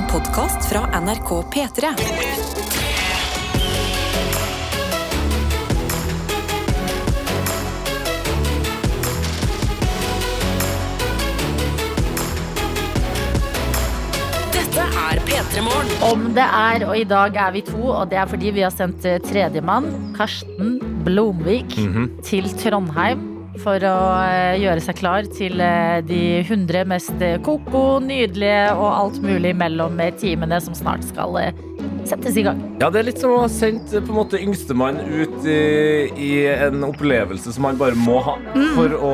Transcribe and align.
En 0.00 0.06
podkast 0.08 0.68
fra 0.68 1.00
NRK 1.00 1.30
P3. 1.52 1.88
Dette 14.54 14.80
er 14.80 15.20
P3 15.26 15.64
Morgen. 15.66 15.90
Om 16.00 16.30
det 16.32 16.40
er, 16.40 16.86
og 16.88 16.96
i 16.96 17.04
dag 17.04 17.36
er 17.36 17.52
vi 17.52 17.60
to, 17.60 17.82
og 17.90 18.08
det 18.08 18.22
er 18.22 18.30
fordi 18.30 18.54
vi 18.56 18.64
har 18.64 18.72
sendt 18.72 19.04
tredjemann, 19.28 20.14
Karsten 20.16 20.78
Blomvik, 21.04 21.76
til 22.24 22.48
Trondheim. 22.62 23.29
For 23.60 23.82
å 23.84 23.96
eh, 24.24 24.60
gjøre 24.62 24.80
seg 24.84 25.00
klar 25.00 25.26
til 25.28 25.60
eh, 25.60 25.98
de 26.06 26.20
100 26.40 26.86
mest 26.88 27.24
eh, 27.24 27.36
koko, 27.44 27.98
nydelige 28.04 28.70
og 28.72 28.88
alt 28.88 29.18
mulig 29.24 29.52
mellom 29.58 30.00
timene 30.20 30.60
som 30.64 30.76
snart 30.76 31.04
skal 31.04 31.36
settes 32.08 32.38
i 32.40 32.44
gang. 32.46 32.58
Ja, 32.80 32.88
det 32.90 33.02
er 33.02 33.06
litt 33.10 33.20
som 33.20 33.34
å 33.34 33.42
ha 33.42 33.50
sendt 33.52 33.92
på 33.92 34.00
en 34.00 34.16
måte 34.16 34.40
yngstemann 34.40 35.02
ut 35.04 35.44
i, 35.44 36.08
i 36.16 36.30
en 36.50 36.82
opplevelse 36.88 37.52
som 37.54 37.68
han 37.68 37.78
bare 37.80 37.98
må 37.98 38.18
ha 38.24 38.38
for 38.74 38.96
å 38.96 39.12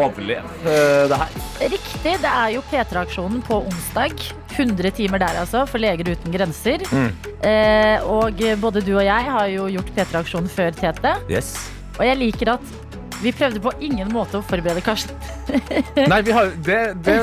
overleve 0.00 0.74
det 1.12 1.20
her. 1.20 1.36
Riktig, 1.76 2.16
det 2.24 2.32
er 2.32 2.56
jo 2.56 2.64
P3-aksjonen 2.72 3.44
på 3.46 3.60
onsdag. 3.68 4.26
100 4.56 4.90
timer 4.96 5.20
der, 5.20 5.36
altså, 5.42 5.66
for 5.68 5.82
Leger 5.82 6.14
uten 6.16 6.32
grenser. 6.32 6.82
Mm. 6.88 7.10
Eh, 7.44 8.08
og 8.08 8.40
både 8.62 8.80
du 8.80 8.94
og 8.96 9.04
jeg 9.04 9.32
har 9.36 9.52
jo 9.52 9.68
gjort 9.76 9.94
P3-aksjonen 9.98 10.52
før, 10.52 10.76
Tete. 10.80 11.16
Yes. 11.28 11.54
Og 11.96 12.04
jeg 12.04 12.20
liker 12.20 12.56
at 12.56 12.85
vi 13.22 13.32
prøvde 13.32 13.60
på 13.64 13.72
ingen 13.80 14.10
måte 14.12 14.38
å 14.40 14.44
forberede 14.44 14.82
Karsten. 14.84 15.16
Nei, 16.12 16.20
vi 16.26 16.34
har 16.36 16.50
Det, 16.66 16.78
det, 17.06 17.16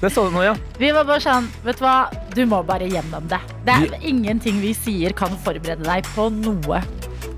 det 0.00 0.10
så 0.12 0.26
du 0.28 0.34
nå, 0.36 0.44
ja. 0.46 0.54
Vi 0.78 0.90
var 0.94 1.06
bare 1.08 1.22
sånn, 1.24 1.48
vet 1.66 1.80
du 1.80 1.84
hva, 1.86 1.96
du 2.36 2.42
må 2.50 2.62
bare 2.68 2.86
gjennom 2.90 3.26
det. 3.30 3.40
Det 3.66 3.76
er 3.76 4.06
ingenting 4.06 4.60
vi 4.62 4.74
sier 4.76 5.14
kan 5.16 5.34
forberede 5.44 5.84
deg 5.86 6.06
på 6.14 6.28
noe. 6.34 6.82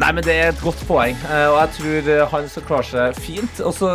Nei, 0.03 0.11
men 0.17 0.25
det 0.27 0.34
er 0.34 0.48
et 0.53 0.62
godt 0.64 0.81
poeng, 0.89 1.17
eh, 1.31 1.48
og 1.53 1.59
jeg 1.61 1.75
tror 1.79 2.12
eh, 2.17 2.23
han 2.33 2.48
skal 2.51 2.64
klare 2.69 2.89
seg 2.91 3.19
fint. 3.23 3.61
Og 3.62 3.75
så 3.77 3.91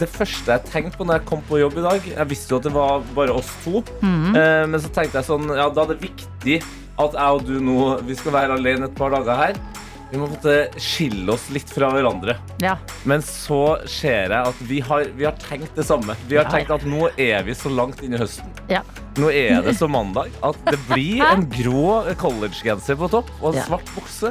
det 0.00 0.06
første 0.08 0.54
jeg 0.54 0.64
tenkte 0.72 0.96
på 0.98 1.04
når 1.06 1.18
jeg 1.20 1.26
kom 1.28 1.42
på 1.46 1.58
jobb 1.60 1.74
i 1.76 1.82
dag 1.84 2.06
Jeg 2.14 2.24
visste 2.30 2.54
jo 2.54 2.58
at 2.62 2.64
det 2.64 2.70
var 2.72 3.02
bare 3.14 3.34
oss 3.36 3.50
to. 3.62 3.82
eh, 4.00 4.62
Men 4.66 4.80
så 4.80 4.88
tenkte 4.88 5.20
jeg 5.20 5.26
sånn 5.28 5.44
Ja, 5.52 5.66
da 5.68 5.84
er 5.84 5.90
det 5.92 5.98
viktig 6.06 6.56
at 6.96 7.12
jeg 7.18 7.36
og 7.36 7.44
du 7.44 7.58
nå 7.60 7.76
Vi 8.08 8.16
skal 8.16 8.32
være 8.38 8.56
alene 8.56 8.88
et 8.88 8.96
par 8.96 9.12
dager 9.12 9.36
her. 9.42 9.60
Vi 10.12 10.18
må 10.20 10.26
måtte 10.28 10.54
skille 10.76 11.32
oss 11.32 11.46
litt 11.54 11.70
fra 11.72 11.88
hverandre. 11.94 12.34
Ja, 12.60 12.74
Men 13.08 13.22
så 13.24 13.78
ser 13.88 14.28
jeg 14.28 14.50
at 14.52 14.58
vi 14.68 14.82
har, 14.84 15.06
vi 15.16 15.24
har 15.24 15.38
tenkt 15.40 15.72
det 15.78 15.86
samme. 15.88 16.16
Vi 16.28 16.36
har 16.36 16.50
tenkt 16.52 16.70
at 16.74 16.84
nå 16.84 17.06
er 17.16 17.46
vi 17.46 17.54
så 17.56 17.72
langt 17.72 18.02
inn 18.04 18.12
i 18.12 18.20
høsten. 18.20 18.52
ja. 18.68 18.84
Nå 19.20 19.28
er 19.28 19.58
det 19.60 19.74
så 19.76 19.84
mandag 19.92 20.30
at 20.40 20.56
det 20.70 20.78
blir 20.88 21.20
en 21.34 21.42
grå 21.52 21.98
collegegenser 22.16 22.96
på 22.96 23.10
topp 23.12 23.28
og 23.42 23.50
en 23.50 23.58
svart 23.66 23.90
bukse. 23.92 24.30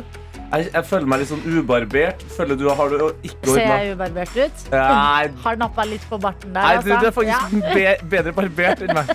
Jeg, 0.51 0.69
jeg 0.73 0.85
føler 0.89 1.09
meg 1.09 1.23
litt 1.23 1.31
sånn 1.31 1.43
ubarbert. 1.47 2.25
Føler 2.35 2.59
du 2.59 2.67
har 2.69 2.91
du 2.91 2.97
ikke 3.23 3.55
Ser 3.55 3.65
jeg 3.65 3.95
ubarbert 3.95 4.37
ut? 4.37 4.65
Nei, 4.73 5.29
Har 5.45 5.59
nappa 5.61 5.87
litt 5.87 6.05
på 6.11 6.19
barten 6.21 6.53
der, 6.53 6.61
nei 6.61 6.83
du, 6.83 6.91
du 6.91 7.07
er 7.07 7.15
faktisk 7.15 7.31
faktisk 7.31 7.75
be, 7.75 7.95
bedre 8.11 8.33
barbert 8.35 8.83
enn 8.85 8.93
meg. 8.95 9.11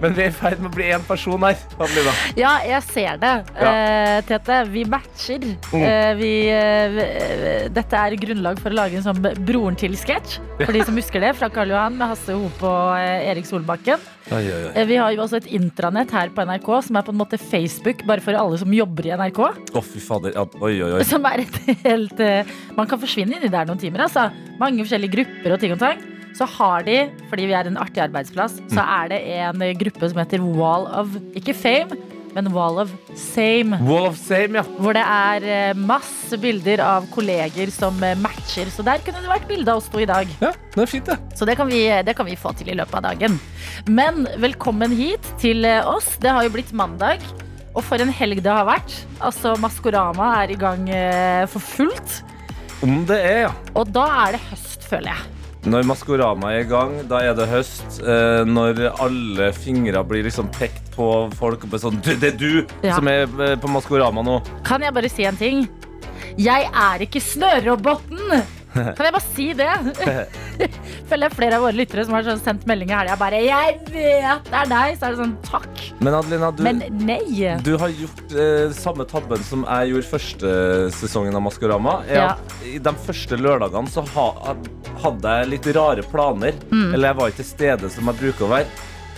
Men 0.00 0.14
vi 0.16 0.24
er 0.24 0.30
i 0.30 0.34
ferd 0.34 0.62
med 0.62 0.70
å 0.70 0.74
bli 0.74 0.88
én 0.94 1.04
person 1.06 1.44
her. 1.44 1.58
Adelina. 1.76 2.14
Ja, 2.38 2.52
jeg 2.66 2.82
ser 2.88 3.20
det. 3.20 3.32
Ja. 3.58 3.72
Uh, 3.72 4.16
Tete, 4.28 4.60
vi 4.70 4.84
matcher. 4.88 5.46
Mm. 5.72 5.82
Uh, 5.84 6.12
vi, 6.20 6.32
uh, 6.54 7.66
dette 7.74 8.04
er 8.04 8.16
grunnlag 8.24 8.62
for 8.62 8.72
å 8.72 8.80
lage 8.80 9.00
en 9.00 9.06
sånn 9.06 9.20
Broren 9.20 9.78
til-sketsj. 9.80 10.38
For 10.62 10.74
de 10.76 10.86
som 10.86 10.96
husker 10.98 11.24
det, 11.24 11.34
fra 11.38 11.50
Karl 11.52 11.74
Johan 11.74 11.98
med 12.00 12.14
Hasse 12.14 12.36
Hope 12.36 12.70
og 12.70 12.96
Erik 13.00 13.48
Solbakken. 13.48 14.00
Eh, 14.30 14.84
Vi 14.86 14.96
har 15.00 15.10
jo 15.14 15.22
også 15.24 15.40
et 15.40 15.48
intranett 15.56 16.10
her 16.14 16.30
på 16.34 16.44
NRK 16.46 16.68
som 16.86 16.96
er 17.00 17.02
på 17.06 17.12
en 17.14 17.18
måte 17.18 17.38
Facebook 17.40 18.04
bare 18.06 18.22
for 18.24 18.36
alle 18.38 18.58
som 18.60 18.70
jobber 18.72 19.08
i 19.08 19.14
NRK. 19.16 19.40
Å, 19.74 19.82
fy 19.82 19.98
fader. 20.04 20.36
Oi, 20.60 20.76
oi, 20.82 20.92
oi. 21.00 21.02
Som 21.08 21.26
er 21.26 21.42
et 21.44 21.58
helt 21.84 22.20
eh, 22.20 22.44
Man 22.76 22.86
kan 22.90 23.00
forsvinne 23.02 23.36
inni 23.40 23.50
der 23.50 23.66
noen 23.68 23.80
timer. 23.82 24.06
Altså. 24.06 24.28
Mange 24.60 24.84
forskjellige 24.84 25.14
grupper 25.18 25.56
og 25.56 25.60
ting 25.64 25.74
og 25.74 25.82
tang. 25.82 26.00
Så 26.38 26.46
har 26.46 26.84
de, 26.86 26.98
fordi 27.28 27.48
vi 27.50 27.54
er 27.58 27.66
en 27.66 27.76
artig 27.82 28.04
arbeidsplass, 28.04 28.60
så 28.70 28.78
Mm. 28.78 28.92
er 29.02 29.08
det 29.10 29.18
en 29.42 29.64
gruppe 29.80 30.08
som 30.08 30.20
heter 30.22 30.40
Wall 30.54 30.86
of 30.86 31.08
Ikke 31.34 31.52
Fame, 31.58 31.98
men 32.36 32.50
Wall 32.54 32.78
of 32.82 32.92
Same. 33.18 33.78
Wall 33.86 34.06
of 34.10 34.18
Same, 34.20 34.60
ja. 34.60 34.64
Hvor 34.78 34.94
det 34.96 35.02
er 35.02 35.46
eh, 35.50 35.78
masse 35.78 36.38
bilder 36.40 36.82
av 36.84 37.08
kolleger 37.14 37.72
som 37.74 37.98
eh, 38.06 38.16
matcher. 38.18 38.70
Så 38.72 38.84
der 38.86 39.02
kunne 39.04 39.22
det 39.22 39.30
vært 39.30 39.48
bilde 39.50 39.72
av 39.72 39.82
oss 39.82 39.90
to 39.90 40.02
i 40.02 40.08
dag. 40.08 40.30
ja. 40.42 40.52
Det 40.70 40.84
er 40.84 40.90
fint, 40.90 41.10
det. 41.10 41.18
Så 41.38 41.48
det 41.48 41.56
kan, 41.58 41.70
vi, 41.70 41.82
det 42.06 42.14
kan 42.18 42.28
vi 42.28 42.38
få 42.38 42.52
til 42.58 42.70
i 42.70 42.76
løpet 42.78 43.00
av 43.00 43.08
dagen. 43.10 43.38
Men 43.90 44.26
velkommen 44.42 44.94
hit 44.94 45.26
til 45.42 45.66
eh, 45.66 45.82
oss. 45.86 46.14
Det 46.22 46.30
har 46.30 46.46
jo 46.46 46.54
blitt 46.54 46.72
mandag. 46.76 47.24
Og 47.74 47.84
for 47.86 48.02
en 48.02 48.10
helg 48.10 48.42
det 48.42 48.54
har 48.54 48.66
vært. 48.66 48.94
Altså, 49.22 49.54
Maskorama 49.62 50.32
er 50.42 50.54
i 50.54 50.58
gang 50.58 50.88
eh, 50.90 51.44
for 51.50 51.62
fullt. 51.62 52.20
Om 52.86 53.02
det 53.10 53.18
er, 53.20 53.42
ja. 53.48 53.52
Og 53.76 53.90
da 53.92 54.06
er 54.24 54.38
det 54.38 54.44
høst, 54.50 54.86
føler 54.88 55.12
jeg. 55.12 55.39
Når 55.68 55.84
Maskorama 55.84 56.54
er 56.54 56.62
i 56.62 56.68
gang, 56.68 56.94
da 57.10 57.18
er 57.20 57.34
det 57.36 57.44
høst. 57.50 57.98
Eh, 58.00 58.44
når 58.48 58.78
alle 59.02 59.50
fingre 59.52 60.00
blir 60.08 60.24
liksom 60.24 60.48
pekt 60.56 60.88
på 60.94 61.08
folk 61.36 61.66
og 61.68 61.74
sånn 61.82 61.98
«Du, 62.00 62.14
Det 62.16 62.32
er 62.32 62.36
du 62.40 62.66
Ja. 62.82 62.94
som 62.96 63.08
er 63.08 63.26
eh, 63.44 63.56
på 63.60 63.68
Maskorama 63.68 64.24
nå. 64.24 64.38
Kan 64.64 64.80
jeg 64.80 64.94
bare 64.96 65.10
si 65.12 65.24
en 65.28 65.36
ting? 65.36 65.68
Jeg 66.40 66.64
er 66.72 67.04
ikke 67.04 67.20
snøroboten! 67.20 68.40
Kan 68.96 69.06
jeg 69.06 69.12
bare 69.16 69.26
si 69.34 69.46
det? 69.58 69.68
Føler 71.10 71.26
jeg 71.26 71.34
flere 71.36 71.56
av 71.58 71.64
våre 71.64 71.74
lyttere 71.74 72.04
som 72.06 72.14
har 72.14 72.26
sånn 72.26 72.40
sendt 72.42 72.66
melding 72.70 72.90
i 72.92 72.94
helga 72.94 73.16
bare 73.18 73.40
'Jeg 73.42 73.78
vet 73.90 74.44
det 74.46 74.54
er 74.60 74.68
deg!' 74.70 74.98
Så 75.00 75.06
er 75.08 75.14
det 75.16 75.18
sånn 75.24 75.36
takk. 75.46 75.80
Men 76.00 76.14
Adelina, 76.14 76.50
du, 76.54 76.62
Men 76.62 76.78
nei. 77.06 77.56
du 77.66 77.72
har 77.80 77.88
gjort 77.88 78.34
eh, 78.36 78.70
samme 78.76 79.04
tabben 79.10 79.42
som 79.42 79.64
jeg 79.66 79.90
gjorde 79.92 80.10
første 80.12 80.52
sesongen 80.94 81.34
av 81.34 81.42
Maskorama. 81.42 82.02
Er 82.08 82.14
Ja. 82.14 82.28
at 82.36 82.54
I 82.66 82.78
de 82.78 82.92
første 82.92 83.36
lørdagene 83.40 83.88
så 83.90 84.04
ha, 84.14 84.54
hadde 85.02 85.34
jeg 85.40 85.48
litt 85.48 85.66
rare 85.76 86.02
planer. 86.02 86.52
Mm. 86.70 86.94
Eller 86.94 87.08
jeg 87.08 87.16
var 87.16 87.28
ikke 87.30 87.42
til 87.42 87.50
stede 87.50 87.90
som 87.90 88.06
jeg 88.06 88.16
bruker 88.22 88.46
å 88.46 88.52
være. 88.54 88.66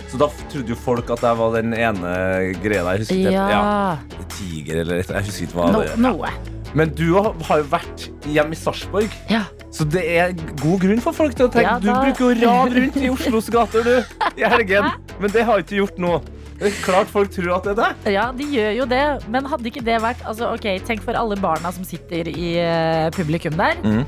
Så 0.09 0.17
da 0.21 0.27
trodde 0.49 0.69
jo 0.69 0.75
folk 0.77 1.09
at 1.09 1.21
jeg 1.25 1.37
var 1.37 1.53
den 1.61 1.73
ene 1.73 2.53
greia 2.61 2.83
der. 2.85 2.97
Jeg 2.97 2.99
husker 3.05 3.21
ikke, 3.21 3.31
Ja. 3.31 3.97
Tiger 4.33 4.81
eller 4.81 4.95
et- 4.99 5.09
Jeg 5.09 5.23
husker 5.25 5.43
ikke 5.47 5.57
hva 5.57 5.71
No, 5.71 5.81
det 5.81 5.97
noe. 5.99 6.29
Men 6.73 6.93
du 6.97 7.13
har 7.17 7.59
jo 7.61 7.65
vært 7.69 8.07
hjemme 8.25 8.55
i 8.55 8.59
Sarpsborg. 8.59 9.13
Ja. 9.29 9.43
Så 9.73 9.85
det 9.89 10.03
er 10.05 10.33
god 10.61 10.83
grunn 10.83 11.01
for 11.01 11.17
folk 11.17 11.35
til 11.37 11.47
å 11.47 11.51
tenke 11.53 11.65
Ja, 11.65 11.79
Du 11.81 11.89
bruker 11.89 12.29
jo 12.29 12.49
rad 12.49 12.75
rundt 12.77 12.97
i 13.01 13.09
Oslos 13.13 13.49
gater, 13.53 13.85
du, 13.85 14.15
i 14.37 14.45
helgen. 14.45 14.89
Men 15.21 15.33
det 15.33 15.45
har 15.47 15.61
ikke 15.61 15.79
gjort 15.79 16.01
nå. 16.01 16.17
Det 16.59 16.69
er 16.69 16.75
klart 16.85 17.09
folk 17.11 17.31
tror 17.33 17.55
at 17.57 17.65
det 17.65 17.73
er 17.73 17.79
deg. 17.79 18.11
Ja, 18.13 18.27
de 18.35 18.45
gjør 18.47 18.75
jo 18.77 18.85
det. 18.89 19.05
Men 19.33 19.49
hadde 19.49 19.69
ikke 19.69 19.83
det 19.85 19.97
vært 20.03 20.21
altså, 20.29 20.53
ok, 20.53 20.67
Tenk 20.87 21.01
for 21.05 21.17
alle 21.17 21.37
barna 21.41 21.73
som 21.75 21.85
sitter 21.87 22.29
i 22.29 22.53
uh, 22.61 23.09
publikum 23.15 23.57
der. 23.59 23.81
Mm. 23.83 24.03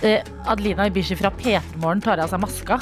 Uh, 0.00 0.18
Adelina 0.50 0.88
Ibishi 0.90 1.16
fra 1.18 1.30
P3 1.34 1.60
Morgen 1.80 2.02
tar 2.04 2.22
av 2.22 2.30
seg 2.32 2.42
maska. 2.42 2.80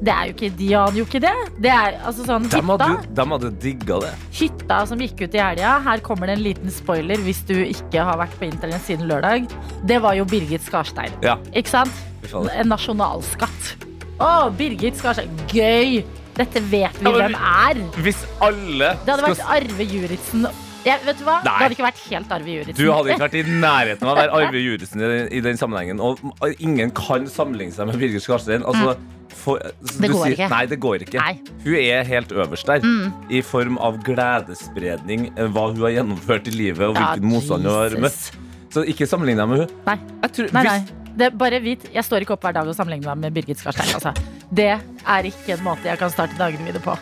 Det 0.00 0.12
er 0.14 0.28
jo 0.30 0.32
ikke, 0.32 0.48
De 0.56 0.68
hadde 0.72 0.96
jo 0.96 1.04
ikke 1.04 1.20
det. 1.20 1.32
Det 1.60 1.70
er 1.70 1.98
altså 2.08 2.24
sånn 2.24 2.46
De 2.48 2.56
hytta, 2.56 2.86
hadde, 2.88 3.14
de 3.18 3.24
hadde 3.32 3.50
digga 3.60 3.98
det. 4.00 4.12
hytta 4.38 4.78
som 4.88 4.98
gikk 5.04 5.20
ut 5.26 5.34
i 5.36 5.42
helga. 5.44 5.74
Her 5.84 6.00
kommer 6.06 6.26
det 6.30 6.38
en 6.38 6.44
liten 6.44 6.70
spoiler 6.72 7.20
hvis 7.26 7.42
du 7.46 7.54
ikke 7.58 8.00
har 8.08 8.16
vært 8.16 8.38
på 8.40 8.48
internett 8.48 8.80
siden 8.86 9.06
lørdag. 9.10 9.44
Det 9.84 9.98
var 10.00 10.14
jo 10.16 10.24
Birgit 10.24 10.64
Skarstein. 10.64 11.12
Ja. 11.22 11.36
Ikke 11.52 11.68
sant? 11.68 11.92
En 12.32 12.68
nasjonalskatt. 12.72 13.74
Å, 14.20 14.50
Birgit 14.56 14.96
Skarstein. 15.00 15.30
Gøy! 15.52 16.00
Dette 16.40 16.60
vet 16.70 16.96
vi 16.96 17.04
Ja, 17.04 17.10
men- 17.10 17.20
hvem 17.20 17.36
er. 17.36 17.84
Hvis 18.00 18.24
alle 18.40 18.94
Det 19.04 19.12
hadde 19.12 19.28
vært 19.28 19.44
Arve 19.44 19.84
Juritzen. 19.84 20.46
Jeg, 20.86 21.00
vet 21.04 21.18
du 21.20 21.24
hva? 21.26 21.36
Nei. 21.38 21.44
Det 21.44 21.52
hadde 21.60 21.74
ikke 21.76 21.84
vært 21.86 22.02
helt 22.08 22.30
Arve 22.32 22.52
Juritzen. 22.54 22.78
Du 22.80 22.90
hadde 22.92 23.12
ikke 23.12 23.24
vært 23.26 23.34
i 23.36 23.42
nærheten 23.60 24.06
av 24.08 24.12
å 24.12 24.18
være 24.20 24.36
Arve 24.40 24.60
Juritzen 24.66 25.00
i, 25.04 25.08
den- 25.12 25.32
i 25.36 25.40
den 25.44 25.58
sammenhengen. 25.60 26.00
Og 26.00 26.20
ingen 26.58 26.90
kan 26.96 27.26
sammenligne 27.28 27.74
seg 27.76 27.90
med 27.90 27.98
Birgit 28.00 28.24
Skarstein. 28.24 28.64
Altså, 28.64 28.94
for, 29.40 29.60
Det 29.60 30.08
går 30.10 30.24
sier- 30.24 30.36
ikke. 30.38 30.48
Nei, 30.52 30.62
det 30.72 30.78
går 30.82 31.04
ikke. 31.06 31.20
Nei. 31.20 31.34
Hun 31.64 31.76
er 31.80 32.04
helt 32.08 32.32
øverst 32.32 32.66
der. 32.72 32.86
I 33.30 33.42
form 33.46 33.76
av 33.78 34.00
gledesspredning, 34.06 35.28
eh, 35.36 35.46
hva 35.52 35.68
hun 35.72 35.82
har 35.84 35.92
gjennomført 35.98 36.48
i 36.48 36.54
livet, 36.56 36.88
og 36.88 36.96
Ja, 36.96 37.14
motstand 37.20 37.64
hun 37.68 37.72
har 37.76 37.90
møtt. 38.00 38.30
Så 38.70 38.84
ikke 38.86 39.06
sammenlign 39.10 39.36
deg 39.42 39.48
med 39.50 39.58
hun. 39.64 39.76
Nei. 39.86 39.98
Tror, 40.30 40.52
Nei, 40.54 40.62
nei. 40.62 40.80
Det, 41.20 41.32
bare 41.36 41.58
vit, 41.60 41.88
jeg 41.92 42.04
står 42.06 42.22
ikke 42.24 42.36
opp 42.36 42.44
hver 42.46 42.54
dag 42.54 42.68
og 42.70 42.74
sammenligner 42.76 43.10
meg 43.16 43.18
med 43.26 43.34
Birgit 43.34 43.58
Skarstein. 43.58 43.90
Altså. 43.98 44.12
Det 44.54 44.68
er 44.70 45.22
ikke 45.28 45.56
en 45.58 45.64
måte 45.66 45.84
jeg 45.90 45.98
kan 45.98 46.10
starte 46.14 46.38
dagene 46.38 46.62
mine 46.64 46.78
på. 46.80 46.94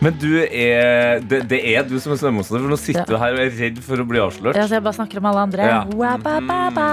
Men 0.00 0.16
du 0.16 0.30
er, 0.40 1.20
det, 1.28 1.42
det 1.50 1.60
er 1.74 1.84
du 1.84 1.98
som 2.00 2.14
er 2.14 2.20
snømonster, 2.22 2.56
for 2.56 2.72
nå 2.72 2.78
sitter 2.80 3.02
Ja. 3.04 3.08
du 3.10 3.18
her 3.20 3.36
og 3.36 3.42
er 3.44 3.50
redd 3.58 3.80
for 3.84 4.00
å 4.00 4.06
bli 4.08 4.22
avslørt. 4.22 4.56
Ja, 4.56 4.64
så 4.64 4.78
jeg 4.78 4.84
bare 4.86 4.96
snakker 4.96 5.20
om 5.20 5.28
alle 5.28 5.42
andre. 5.44 5.66
Ja. 5.68 5.82
Wa-ba-ba-ba. 5.92 6.88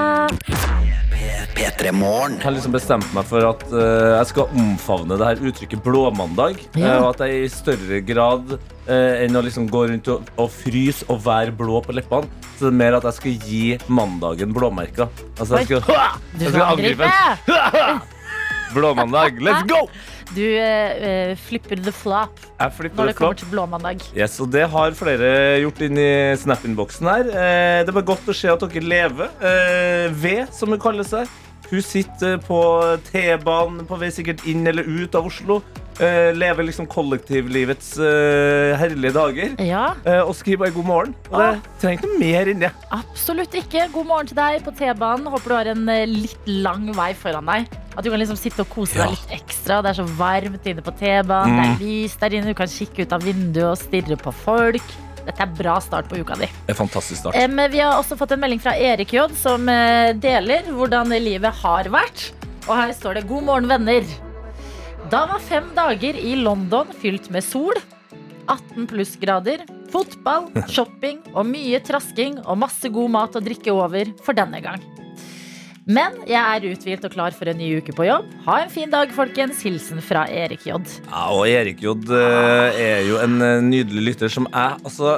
P3 1.57 1.89
Jeg 1.89 2.41
har 2.43 2.53
liksom 2.53 2.73
bestemt 2.75 3.07
meg 3.15 3.25
for 3.25 3.45
at 3.47 3.63
uh, 3.71 4.17
jeg 4.19 4.27
skal 4.29 4.51
omfavne 4.59 5.17
det 5.17 5.29
her 5.29 5.39
uttrykket 5.49 5.81
blåmandag. 5.85 6.59
Ja. 6.77 6.97
Uh, 6.97 7.05
og 7.05 7.07
at 7.15 7.23
jeg 7.25 7.45
i 7.45 7.53
større 7.53 8.01
grad 8.05 8.57
uh, 8.57 9.13
enn 9.23 9.39
å 9.39 9.43
liksom 9.45 9.69
gå 9.71 9.85
rundt 9.89 10.11
og, 10.13 10.27
og 10.37 10.51
fryse 10.53 11.07
og 11.09 11.23
være 11.25 11.55
blå 11.57 11.79
på 11.85 11.95
leppene, 11.97 12.29
så 12.57 12.67
det 12.67 12.73
er 12.73 12.77
mer 12.83 12.99
at 12.99 13.07
jeg 13.09 13.17
skal 13.21 13.47
gi 13.47 13.63
mandagen 13.87 14.53
blåmerker. 14.53 15.09
Altså, 15.39 15.63
jeg 15.63 15.71
skal, 15.71 15.81
Du 16.35 16.45
jeg 16.45 16.53
skal 16.53 16.67
angripe! 16.67 17.09
Blåmandag, 18.75 19.39
let's 19.41 19.65
go! 19.65 19.87
Du 20.35 20.43
eh, 20.43 21.33
flipper 21.39 21.79
the 21.79 21.93
flop 21.95 22.41
når 22.57 22.69
det 22.69 22.89
det 22.89 22.91
kommer 22.97 23.13
flop. 23.13 23.37
til 23.37 23.49
blåmandag. 23.51 24.03
Yes, 24.17 24.39
og 24.43 24.51
det 24.51 24.65
har 24.71 24.95
flere 24.97 25.29
gjort 25.61 25.81
inn 25.85 25.99
i 26.01 26.11
Snap-innboksen 26.41 27.07
her. 27.07 27.29
Uh, 27.31 27.79
det 27.85 27.93
bare 27.95 28.07
godt 28.07 28.31
å 28.31 28.35
se 28.35 28.49
at 28.51 28.63
dere 28.65 28.83
lever. 28.83 29.29
Uh, 29.39 30.07
v, 30.11 30.39
som 30.51 30.73
hun 30.73 30.81
kaller 30.81 31.07
seg. 31.07 31.29
Hun 31.71 31.81
sitter 31.83 32.37
på 32.39 32.61
T-banen 33.11 33.83
på 33.89 33.97
vei 33.99 34.07
sikkert 34.13 34.45
inn 34.47 34.65
eller 34.69 34.83
ut 34.87 35.15
av 35.19 35.25
Oslo. 35.27 35.61
Uh, 35.97 36.29
lever 36.37 36.61
liksom 36.67 36.85
kollektivlivets 36.85 37.95
uh, 37.97 38.75
herlige 38.77 39.09
dager. 39.15 39.55
Ja, 39.65 39.87
Uh, 40.05 40.27
og 40.29 40.35
skriver 40.37 40.67
bare 40.67 40.75
god 40.75 40.85
morgen. 40.85 41.15
Og 41.33 41.57
det 41.81 41.95
ikke 41.97 42.11
mer 42.21 42.51
enn 42.51 42.61
det. 42.61 42.69
absolutt 42.93 43.57
ikke. 43.57 43.87
God 43.95 44.05
morgen 44.05 44.29
til 44.29 44.37
deg 44.37 44.61
på 44.63 44.75
T-banen. 44.77 45.25
Håper 45.33 45.49
du 45.49 45.55
har 45.57 45.71
en 45.73 45.89
litt 46.13 46.45
lang 46.47 46.85
vei 46.93 47.09
foran 47.17 47.49
deg. 47.49 47.65
At 47.97 48.05
du 48.05 48.11
kan 48.13 48.21
liksom 48.21 48.37
sitte 48.37 48.61
og 48.61 48.69
kose 48.69 48.93
Ja. 48.99 49.07
deg 49.07 49.17
litt 49.17 49.33
ekstra. 49.41 49.81
Det 49.81 49.89
er 49.89 49.99
så 50.03 50.05
varmt 50.21 50.69
inne 50.69 50.85
på 50.85 50.93
T-banen. 51.01 51.57
Det 51.57 51.65
Mm. 51.65 51.73
er 51.73 51.81
lys 51.81 52.15
der 52.21 52.29
inne. 52.37 52.53
Du 52.53 52.53
kan 52.53 52.67
kikke 52.69 53.01
ut 53.07 53.13
av 53.17 53.23
vinduet 53.25 53.71
og 53.73 53.77
stirre 53.81 54.15
på 54.21 54.31
folk. 54.45 54.83
Dette 55.27 55.43
er 55.43 55.51
bra 55.57 55.75
start 55.83 56.07
på 56.07 56.21
uka 56.23 56.37
di. 56.39 56.47
Er 56.71 56.77
fantastisk 56.77 57.19
start. 57.19 57.35
Um, 57.35 57.59
vi 57.71 57.81
har 57.83 57.97
også 57.97 58.15
fått 58.19 58.31
en 58.35 58.41
melding 58.43 58.61
fra 58.63 58.77
Erik 58.79 59.11
J, 59.11 59.27
som 59.35 59.67
eh, 59.71 60.13
deler 60.15 60.69
hvordan 60.71 61.11
livet 61.19 61.61
har 61.63 61.91
vært. 61.91 62.29
Og 62.67 62.73
her 62.75 62.93
står 62.95 63.19
det 63.19 63.27
'God 63.27 63.43
morgen, 63.47 63.69
venner'. 63.71 64.07
Da 65.11 65.25
var 65.29 65.39
fem 65.43 65.69
dager 65.75 66.17
i 66.19 66.35
London 66.35 66.89
fylt 66.99 67.29
med 67.31 67.43
sol, 67.43 67.75
18 68.47 68.87
plussgrader, 68.91 69.63
fotball, 69.91 70.49
shopping 70.73 71.21
og 71.33 71.47
mye 71.47 71.79
trasking 71.83 72.41
og 72.45 72.59
masse 72.63 72.91
god 72.91 73.13
mat 73.15 73.39
og 73.39 73.47
drikke 73.47 73.71
over 73.75 74.11
for 74.23 74.35
denne 74.35 74.63
gang. 74.63 74.83
Men 75.87 76.17
jeg 76.27 76.35
er 76.41 76.65
uthvilt 76.67 77.05
og 77.07 77.13
klar 77.13 77.31
for 77.35 77.47
en 77.47 77.57
ny 77.61 77.69
uke 77.79 77.93
på 77.95 78.03
jobb. 78.09 78.27
Ha 78.43 78.57
en 78.65 78.71
fin 78.73 78.91
dag, 78.91 79.11
folkens. 79.15 79.61
Hilsen 79.63 80.01
fra 80.03 80.25
Erik 80.27 80.65
J. 80.67 80.75
Ja, 81.07 81.21
og 81.31 81.45
Erik 81.47 81.79
J 81.83 81.93
eh, 82.11 82.79
er 82.83 83.05
jo 83.07 83.21
en 83.23 83.37
eh, 83.41 83.61
nydelig 83.63 84.03
lytter 84.11 84.31
som 84.33 84.49
jeg 84.51 84.81
Altså, 84.83 85.13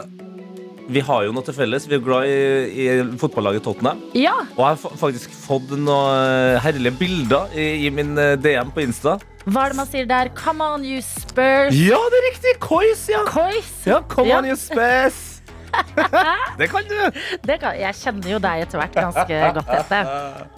vi 0.90 1.02
har 1.06 1.26
jo 1.26 1.34
noe 1.34 1.46
til 1.46 1.54
felles. 1.58 1.88
Vi 1.90 1.98
er 1.98 2.04
glad 2.06 2.30
i, 2.30 2.38
i 2.86 3.18
fotballaget 3.22 3.66
Tottenham. 3.66 4.04
Ja, 4.18 4.36
Og 4.58 4.62
jeg 4.62 4.70
har 4.78 4.96
faktisk 5.02 5.34
fått 5.48 5.74
noen 5.74 5.90
eh, 6.22 6.60
herlige 6.66 6.94
bilder 7.02 7.50
i, 7.58 7.68
i 7.88 7.92
min 7.94 8.14
DM 8.42 8.70
på 8.76 8.86
Insta. 8.86 9.18
hva 9.50 9.66
er 9.66 9.74
det 9.74 9.80
man 9.82 9.90
sier 9.90 10.06
der? 10.10 10.30
Come 10.38 10.62
on, 10.76 10.86
you 10.86 11.02
Spurs. 11.02 11.74
Ja, 11.74 11.98
det 12.14 12.22
er 12.22 12.28
riktig! 12.30 12.56
Kois, 12.62 13.08
ja. 13.10 13.24
Kois. 13.26 13.74
Ja, 13.90 14.04
come 14.06 14.30
Ja. 14.30 14.38
on, 14.44 14.46
you 14.54 14.58
space. 14.58 15.29
det 16.60 16.68
kan 16.72 16.86
du. 16.90 16.98
Det 17.46 17.58
kan, 17.62 17.76
jeg 17.78 17.98
kjenner 18.00 18.32
jo 18.34 18.40
deg 18.44 18.64
etter 18.66 18.82
hvert 18.82 18.98
ganske 18.98 19.40
godt, 19.58 19.70
Tete. 19.70 20.00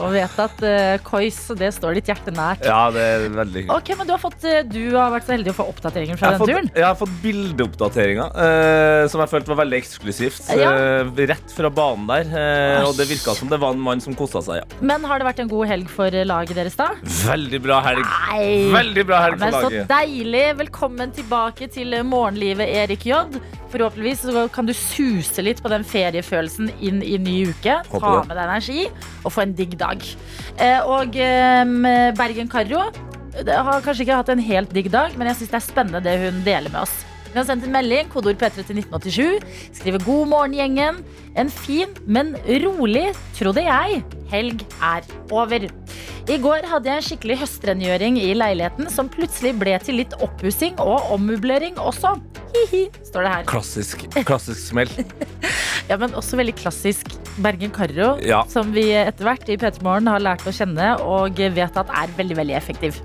Og 0.01 0.13
vet 0.15 0.39
at 0.45 0.63
uh, 0.63 0.95
Kois, 1.05 1.39
det 1.59 1.71
står 1.75 1.97
ditt 1.99 2.11
hjerte 2.11 2.33
nært. 2.35 2.65
Ja, 2.67 2.81
det 2.93 3.03
er 3.03 3.25
veldig 3.27 3.63
hyggelig. 3.63 3.75
Ok, 3.75 3.93
men 3.99 4.09
du 4.09 4.13
har, 4.15 4.21
fått, 4.21 4.45
eh, 4.47 4.61
du 4.67 4.95
har 4.95 5.11
vært 5.13 5.27
så 5.27 5.35
heldig 5.35 5.53
å 5.53 5.57
få 5.61 5.67
oppdateringer 5.71 6.19
fra 6.19 6.33
den 6.33 6.43
fått, 6.43 6.53
turen. 6.53 6.71
jeg 6.75 6.87
har 6.87 6.97
fått 6.99 7.15
bildeoppdateringer 7.23 8.35
uh, 8.35 9.05
som 9.11 9.23
jeg 9.23 9.33
følte 9.33 9.53
var 9.53 9.61
veldig 9.63 9.79
eksklusivt. 9.81 10.51
Ja. 10.57 10.73
Uh, 11.05 11.23
rett 11.31 11.55
fra 11.55 11.71
banen 11.81 12.09
der. 12.11 12.31
Uh, 12.31 12.89
og 12.89 12.95
det 12.99 13.09
virka 13.11 13.35
som 13.37 13.51
det 13.51 13.61
var 13.61 13.75
en 13.75 13.83
mann 13.83 14.03
som 14.03 14.17
kosa 14.17 14.43
seg. 14.45 14.61
Ja. 14.61 14.81
Men 14.93 15.07
har 15.09 15.21
det 15.21 15.29
vært 15.29 15.43
en 15.45 15.51
god 15.51 15.71
helg 15.71 15.91
for 15.91 16.21
laget 16.31 16.57
deres, 16.57 16.77
da? 16.79 16.91
Veldig 17.25 17.61
bra 17.63 17.81
helg. 17.85 18.05
Nei. 18.31 18.51
Veldig 18.73 19.07
bra 19.09 19.23
helg 19.27 19.41
Men 19.41 19.57
for 19.57 19.67
så 19.69 19.87
deilig. 19.89 20.45
Velkommen 20.61 21.15
tilbake 21.15 21.69
til 21.71 21.97
morgenlivet, 22.07 22.69
Erik 22.83 23.07
J. 23.07 23.25
Forhåpentligvis 23.71 24.25
så 24.27 24.47
kan 24.51 24.67
du 24.67 24.73
suse 25.01 25.43
litt 25.45 25.61
på 25.63 25.69
den 25.71 25.83
feriefølelsen 25.87 26.71
inn 26.83 27.01
i 27.03 27.17
ny 27.21 27.37
uke. 27.51 27.79
Håper 27.89 28.05
Ta 28.05 28.11
det. 28.21 28.27
med 28.29 28.37
deg 28.37 28.43
energi 28.47 28.83
og 29.25 29.31
få 29.33 29.45
en 29.45 29.55
digg 29.57 29.77
dag. 29.79 30.03
Eh, 30.61 30.81
og 30.85 31.15
eh, 31.17 32.11
Bergen-Karro 32.17 32.83
har 33.47 33.85
kanskje 33.85 34.05
ikke 34.05 34.19
hatt 34.19 34.29
en 34.33 34.43
helt 34.43 34.73
digg 34.75 34.91
dag, 34.91 35.15
men 35.17 35.29
jeg 35.31 35.39
syns 35.41 35.53
det 35.53 35.59
er 35.61 35.65
spennende 35.69 36.03
det 36.03 36.17
hun 36.25 36.41
deler 36.45 36.73
med 36.73 36.83
oss. 36.83 36.93
Hun 37.31 37.39
har 37.39 37.47
sendt 37.47 37.63
en 37.63 37.71
melding, 37.71 38.09
kodeord 38.11 38.35
P3 38.41 38.65
til 38.67 38.81
1987. 38.81 39.69
Skriver 39.79 40.03
'God 40.03 40.27
morgen, 40.27 40.57
gjengen'. 40.57 40.99
En 41.39 41.47
fin, 41.49 41.91
men 42.11 42.33
rolig, 42.63 43.11
trodde 43.37 43.63
jeg, 43.63 44.01
helg 44.31 44.65
er 44.83 45.05
over. 45.31 45.67
I 46.29 46.37
går 46.43 46.67
hadde 46.69 46.89
jeg 46.91 46.99
en 47.01 47.05
skikkelig 47.07 47.37
høstrengjøring 47.41 48.17
i 48.21 48.33
leiligheten 48.37 48.89
som 48.93 49.09
plutselig 49.11 49.53
ble 49.59 49.73
til 49.83 49.97
litt 50.01 50.13
oppussing 50.23 50.75
og 50.79 51.07
ommøblering 51.15 51.79
også. 51.81 52.13
Hi-hi, 52.51 52.83
står 53.07 53.25
det 53.25 53.31
her. 53.33 53.45
Klassisk, 53.49 54.05
klassisk 54.27 54.61
smell. 54.73 54.91
Ja, 55.89 55.97
men 55.99 56.13
også 56.15 56.37
veldig 56.39 56.53
klassisk 56.55 57.09
Bergen-Karro, 57.43 58.13
Ja. 58.23 58.43
som 58.47 58.69
vi 58.71 58.83
etter 58.95 59.25
hvert 59.27 59.49
i 59.51 59.57
P3 59.59 59.81
Morgen 59.83 60.07
har 60.07 60.21
lært 60.23 60.45
å 60.47 60.53
kjenne 60.55 60.93
og 61.03 61.35
vet 61.41 61.79
at 61.81 61.89
er 61.91 62.13
veldig, 62.15 62.37
veldig 62.37 62.55
effektiv. 62.55 63.01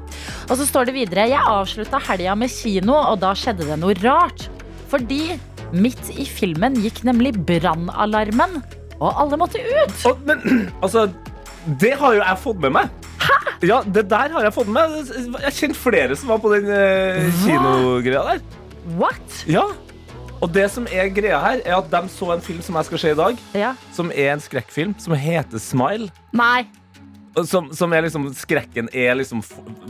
Og 0.46 0.54
så 0.60 0.66
står 0.68 0.86
det 0.90 0.94
videre 0.94 1.24
Jeg 1.32 1.40
avslutta 1.50 1.98
helga 2.06 2.36
med 2.38 2.52
kino, 2.52 2.94
og 2.94 3.18
da 3.24 3.32
skjedde 3.34 3.66
det 3.66 3.78
noe 3.82 3.96
rart. 4.04 4.46
Fordi 4.92 5.34
midt 5.74 6.10
i 6.14 6.26
filmen 6.28 6.76
gikk 6.82 7.02
nemlig 7.06 7.34
brannalarmen, 7.48 8.60
og 9.00 9.08
alle 9.12 9.38
måtte 9.40 9.60
ut. 9.62 9.96
Og, 10.08 10.20
men 10.28 10.42
altså 10.84 11.08
Det 11.80 11.94
har 11.98 12.14
jo 12.14 12.22
jeg 12.22 12.38
fått 12.44 12.60
med 12.62 12.76
meg. 12.78 12.92
Ja, 13.64 13.80
det 13.82 14.04
der 14.10 14.30
har 14.34 14.44
jeg 14.44 14.52
fått 14.54 14.68
med 14.70 14.92
meg. 14.92 15.40
Jeg 15.48 15.56
kjent 15.56 15.78
flere 15.80 16.16
som 16.16 16.28
var 16.30 16.38
på 16.44 16.52
den 16.52 16.68
uh, 16.70 17.42
kinogreia 17.42 18.22
der. 18.28 18.42
What? 19.00 19.40
Ja. 19.50 19.64
Og 20.36 20.50
det 20.52 20.66
som 20.70 20.84
er 20.92 21.08
greia 21.16 21.38
her, 21.40 21.62
er 21.64 21.78
at 21.78 21.88
de 21.90 22.02
så 22.12 22.28
en 22.34 22.44
film 22.44 22.60
som 22.62 22.76
jeg 22.78 22.88
skal 22.90 23.00
se 23.02 23.12
i 23.14 23.18
dag, 23.18 23.38
Ja. 23.56 23.72
som 23.96 24.12
er 24.12 24.34
en 24.34 24.42
skrekkfilm, 24.44 24.92
som 25.00 25.16
heter 25.18 25.58
Smile. 25.62 26.10
Nei. 26.36 26.66
Som, 27.44 27.68
som 27.76 27.92
er 27.92 28.06
liksom 28.06 28.30
Skrekken 28.32 28.88
er 28.96 29.18
liksom 29.18 29.42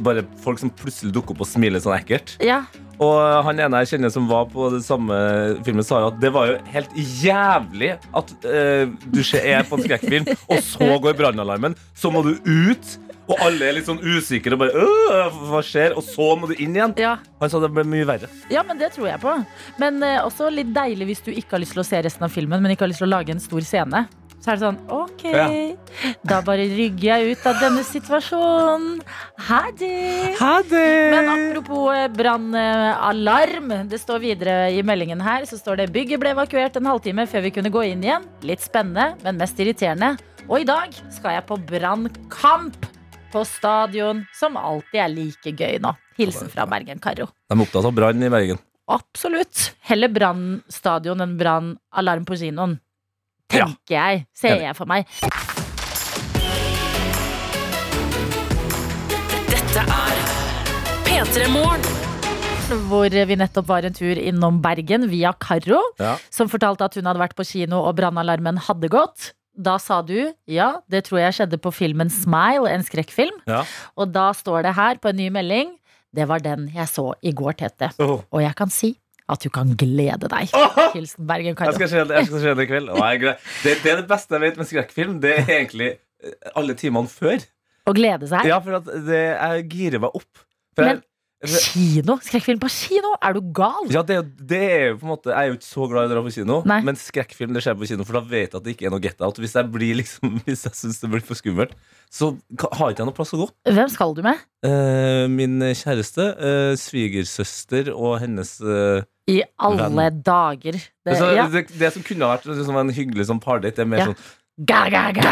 bare 0.03 0.25
folk 0.43 0.59
som 0.59 0.73
plutselig 0.75 1.13
dukker 1.15 1.37
opp 1.37 1.45
og 1.45 1.51
smiler 1.51 1.83
sånn 1.83 1.95
ekkelt. 1.95 2.35
Ja. 2.43 2.65
Og 3.03 3.17
han 3.45 3.61
ene 3.61 3.83
jeg 3.85 3.95
kjenner 3.95 4.13
som 4.13 4.27
var 4.31 4.47
på 4.51 4.71
det 4.73 4.83
samme 4.87 5.17
filmen, 5.67 5.85
sa 5.85 6.01
jo 6.01 6.11
at 6.11 6.21
det 6.23 6.31
var 6.35 6.49
jo 6.51 6.61
helt 6.73 6.95
jævlig 6.97 7.91
at 8.17 8.33
uh, 8.47 8.87
du 9.13 9.21
er 9.43 9.67
på 9.69 9.77
en 9.77 9.85
skrekkfilm, 9.85 10.31
og 10.49 10.63
så 10.65 10.97
går 11.05 11.19
brannalarmen. 11.19 11.77
Så 11.97 12.11
må 12.13 12.25
du 12.25 12.33
ut, 12.41 12.97
og 13.27 13.43
alle 13.43 13.69
er 13.69 13.77
litt 13.77 13.89
sånn 13.89 14.01
usikre 14.01 14.55
og 14.55 14.63
bare 14.63 14.83
«Øh, 14.87 15.39
Hva 15.51 15.61
skjer? 15.67 15.97
Og 15.99 16.05
så 16.07 16.29
må 16.39 16.49
du 16.49 16.55
inn 16.63 16.77
igjen. 16.79 16.95
Ja. 17.01 17.17
Han 17.43 17.51
sa 17.53 17.61
det 17.63 17.73
ble 17.75 17.85
mye 17.89 18.07
verre. 18.09 18.31
Ja, 18.53 18.63
men 18.67 18.79
det 18.81 18.93
tror 18.95 19.11
jeg 19.11 19.21
på. 19.23 19.35
Men 19.83 19.99
eh, 20.07 20.21
også 20.23 20.49
litt 20.55 20.71
deilig 20.77 21.11
hvis 21.11 21.25
du 21.27 21.33
ikke 21.35 21.57
har 21.59 21.65
lyst 21.65 21.75
til 21.77 21.83
å 21.83 21.89
se 21.89 22.01
resten 22.07 22.27
av 22.27 22.33
filmen, 22.33 22.63
men 22.63 22.73
ikke 22.73 22.87
har 22.87 22.95
lyst 22.95 23.03
til 23.03 23.11
å 23.11 23.17
lage 23.17 23.35
en 23.35 23.43
stor 23.43 23.67
scene. 23.67 24.07
Så 24.41 24.53
er 24.53 24.59
det 24.59 24.63
sånn 24.63 24.79
OK, 24.93 25.23
Ja. 25.33 25.47
da 26.23 26.41
bare 26.45 26.67
rygger 26.71 27.17
jeg 27.19 27.33
ut 27.37 27.47
av 27.51 27.57
denne 27.61 27.83
situasjonen. 27.83 29.01
Ha 29.49 29.63
det. 29.79 30.37
Ha 30.39 30.53
det! 30.63 30.85
Men 31.15 31.31
apropos 31.35 31.91
eh, 31.97 32.07
brannalarm. 32.15 33.73
Det 33.91 33.99
står 34.01 34.23
videre 34.23 34.57
i 34.77 34.83
meldingen 34.87 35.21
her. 35.25 35.47
Så 35.49 35.59
står 35.59 35.81
det 35.83 35.89
bygget 35.95 36.21
ble 36.23 36.31
evakuert 36.37 36.77
en 36.79 36.87
halvtime 36.93 37.27
før 37.27 37.43
vi 37.49 37.55
kunne 37.57 37.73
gå 37.75 37.83
inn 37.91 38.05
igjen. 38.07 38.29
Litt 38.47 38.63
spennende, 38.63 39.17
men 39.25 39.41
mest 39.41 39.59
irriterende. 39.59 40.15
Og 40.47 40.61
i 40.63 40.69
dag 40.69 40.95
skal 41.11 41.39
jeg 41.41 41.47
på 41.49 41.59
brannkamp 41.67 42.87
på 43.33 43.43
stadion, 43.45 44.23
som 44.39 44.57
alltid 44.57 45.01
er 45.03 45.11
like 45.11 45.53
gøy 45.59 45.81
nå. 45.83 45.91
Hilsen 46.17 46.49
fra 46.49 46.65
Bergen-Karo. 46.71 47.27
De 47.51 47.57
er 47.57 47.63
opptatt 47.67 47.85
av 47.85 47.93
brann 47.97 48.23
i 48.23 48.31
Bergen. 48.33 48.61
Absolutt. 48.89 49.73
Heller 49.89 50.09
brannstadion 50.15 51.21
enn 51.25 51.35
brannalarm 51.41 52.25
på 52.29 52.39
kinoen. 52.39 52.79
Ja. 53.55 53.69
Tenker 53.69 53.95
jeg. 53.95 54.25
Ser 54.35 54.63
jeg 54.63 54.75
for 54.79 54.91
meg. 54.91 55.07
Dette 59.53 59.85
er 59.85 60.19
P3 61.07 61.47
Morgen. 61.55 61.87
Hvor 62.91 63.07
vi 63.07 63.39
nettopp 63.39 63.69
var 63.69 63.87
en 63.87 63.95
tur 63.95 64.19
innom 64.19 64.59
Bergen 64.65 65.07
via 65.13 65.31
Carro. 65.39 65.79
Ja. 66.03 66.17
som 66.35 66.51
fortalte 66.51 66.89
at 66.89 66.99
hun 66.99 67.07
hadde 67.07 67.23
vært 67.23 67.37
på 67.39 67.47
kino 67.47 67.85
og 67.87 67.95
brannalarmen 68.01 68.59
hadde 68.67 68.91
gått. 68.91 69.33
Da 69.57 69.79
sa 69.81 70.03
du 70.05 70.35
ja, 70.51 70.83
det 70.91 71.07
tror 71.07 71.23
jeg 71.23 71.39
skjedde 71.39 71.63
på 71.63 71.71
filmen 71.73 72.11
Smile, 72.13 72.69
en 72.69 72.85
skrekkfilm. 72.85 73.39
Ja. 73.49 73.63
Og 73.97 74.11
da 74.13 74.33
står 74.37 74.67
det 74.67 74.75
her 74.77 74.99
på 75.01 75.15
en 75.15 75.21
ny 75.23 75.31
melding 75.33 75.77
det 76.17 76.27
var 76.31 76.41
den 76.41 76.71
jeg 76.75 76.89
så 76.89 77.11
i 77.21 77.33
går, 77.37 77.57
Tete. 77.61 77.91
Oh. 78.01 78.23
Og 78.33 78.41
jeg 78.41 78.55
kan 78.57 78.73
si 78.73 78.95
at 79.33 79.43
du 79.43 79.51
kan 79.51 79.73
glede 79.79 80.29
deg. 80.31 80.53
Hilsen 80.95 81.27
Bergen 81.27 81.57
Karo. 81.59 81.75
jeg 81.75 81.91
skal 81.91 82.43
se 82.43 82.55
det 82.55 82.67
i 82.67 82.71
kveld. 82.71 82.93
Å, 82.95 83.09
det, 83.19 83.37
det 83.83 83.93
er 83.93 84.01
det 84.03 84.07
beste 84.11 84.37
jeg 84.39 84.45
vet 84.45 84.61
med 84.61 84.71
skrekkfilm. 84.71 85.19
Det 85.23 85.35
er 85.41 85.53
egentlig 85.61 85.91
eh, 85.97 86.37
alle 86.55 86.77
timene 86.79 87.11
før. 87.11 87.43
Å 87.87 87.95
glede 87.95 88.31
seg. 88.31 88.47
Ja, 88.51 88.61
for 88.63 88.79
det, 89.07 89.21
jeg 89.21 89.67
girer 89.73 90.03
meg 90.07 90.15
opp. 90.19 90.47
For 90.77 90.87
Men- 90.87 90.99
jeg, 91.01 91.05
Kino! 91.45 92.17
Skrekkfilm 92.25 92.59
på 92.63 92.69
kino! 92.73 93.11
Er 93.21 93.35
du 93.37 93.43
gal? 93.55 93.91
ja, 93.93 94.01
det, 94.07 94.17
det 94.49 94.61
er 94.73 94.85
jo 94.89 94.95
på 95.03 95.05
en 95.05 95.11
måte 95.13 95.29
Jeg 95.31 95.37
er 95.37 95.51
jo 95.51 95.57
ikke 95.59 95.67
så 95.69 95.89
glad 95.91 96.07
i 96.07 96.09
å 96.09 96.13
dra 96.15 96.23
på 96.25 96.33
kino, 96.33 96.57
Nei. 96.69 96.79
men 96.87 96.97
skrekkfilm 96.97 97.53
det 97.53 97.63
skjer 97.65 97.77
på 97.77 97.89
kino, 97.91 98.07
for 98.09 98.17
da 98.17 98.23
vet 98.25 98.49
jeg 98.49 98.57
at 98.57 98.65
det 98.65 98.73
ikke 98.73 98.87
er 98.89 98.95
noe 98.95 99.05
get 99.05 99.21
out. 99.21 99.37
Hvis 99.43 99.55
jeg 99.59 99.69
blir 99.75 99.99
liksom 100.01 100.39
Hvis 100.47 100.65
jeg 100.65 100.79
syns 100.81 101.03
det 101.03 101.11
blir 101.13 101.25
for 101.27 101.39
skummelt, 101.39 101.75
så 102.09 102.33
har 102.79 102.95
ikke 102.95 103.05
jeg 103.05 103.11
noe 103.11 103.17
plass 103.19 103.35
å 103.37 103.43
gå. 103.43 103.49
Hvem 103.69 103.93
skal 103.93 104.17
du 104.17 104.23
med? 104.25 104.41
Eh, 104.67 105.27
min 105.31 105.61
kjæreste, 105.77 106.27
eh, 106.41 106.73
svigersøster 106.81 107.93
og 107.93 108.17
hennes 108.25 108.57
eh, 108.65 109.05
I 109.27 109.43
alle 109.59 110.11
dager. 110.23 110.79
Det, 110.79 111.17
så, 111.19 111.31
ja. 111.35 111.47
det, 111.51 111.67
det 111.75 111.93
som 111.95 112.03
kunne 112.07 112.29
vært 112.31 112.47
liksom 112.47 112.77
en 112.79 112.93
hyggelig 112.95 113.27
sånn 113.31 113.43
pardate, 113.43 113.75
det 113.75 113.87
er 113.87 113.91
mer 113.91 114.05
Ja. 114.05 114.11
sånn 114.13 114.21
Ga, 114.57 114.87
ga, 114.89 115.11
ga. 115.13 115.23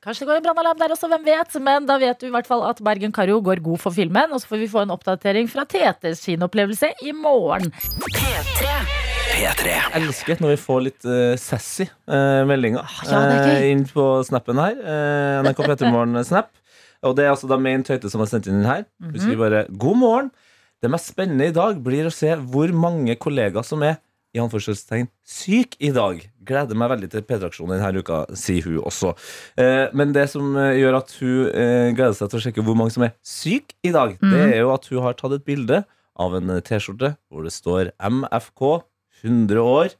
Kanskje 0.00 0.24
det 0.24 0.28
går 0.30 0.38
en 0.38 0.44
brannalarm 0.46 0.78
der 0.80 0.94
også, 0.94 1.04
hvem 1.12 1.26
vet. 1.26 1.56
Men 1.60 1.84
da 1.84 1.98
vet 2.00 2.16
du 2.22 2.30
i 2.30 2.32
hvert 2.32 2.46
fall 2.48 2.62
at 2.64 2.78
Bergen 2.80 3.12
Karo 3.12 3.42
går 3.44 3.60
god 3.60 3.82
for 3.82 3.92
filmen. 3.92 4.32
Og 4.32 4.40
så 4.40 4.48
får 4.48 4.62
vi 4.62 4.68
få 4.72 4.86
en 4.86 4.94
oppdatering 4.94 5.50
fra 5.52 5.66
Tetes 5.68 6.22
kinoopplevelse 6.24 6.94
i 7.04 7.12
morgen. 7.12 7.68
P3. 8.08 8.70
P3. 9.34 9.68
Jeg 9.68 10.00
elsker 10.00 10.40
når 10.40 10.54
vi 10.54 10.62
får 10.62 10.80
litt 10.86 11.04
uh, 11.04 11.34
sassy 11.36 11.84
uh, 12.08 12.40
meldinger 12.48 12.88
ja, 13.04 13.20
er 13.20 13.36
gøy. 13.36 13.52
eh, 13.58 13.68
inn 13.74 13.84
på 13.90 14.06
snappen 14.30 14.64
her. 14.64 14.80
Uh, 14.80 15.44
NRK 15.44 15.84
Morgen-snap. 15.84 16.54
Og 17.04 17.18
det 17.18 17.26
er 17.26 17.34
altså 17.34 17.52
da 17.52 17.60
Main 17.60 17.84
Tøyte 17.84 18.08
som 18.08 18.24
har 18.24 18.32
sendt 18.32 18.48
inn 18.48 18.62
den 18.62 18.70
her. 18.70 18.88
Mhm. 19.02 19.12
Hun 19.12 19.20
skriver 19.26 19.44
bare 19.44 19.66
'God 19.68 20.00
morgen'. 20.00 20.32
Det 20.84 20.90
mest 20.92 21.08
spennende 21.14 21.46
i 21.48 21.54
dag 21.56 21.78
blir 21.80 22.10
å 22.10 22.12
se 22.12 22.34
hvor 22.52 22.68
mange 22.76 23.14
kollegaer 23.16 23.64
som 23.64 23.80
er 23.86 23.96
i 24.34 24.40
anførselstegn 24.42 25.06
syk 25.24 25.76
i 25.86 25.92
dag. 25.94 26.18
Gleder 26.44 26.76
meg 26.76 26.90
veldig 26.90 27.08
til 27.12 27.22
P3-aksjonen 27.24 27.78
denne 27.78 28.02
uka, 28.02 28.18
sier 28.36 28.66
hun 28.66 28.80
også. 28.82 29.12
Eh, 29.56 29.86
men 29.96 30.12
det 30.12 30.26
som 30.32 30.48
eh, 30.60 30.74
gjør 30.82 30.98
at 30.98 31.14
hun 31.20 31.46
eh, 31.54 31.92
gleder 31.94 32.16
seg 32.18 32.32
til 32.32 32.40
å 32.40 32.42
sjekke 32.48 32.64
hvor 32.66 32.76
mange 32.76 32.92
som 32.96 33.06
er 33.06 33.14
syk 33.24 33.72
i 33.86 33.92
dag, 33.94 34.16
det 34.20 34.28
Mhm. 34.28 34.52
er 34.52 34.58
jo 34.60 34.72
at 34.74 34.90
hun 34.90 35.02
har 35.06 35.14
tatt 35.16 35.36
et 35.38 35.46
bilde 35.46 35.84
av 36.18 36.34
en 36.36 36.50
eh, 36.50 36.60
T-skjorte 36.66 37.14
hvor 37.30 37.46
det 37.46 37.54
står 37.54 37.92
MFK 38.02 38.82
100 39.22 39.62
år. 39.64 39.94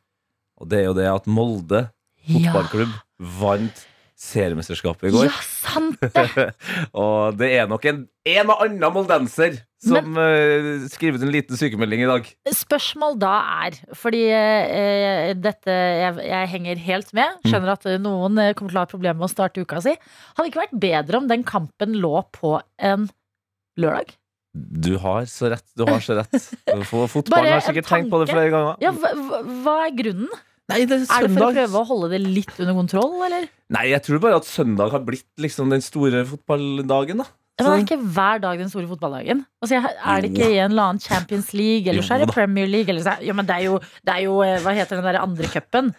Og 0.61 0.69
det 0.69 0.83
er 0.83 0.89
jo 0.91 0.99
det 0.99 1.09
at 1.15 1.31
Molde 1.31 1.87
fotballklubb 2.27 2.93
vant 3.41 3.87
seriemesterskapet 4.19 5.09
i 5.09 5.15
går. 5.15 5.31
Ja, 5.31 5.41
sant 5.75 6.01
det! 6.01 6.49
og 7.05 7.37
det 7.39 7.51
er 7.59 7.69
nok 7.71 7.85
en, 7.91 8.03
en 8.31 8.53
og 8.55 8.65
annen 8.65 8.95
moldenser 8.95 9.59
som 9.85 10.17
uh, 10.17 10.87
skriver 10.89 11.21
ut 11.21 11.27
en 11.27 11.33
liten 11.35 11.61
sykemelding 11.61 12.05
i 12.05 12.09
dag. 12.09 12.29
Spørsmål 12.57 13.19
da 13.21 13.35
er 13.67 13.77
Fordi 14.01 14.23
uh, 14.33 15.35
dette 15.37 15.75
jeg, 15.75 16.17
jeg 16.31 16.53
henger 16.55 16.83
helt 16.87 17.13
med. 17.17 17.41
Skjønner 17.45 17.75
at 17.75 17.87
noen 18.01 18.41
eh, 18.41 18.55
kommer 18.57 18.73
til 18.73 18.81
å 18.81 18.85
ha 18.87 18.91
problemer 18.91 19.21
med 19.21 19.29
å 19.29 19.35
starte 19.35 19.61
uka 19.65 19.83
si. 19.85 19.93
Hadde 20.35 20.47
det 20.47 20.53
ikke 20.55 20.65
vært 20.65 20.81
bedre 20.87 21.21
om 21.21 21.29
den 21.31 21.45
kampen 21.47 21.99
lå 22.01 22.17
på 22.35 22.57
en 22.81 23.09
lørdag? 23.81 24.15
Du 24.55 24.95
har 25.03 25.27
så 25.27 25.51
rett. 25.51 25.67
Du 25.75 25.83
har 25.89 26.01
så 26.05 26.15
rett. 26.21 26.35
Fotballen 27.13 27.57
har 27.57 27.65
sikkert 27.67 27.91
tenkt 27.91 28.13
på 28.13 28.23
det 28.23 28.31
flere 28.31 28.53
ganger. 28.55 28.77
Ja, 28.85 28.93
hva- 28.95 29.43
hva 29.65 29.79
er 29.89 29.97
grunnen? 29.99 30.31
Nei, 30.73 30.81
det 30.89 30.97
er 30.97 31.03
Er 31.13 31.27
det 31.27 31.33
for 31.35 31.45
å 31.45 31.53
prøve 31.53 31.81
å 31.81 31.87
holde 31.91 32.11
det 32.15 32.21
litt 32.25 32.55
under 32.57 32.77
kontroll, 32.79 33.19
eller? 33.27 33.49
Nei, 33.75 33.89
jeg 33.91 34.05
tror 34.07 34.23
bare 34.23 34.39
at 34.41 34.49
søndag 34.49 34.95
har 34.95 35.03
blitt 35.05 35.27
liksom 35.41 35.73
den 35.73 35.85
store 35.85 36.23
fotballdagen. 36.29 37.21
da 37.21 37.27
Men 37.61 37.67
det 37.67 37.75
er 37.75 37.85
ikke 37.85 38.15
hver 38.17 38.41
dag 38.41 38.63
den 38.63 38.73
store 38.73 38.89
fotballdagen. 38.89 39.45
Altså, 39.61 39.83
er 39.85 40.25
det 40.25 40.33
ikke 40.33 40.49
i 40.49 40.59
en 40.65 40.73
eller 40.73 40.89
annen 40.89 41.05
Champions 41.05 41.53
League, 41.53 41.87
eller 41.91 42.07
så 42.07 42.17
er 42.17 42.25
det. 42.25 42.33
Premier 42.33 42.67
League, 42.71 42.89
eller 42.89 43.05
så 43.05 43.19
er, 43.19 43.29
jo, 43.29 43.37
men 43.37 43.47
det 43.47 43.59
er 43.59 43.69
jo, 43.69 43.77
det 44.09 44.17
er 44.17 44.25
jo 44.25 44.41
eh, 44.47 44.57
Hva 44.65 44.75
heter 44.79 45.01
den 45.01 45.09
der 45.11 45.21
andre 45.21 45.53
cupen? 45.53 45.93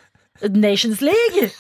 Nations 0.50 1.06
League! 1.06 1.52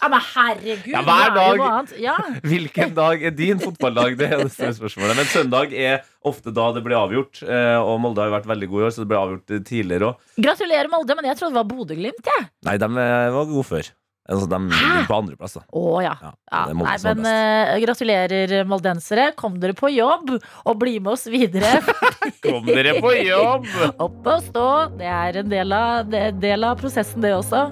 Ja, 0.00 0.08
men 0.08 0.22
herregud! 0.24 0.86
Ja, 0.88 1.02
hver 1.04 1.26
er 1.28 1.60
dag. 1.60 1.90
Ja. 2.00 2.16
Hvilken 2.50 2.94
dag 2.96 3.22
er 3.28 3.34
din 3.36 3.60
fotballdag? 3.60 4.16
Det 4.20 4.30
er 4.32 4.42
det 4.46 4.50
store 4.54 4.72
spørsmålet. 4.78 5.18
Men 5.20 5.28
søndag 5.28 5.74
er 5.76 6.00
ofte 6.26 6.52
da 6.56 6.70
det 6.76 6.82
blir 6.86 6.96
avgjort. 6.96 7.42
eh, 7.44 7.76
Og 7.80 8.00
Molde 8.00 8.22
har 8.24 8.30
jo 8.30 8.36
vært 8.38 8.48
veldig 8.50 8.68
god 8.72 8.80
i 8.80 8.86
år, 8.88 8.94
så 8.96 9.04
det 9.04 9.10
ble 9.12 9.20
avgjort 9.20 9.54
eh, 9.58 9.64
tidligere 9.68 10.10
òg. 10.12 10.28
Gratulerer, 10.40 10.88
Molde, 10.92 11.16
men 11.20 11.28
jeg 11.28 11.36
trodde 11.40 11.52
det 11.52 11.60
var 11.62 11.68
Bodø-Glimt, 11.74 12.30
jeg. 12.32 12.46
Nei, 12.68 12.76
de 12.80 12.90
eh, 13.04 13.30
var 13.36 13.50
gode 13.52 13.66
før. 13.74 13.90
Altså, 14.30 14.46
de 14.46 14.58
ligger 14.70 15.06
på 15.08 15.14
andreplass, 15.18 15.54
da. 15.58 15.62
Å 15.74 15.84
ja. 16.04 16.12
Ja, 16.22 16.30
ja. 16.54 16.60
Nei, 16.78 16.96
men 17.02 17.24
eh, 17.26 17.72
gratulerer, 17.82 18.52
moldensere. 18.70 19.30
Kom 19.36 19.56
dere 19.60 19.74
på 19.74 19.90
jobb, 19.90 20.36
og 20.38 20.78
bli 20.78 20.96
med 21.02 21.16
oss 21.16 21.26
videre. 21.32 21.80
Kom 22.46 22.68
dere 22.68 22.96
på 23.02 23.10
jobb! 23.26 23.66
Opp 23.98 24.30
og 24.36 24.44
stå. 24.48 24.68
Det 25.00 25.10
er 25.10 25.42
en 25.42 25.50
del 25.50 25.74
av, 25.74 26.06
det 26.12 26.24
er 26.28 26.38
del 26.46 26.68
av 26.70 26.78
prosessen, 26.80 27.20
det 27.26 27.34
også. 27.40 27.66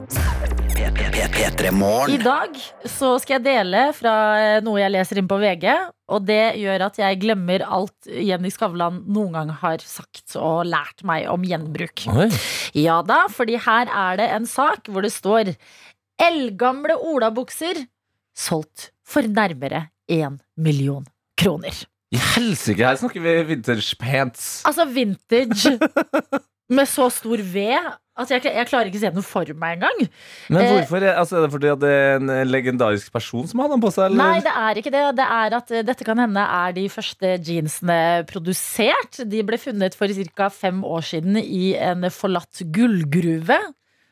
P3 1.18 1.70
I 2.14 2.18
dag 2.22 2.52
så 2.87 3.08
skal 3.18 3.40
jeg 3.40 3.42
dele 3.42 3.80
fra 3.96 4.12
eh, 4.38 4.58
noe 4.62 4.78
jeg 4.78 4.92
leser 4.94 5.18
inn 5.18 5.26
på 5.26 5.40
VG, 5.42 5.64
og 6.14 6.22
det 6.28 6.54
gjør 6.60 6.84
at 6.87 7.00
jeg 7.00 7.18
glemmer 7.25 7.64
alt 7.66 8.06
Jenny 8.06 8.52
Skavlan 8.54 9.00
noen 9.10 9.34
gang 9.34 9.50
har 9.64 9.82
sagt 9.82 10.37
og 10.38 10.62
lært 10.70 11.02
meg 11.08 11.26
om 11.32 11.42
gjenbruk. 11.42 12.06
Oi. 12.14 12.28
Ja 12.78 13.00
da, 13.02 13.25
fordi 13.34 13.58
her 13.64 13.90
er 13.90 14.22
det 14.22 14.28
en 14.37 14.46
sak 14.46 14.87
hvor 14.87 15.02
det 15.02 15.10
står 15.16 15.50
Eldgamle 16.22 16.94
olabukser 17.10 17.82
solgt 18.38 18.92
for 19.02 19.26
nærmere 19.26 19.88
én 20.06 20.38
million 20.54 21.02
kroner. 21.38 21.75
I 22.14 22.22
helsike, 22.37 22.80
her 22.87 22.96
snakker 22.96 23.20
vi 23.26 23.34
vintage 23.50 23.98
pants. 23.98 24.62
Altså 24.70 24.87
vintage 24.87 25.75
med 26.68 26.88
så 26.90 27.08
stor 27.12 27.40
V 27.42 27.64
at 28.18 28.32
jeg, 28.32 28.42
jeg 28.50 28.66
klarer 28.66 28.90
ikke 28.90 28.98
å 28.98 29.02
se 29.04 29.10
den 29.14 29.25
for 29.26 29.50
meg 29.62 29.76
engang. 29.76 30.00
Men 30.50 30.64
Eh, 30.64 30.72
hvorfor? 30.75 31.04
Altså, 31.12 31.38
er 31.38 31.44
det 31.46 31.52
fordi 31.54 31.70
at 31.70 31.82
det 31.84 31.92
er 31.94 32.16
en 32.16 32.32
eh, 32.34 32.44
legendarisk 32.48 33.12
person 33.14 33.46
som 33.46 33.62
har 33.62 33.70
den 33.70 33.82
på 33.84 33.92
seg? 33.94 34.08
Eller? 34.08 34.18
Nei, 34.18 34.40
det 34.42 34.54
er 34.64 34.80
ikke 34.80 34.92
det. 34.94 35.04
Det 35.20 35.28
er 35.38 35.56
at 35.60 35.70
eh, 35.70 35.84
dette 35.87 36.06
kan 36.08 36.18
hende 36.18 36.42
er 36.42 36.75
de 36.75 36.88
første 36.90 37.37
jeansene 37.37 38.00
produsert. 38.30 39.20
De 39.22 39.44
ble 39.46 39.60
funnet 39.62 39.94
for 39.98 40.10
ca. 40.34 40.50
fem 40.50 40.82
år 40.82 41.06
siden 41.12 41.38
i 41.38 41.76
en 41.78 42.08
forlatt 42.10 42.64
gullgruve. 42.75 43.60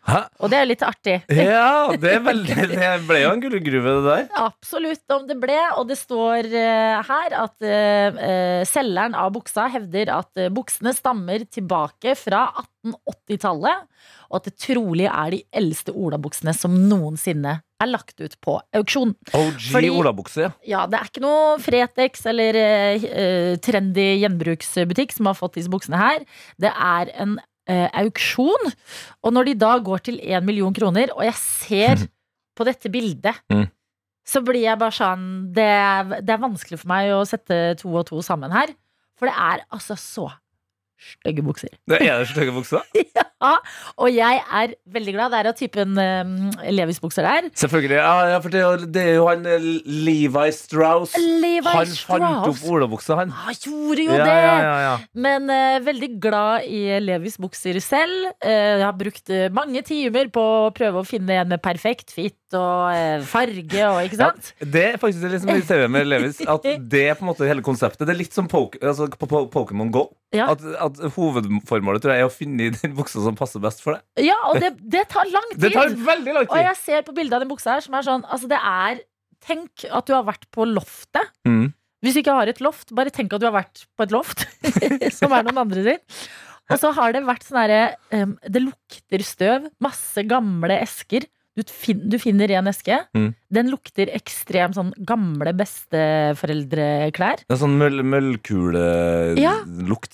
Hæ? 0.06 0.20
Og 0.38 0.50
det 0.52 0.58
er 0.60 0.68
litt 0.70 0.82
artig. 0.86 1.16
Ja, 1.34 1.88
det, 1.98 2.12
er 2.18 2.22
veldig, 2.22 2.56
det 2.70 2.90
ble 3.08 3.20
jo 3.25 3.32
en 3.34 3.42
gullgruve, 3.42 3.94
det 3.96 4.04
der. 4.06 4.28
Absolutt 4.38 5.14
om 5.16 5.26
det 5.26 5.36
ble, 5.42 5.58
og 5.80 5.88
det 5.90 5.98
står 5.98 6.46
eh, 6.46 7.10
her 7.10 7.36
at 7.42 7.66
eh, 7.66 8.62
selgeren 8.70 9.16
av 9.18 9.32
buksa 9.34 9.66
hevder 9.75 10.12
at 10.14 10.44
buksene 10.54 10.94
stammer 10.94 11.42
tilbake 11.50 12.14
fra 12.18 12.46
1880-tallet, 12.86 13.86
og 14.30 14.38
at 14.40 14.48
det 14.48 14.54
trolig 14.62 15.06
er 15.10 15.34
de 15.34 15.40
eldste 15.58 15.94
olabuksene 15.94 16.54
som 16.56 16.75
noensinne 16.90 17.58
er 17.82 17.90
lagt 17.90 18.20
ut 18.22 18.38
på 18.42 18.56
auksjon. 18.78 19.12
OG 19.36 19.66
Fordi- 19.72 19.90
olabukse, 19.92 20.46
ja. 20.46 20.52
Ja, 20.76 20.86
det 20.90 21.00
er 21.00 21.10
ikke 21.10 21.25
noe 21.25 21.58
Fretex 21.62 22.25
eller 22.30 22.56
eh, 22.62 23.58
trendy 23.62 24.06
gjenbruksbutikk 24.22 25.12
som 25.12 25.28
har 25.30 25.36
fått 25.38 25.58
disse 25.58 25.72
buksene 25.72 26.00
her. 26.00 26.25
Det 26.62 26.72
er 26.72 27.12
en 27.20 27.36
eh, 27.68 27.88
auksjon. 28.02 28.70
Og 29.25 29.32
når 29.35 29.50
de 29.50 29.54
da 29.61 29.73
går 29.78 30.04
til 30.11 30.20
én 30.23 30.44
million 30.46 30.75
kroner, 30.75 31.12
og 31.16 31.25
jeg 31.26 31.35
ser 31.40 32.06
på 32.56 32.64
dette 32.64 32.88
bildet 32.92 33.37
Mm. 33.52 33.66
så 34.26 34.40
blir 34.42 34.62
jeg 34.64 34.78
bare 34.80 34.94
sånn 34.96 35.26
det 35.54 36.25
det 36.26 36.32
er 36.35 36.40
vanskelig 36.42 36.78
for 36.80 36.88
meg 36.90 37.12
å 37.14 37.20
sette 37.28 37.76
to 37.78 37.92
og 37.94 38.06
to 38.08 38.23
sammen 38.23 38.50
her. 38.50 38.73
For 39.18 39.28
det 39.30 39.37
er 39.37 39.62
altså 39.73 39.94
så 39.96 40.26
stygge 40.96 41.44
bukser. 41.44 41.70
Det 41.87 42.00
er 42.00 42.18
det 42.25 42.28
stygge 42.32 42.54
buksa. 42.56 42.80
Ja, 43.16 43.25
og 44.00 44.09
jeg 44.09 44.40
er 44.40 44.73
veldig 44.88 45.12
glad. 45.12 45.33
Det 45.33 45.38
er 45.38 45.49
av 45.50 45.57
typen 45.59 45.99
um, 46.00 46.31
Levis-bukser 46.73 47.26
der. 47.26 47.49
Selvfølgelig. 47.59 47.99
Ja, 47.99 48.38
for 48.40 48.55
det, 48.55 48.62
det 48.95 49.02
er 49.02 49.19
jo 49.19 49.26
han 49.28 49.45
eh, 49.50 49.66
Levi 49.85 50.47
Strauss. 50.57 51.16
Levi 51.21 51.61
Han 51.69 51.93
fant 52.09 52.25
opp 52.49 52.57
Strauss. 52.57 52.73
olabuksa, 52.73 53.19
han. 53.21 53.35
Han 53.45 53.59
gjorde 53.61 54.07
jo 54.07 54.16
Ja, 54.16 54.25
det! 54.25 54.38
ja. 54.87 54.95
Men 55.26 55.52
uh, 55.52 55.76
veldig 55.85 56.11
glad 56.23 56.64
i 56.71 56.83
Levis 57.05 57.37
bukser 57.43 57.76
selv. 57.85 58.33
Uh, 58.40 58.50
jeg 58.81 58.87
har 58.87 58.97
brukt 58.97 59.35
mange 59.52 59.85
timer 59.85 60.33
på 60.33 60.47
å 60.66 60.73
prøve 60.76 61.02
å 61.02 61.07
finne 61.07 61.37
en 61.37 61.52
med 61.52 61.62
perfekt 61.62 62.14
fit 62.16 62.35
og 62.57 63.26
farge 63.26 63.81
og 63.90 64.05
ikke 64.07 64.19
Ja, 64.21 64.28
det 64.73 64.83
er 64.93 65.00
faktisk 65.02 65.26
litt 65.28 65.43
som 65.43 65.50
i 65.50 65.88
med 65.90 66.07
Levis. 66.09 66.40
At 66.47 66.64
det 66.95 67.02
er 67.11 67.19
på 67.19 67.26
en 67.26 67.33
måte 67.33 67.49
hele 67.49 67.64
konseptet. 67.66 68.07
Det 68.07 68.14
er 68.14 68.21
litt 68.23 68.37
som 68.37 68.49
Pokémon 68.49 68.87
altså, 68.87 69.11
Pokémon 69.52 69.90
Go. 69.93 70.09
Ja, 70.35 70.49
At, 70.52 70.62
at 70.83 70.99
hovedformålet 71.14 72.02
tror 72.02 72.14
jeg 72.14 72.25
er 72.25 72.28
å 72.28 72.33
finne 72.33 72.71
den 72.75 72.95
buksa 72.97 73.23
som 73.26 73.37
passer 73.38 73.62
best 73.62 73.83
for 73.85 73.97
deg. 73.97 74.26
ja 74.28 74.37
og 74.50 74.61
det, 74.62 74.73
det 74.97 75.04
tar 75.12 75.28
lang 75.33 75.50
tid. 75.52 75.66
Det 75.66 75.75
tar 75.76 75.92
veldig 76.09 76.37
lang 76.38 76.49
Og 76.49 76.62
jeg 76.62 76.80
ser 76.80 77.06
på 77.06 77.14
bildet 77.16 77.38
av 77.38 77.45
den 77.45 77.52
buksa 77.52 77.76
her 77.76 77.85
som 77.85 77.99
er 77.99 78.06
sånn 78.06 78.25
Altså, 78.26 78.50
det 78.50 78.62
er 78.62 79.04
Tenk 79.47 79.85
at 79.92 80.09
du 80.09 80.14
har 80.16 80.25
vært 80.26 80.47
på 80.50 80.64
loftet. 80.66 81.28
Mm. 81.47 81.68
Hvis 82.02 82.16
du 82.16 82.23
ikke 82.23 82.35
har 82.35 82.49
et 82.50 82.61
loft, 82.64 82.88
bare 82.97 83.12
tenk 83.14 83.35
at 83.37 83.42
du 83.42 83.47
har 83.47 83.54
vært 83.54 83.85
på 83.95 84.06
et 84.06 84.14
loft, 84.14 84.42
som 85.18 85.35
er 85.37 85.45
noen 85.47 85.61
andre 85.61 85.85
sin. 85.85 86.00
Og 86.73 86.80
så 86.83 86.90
har 86.97 87.14
det 87.14 87.23
vært 87.28 87.45
sånn 87.47 87.61
herre 87.61 87.80
um, 88.11 88.33
Det 88.42 88.64
lukter 88.64 89.23
støv. 89.23 89.68
Masse 89.85 90.25
gamle 90.26 90.80
esker. 90.80 91.28
Du, 91.56 91.62
fin, 91.73 92.00
du 92.04 92.18
finner 92.21 92.50
en 92.59 92.68
eske. 92.68 92.99
Mm. 93.16 93.30
Den 93.56 93.71
lukter 93.73 94.11
ekstremt 94.12 94.76
sånn 94.76 94.90
gamle 95.09 95.54
besteforeldreklær. 95.56 97.47
Det 97.47 97.54
er 97.54 97.61
sånn 97.62 97.78
møll, 97.80 98.02
møllkule 98.04 98.83
Ja. 99.40 99.54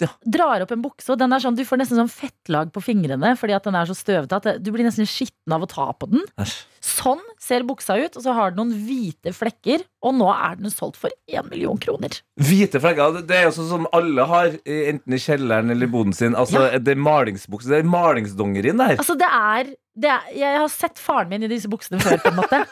Ja. 0.03 0.09
Drar 0.25 0.65
opp 0.65 0.73
en 0.75 0.83
bukse, 0.85 1.11
og 1.13 1.19
den 1.21 1.33
er 1.33 1.43
sånn, 1.43 1.57
du 1.57 1.65
får 1.65 1.81
nesten 1.83 1.99
sånn 2.01 2.13
fettlag 2.13 2.73
på 2.75 2.83
fingrene 2.85 3.35
fordi 3.39 3.57
at 3.57 3.65
den 3.69 3.79
er 3.79 3.89
så 3.89 3.97
støvete 3.97 4.39
at 4.39 4.63
du 4.63 4.71
blir 4.75 4.85
nesten 4.87 5.09
skitten 5.09 5.55
av 5.57 5.65
å 5.65 5.71
ta 5.71 5.89
på 5.97 6.11
den. 6.13 6.25
Æsj. 6.41 6.61
Sånn 6.83 7.21
ser 7.39 7.63
buksa 7.63 7.95
ut, 7.95 8.17
og 8.19 8.25
så 8.25 8.33
har 8.35 8.51
den 8.51 8.59
noen 8.59 8.87
hvite 8.87 9.31
flekker, 9.37 9.85
og 10.03 10.17
nå 10.19 10.27
er 10.35 10.57
den 10.59 10.73
solgt 10.73 10.99
for 10.99 11.15
én 11.31 11.47
million 11.51 11.79
kroner. 11.79 12.17
Hvite 12.43 12.81
flekker. 12.83 13.21
det- 13.27 13.37
er 13.37 13.45
jo 13.45 13.55
sånn 13.55 13.69
som 13.69 13.87
alle 13.93 14.27
har, 14.27 14.47
enten 14.67 15.15
i 15.15 15.21
kjelleren 15.23 15.71
eller 15.71 15.87
i 15.87 15.91
boden 15.91 16.13
sin. 16.13 16.35
Altså, 16.35 16.83
Det 16.83 16.97
er 16.97 17.01
malingsbukse. 17.01 17.69
Det 17.69 17.79
er 17.85 17.89
malingsdongerien 17.89 18.77
der. 18.79 18.97
Altså, 18.97 19.17
det 19.17 19.29
er, 19.31 19.75
er 20.01 20.29
Jeg 20.37 20.59
har 20.63 20.71
sett 20.73 20.99
faren 21.03 21.29
min 21.29 21.43
i 21.45 21.51
disse 21.51 21.69
buksene 21.69 22.01
før, 22.01 22.17
på 22.23 22.31
en 22.33 22.39
måte. 22.39 22.63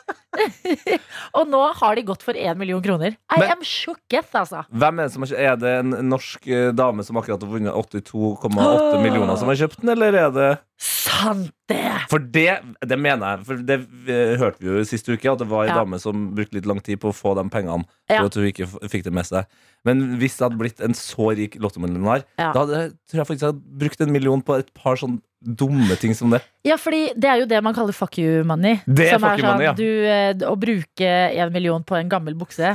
og 1.36 1.48
nå 1.50 1.60
har 1.80 1.98
de 1.98 2.04
gått 2.08 2.22
for 2.24 2.38
én 2.38 2.56
million 2.56 2.82
kroner. 2.82 3.16
I 3.28 3.40
Men- 3.42 3.56
am 3.58 3.64
shooketh, 3.66 4.32
altså. 4.40 4.64
Hvem 4.72 5.00
Er 5.00 5.08
det 5.08 5.12
som 5.12 5.26
har, 5.26 5.34
er 5.36 5.56
det 5.60 5.74
en 5.82 5.90
norsk 6.08 6.48
eh, 6.48 6.70
dame 6.72 7.04
som 7.04 7.20
akkurat 7.20 7.42
har 7.44 7.52
vunnet 7.52 7.74
82,8 7.74 9.02
millioner 9.04 9.36
som 9.36 9.50
har 9.52 9.60
kjøpt 9.60 9.82
den, 9.82 9.92
eller 9.96 10.16
er 10.26 10.30
det 10.36 10.50
Sant 10.80 11.52
det! 11.70 11.80
For 12.10 12.18
det, 12.20 12.58
det 12.90 12.98
mener 13.00 13.36
jeg. 13.38 13.46
For 13.48 13.62
det 13.70 13.78
eh, 14.10 14.34
hørte 14.40 14.60
vi 14.62 14.68
jo 14.72 14.84
sist 14.88 15.08
uke, 15.08 15.30
at 15.32 15.40
det 15.40 15.48
var 15.50 15.64
ei 15.64 15.70
Ja. 15.72 15.78
dame 15.80 15.98
som 16.02 16.28
brukte 16.36 16.58
litt 16.58 16.66
lang 16.68 16.82
tid 16.84 17.00
på 17.02 17.10
å 17.12 17.16
få 17.16 17.32
de 17.38 17.46
pengene. 17.52 17.86
Ja. 18.10 18.20
For 18.20 18.30
at 18.32 18.38
hun 18.40 18.50
ikke 18.50 18.66
f- 18.68 18.78
fikk 18.92 19.06
det 19.06 19.14
med 19.16 19.26
seg. 19.30 19.46
Men 19.86 20.02
hvis 20.20 20.36
det 20.36 20.44
hadde 20.48 20.58
blitt 20.60 20.80
en 20.84 20.92
så 20.98 21.30
rik 21.38 21.54
lottomillionær, 21.62 22.24
Ja. 22.38 22.52
da 22.52 22.64
hadde 22.66 22.76
jeg, 22.82 22.90
tror 23.08 23.22
jeg 23.22 23.28
faktisk 23.30 23.46
jeg 23.46 23.52
hadde 23.54 23.78
brukt 23.86 24.00
en 24.04 24.12
million 24.12 24.42
på 24.42 24.58
et 24.58 24.72
par 24.74 24.96
sånn 25.00 25.20
dumme 25.40 25.96
ting 25.96 26.12
som 26.12 26.28
det. 26.34 26.42
Ja, 26.68 26.76
fordi 26.76 27.14
det 27.16 27.24
er 27.30 27.38
jo 27.40 27.46
det 27.48 27.62
man 27.64 27.72
kaller 27.72 27.96
fuck 27.96 28.18
you 28.20 28.42
money. 28.44 28.74
Det 28.84 29.06
er 29.08 29.14
Som 29.16 29.22
fuck 29.24 29.38
you 29.40 29.46
money, 29.46 29.64
ja. 29.64 29.72
du, 29.72 29.86
eh, 30.04 30.34
Å 30.44 30.52
bruke 30.60 31.00
en 31.40 31.52
million 31.54 31.82
på 31.82 31.96
en 31.96 32.10
gammel 32.12 32.34
bukse, 32.36 32.74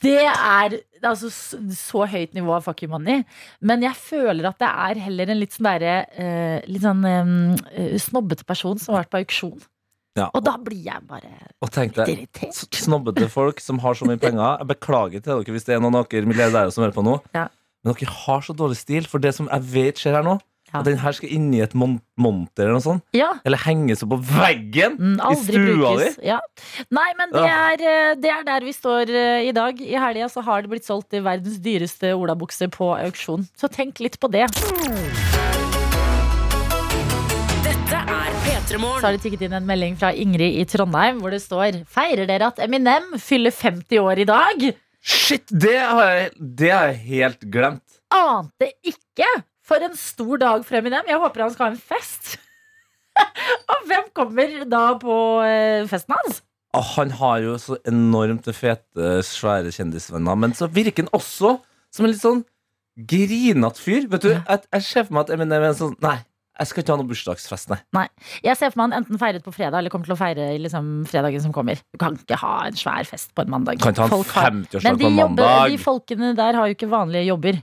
det 0.00 0.22
er 0.24 0.78
det 0.98 1.06
er 1.06 1.12
altså 1.14 1.30
så, 1.32 1.58
så 1.78 2.04
høyt 2.10 2.34
nivå 2.36 2.52
av 2.56 2.66
fuck 2.66 2.82
you 2.84 2.90
money. 2.92 3.22
Men 3.64 3.82
jeg 3.86 3.96
føler 3.98 4.50
at 4.50 4.58
det 4.62 4.68
er 4.68 5.00
heller 5.06 5.32
en 5.32 5.40
litt 5.40 5.54
sånn 5.56 5.68
derre 5.70 5.96
eh, 6.18 6.60
Litt 6.68 6.84
sånn 6.84 7.04
eh, 7.08 7.96
snobbete 8.02 8.46
person 8.48 8.78
som 8.82 8.94
har 8.96 9.04
vært 9.06 9.12
på 9.14 9.20
auksjon. 9.22 9.58
Ja. 10.18 10.28
Og 10.34 10.42
da 10.42 10.56
blir 10.58 10.80
jeg 10.82 11.04
bare 11.06 11.30
Og 11.62 11.70
tenk 11.70 11.94
deg, 11.94 12.08
irritert. 12.10 12.74
snobbete 12.74 13.28
folk 13.30 13.60
som 13.62 13.78
har 13.84 13.94
så 13.94 14.08
mye 14.08 14.18
penger. 14.18 14.58
Jeg 14.62 14.70
beklager 14.72 15.22
til 15.22 15.30
dere 15.44 15.54
hvis 15.54 15.66
det 15.68 15.76
er 15.76 15.82
noen 15.84 16.00
av 16.00 16.08
dere 16.10 16.26
milliardærer 16.26 16.74
som 16.74 16.82
hører 16.82 16.96
på 16.96 17.04
nå. 17.06 17.18
Ja. 17.36 17.46
Men 17.86 17.94
dere 17.94 18.16
har 18.24 18.42
så 18.42 18.56
dårlig 18.58 18.80
stil. 18.80 19.06
For 19.06 19.22
det 19.22 19.34
som 19.36 19.46
jeg 19.52 19.68
vet 19.70 20.00
skjer 20.02 20.18
her 20.18 20.26
nå, 20.26 20.38
Ja. 20.68 20.80
at 20.80 20.84
den 20.84 20.98
her 21.00 21.12
skal 21.16 21.30
inn 21.32 21.46
i 21.56 21.60
et 21.64 21.72
mon 21.74 21.94
monter 22.20 22.64
eller 22.66 22.76
noe 22.76 22.84
sånt. 22.84 23.04
Ja. 23.16 23.30
Eller 23.48 23.58
henges 23.64 24.02
opp 24.04 24.10
på 24.16 24.18
veggen 24.26 24.96
Mm, 24.98 25.16
i 25.20 25.34
stua 25.40 25.92
di. 25.96 26.08
Ja. 26.28 26.38
Nei, 26.90 27.06
men 27.16 27.32
det 27.32 27.44
er, 27.48 27.84
eh, 27.88 28.14
det 28.20 28.30
er 28.34 28.42
der 28.44 28.66
vi 28.66 28.72
står 28.76 29.08
eh, 29.08 29.48
i 29.48 29.52
dag. 29.56 29.80
I 29.80 29.94
helga 29.96 30.28
så 30.28 30.42
har 30.44 30.62
det 30.62 30.70
blitt 30.74 30.84
solgt 30.88 31.14
i 31.16 31.20
verdens 31.24 31.58
dyreste 31.64 32.12
olabukse 32.18 32.68
på 32.74 32.90
auksjon. 32.98 33.46
Så 33.56 33.70
tenk 33.72 34.00
litt 34.04 34.18
på 34.20 34.28
det. 34.30 34.44
Dette 37.64 37.98
er 38.02 38.34
P3 38.44 38.78
Så 38.78 39.06
har 39.06 39.14
det 39.16 39.22
tikket 39.24 39.42
inn 39.46 39.54
en 39.58 39.66
melding 39.68 39.96
fra 40.00 40.10
Ingrid 40.12 40.58
i 40.60 40.64
Trondheim 40.68 41.20
hvor 41.22 41.32
det 41.34 41.40
står 41.44 41.80
Feirer 41.88 42.28
dere 42.28 42.50
at 42.52 42.60
Eminem 42.64 43.14
fyller 43.22 43.54
50 43.54 44.00
år 44.02 44.22
i 44.24 44.26
dag? 44.28 44.66
Shit, 45.00 45.46
det 45.48 45.76
har 45.78 46.02
jeg, 46.10 46.30
det 46.58 46.70
har 46.74 46.90
jeg 46.90 46.98
helt 47.06 47.46
glemt. 47.54 47.84
Ante 48.12 48.72
ikke! 48.88 49.28
For 49.68 49.84
en 49.84 49.96
stor 50.00 50.40
dag 50.40 50.62
for 50.64 50.78
Eminem. 50.80 51.08
Jeg 51.10 51.20
håper 51.20 51.44
han 51.44 51.52
skal 51.54 51.68
ha 51.68 51.72
en 51.74 51.80
fest. 51.90 52.36
Og 53.72 53.88
hvem 53.90 54.06
kommer 54.16 54.54
da 54.70 54.84
på 55.00 55.16
eh, 55.44 55.84
festen 55.90 56.14
hans? 56.16 56.42
Oh, 56.76 56.84
Han 56.96 57.10
har 57.16 57.40
jo 57.42 57.56
så 57.60 57.78
enormt 57.88 58.46
fete, 58.54 59.18
svære 59.24 59.72
kjendisvenner, 59.74 60.36
men 60.38 60.52
så 60.56 60.68
virker 60.70 61.06
han 61.06 61.12
også 61.16 61.54
som 61.94 62.04
en 62.04 62.12
litt 62.12 62.20
sånn 62.22 62.42
grinete 63.08 63.80
fyr. 63.80 64.08
Vet 64.12 64.24
du, 64.26 64.32
jeg, 64.34 64.64
jeg 64.74 64.84
ser 64.88 65.06
for 65.08 65.16
meg 65.16 65.26
at 65.26 65.32
Eminem 65.36 65.62
er 65.62 65.70
en 65.70 65.78
sånn 65.78 65.94
Nei, 66.04 66.18
jeg 66.58 66.70
skal 66.70 66.82
ikke 66.82 66.92
ha 66.94 66.98
noen 67.00 67.08
bursdagsfest, 67.12 67.70
nei. 67.96 68.04
Jeg 68.44 68.58
ser 68.58 68.72
for 68.74 68.80
meg 68.82 68.88
han 68.90 68.96
enten 69.00 69.20
feiret 69.20 69.44
på 69.46 69.52
fredag 69.54 69.78
eller 69.80 69.92
kommer 69.94 70.10
til 70.10 70.16
å 70.16 70.18
feire 70.20 70.48
liksom, 70.58 70.88
fredagen 71.08 71.44
som 71.44 71.54
kommer. 71.54 71.80
Du 71.94 72.00
kan 72.02 72.16
ikke 72.18 72.38
ha 72.40 72.54
en 72.66 72.78
svær 72.78 73.06
fest 73.08 73.30
på 73.36 73.44
en 73.46 73.52
mandag. 73.54 73.78
Kan 73.82 73.94
ikke 73.94 74.04
ha 74.04 74.08
en 74.10 74.14
Folk 74.16 74.32
har- 74.36 74.50
50-årsdag 74.50 74.88
Men 74.88 74.98
på 74.98 75.04
de, 75.06 75.10
en 75.12 75.20
jobber, 75.22 75.52
Men 75.54 75.72
de 75.72 75.82
folkene 75.84 76.32
der 76.40 76.58
har 76.58 76.68
jo 76.70 76.76
ikke 76.78 76.90
vanlige 76.90 77.28
jobber. 77.30 77.60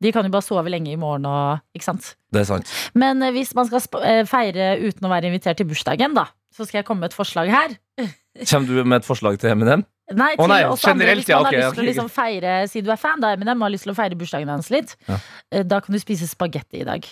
De 0.00 0.12
kan 0.14 0.24
jo 0.24 0.32
bare 0.32 0.46
sove 0.46 0.72
lenge 0.72 0.92
i 0.94 0.98
morgen 1.00 1.26
og 1.28 1.76
Ikke 1.76 1.90
sant? 1.90 2.14
Det 2.32 2.42
er 2.42 2.48
sant. 2.48 2.72
Men 2.98 3.22
eh, 3.22 3.32
hvis 3.36 3.52
man 3.58 3.68
skal 3.68 4.04
eh, 4.06 4.22
feire 4.28 4.72
uten 4.80 5.06
å 5.06 5.12
være 5.12 5.30
invitert 5.30 5.60
til 5.60 5.68
bursdagen, 5.68 6.16
da, 6.16 6.28
så 6.54 6.66
skal 6.66 6.80
jeg 6.80 6.88
komme 6.88 7.04
med 7.04 7.12
et 7.12 7.18
forslag 7.18 7.50
her. 7.52 7.76
Kommer 8.50 8.66
du 8.70 8.84
med 8.84 9.00
et 9.02 9.08
forslag 9.08 9.40
til 9.42 9.52
Eminem? 9.52 9.84
Nei, 10.10 10.32
til 10.34 10.42
oh, 10.42 10.48
nei, 10.50 10.62
oss 10.66 10.82
andre, 10.90 11.12
hvis 11.14 11.28
man 11.28 11.36
ja, 11.36 11.46
har 11.46 11.54
lyst 11.54 11.76
til 11.76 11.84
å 11.84 11.86
liksom 11.86 12.08
feire 12.10 12.54
Si 12.66 12.80
du 12.82 12.88
er 12.90 12.98
fan 12.98 13.20
da 13.22 13.28
Eminem 13.36 13.60
og 13.60 13.68
har 13.68 13.74
lyst 13.76 13.86
til 13.86 13.92
å 13.92 13.98
feire 13.98 14.18
bursdagen 14.18 14.50
hans 14.50 14.70
litt, 14.74 14.96
Ja. 15.06 15.20
eh, 15.54 15.62
da 15.66 15.78
kan 15.84 15.94
du 15.94 16.00
spise 16.02 16.26
spagetti 16.30 16.80
i 16.82 16.86
dag. 16.88 17.06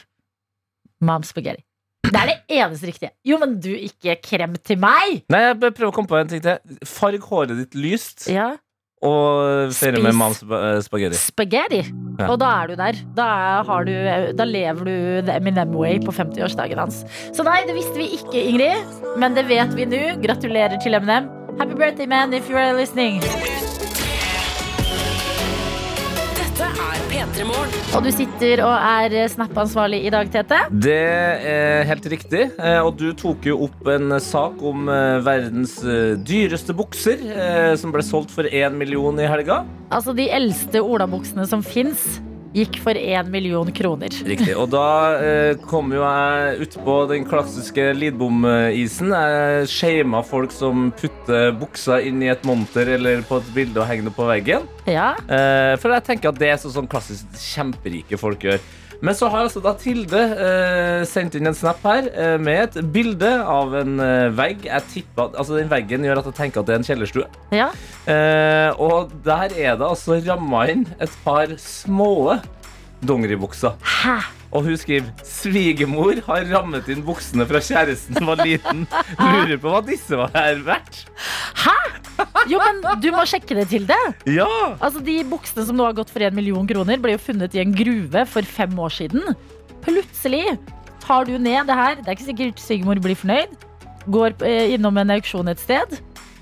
Mom 1.07 1.23
spagetti. 1.27 1.63
Det 2.09 2.17
er 2.17 2.31
det 2.31 2.39
eneste 2.57 2.89
riktige. 2.89 3.11
Jo, 3.27 3.37
men 3.43 3.59
du, 3.61 3.69
ikke 3.75 4.17
krem 4.25 4.55
til 4.65 4.79
meg! 4.81 5.27
Nei, 5.29 5.43
jeg 5.45 5.59
prøver 5.61 5.91
å 5.91 5.95
komme 5.95 6.09
på 6.11 6.17
en 6.17 6.31
ting 6.31 6.41
til. 6.41 6.79
Farg 6.89 7.27
håret 7.29 7.59
ditt 7.59 7.77
lyst, 7.77 8.31
Ja, 8.33 8.55
og 9.05 9.73
feire 9.77 10.03
med 10.03 10.17
mams 10.19 10.41
eh, 10.43 10.81
spagetti. 10.83 11.21
Spagetti. 11.31 11.83
Ja. 12.19 12.29
Og 12.33 12.39
da 12.43 12.51
er 12.63 12.73
du 12.73 12.75
der. 12.81 12.99
Da, 13.19 13.29
har 13.69 13.87
du, 13.87 13.95
da 14.39 14.47
lever 14.49 14.91
du 14.91 14.97
the 15.29 15.39
Eminem 15.39 15.75
way 15.79 16.01
på 16.03 16.15
50-årsdagen 16.15 16.83
hans. 16.83 17.05
Så 17.37 17.47
nei, 17.47 17.61
det 17.69 17.79
visste 17.79 17.95
vi 18.01 18.11
ikke, 18.19 18.43
Ingrid. 18.43 18.99
Men 19.21 19.39
det 19.39 19.47
vet 19.51 19.75
vi 19.79 19.87
nå. 19.89 20.05
Gratulerer 20.25 20.81
til 20.83 20.99
Eminem. 20.99 21.31
Happy 21.59 21.75
birthday, 21.75 22.07
man, 22.07 22.35
if 22.35 22.51
you 22.51 22.57
are 22.57 22.75
listening. 22.75 23.23
Dette 26.59 26.83
er 26.83 27.03
P3 27.07 27.45
Morgen. 27.47 27.75
Og 27.95 28.03
du 28.03 28.09
sitter 28.11 28.59
og 28.67 28.73
er 28.75 29.13
snappansvarlig 29.31 29.31
Snap-ansvarlig 29.31 29.99
i 30.09 30.11
dag, 30.11 30.31
Tete. 30.33 30.57
Det 30.75 30.97
er 31.47 31.85
helt 31.87 32.07
riktig. 32.11 32.41
eh, 32.59 32.81
Og 32.83 32.97
du 32.99 33.13
tok 33.15 33.47
jo 33.47 33.61
opp 33.69 33.87
en 33.87 34.17
sak 34.19 34.59
om 34.67 34.89
eh, 34.91 35.21
verdens 35.23 35.77
eh, 35.87 36.17
dyreste 36.19 36.75
bukser, 36.75 37.23
eh, 37.31 37.77
som 37.79 37.95
ble 37.95 38.03
solgt 38.03 38.35
for 38.35 38.43
én 38.51 38.75
million 38.75 39.15
i 39.23 39.29
helga. 39.31 39.61
Altså, 39.95 40.11
de 40.19 40.27
eldste 40.35 40.83
olabuksene 40.83 41.47
som 41.47 41.63
fins, 41.63 42.19
gikk 42.59 42.81
for 42.85 42.99
én 42.99 43.31
million 43.33 43.71
kroner. 43.75 44.13
Riktig. 44.29 44.55
Og 44.59 44.71
da 44.73 44.87
eh, 45.23 45.53
kom 45.69 45.93
jo 45.95 46.03
jeg 46.05 46.67
utpå 46.67 46.97
den 47.11 47.27
klassiske 47.29 47.91
Lidbom-isen. 47.99 49.13
Jeg 49.15 49.71
shama 49.73 50.23
folk 50.27 50.55
som 50.55 50.91
putter 50.99 51.53
buksa 51.59 52.01
inn 52.05 52.23
i 52.25 52.31
et 52.33 52.45
monter 52.49 52.95
eller 52.99 53.23
på 53.29 53.41
et 53.43 53.55
bilde 53.55 53.83
og 53.83 53.89
henger 53.91 54.11
det 54.11 54.17
på 54.19 54.29
veggen. 54.29 54.69
Ja, 54.89 55.15
Eh, 55.29 55.75
for 55.81 55.93
jeg 55.93 56.05
tenker 56.07 56.31
at 56.33 56.39
det 56.41 56.49
er 56.53 56.59
så, 56.61 56.71
sånn 56.73 56.89
klassisk 56.91 57.27
kjemperike 57.39 58.19
folk 58.21 58.45
gjør. 58.47 58.61
Men 59.01 59.15
så 59.15 59.29
har 59.31 59.45
altså 59.47 59.61
da 59.63 59.75
Tilde 59.79 60.19
eh, 60.19 61.03
sendt 61.07 61.37
inn 61.39 61.47
en 61.47 61.55
snap 61.55 61.85
her 61.87 62.09
eh, 62.11 62.35
med 62.43 62.65
et 62.79 62.89
bilde 62.95 63.31
av 63.47 63.77
en 63.79 64.01
eh, 64.03 64.31
vegg. 64.35 64.65
Jeg 64.67 64.87
tipper, 64.91 65.31
altså 65.39 65.55
Den 65.59 65.71
veggen 65.71 66.07
gjør 66.07 66.19
at 66.23 66.31
jeg 66.33 66.39
tenker 66.41 66.65
at 66.65 66.71
det 66.71 66.75
er 66.75 66.81
en 66.83 66.89
kjellerstue. 66.89 67.29
ja. 67.55 67.69
Eh, 68.09 68.73
og 68.81 69.13
der 69.25 69.53
er 69.53 69.77
det 69.79 69.85
altså 69.87 70.17
ramma 70.25 70.65
inn 70.73 70.87
et 70.99 71.13
par 71.25 71.51
små 71.63 72.39
dongeribukser. 73.07 73.77
Hæ? 74.03 74.17
Og 74.49 74.65
hun 74.65 74.79
skriver 74.81 75.11
svigermor 75.29 76.23
har 76.25 76.47
rammet 76.49 76.89
inn 76.93 77.03
buksene 77.05 77.45
fra 77.49 77.61
kjæresten 77.61 78.25
var 78.25 78.41
liten. 78.41 78.87
Lurer 79.21 79.59
på 79.61 79.73
hva 79.75 79.83
disse 79.85 80.17
var 80.17 80.33
her 80.33 80.63
verdt. 80.65 81.03
Hæ? 81.65 81.77
Jo, 82.51 82.59
men 82.63 82.81
du 83.03 83.11
må 83.15 83.27
sjekke 83.29 83.59
det 83.59 83.69
til 83.71 83.85
det. 83.89 84.01
Ja! 84.33 84.49
Altså, 84.81 85.03
De 85.05 85.21
buksene 85.29 85.67
som 85.69 85.77
nå 85.79 85.85
har 85.87 85.97
gått 85.99 86.11
for 86.15 86.25
én 86.25 86.35
million 86.35 86.67
kroner, 86.67 86.99
ble 87.03 87.15
jo 87.15 87.23
funnet 87.29 87.55
i 87.55 87.63
en 87.63 87.77
gruve 87.77 88.25
for 88.31 88.43
fem 88.49 88.73
år 88.81 88.95
siden. 88.97 89.37
Plutselig 89.85 90.57
tar 91.05 91.29
du 91.29 91.37
ned 91.39 91.69
det 91.69 91.77
her. 91.79 92.01
Det 92.01 92.09
er 92.09 92.17
ikke 92.17 92.31
sikkert 92.33 92.63
svigermor 92.65 93.03
blir 93.05 93.19
fornøyd. 93.19 93.53
Går 94.09 94.39
eh, 94.49 94.75
innom 94.79 94.97
en 94.99 95.13
auksjon 95.19 95.53
et 95.53 95.61
sted, 95.61 95.99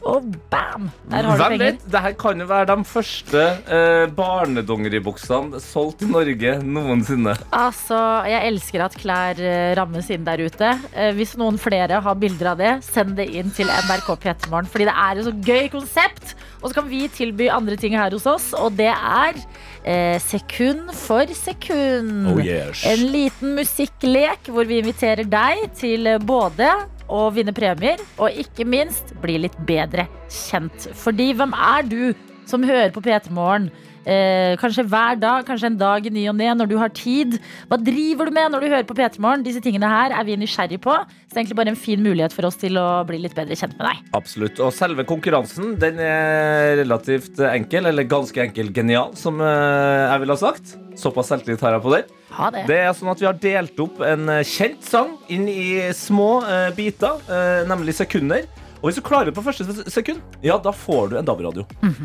og 0.07 0.27
bam! 0.53 0.87
Der 1.11 1.27
har 1.27 1.37
du 1.37 1.43
Hvem 1.43 1.53
penger. 1.57 1.65
vet? 1.65 1.87
Dette 1.93 2.13
kan 2.21 2.41
jo 2.43 2.47
være 2.51 2.67
de 2.71 2.77
første 2.87 3.43
eh, 3.67 4.07
barnedongeribuksene 4.17 5.61
solgt 5.63 6.03
i 6.07 6.09
Norge 6.11 6.55
noensinne. 6.63 7.35
Altså, 7.55 7.99
Jeg 8.31 8.47
elsker 8.53 8.85
at 8.87 8.97
klær 9.01 9.41
eh, 9.43 9.75
rammes 9.79 10.11
inn 10.15 10.25
der 10.27 10.43
ute. 10.47 10.73
Eh, 10.95 11.13
Hvis 11.17 11.37
noen 11.41 11.59
flere 11.61 12.01
har 12.05 12.19
bilder 12.21 12.53
av 12.55 12.61
det, 12.61 12.73
send 12.87 13.17
det 13.19 13.29
inn 13.37 13.51
til 13.57 13.67
NRK 13.71 14.11
P3morgen. 14.25 14.71
Fordi 14.73 14.89
det 14.89 14.97
er 14.97 15.21
et 15.23 15.29
så 15.29 15.35
gøy 15.51 15.69
konsept. 15.75 16.35
Og 16.63 16.71
så 16.71 16.79
kan 16.81 16.89
vi 16.91 17.05
tilby 17.13 17.49
andre 17.53 17.77
ting 17.79 17.95
her 17.99 18.11
hos 18.17 18.27
oss, 18.27 18.49
og 18.57 18.75
det 18.79 18.89
er 18.91 19.37
eh, 19.85 20.17
sekund 20.23 20.91
for 20.97 21.29
sekund. 21.37 22.31
Oh, 22.33 22.41
yes. 22.43 22.83
En 22.89 23.05
liten 23.13 23.55
musikklek 23.59 24.49
hvor 24.51 24.67
vi 24.67 24.81
inviterer 24.83 25.27
deg 25.31 25.67
til 25.79 26.07
eh, 26.15 26.19
både 26.19 26.71
å 27.13 27.27
vinne 27.35 27.55
premier, 27.57 28.01
og 28.19 28.39
ikke 28.43 28.67
minst 28.69 29.15
bli 29.23 29.39
litt 29.45 29.57
bedre 29.69 30.07
kjent. 30.33 30.89
Fordi 30.97 31.33
hvem 31.37 31.55
er 31.55 31.87
du 31.87 32.01
som 32.49 32.67
hører 32.67 32.93
på 32.95 33.03
P3 33.05 33.35
Morgen? 33.35 33.71
Eh, 34.07 34.55
kanskje 34.61 34.85
hver 34.87 35.19
dag, 35.19 35.43
kanskje 35.49 35.67
en 35.67 35.79
dag 35.81 36.05
i 36.07 36.13
ny 36.15 36.29
og 36.31 36.37
ne 36.39 36.53
når 36.55 36.69
du 36.71 36.77
har 36.79 36.93
tid. 36.95 37.41
Hva 37.67 37.79
driver 37.83 38.29
du 38.29 38.37
med 38.37 38.53
når 38.55 38.63
du 38.63 38.69
hører 38.71 38.87
på 38.87 38.95
P3 38.95 39.19
Morgen? 39.23 39.43
Disse 39.43 39.63
tingene 39.65 39.91
her 39.91 40.15
er 40.15 40.27
vi 40.29 40.37
nysgjerrig 40.39 40.79
på. 40.85 40.95
Så 40.95 41.33
det 41.33 41.41
er 41.41 41.43
egentlig 41.43 41.59
bare 41.59 41.73
en 41.75 41.81
fin 41.81 42.03
mulighet 42.05 42.37
for 42.37 42.47
oss 42.47 42.59
til 42.61 42.79
å 42.79 43.03
bli 43.09 43.19
litt 43.25 43.35
bedre 43.35 43.59
kjent 43.59 43.75
med 43.75 43.89
deg. 43.89 44.05
Absolutt. 44.15 44.63
Og 44.63 44.71
selve 44.77 45.03
konkurransen 45.09 45.75
den 45.83 45.99
er 45.99 46.77
relativt 46.85 47.43
enkel, 47.51 47.91
eller 47.91 48.07
ganske 48.07 48.45
enkel 48.47 48.71
genial, 48.77 49.17
som 49.19 49.43
eh, 49.43 50.05
jeg 50.07 50.23
ville 50.23 50.37
ha 50.39 50.43
sagt. 50.45 50.77
Såpass 50.97 51.33
selvtillit 51.33 51.65
har 51.67 51.75
jeg 51.75 51.83
på. 51.83 51.97
Ha 52.37 52.53
det. 52.55 52.63
Det 52.71 52.79
er 52.85 52.95
sånn 52.95 53.11
at 53.11 53.21
Vi 53.21 53.27
har 53.27 53.41
delt 53.41 53.83
opp 53.83 53.99
en 54.07 54.31
kjent 54.47 54.87
sang 54.87 55.17
inn 55.33 55.49
i 55.51 55.91
små 55.97 56.45
uh, 56.47 56.71
biter, 56.77 57.19
uh, 57.27 57.67
nemlig 57.69 57.97
sekunder. 57.99 58.47
Og 58.87 58.93
Hvis 58.93 59.01
du 59.01 59.03
klarer 59.03 59.27
det 59.27 59.35
på 59.35 59.43
første 59.43 59.65
sekund, 59.91 60.21
ja, 60.47 60.55
da 60.63 60.71
får 60.71 61.09
du 61.11 61.17
en 61.19 61.27
DAB-radio. 61.27 61.65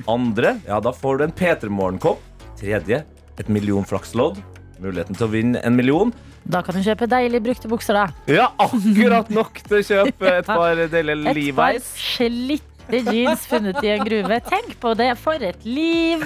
Andre, 0.10 0.56
ja, 0.66 0.80
da 0.82 0.90
får 0.90 1.20
du 1.20 1.24
en 1.28 1.34
P3 1.38 1.70
Morgenkopp. 1.70 2.24
Tredje, 2.58 3.04
et 3.38 3.52
millionflakslodd. 3.54 4.40
Muligheten 4.82 5.14
til 5.14 5.28
å 5.28 5.30
vinne 5.30 5.62
en 5.62 5.78
million. 5.78 6.10
Da 6.42 6.64
kan 6.66 6.74
du 6.74 6.82
kjøpe 6.82 7.06
deilig 7.06 7.44
brukte 7.46 7.70
bukser, 7.70 8.00
da. 8.00 8.08
Ja, 8.26 8.48
akkurat 8.58 9.30
nok 9.30 9.62
til 9.68 9.78
å 9.78 9.84
kjøpe 9.92 10.34
et 10.40 10.50
par 10.50 10.82
deilige 10.96 11.36
Et 11.36 11.54
par 11.54 11.78
Levi's. 12.92 13.04
Svarte 13.04 13.16
jeans 13.16 13.46
funnet 13.48 13.84
i 13.84 13.92
en 13.94 14.04
gruve. 14.06 14.40
Tenk 14.48 14.80
på 14.80 14.94
det, 15.00 15.10
for 15.20 15.44
et 15.44 15.66
liv! 15.66 16.24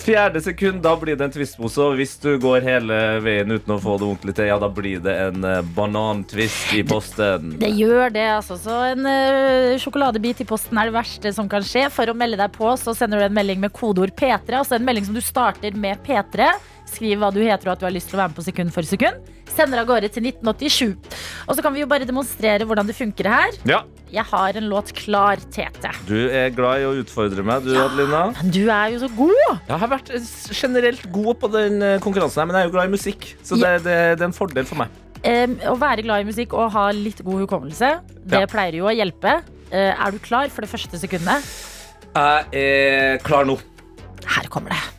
Fjerde 0.00 0.40
sekund, 0.44 0.82
da 0.84 0.94
blir 0.98 1.16
det 1.18 1.26
en 1.26 1.34
twistpose. 1.34 1.80
Og 1.82 1.96
hvis 1.98 2.16
du 2.22 2.36
går 2.42 2.66
hele 2.66 3.00
veien 3.24 3.50
uten 3.50 3.74
å 3.74 3.80
få 3.82 3.96
det 4.00 4.08
ordentlig 4.08 4.36
til, 4.38 4.50
ja, 4.50 4.58
da 4.62 4.70
blir 4.72 5.02
det 5.04 5.16
en 5.26 5.46
eh, 5.46 5.62
banantvist 5.76 6.74
i 6.76 6.84
posten. 6.86 7.56
Det 7.60 7.72
gjør 7.74 8.14
det, 8.14 8.26
altså. 8.36 8.58
Så 8.60 8.78
en 8.92 9.10
eh, 9.10 9.76
sjokoladebit 9.82 10.44
i 10.44 10.48
posten 10.48 10.78
er 10.78 10.90
det 10.90 10.96
verste 10.96 11.34
som 11.36 11.50
kan 11.50 11.64
skje. 11.66 11.88
For 11.92 12.10
å 12.10 12.16
melde 12.16 12.40
deg 12.40 12.54
på, 12.56 12.70
så 12.80 12.94
sender 12.96 13.22
du 13.22 13.28
en 13.28 13.36
melding 13.36 13.62
med 13.62 13.74
kodeord 13.76 14.14
P3. 14.16 14.60
Altså 14.62 14.78
en 14.78 14.86
melding 14.86 15.08
som 15.08 15.16
du 15.16 15.24
starter 15.24 15.76
med 15.76 16.00
P3. 16.06 16.54
Skriv 16.96 17.20
hva 17.20 17.28
du 17.34 17.42
heter 17.44 17.68
og 17.68 17.74
at 17.76 17.82
du 17.82 17.86
har 17.88 17.92
lyst 17.94 18.08
til 18.10 18.16
å 18.18 18.22
være 18.22 18.32
med 18.32 18.38
på 18.40 18.44
sekund 18.46 18.72
for 18.74 18.86
sekund. 18.88 19.32
Sender 19.56 19.80
av 19.82 19.86
gårde 19.88 20.08
til 20.12 20.24
1987. 20.28 20.96
Og 21.46 21.56
så 21.56 21.62
kan 21.64 21.72
vi 21.76 21.80
jo 21.82 21.88
bare 21.90 22.04
demonstrere 22.08 22.64
hvordan 22.68 22.88
det 22.88 22.96
funker 22.98 23.28
her. 23.30 23.56
Ja, 23.68 23.82
Jeg 24.12 24.22
har 24.30 24.56
en 24.56 24.68
låt 24.70 24.92
klar, 24.94 25.40
Tete. 25.50 25.90
du 26.06 26.28
er 26.30 26.50
glad 26.54 26.80
i 26.80 26.84
å 26.86 26.92
utfordre 27.00 27.42
meg, 27.44 27.64
du, 27.66 27.72
Adelina. 27.80 28.20
Men 28.38 28.52
du 28.54 28.60
er 28.70 28.92
jo 28.94 29.00
så 29.02 29.08
god! 29.16 29.58
Jeg 29.66 29.80
har 29.82 29.90
vært 29.90 30.12
eh, 30.14 30.28
generelt 30.54 31.02
god 31.12 31.34
på 31.42 31.50
den 31.52 31.82
eh, 31.82 31.96
konkurransen 32.04 32.40
her, 32.42 32.46
men 32.46 32.56
jeg 32.56 32.62
er 32.66 32.70
jo 32.70 32.74
glad 32.76 32.86
i 32.86 32.94
musikk. 32.94 33.26
Så 33.42 33.58
det, 33.58 33.72
det, 33.84 33.96
det 34.16 34.22
er 34.22 34.28
en 34.30 34.36
fordel 34.36 34.68
for 34.68 34.78
meg. 34.84 34.94
Um, 35.26 35.56
å 35.72 35.74
være 35.80 36.04
glad 36.06 36.22
i 36.22 36.28
musikk 36.28 36.54
og 36.54 36.70
ha 36.76 36.84
litt 36.94 37.18
god 37.26 37.42
hukommelse, 37.46 37.88
det 38.30 38.44
Ja. 38.44 38.46
pleier 38.50 38.78
jo 38.78 38.86
å 38.86 38.94
hjelpe. 38.94 39.40
Uh, 39.72 39.90
er 39.96 40.14
du 40.14 40.20
klar 40.22 40.52
for 40.54 40.62
det 40.62 40.70
første 40.70 41.00
sekundet? 41.02 41.42
Jeg 42.14 42.46
er 42.62 43.18
klar 43.26 43.44
nå. 43.48 43.58
Her 44.26 44.46
kommer 44.52 44.70
det. 44.76 44.95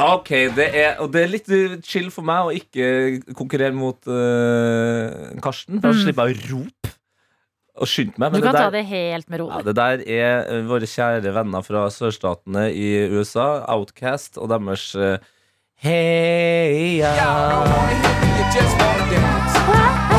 Ok, 0.00 0.30
det 0.56 0.66
er, 0.74 0.96
og 0.98 1.12
det 1.14 1.20
er 1.22 1.30
litt 1.30 1.50
uh, 1.54 1.76
chill 1.86 2.10
for 2.10 2.26
meg 2.26 2.48
å 2.48 2.54
ikke 2.56 3.34
konkurrere 3.38 3.74
mot 3.76 3.98
uh, 4.10 5.30
Karsten. 5.44 5.78
Da 5.82 5.92
slipper 5.94 6.32
jeg 6.32 6.40
å 6.40 6.48
rope 6.50 6.94
og 7.74 7.90
skynde 7.90 8.18
meg. 8.18 8.34
Du 8.34 8.42
kan 8.42 8.54
det 8.54 8.64
ta 8.64 8.72
det 8.74 8.84
helt 8.90 9.30
med 9.30 9.42
ro. 9.42 9.48
ja, 9.50 9.62
det 9.66 9.76
der 9.78 10.02
er 10.02 10.50
uh, 10.50 10.66
våre 10.66 10.88
kjære 10.90 11.34
venner 11.34 11.62
fra 11.66 11.86
sørstatene 11.94 12.68
i 12.74 12.90
USA, 13.14 13.64
Outcast, 13.74 14.38
og 14.38 14.50
deres 14.54 14.90
uh, 14.98 15.18
Heia. 15.84 17.14
Å, 19.64 20.13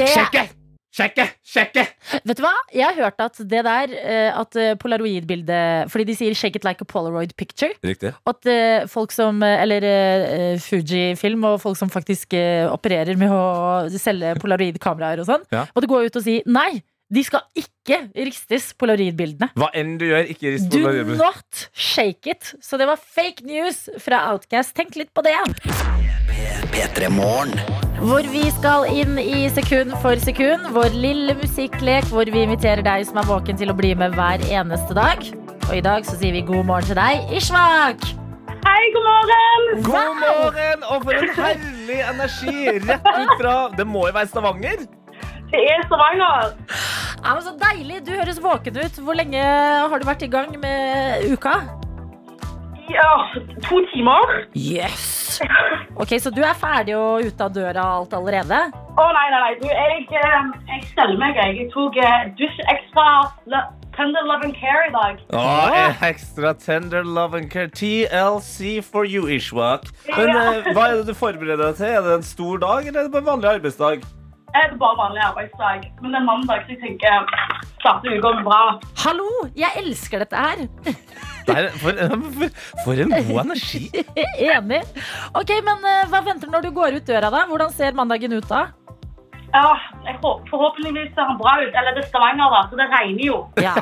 Det, 0.00 0.08
Sjekke! 0.14 0.46
Sjekke! 0.90 1.24
Sjekke! 1.46 1.82
vet 2.26 2.38
du 2.38 2.42
hva? 2.42 2.50
Jeg 2.74 2.82
har 2.88 2.96
hørt 2.98 3.20
at 3.22 3.36
det 3.46 3.60
der, 3.62 3.92
eh, 3.94 4.30
at 4.34 4.56
eh, 4.58 4.72
polaroidbildet 4.80 5.86
Fordi 5.92 6.06
de 6.08 6.16
sier 6.18 6.34
'shake 6.34 6.56
it 6.58 6.64
like 6.66 6.82
a 6.82 6.88
polaroid 6.88 7.30
picture'. 7.38 7.76
Riktig. 7.86 8.10
At 8.26 8.46
eh, 8.50 8.86
folk 8.90 9.12
som 9.14 9.38
eh, 9.46 9.62
Eller 9.62 9.86
eh, 9.86 10.58
Fuji-film 10.58 11.44
og 11.46 11.60
folk 11.62 11.78
som 11.78 11.90
faktisk 11.92 12.34
eh, 12.34 12.66
opererer 12.72 13.16
med 13.20 13.30
å 13.30 13.86
selge 14.02 14.34
polaroidkameraer 14.42 15.20
og 15.22 15.26
sånn, 15.30 15.44
Ja. 15.52 15.66
måtte 15.76 15.86
gå 15.90 16.02
ut 16.06 16.16
og 16.16 16.22
si 16.26 16.40
nei. 16.46 16.82
De 17.12 17.22
skal 17.26 17.42
ikke 17.58 18.10
ristes, 18.14 18.72
polaroidbildene. 18.78 19.50
Hva 19.58 19.70
enn 19.74 19.96
du 19.98 20.06
gjør, 20.06 20.28
ikke 20.30 20.52
rist 20.54 20.70
polaroidbildene. 20.70 21.18
Do 21.18 21.24
not 21.24 21.68
shake 21.74 22.30
it. 22.30 22.54
Så 22.62 22.78
det 22.78 22.86
var 22.86 22.96
fake 23.02 23.42
news 23.42 23.88
fra 23.98 24.30
Outcast. 24.30 24.74
Tenk 24.78 24.94
litt 24.94 25.10
på 25.14 25.22
det. 25.26 25.34
P3 26.70 27.10
Morgen. 27.10 27.89
Hvor 28.00 28.24
vi 28.32 28.46
skal 28.48 28.86
inn 28.96 29.18
i 29.20 29.42
sekund 29.52 29.92
for 30.00 30.16
sekund. 30.24 30.70
Vår 30.72 30.94
lille 30.96 31.34
musikklek 31.36 32.06
hvor 32.08 32.30
vi 32.32 32.46
inviterer 32.46 32.80
deg 32.86 33.02
som 33.04 33.18
er 33.20 33.26
våken 33.28 33.58
til 33.60 33.68
å 33.68 33.74
bli 33.76 33.90
med 33.92 34.14
hver 34.16 34.40
eneste 34.48 34.96
dag. 34.96 35.20
Og 35.66 35.74
i 35.76 35.82
dag 35.84 36.06
så 36.08 36.16
sier 36.16 36.32
vi 36.32 36.40
god 36.48 36.64
morgen 36.70 36.88
til 36.88 36.96
deg, 36.96 37.28
Ishmak. 37.36 38.06
Hei, 38.64 38.80
god 38.94 39.04
morgen! 39.04 39.68
God 39.84 40.16
morgen! 40.22 40.86
Og 40.94 41.04
for 41.04 41.20
en 41.20 41.34
herlig 41.36 42.00
energi 42.06 42.56
rett 42.86 43.10
ut 43.10 43.34
fra 43.42 43.54
Det 43.76 43.86
må 43.88 44.06
jo 44.08 44.16
være 44.16 44.32
Stavanger? 44.32 44.88
Det 45.52 45.60
er 45.60 45.84
Stavanger. 45.84 46.56
Ja, 47.20 47.34
men 47.34 47.44
så 47.44 47.52
deilig. 47.60 48.00
Du 48.08 48.14
høres 48.16 48.40
våken 48.40 48.80
ut. 48.80 49.04
Hvor 49.04 49.20
lenge 49.20 49.44
har 49.44 50.00
du 50.00 50.08
vært 50.08 50.24
i 50.24 50.32
gang 50.32 50.56
med 50.64 51.28
uka? 51.34 51.58
Ja, 52.90 53.10
to 53.68 53.80
timer. 53.92 54.46
Yes! 54.54 55.40
Ok, 55.96 56.18
Så 56.18 56.30
du 56.34 56.40
er 56.42 56.54
ferdig 56.58 56.96
og 56.98 57.22
ute 57.22 57.44
av 57.44 57.52
døra 57.54 57.84
alt 57.96 58.14
allerede? 58.16 58.58
Å 58.98 59.04
nei, 59.14 59.26
nei, 59.32 59.40
nei. 59.44 59.52
Du, 59.60 59.68
jeg, 59.70 60.06
eh, 60.10 60.48
jeg 60.72 60.86
steller 60.90 61.20
meg. 61.20 61.38
Jeg, 61.38 61.68
tok 61.74 61.98
eh, 62.02 62.30
dusj 62.40 62.58
ekstra 62.72 63.06
tender 63.94 64.26
love 64.26 64.44
and 64.46 64.56
care 64.56 64.88
i 64.88 64.92
dag. 64.94 65.20
Åh, 65.36 66.02
ekstra 66.10 66.54
tender 66.58 67.04
love 67.04 67.38
and 67.38 67.50
care. 67.50 67.68
TLC 67.68 68.82
for 68.82 69.04
you, 69.04 69.28
Ishwak. 69.28 69.86
Men 70.10 70.32
ja. 70.34 70.46
hva 70.74 70.88
er 70.88 71.00
det 71.00 71.10
du 71.10 71.14
forbereder 71.14 71.70
deg 71.70 71.78
til? 71.78 71.92
Er 71.94 72.06
det 72.06 72.16
en 72.20 72.26
stor 72.26 72.64
dag, 72.64 72.86
eller 72.86 73.04
er 73.04 73.06
det 73.06 73.14
bare 73.14 73.26
en 73.26 73.32
vanlig 73.34 73.54
arbeidsdag? 73.58 74.08
Det 74.50 74.60
er 74.64 74.72
bare 74.82 74.96
vanlig 74.98 75.22
arbeidsdag. 75.28 75.84
Men 76.02 76.14
det 76.14 76.18
er 76.20 76.26
mandag, 76.26 76.62
så 76.66 76.74
jeg 76.74 76.80
tenker 76.82 77.28
starte 77.80 78.10
uka 78.16 78.32
med 78.36 78.44
bra. 78.48 78.62
Hallo! 79.04 79.28
Jeg 79.58 79.70
elsker 79.82 80.24
dette 80.24 80.36
her. 80.46 80.64
Det 81.50 81.54
er, 81.56 81.70
for, 81.80 81.96
for, 82.36 82.50
for 82.84 82.98
en 83.00 83.10
god 83.10 83.38
energi. 83.42 83.86
Enig. 84.52 84.82
Ok, 85.34 85.50
men 85.66 85.86
eh, 85.88 86.02
Hva 86.12 86.20
venter 86.26 86.50
når 86.52 86.66
du 86.66 86.68
går 86.76 86.98
ut 86.98 87.06
døra? 87.08 87.30
da? 87.32 87.40
Hvordan 87.48 87.72
ser 87.74 87.96
mandagen 87.96 88.36
ut 88.36 88.46
da? 88.46 88.60
Ja, 89.50 89.62
håper, 90.06 90.44
forhåpentligvis 90.50 91.08
ser 91.16 91.26
han 91.26 91.38
bra 91.40 91.56
ut. 91.58 91.74
Eller 91.74 91.96
det 91.96 92.04
er 92.04 92.08
Stavanger, 92.08 92.52
da, 92.54 92.60
så 92.70 92.78
det 92.78 92.86
regner 92.92 93.24
jo. 93.26 93.38
Ja, 93.66 93.72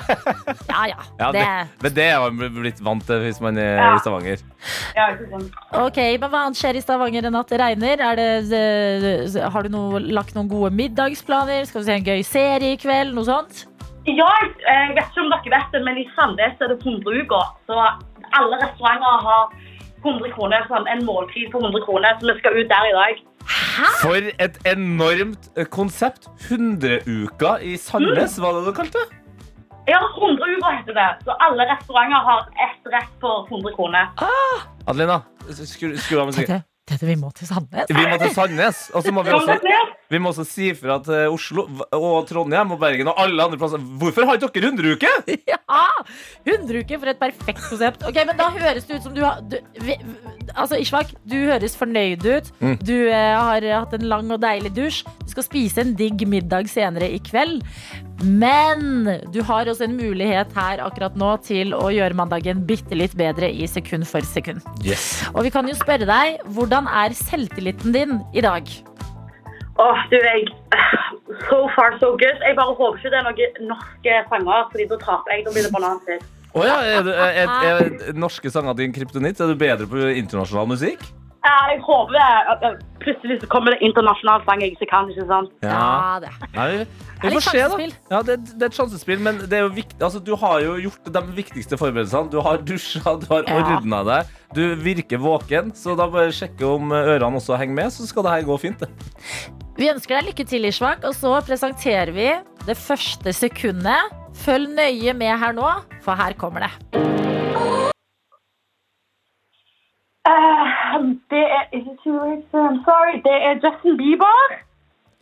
ja. 0.71 0.87
ja. 0.89 0.97
Ja, 1.21 1.29
det, 1.35 1.45
men 1.85 1.95
det 1.99 2.07
er 2.09 2.23
man 2.25 2.55
blitt 2.57 2.81
vant 2.85 3.05
til 3.09 3.21
hvis 3.27 3.41
man 3.45 3.59
er 3.61 3.75
Ja. 3.77 3.91
i 3.95 4.03
Stavanger. 4.05 4.45
Ja, 4.97 5.09
ikke 5.13 5.29
sant. 5.35 5.59
Ok, 5.83 5.99
men 6.23 6.31
Hva 6.33 6.45
annet 6.47 6.61
skjer 6.61 6.79
i 6.81 6.85
Stavanger 6.85 7.29
enn 7.29 7.37
at 7.41 7.53
det 7.53 7.61
regner? 7.61 8.05
Er 8.11 8.21
det, 8.21 9.43
har 9.53 9.67
du 9.69 9.73
noe, 9.77 10.01
lagt 10.01 10.35
noen 10.39 10.49
gode 10.51 10.73
middagsplaner? 10.79 11.67
Skal 11.69 11.83
vi 11.85 11.89
se 11.91 11.99
en 11.99 12.09
gøy 12.09 12.23
serie 12.27 12.73
i 12.77 12.81
kveld? 12.81 13.13
Noe 13.19 13.29
sånt? 13.29 13.67
Ja, 14.09 14.25
jeg, 14.41 14.55
jeg 14.65 14.95
vet 14.97 15.11
ikke 15.11 15.21
om 15.27 15.33
dere 15.35 15.53
vet 15.59 15.75
det, 15.75 15.83
men 15.85 15.99
i 16.01 16.07
Sandnes 16.17 16.63
er 16.65 16.73
det 16.73 16.79
100 16.81 17.25
uker. 17.27 17.51
Så 17.69 17.77
alle 18.39 18.57
restauranter 18.63 19.25
har 19.29 19.53
100 20.09 20.33
kroner, 20.37 20.65
sånn, 20.71 20.89
en 20.91 21.05
måltid 21.07 21.51
på 21.53 21.61
100 21.63 21.85
kroner, 21.87 22.17
så 22.21 22.31
vi 22.33 22.39
skal 22.41 22.59
ut 22.59 22.71
der 22.73 22.89
i 22.91 22.95
dag. 22.97 23.23
For 24.03 24.29
et 24.45 24.59
enormt 24.69 25.49
eh, 25.57 25.69
konsept. 25.71 26.29
100-uka 26.49 27.59
i 27.63 27.77
Sandnes, 27.81 28.39
var 28.43 28.59
det 28.59 28.67
du 28.67 28.73
kalte 28.77 29.03
det? 29.05 29.21
Ja, 29.89 30.01
100-uka 30.19 30.73
heter 30.81 30.97
det. 30.99 31.09
Så 31.25 31.37
alle 31.47 31.65
restauranter 31.71 32.25
har 32.31 32.49
ett 32.67 32.91
rett 32.93 33.13
for 33.23 33.47
100 33.49 33.73
kroner. 33.77 34.11
Adelina, 34.87 35.23
skru, 35.53 35.95
skru 35.97 36.21
av 36.21 36.33
musikken. 36.33 36.65
Tete, 36.89 36.97
Tete, 36.97 37.07
vi 37.11 37.17
må 37.21 37.29
til 37.37 37.49
Sandnes. 37.49 37.91
Vi 37.93 38.05
må 38.09 38.17
til 38.21 38.31
Sandnes, 38.33 38.79
og 38.97 39.03
så 39.05 39.13
må 39.13 39.23
vi 39.27 39.33
også, 39.37 39.57
vi 40.09 40.21
må 40.25 40.31
også 40.33 40.45
si 40.49 40.71
fra 40.77 40.97
til 41.05 41.35
Oslo 41.35 41.67
og 41.93 42.23
Trondheim 42.31 42.73
og 42.73 42.81
Bergen 42.81 43.11
og 43.13 43.21
alle 43.21 43.45
andre 43.45 43.59
plasser. 43.61 43.83
Hvorfor 44.01 44.25
har 44.25 44.39
ikke 44.39 44.49
dere 44.57 44.73
100-uke? 44.73 45.13
Ja! 45.69 45.85
100 46.49 46.81
uker 46.81 47.01
for 47.03 47.13
et 47.13 47.21
perfekt 47.21 47.61
konsept. 47.69 48.05
Ok, 48.09 48.17
men 48.25 48.39
Da 48.39 48.49
høres 48.55 48.87
det 48.89 48.99
ut 48.99 49.05
som 49.05 49.15
du 49.17 49.21
har 49.21 49.43
du, 49.45 49.59
vi, 49.85 49.99
Altså, 50.55 50.79
Ishvak, 50.81 51.13
du 51.29 51.37
høres 51.51 51.77
fornøyd 51.77 52.25
ut. 52.25 52.53
Mm. 52.63 52.77
Du 52.81 52.95
eh, 52.97 53.37
har 53.37 53.69
hatt 53.75 53.97
en 53.99 54.09
lang 54.09 54.33
og 54.33 54.41
deilig 54.43 54.73
dusj. 54.77 55.03
Du 55.27 55.35
skal 55.35 55.45
spise 55.45 55.85
en 55.85 55.93
digg 55.99 56.25
middag 56.29 56.71
senere 56.73 57.11
i 57.13 57.21
kveld. 57.21 57.61
Men 58.25 59.07
du 59.31 59.39
har 59.47 59.69
også 59.71 59.87
en 59.87 59.95
mulighet 59.99 60.51
her 60.59 60.81
akkurat 60.83 61.15
nå 61.19 61.37
til 61.47 61.71
å 61.77 61.87
gjøre 61.95 62.17
mandagen 62.19 62.65
bitte 62.67 62.97
litt 62.99 63.15
bedre 63.19 63.47
i 63.51 63.69
sekund 63.71 64.09
for 64.11 64.27
sekund. 64.27 64.65
Yes. 64.83 65.21
Og 65.35 65.45
vi 65.47 65.53
kan 65.55 65.69
jo 65.71 65.77
spørre 65.79 66.09
deg, 66.09 66.41
hvordan 66.57 66.89
er 66.91 67.15
selvtilliten 67.15 67.95
din 67.95 68.17
i 68.35 68.43
dag? 68.43 68.67
Åh, 69.79 70.01
du, 70.11 70.17
jeg... 70.19 70.49
So 71.49 71.69
far, 71.77 71.95
so 72.01 72.17
good. 72.19 72.41
Jeg 72.43 72.57
bare 72.59 72.75
håper 72.75 72.99
ikke 72.99 73.11
det 73.13 73.19
er 73.21 73.27
noen 73.29 73.69
norske 73.71 74.15
sanger, 74.33 74.67
fordi 74.73 74.87
da 74.91 74.97
taper 75.05 75.35
jeg. 75.37 75.45
Da 75.47 75.53
blir 75.55 75.67
det 75.69 75.73
banantvist. 75.77 76.27
Å 76.57 76.65
ja, 76.67 76.77
er, 76.83 77.03
du- 77.07 77.13
er, 77.13 77.37
er, 77.45 77.83
er 78.09 78.17
norske 78.19 78.51
sanger 78.51 78.75
din 78.81 78.95
kryptonitt? 78.97 79.39
Er 79.39 79.53
du 79.53 79.61
bedre 79.61 79.87
på 79.87 80.09
internasjonal 80.19 80.67
musikk? 80.73 81.05
Ja, 81.49 81.57
jeg 81.73 81.81
håper 81.87 82.17
det. 82.19 82.71
Plutselig 83.01 83.39
så 83.41 83.47
kommer 83.49 83.73
det 83.73 83.79
internasjonal 83.87 84.43
sang 84.45 84.61
jeg 84.65 84.75
ikke 84.75 84.89
kan, 84.91 85.09
ikke 85.13 85.25
sant? 85.31 85.53
Ja, 85.65 86.19
det. 86.21 86.33
Nei, 86.57 86.67
vi, 86.75 86.81
er 86.83 87.23
vi 87.23 87.31
får 87.39 87.45
se, 87.47 87.63
da. 87.73 87.87
Ja, 88.13 88.19
det, 88.27 88.35
det 88.51 88.67
er 88.67 88.73
et 88.73 88.77
sjansespill, 88.77 89.23
men 89.25 89.39
det 89.49 89.57
er 89.61 89.63
jo 89.65 89.71
viktig, 89.77 89.97
altså, 90.03 90.21
du 90.27 90.35
har 90.43 90.59
jo 90.67 90.75
gjort 90.83 91.09
de 91.15 91.23
viktigste 91.39 91.79
forberedelsene. 91.81 92.29
Du 92.35 92.41
har 92.45 92.61
dusja, 92.69 93.15
du 93.23 93.27
har 93.31 93.47
Ja. 93.49 93.61
ordna 93.79 94.03
deg. 94.11 94.35
Du 94.59 94.63
virker 94.83 95.23
våken, 95.23 95.73
så 95.79 95.97
da 95.99 96.09
bare 96.11 96.35
sjekke 96.35 96.67
om 96.69 96.93
ørene 96.93 97.39
også 97.41 97.57
henger 97.61 97.79
med, 97.81 97.95
så 97.97 98.07
skal 98.11 98.27
det 98.29 98.35
her 98.37 98.49
gå 98.51 98.59
fint. 98.67 98.85
det. 98.85 98.91
Vi 99.79 99.89
ønsker 99.93 100.19
deg 100.19 100.33
lykke 100.33 100.49
til, 100.51 100.67
Ishvak, 100.69 101.07
og 101.07 101.15
så 101.15 101.37
presenterer 101.47 102.13
vi 102.13 102.29
det 102.67 102.77
første 102.77 103.33
sekundet. 103.33 104.13
Følg 104.43 104.75
nøye 104.75 105.15
med 105.17 105.39
her 105.39 105.55
nå, 105.57 105.71
for 106.05 106.19
her 106.19 106.35
kommer 106.39 106.67
det. 106.67 107.18
I'm 111.73 112.79
sorry. 112.85 113.21
Det 113.25 113.37
er 113.49 113.55
Justin 113.65 113.97
Bieber. 113.97 114.49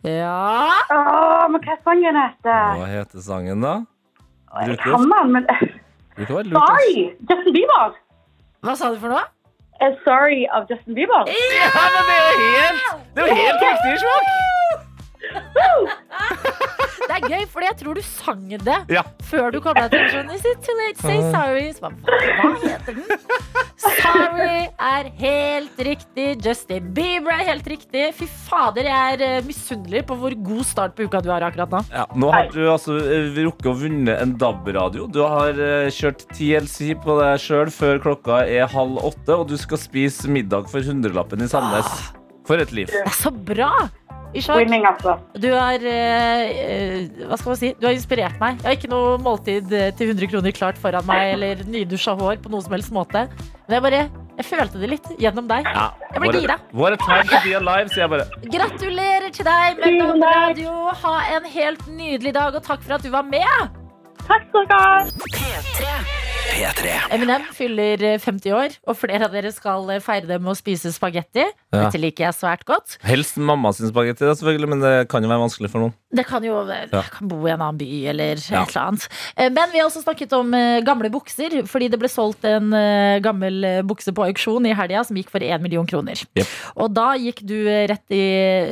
Ja 0.03 0.69
Åh, 0.91 1.47
men 1.51 1.61
hva 1.63 1.71
er 1.73 1.79
sangen 1.83 2.15
heter? 2.15 2.75
Hva 2.77 2.85
heter 2.91 3.19
sangen, 3.25 3.61
da? 3.65 3.73
Jeg 4.61 4.77
kan 4.79 5.09
den, 5.11 5.31
men. 5.33 5.47
Sorry, 6.27 6.93
Justin 7.29 7.53
Bieber. 7.53 7.97
Hva 8.63 8.75
sa 8.77 8.91
du 8.93 8.99
for 9.01 9.09
noe? 9.13 9.25
A 9.81 9.91
sorry 10.05 10.47
of 10.53 10.65
Justin 10.69 10.93
Bieber. 10.97 11.23
Ja, 11.27 11.83
men 11.93 12.03
det 12.09 12.15
er 12.17 12.23
jo 12.27 12.35
helt, 12.57 12.81
det 13.13 13.19
er 13.21 13.27
jo 13.27 13.35
helt 13.41 13.61
riktig, 13.67 13.91
Smak! 14.01 14.25
Det 16.97 17.13
er 17.17 17.27
gøy, 17.29 17.43
for 17.51 17.63
jeg 17.65 17.77
tror 17.79 17.97
du 17.97 18.01
sang 18.05 18.43
det 18.49 18.77
Ja. 18.91 19.03
før 19.29 19.51
du 19.53 19.59
kom 19.63 19.75
deg 19.77 19.91
til 19.93 20.07
sånn 20.13 20.31
Is 20.33 20.45
it 20.45 20.61
too 20.65 20.75
late 20.79 20.97
to 20.99 21.07
say 21.07 21.19
sorry? 21.31 21.67
Så 21.75 21.81
bare, 21.85 21.95
hva 22.41 22.53
heter 22.63 22.97
den? 22.97 23.05
Sorry 23.77 24.67
er 24.79 25.09
helt 25.19 25.79
riktig. 25.85 26.27
Justin 26.45 26.89
Bieber 26.95 27.33
er 27.35 27.45
helt 27.51 27.67
riktig. 27.69 28.07
Fy 28.17 28.25
fader, 28.47 28.87
jeg 28.89 29.17
er 29.17 29.23
eh, 29.27 29.45
misunnelig 29.45 30.03
på 30.09 30.17
hvor 30.19 30.33
god 30.47 30.63
start 30.67 30.95
på 30.97 31.05
uka 31.07 31.21
du 31.25 31.29
har 31.33 31.45
akkurat 31.45 31.73
nå. 31.75 31.81
Ja, 31.93 32.05
nå 32.17 32.31
har 32.33 32.49
du 32.53 32.61
altså 32.71 32.97
eh, 33.01 33.29
rukket 33.45 33.69
å 33.71 33.75
vunne 33.77 34.17
en 34.23 34.35
DAB-radio. 34.41 35.07
Du 35.11 35.21
har 35.25 35.53
eh, 35.61 35.89
kjørt 35.93 36.25
TLC 36.33 36.93
på 37.03 37.19
deg 37.21 37.37
sjøl 37.43 37.71
før 37.73 38.01
klokka 38.03 38.41
er 38.47 38.69
halv 38.73 38.99
åtte, 39.11 39.35
og 39.37 39.47
du 39.51 39.57
skal 39.61 39.81
spise 39.81 40.29
middag 40.31 40.69
for 40.71 40.81
hundrelappen 40.85 41.43
i 41.45 41.49
Sandnes. 41.51 41.91
For 42.47 42.61
et 42.63 42.71
liv. 42.71 42.87
Det 42.87 43.03
er 43.03 43.15
så 43.17 43.31
bra! 43.31 43.71
Ishak, 44.35 44.57
Winning, 44.59 44.83
altså. 44.85 45.15
du 45.39 45.47
har 45.53 45.83
eh, 45.87 46.49
eh, 46.51 47.25
Hva 47.29 47.37
skal 47.39 47.51
man 47.53 47.59
si? 47.59 47.69
Du 47.79 47.87
har 47.87 47.95
inspirert 47.95 48.35
meg. 48.41 48.59
Jeg 48.61 48.67
har 48.67 48.75
ikke 48.75 48.91
noe 48.91 49.15
måltid 49.23 49.71
eh, 49.71 49.89
til 49.97 50.11
100 50.11 50.31
kroner 50.33 50.55
klart 50.55 50.79
foran 50.81 51.07
meg, 51.07 51.33
eller 51.37 51.63
nydusja 51.67 52.15
hår 52.19 52.41
på 52.43 52.51
noen 52.51 52.65
som 52.65 52.75
helst 52.75 52.93
måte. 52.95 53.27
Men 53.67 53.77
jeg 53.79 53.85
bare 53.87 54.01
Jeg 54.37 54.45
følte 54.45 54.77
det 54.77 54.89
litt 54.91 55.07
gjennom 55.17 55.47
deg. 55.49 55.65
Ja, 55.65 55.87
Jeg 56.13 56.21
ble 56.21 56.33
gira. 56.35 56.59
What 56.71 56.93
a 56.93 56.99
time 57.01 57.25
to 57.31 57.39
be 57.41 57.55
alive, 57.57 57.89
sier 57.89 58.05
jeg 58.05 58.11
bare. 58.13 58.27
Gratulerer 58.53 59.33
til 59.33 59.47
deg 59.47 59.81
takk. 59.81 59.97
DAB-radio. 60.03 60.75
Ha 61.01 61.15
en 61.37 61.51
helt 61.57 61.89
nydelig 61.89 62.35
dag, 62.37 62.53
og 62.53 62.63
takk 62.67 62.85
for 62.85 62.99
at 62.99 63.07
du 63.07 63.09
var 63.15 63.25
med. 63.25 63.75
Takk 64.27 64.49
skal 64.51 64.69
du 64.69 64.75
ha. 64.77 66.36
P3. 66.47 66.71
P3. 66.77 66.93
Eminem 67.15 67.43
fyller 67.55 68.03
eh, 68.13 68.17
50 68.21 68.53
år, 68.55 68.75
og 68.87 68.97
flere 68.97 69.27
av 69.27 69.33
dere 69.35 69.51
skal 69.53 69.87
eh, 69.93 70.01
feire 70.03 70.27
det 70.29 70.37
med 70.41 70.53
å 70.53 70.57
spise 70.57 70.91
spagetti. 70.95 71.43
Ja. 71.73 71.83
Dette 71.87 71.99
liker 72.01 72.27
jeg 72.27 72.37
svært 72.37 72.63
godt. 72.67 72.95
Helst 73.05 73.37
mamma 73.39 73.71
sin 73.75 73.89
spagetti, 73.91 74.25
da, 74.27 74.35
selvfølgelig, 74.37 74.69
men 74.71 74.83
det 74.83 74.93
kan 75.11 75.23
jo 75.25 75.31
være 75.31 75.43
vanskelig 75.43 75.71
for 75.73 75.83
noen. 75.83 75.95
Det 76.17 76.23
kan 76.23 76.43
jo 76.45 76.55
være. 76.63 76.87
Ja. 76.95 77.01
kan 77.11 77.27
bo 77.27 77.41
i 77.43 77.51
en 77.51 77.59
annen 77.61 77.79
by 77.81 77.87
eller 78.13 78.39
Ja. 78.39 78.61
et 78.63 78.71
eller 78.71 78.81
annet. 78.85 79.07
Eh, 79.35 79.49
Men 79.51 79.71
vi 79.73 79.81
har 79.81 79.89
også 79.89 80.03
snakket 80.05 80.33
om 80.37 80.53
eh, 80.55 80.79
gamle 80.87 81.09
bukser, 81.11 81.57
fordi 81.67 81.89
det 81.91 81.99
ble 81.99 82.07
solgt 82.11 82.45
en 82.47 82.71
eh, 82.73 83.19
gammel 83.25 83.63
eh, 83.67 83.81
bukse 83.83 84.13
på 84.15 84.23
auksjon 84.29 84.65
i 84.69 84.73
helga 84.77 85.03
som 85.07 85.17
gikk 85.19 85.29
for 85.33 85.43
1 85.43 85.61
million 85.61 85.85
kroner. 85.89 86.15
Yep. 86.39 86.53
Og 86.79 86.93
da 86.95 87.09
gikk 87.19 87.43
du 87.47 87.57
eh, 87.67 87.83
rett, 87.91 88.05
i, 88.15 88.23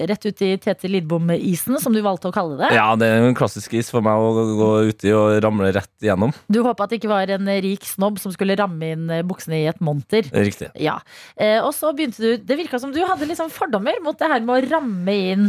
rett 0.07 0.25
ut 0.29 0.45
i 0.47 0.53
Tete 0.63 0.88
Lidbom-isen, 0.91 1.75
som 1.83 1.93
du 1.95 1.99
valgte 2.05 2.31
å 2.31 2.35
kalle 2.35 2.55
det. 2.63 2.71
Ja, 2.77 2.88
det 2.95 3.11
er 3.11 3.27
en 3.27 3.35
klassisk 3.38 3.73
is 3.75 3.91
for 3.91 4.01
meg 4.05 4.15
å 4.15 4.47
gå 4.55 4.71
uti 4.93 5.11
og 5.15 5.35
ramle 5.43 5.73
rett 5.75 5.91
igjennom. 6.01 6.31
Du 6.47 6.61
håpa 6.63 6.88
at 6.88 6.95
det 6.95 7.01
ikke 7.03 7.11
var 7.11 7.35
en 7.35 7.51
eh, 7.51 7.59
rik 7.65 7.86
snobb 7.89 8.21
som 8.21 8.34
skulle 8.36 8.58
ramme 8.60 8.93
inn 8.95 9.12
eh, 9.12 9.25
buksene 9.28 9.60
i 9.63 9.67
et 9.71 9.82
monter. 9.84 10.30
Riktig. 10.32 10.71
Ja, 10.80 10.99
eh, 11.36 11.60
og 11.60 11.73
så 11.75 11.91
begynte 11.97 12.21
du 12.21 12.45
Det 12.45 12.58
virka 12.62 12.80
som 12.82 12.93
du 12.95 13.01
hadde 13.04 13.28
sånn 13.36 13.54
fordommer 13.54 13.97
mot 14.06 14.17
det 14.19 14.32
her 14.32 14.45
med 14.45 14.56
å 14.56 14.75
ramme 14.78 15.15
inn. 15.34 15.47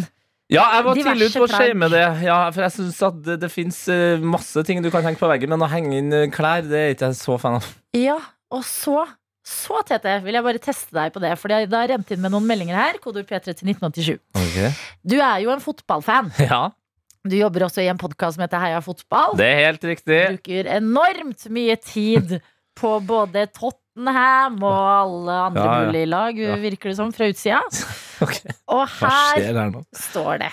Ja, 0.52 0.62
jeg 0.76 0.84
var 0.86 0.98
tidlig 0.98 1.28
ute 1.32 1.42
på 1.42 1.48
å 1.48 1.50
shame 1.50 1.88
det. 1.90 2.04
Ja, 2.22 2.38
for 2.54 2.62
jeg 2.62 2.74
synes 2.76 2.98
at 3.02 3.16
det, 3.26 3.40
det 3.42 3.50
fins 3.50 3.80
masse 4.22 4.62
ting 4.66 4.78
du 4.82 4.92
kan 4.94 5.02
henge 5.02 5.18
på 5.18 5.30
veggen, 5.30 5.50
men 5.50 5.64
å 5.66 5.70
henge 5.70 5.98
inn 5.98 6.14
eh, 6.14 6.28
klær, 6.32 6.62
det 6.66 6.82
er 6.82 6.94
ikke 6.94 7.10
jeg 7.10 7.18
så 7.18 7.38
fan 7.42 7.58
av. 7.58 7.70
Ja, 7.98 8.18
og 8.54 8.62
så 8.66 9.02
så 9.46 9.78
Tete, 9.86 10.16
vil 10.24 10.34
jeg 10.34 10.42
bare 10.42 10.58
teste 10.58 10.90
deg 10.96 11.12
på 11.14 11.20
det, 11.22 11.30
for 11.38 11.52
det 11.52 11.68
har 11.70 11.90
rent 11.92 12.08
inn 12.10 12.22
med 12.22 12.32
noen 12.34 12.48
meldinger 12.48 12.74
her. 12.74 12.96
Kodord 13.02 13.28
P3 13.28 13.54
til 13.54 13.70
1987. 13.70 14.80
Du 15.06 15.14
er 15.20 15.44
jo 15.44 15.52
en 15.54 15.62
fotballfan. 15.62 16.32
Ja, 16.50 16.64
Du 17.26 17.36
jobber 17.36 17.66
også 17.66 17.82
i 17.84 17.88
en 17.90 17.98
podkast 18.00 18.36
som 18.38 18.44
heter 18.46 18.62
Heia 18.62 18.80
fotball. 18.84 19.36
det 19.38 19.46
er 19.46 19.64
helt 19.66 19.84
riktig. 19.84 20.20
Bruker 20.36 20.70
enormt 20.76 21.46
mye 21.50 21.76
tid 21.82 22.36
på 22.76 22.94
både 23.08 23.46
Tottenham 23.56 24.58
og 24.62 24.80
alle 25.00 25.36
andre 25.48 25.64
Ja, 25.64 25.76
ja. 25.80 25.86
mulige 25.86 26.08
lag, 26.12 26.38
Ja. 26.38 26.56
virker 26.60 26.90
det 26.92 26.96
som, 26.98 27.12
fra 27.12 27.28
utsida. 27.32 27.62
okay. 28.24 28.52
Og 28.68 28.86
her 29.00 29.40
her 29.40 29.78
står 29.96 30.38
det 30.44 30.52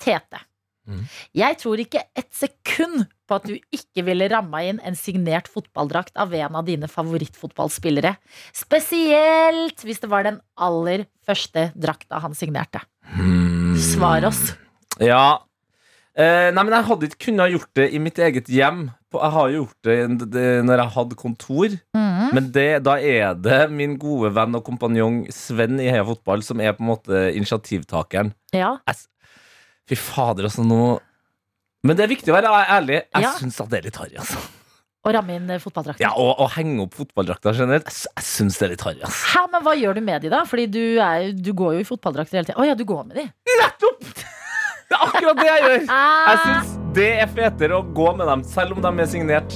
Tete. 0.00 0.40
Mm. 0.88 1.02
Jeg 1.36 1.58
tror 1.60 1.78
ikke 1.78 2.00
et 2.18 2.30
sekund 2.34 3.04
på 3.28 3.36
at 3.36 3.44
du 3.46 3.52
ikke 3.70 4.02
ville 4.02 4.26
ramma 4.32 4.62
inn 4.66 4.80
en 4.82 4.96
signert 4.98 5.46
fotballdrakt 5.52 6.16
av 6.18 6.32
en 6.34 6.56
av 6.56 6.64
dine 6.66 6.88
favorittfotballspillere. 6.90 8.16
Spesielt 8.56 9.84
hvis 9.86 10.00
det 10.02 10.08
var 10.10 10.24
den 10.26 10.40
aller 10.58 11.04
første 11.26 11.68
drakta 11.78 12.18
han 12.24 12.34
signerte. 12.34 12.80
Hmm. 13.12 13.76
Svar 13.78 14.24
oss. 14.26 14.54
Ja. 14.98 15.44
Eh, 16.18 16.48
nei, 16.50 16.62
men 16.66 16.74
jeg 16.74 16.86
hadde 16.88 17.06
ikke 17.08 17.20
kunnet 17.28 17.52
gjort 17.54 17.70
det 17.78 17.86
i 17.94 18.00
mitt 18.02 18.18
eget 18.18 18.48
hjem. 18.50 18.88
Jeg 19.14 19.30
har 19.34 19.50
jo 19.50 19.60
gjort 19.64 19.86
det, 19.86 19.96
når 20.66 20.82
jeg 20.84 20.92
hadde 20.96 21.18
kontor. 21.18 21.76
mm. 21.96 22.08
Men 22.34 22.50
det, 22.54 22.66
da 22.86 22.94
er 23.02 23.34
det 23.34 23.60
min 23.74 23.96
gode 23.98 24.28
venn 24.36 24.54
og 24.54 24.62
kompanjong 24.66 25.24
Sven 25.34 25.80
i 25.82 25.88
Heia 25.90 26.04
Fotball 26.06 26.44
som 26.46 26.60
er 26.62 26.74
på 26.76 26.84
en 26.84 26.90
måte 26.92 27.22
initiativtakeren. 27.34 28.30
Ja. 28.54 28.76
Fy 29.90 29.96
fader, 29.98 30.46
altså 30.46 30.62
nå 30.62 31.00
Men 31.82 31.96
det 31.98 32.04
er 32.04 32.12
viktig 32.12 32.30
å 32.30 32.36
være 32.36 32.52
ærlig. 32.76 33.00
Jeg 33.08 33.22
Ja. 33.24 33.32
syns 33.40 33.58
at 33.62 33.70
det 33.72 33.78
er 33.80 33.86
litt 33.88 33.96
harry, 33.98 34.14
altså. 34.20 34.38
Å 35.00 35.12
ramme 35.16 35.32
inn 35.32 35.48
fotballdrakter. 35.58 36.02
Ja, 36.04 36.10
og, 36.12 36.34
og 36.44 36.50
henge 36.58 36.82
opp 36.84 36.94
fotballdrakter 36.98 37.56
generelt. 37.56 37.86
Jeg, 37.88 38.10
jeg 38.18 38.24
syns 38.28 38.58
det 38.60 38.66
er 38.66 38.74
litt 38.74 38.82
harry, 38.84 39.00
altså. 39.00 39.30
Hæ, 39.32 39.46
men 39.54 39.64
hva 39.64 39.72
gjør 39.80 39.96
du 39.96 40.00
med 40.04 40.20
de 40.26 40.28
da? 40.34 40.42
Fordi 40.44 40.66
du, 40.68 40.82
er, 41.00 41.30
du 41.32 41.54
går 41.56 41.78
jo 41.78 41.80
i 41.80 41.88
fotballdrakter 41.88 42.36
hele 42.42 42.50
tida. 42.50 42.58
Å 42.60 42.66
ja, 42.68 42.76
du 42.76 42.84
går 42.84 43.06
med 43.08 43.16
de. 43.16 43.24
Nettopp! 43.62 44.04
Det 44.90 44.96
er 44.98 45.02
akkurat 45.06 45.38
det 45.38 45.44
jeg 45.46 45.60
gjør. 45.62 45.74
Jeg 45.80 45.88
Ah, 45.94 46.40
syns 46.44 46.70
det 46.96 47.04
er 47.22 47.28
fetere 47.30 47.76
å 47.78 47.82
gå 47.94 48.08
med 48.18 48.26
dem, 48.26 48.40
selv 48.42 48.72
om 48.74 48.80
de 48.82 48.90
er 49.04 49.06
signert. 49.06 49.52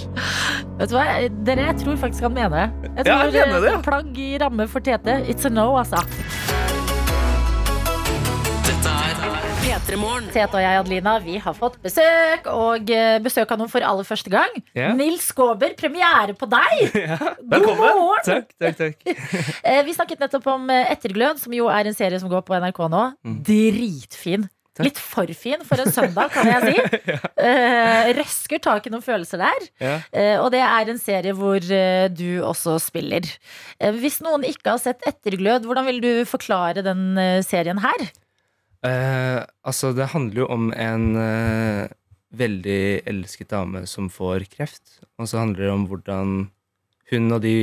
vet 0.78 0.92
du 0.92 0.94
hva? 0.94 1.06
Dere, 1.48 1.64
jeg 1.72 1.78
tror 1.80 1.96
faktisk 1.98 2.22
han 2.28 2.34
mener 2.36 2.54
det. 2.54 2.92
Jeg 3.00 3.06
Ja, 3.08 3.16
tror 3.18 3.34
jeg 3.34 3.48
mener 3.50 3.66
det, 3.66 3.82
plagg 3.82 4.18
i 4.22 4.28
ramme 4.38 4.68
for 4.70 4.78
Tete. 4.80 5.16
It's 5.26 5.44
a 5.44 5.50
no, 5.50 5.74
altså. 5.74 5.98
Tete 10.34 10.54
og 10.54 10.60
jeg, 10.62 10.78
Adelina, 10.78 11.18
vi 11.22 11.36
har 11.38 11.54
fått 11.56 11.76
besøk, 11.82 12.46
og 12.50 12.90
eh, 12.90 13.18
besøk 13.22 13.50
av 13.54 13.58
noen 13.58 13.70
for 13.70 13.82
aller 13.86 14.04
første 14.06 14.30
gang. 14.30 14.54
Yeah. 14.76 14.94
Nils 14.96 15.26
Skåber, 15.32 15.74
premiere 15.78 16.34
på 16.38 16.46
deg! 16.50 16.92
God 17.18 17.50
Velkommen. 17.50 17.98
morgen! 17.98 18.24
Takk, 18.24 18.54
takk, 18.60 18.76
takk. 18.78 18.96
Eh, 19.64 19.82
Vi 19.86 19.94
snakket 19.96 20.20
nettopp 20.22 20.46
om 20.54 20.70
eh, 20.70 20.92
Etterglød, 20.94 21.38
som 21.42 21.52
jo 21.56 21.66
er 21.72 21.86
en 21.90 21.94
serie 21.96 22.20
som 22.22 22.30
går 22.30 22.42
på 22.46 22.54
NRK 22.60 22.80
nå. 22.92 23.04
Dritfin. 23.46 24.46
Takk. 24.74 24.88
Litt 24.88 24.98
for 24.98 25.30
fin 25.38 25.60
for 25.62 25.78
en 25.78 25.92
søndag, 25.94 26.32
kan 26.34 26.48
jeg 26.50 26.74
si. 26.74 26.76
Eh, 27.44 28.08
røsker 28.16 28.60
tak 28.62 28.86
i 28.86 28.90
noen 28.92 29.04
følelser 29.04 29.40
der. 29.42 29.64
Ja. 29.82 29.94
Uh, 30.14 30.36
og 30.44 30.46
det 30.54 30.62
er 30.64 30.88
en 30.88 31.00
serie 31.00 31.34
hvor 31.36 31.60
uh, 31.60 32.06
du 32.08 32.40
også 32.46 32.78
spiller. 32.80 33.26
Hvis 34.00 34.20
noen 34.24 34.46
ikke 34.48 34.72
har 34.72 34.80
sett 34.80 35.04
Etterglød, 35.06 35.66
hvordan 35.68 35.86
vil 35.90 36.00
du 36.00 36.10
forklare 36.28 36.84
den 36.86 37.18
serien 37.44 37.82
her? 37.84 38.06
Altså, 38.84 39.92
det 39.96 40.10
handler 40.12 40.42
jo 40.42 40.48
om 40.52 40.66
en 40.76 41.04
veldig 42.36 42.80
elsket 43.08 43.52
dame 43.52 43.84
som 43.90 44.10
får 44.12 44.48
kreft. 44.52 44.98
Og 45.18 45.28
så 45.30 45.40
handler 45.42 45.66
det 45.66 45.72
om 45.72 45.86
hvordan 45.90 46.34
hun 47.14 47.30
og 47.34 47.42
de, 47.44 47.54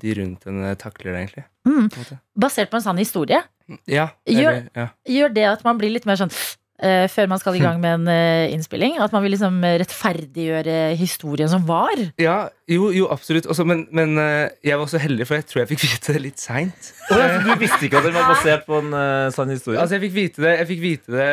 de 0.00 0.14
rundt 0.20 0.44
henne 0.48 0.74
takler 0.80 1.12
det, 1.12 1.20
egentlig. 1.24 1.46
Mm. 1.64 1.88
på 1.88 1.96
en 1.96 2.02
måte. 2.04 2.18
Basert 2.36 2.70
på 2.72 2.76
en 2.80 2.84
sann 2.84 3.00
historie. 3.00 3.40
Ja. 3.88 4.10
Gjør- 4.28 4.66
ja. 4.76 4.90
Gjør 5.08 5.32
det 5.32 5.48
at 5.48 5.64
man 5.64 5.78
blir 5.80 5.90
litt 5.94 6.04
mer 6.04 6.18
sånn 6.20 6.28
uh, 6.30 7.06
før 7.08 7.30
man 7.32 7.40
skal 7.40 7.56
i 7.56 7.62
gang 7.62 7.78
med 7.80 7.94
en 8.02 8.10
uh, 8.12 8.52
innspilling? 8.52 8.98
At 9.00 9.14
man 9.16 9.24
vil 9.24 9.32
liksom 9.32 9.56
rettferdiggjøre 9.64 10.76
historien 11.00 11.48
som 11.48 11.64
var? 11.68 11.96
ja, 12.20 12.36
jo, 12.68 12.90
jo, 12.92 13.08
absolutt. 13.12 13.48
Også, 13.48 13.64
men 13.64 13.86
men 13.96 14.18
uh, 14.20 14.52
jeg 14.60 14.76
var 14.76 14.84
også 14.84 15.00
heldig, 15.00 15.26
for 15.30 15.40
jeg 15.40 15.48
tror 15.48 15.62
jeg 15.64 15.72
fikk 15.72 15.86
vite 15.86 16.12
det 16.18 16.22
litt 16.26 16.44
seint. 16.44 16.92
Ja, 17.08 17.40
du 17.40 17.54
visste 17.60 17.80
ikke 17.88 18.02
at 18.02 18.08
den 18.10 18.16
var 18.16 18.28
basert 18.34 18.68
på 18.68 18.82
en 18.82 18.92
sann 19.32 19.52
historie? 19.52 19.80
Altså, 19.80 19.96
jeg 19.96 20.08
fikk 20.10 20.16
vite 20.20 20.44
det 20.44 20.56
Jeg 20.58 20.68
fikk 20.74 20.84
vite 20.84 21.08
det 21.16 21.32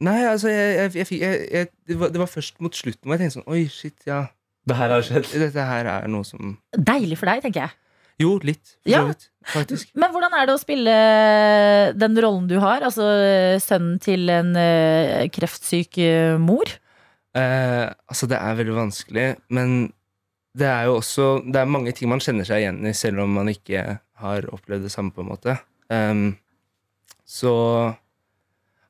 Nei, 0.00 0.20
altså, 0.24 0.48
jeg, 0.48 0.76
jeg, 0.76 0.94
jeg, 0.96 1.20
jeg, 1.20 1.40
jeg, 1.52 1.66
det, 1.88 1.96
var, 2.00 2.08
det 2.08 2.20
var 2.22 2.28
først 2.30 2.60
mot 2.64 2.76
slutten 2.76 3.04
hvor 3.04 3.18
jeg 3.18 3.20
tenkte 3.26 3.36
sånn 3.40 3.50
Oi, 3.52 3.66
shit, 3.68 3.98
ja. 4.08 4.22
Det 4.68 4.76
her 4.76 4.92
har 4.92 5.02
skjedd. 5.06 5.28
Dette 5.46 5.64
her 5.66 5.88
er 5.88 6.08
noe 6.12 6.26
som 6.26 6.58
Deilig 6.76 7.16
for 7.20 7.30
deg, 7.30 7.40
tenker 7.46 7.64
jeg. 7.66 7.76
Jo, 8.20 8.34
litt. 8.44 8.74
For 8.84 8.90
Ja. 8.92 9.00
så 9.00 9.12
vidt. 9.14 9.28
Faktisk. 9.54 9.92
Men 10.00 10.12
hvordan 10.12 10.34
er 10.36 10.46
det 10.50 10.54
å 10.54 10.60
spille 10.60 10.96
den 11.96 12.18
rollen 12.20 12.48
du 12.50 12.58
har? 12.60 12.84
Altså 12.84 13.06
sønnen 13.64 13.96
til 14.04 14.28
en 14.34 14.52
eh, 14.60 15.24
kreftsyk 15.32 15.96
eh, 16.04 16.34
mor? 16.40 16.68
Eh, 17.32 17.86
altså, 18.10 18.28
det 18.28 18.36
er 18.36 18.58
veldig 18.58 18.74
vanskelig, 18.74 19.24
men 19.54 19.92
det 20.58 20.66
er 20.66 20.88
jo 20.88 20.96
også 20.98 21.26
Det 21.46 21.60
er 21.60 21.68
mange 21.70 21.92
ting 21.94 22.08
man 22.10 22.18
kjenner 22.18 22.42
seg 22.48 22.64
igjen 22.64 22.80
i, 22.90 22.92
selv 22.92 23.22
om 23.22 23.36
man 23.38 23.46
ikke 23.52 23.84
har 24.18 24.48
opplevd 24.50 24.82
det 24.88 24.90
samme, 24.90 25.12
på 25.14 25.22
en 25.22 25.28
måte. 25.30 25.54
Um, 25.94 26.32
så 27.22 27.52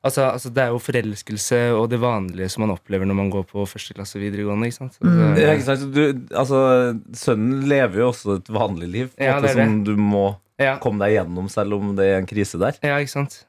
altså, 0.03 0.31
altså, 0.31 0.49
det 0.53 0.63
er 0.63 0.67
jo 0.73 0.79
forelskelse 0.81 1.59
og 1.77 1.89
det 1.91 1.99
vanlige 2.01 2.49
som 2.49 2.61
man 2.65 2.73
opplever 2.77 3.05
når 3.05 3.15
man 3.15 3.29
går 3.33 3.43
på 3.51 3.65
første 3.69 3.93
klasse 3.97 4.19
videregående. 4.21 4.67
Ikke 4.69 4.77
sant? 4.79 4.93
Så 4.97 5.03
Mm. 5.05 5.35
det- 5.35 5.43
Ja, 5.43 5.51
ikke 5.53 5.65
sant? 5.69 5.93
Du, 5.93 6.01
altså, 6.35 6.61
sønnen 7.13 7.67
lever 7.67 7.95
jo 8.01 8.07
også 8.11 8.37
et 8.37 8.47
vanlig 8.49 8.89
liv, 8.91 9.07
på 9.17 9.23
Ja, 9.23 9.39
det 9.41 9.51
er 9.51 9.65
som 9.65 9.83
du 9.83 9.95
må 9.97 10.35
Ja. 10.61 10.75
Kom 10.83 10.99
deg 11.01 11.15
gjennom 11.15 11.49
selv 11.51 11.73
om 11.79 11.95
det 11.97 12.05
er 12.11 12.17
en 12.21 12.27
krise 12.29 12.59
der. 12.61 12.77
ja, 12.85 12.97
ikke 13.01 13.13
sant? 13.15 13.39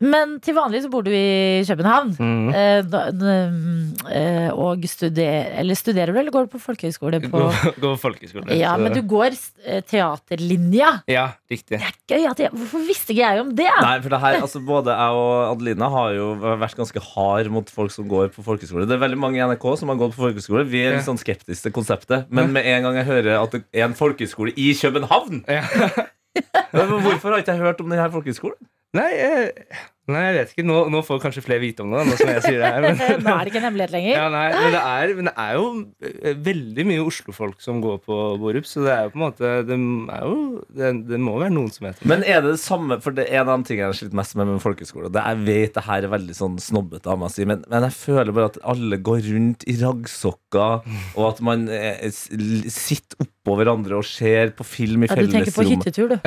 Men 0.00 0.36
til 0.44 0.56
vanlig 0.56 0.82
så 0.84 0.90
bor 0.92 1.04
du 1.06 1.10
i 1.14 1.62
København. 1.68 2.14
Mm. 2.18 2.48
Eh, 2.54 2.82
da, 2.90 3.02
eh, 4.10 4.48
og 4.54 4.84
studerer 4.88 5.58
Eller 5.60 5.74
studerer 5.78 6.12
du, 6.12 6.18
eller 6.20 6.32
går 6.34 6.46
du 6.48 6.52
på 6.54 6.60
folkehøyskole? 6.62 7.20
På, 7.24 7.30
går, 7.38 7.60
går 7.80 7.94
på 7.94 8.00
folkehøyskole 8.04 8.56
ja, 8.58 8.74
så- 8.74 8.80
men 8.82 8.92
du 8.96 9.02
går 9.06 9.36
eh, 9.66 9.80
teaterlinja. 9.86 11.02
Ja, 11.10 11.28
riktig. 11.50 11.78
Det 11.78 11.86
er 11.86 11.96
gøy 12.10 12.26
at 12.30 12.38
jeg, 12.44 12.50
Hvorfor 12.54 12.84
visste 12.86 13.12
ikke 13.14 13.22
jeg 13.26 13.40
om 13.44 13.54
det? 13.56 13.68
Nei, 13.82 13.96
for 14.02 14.08
det 14.14 14.20
her, 14.22 14.40
altså 14.42 14.60
Både 14.66 14.94
jeg 14.94 15.20
og 15.20 15.52
Adelina 15.54 15.88
har 15.92 16.12
jo 16.16 16.26
vært 16.60 16.76
ganske 16.78 17.00
hard 17.14 17.50
mot 17.52 17.68
folk 17.70 17.92
som 17.94 18.08
går 18.10 18.28
på 18.34 18.42
folkehøyskole. 18.46 18.86
Det 18.88 18.96
er 18.96 19.02
veldig 19.04 19.18
mange 19.20 19.38
i 19.40 19.44
NRK 19.46 19.66
som 19.80 19.88
har 19.92 19.98
gått 20.00 20.14
på 20.16 20.24
folkehøyskole. 20.26 20.64
Vi 20.70 20.82
er 20.84 20.96
litt 20.96 21.06
sånn 21.06 21.18
skeptiske 21.20 21.62
til 21.68 21.74
konseptet. 21.76 22.26
Men 22.30 22.52
med 22.54 22.66
en 22.66 22.82
gang 22.86 22.98
jeg 23.00 23.08
hører 23.08 23.38
at 23.42 23.54
det 23.56 23.62
er 23.74 23.86
en 23.88 23.94
folkehøyskole 23.98 24.54
i 24.56 24.70
København 24.80 25.44
Ja. 25.50 25.62
Hvorfor 26.72 27.32
har 27.32 27.42
ikke 27.42 27.56
jeg 27.56 27.62
hørt 27.64 27.80
om 27.82 27.90
denne 27.90 28.10
folkeskolen? 28.12 28.68
Nei, 28.96 29.08
jeg, 29.14 29.50
nei, 30.08 30.20
jeg 30.24 30.34
vet 30.36 30.52
ikke. 30.54 30.64
Nå, 30.66 30.76
nå 30.92 30.98
får 31.04 31.18
kanskje 31.22 31.42
flere 31.44 31.60
vite 31.62 31.82
om 31.84 31.90
det, 31.92 32.00
nå 32.08 32.14
som 32.18 32.28
jeg 32.32 32.42
sier 32.46 32.58
det 32.62 32.70
her. 32.72 32.80
Men, 32.84 32.94
Nå 33.24 33.28
er 33.34 33.38
det 33.44 33.50
ikke 33.52 33.60
en 33.60 33.66
hemmelighet 33.68 33.92
lenger. 33.94 34.12
ja, 34.16 34.26
nei, 34.32 34.46
men, 34.54 34.68
det 34.74 34.80
er, 34.80 35.04
men 35.18 35.24
det 35.28 35.34
er 35.44 35.52
jo 35.58 35.64
eh, 36.08 36.34
veldig 36.50 36.84
mye 36.88 37.02
Oslo-folk 37.04 37.58
som 37.62 37.74
går 37.84 37.96
på 38.06 38.14
Borup, 38.42 38.66
så 38.68 38.76
det 38.86 38.92
er 38.94 39.02
jo 39.06 39.10
på 39.12 39.18
en 39.20 39.24
måte 39.26 39.44
Det, 39.68 39.76
er 39.76 40.20
jo, 40.26 40.34
det, 40.80 40.86
det 41.10 41.18
må 41.22 41.32
være 41.40 41.52
noen 41.54 41.70
som 41.74 41.82
heter 41.88 42.00
det. 42.02 42.08
Men 42.10 42.20
er 42.24 42.38
det 42.44 42.50
det 42.56 42.62
samme 42.62 42.94
For 43.04 43.10
det 43.16 43.24
er 43.28 43.34
en 43.42 43.50
av 43.52 43.56
de 43.60 43.64
tingene 43.70 43.86
jeg 43.88 43.92
har 43.92 43.98
slitt 44.00 44.16
mest 44.20 44.32
med 44.38 44.44
med 44.50 44.62
folkeskole. 44.64 45.06
Jeg 45.14 45.36
vet 45.46 45.72
det 45.76 45.84
her 45.86 46.00
er 46.06 46.10
veldig 46.14 46.36
sånn 46.36 46.56
snobbete 46.62 47.06
av 47.12 47.16
meg 47.20 47.28
å 47.30 47.34
si, 47.34 47.42
men, 47.48 47.58
men 47.70 47.80
jeg 47.86 47.94
føler 48.00 48.32
bare 48.36 48.50
at 48.54 48.58
alle 48.72 48.96
går 49.10 49.20
rundt 49.28 49.60
i 49.70 49.74
raggsokker, 49.80 50.72
og 51.14 51.24
at 51.28 51.38
man 51.46 51.58
eh, 51.70 52.10
sitter 52.10 53.14
oppå 53.24 53.52
hverandre 53.60 53.94
og 54.00 54.06
ser 54.06 54.50
på 54.56 54.64
film 54.66 55.00
i 55.04 55.06
Ja, 55.10 55.14
du 55.20 55.28
tenker 55.32 55.52
på 55.54 55.64
hyttetur, 55.68 56.06
du. 56.12 56.16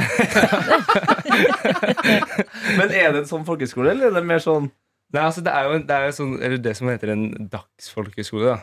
Men 2.78 2.88
er 2.94 3.12
det 3.14 3.20
en 3.24 3.28
sånn 3.30 3.46
folkeskole, 3.64 3.92
eller 3.96 4.12
er 4.12 4.20
det 4.20 4.26
mer 4.30 4.44
sånn 4.44 4.70
Nei, 5.14 5.22
altså, 5.28 5.44
det 5.46 5.52
er 5.54 5.64
jo, 5.68 5.74
en- 5.78 5.84
det 5.86 5.94
er 5.94 6.06
jo 6.08 6.14
sånn, 6.18 6.32
eller 6.42 6.58
det 6.58 6.72
som 6.76 6.88
heter 6.90 7.10
en 7.14 7.26
dagsfolkeskole, 7.52 8.46
da. 8.50 8.56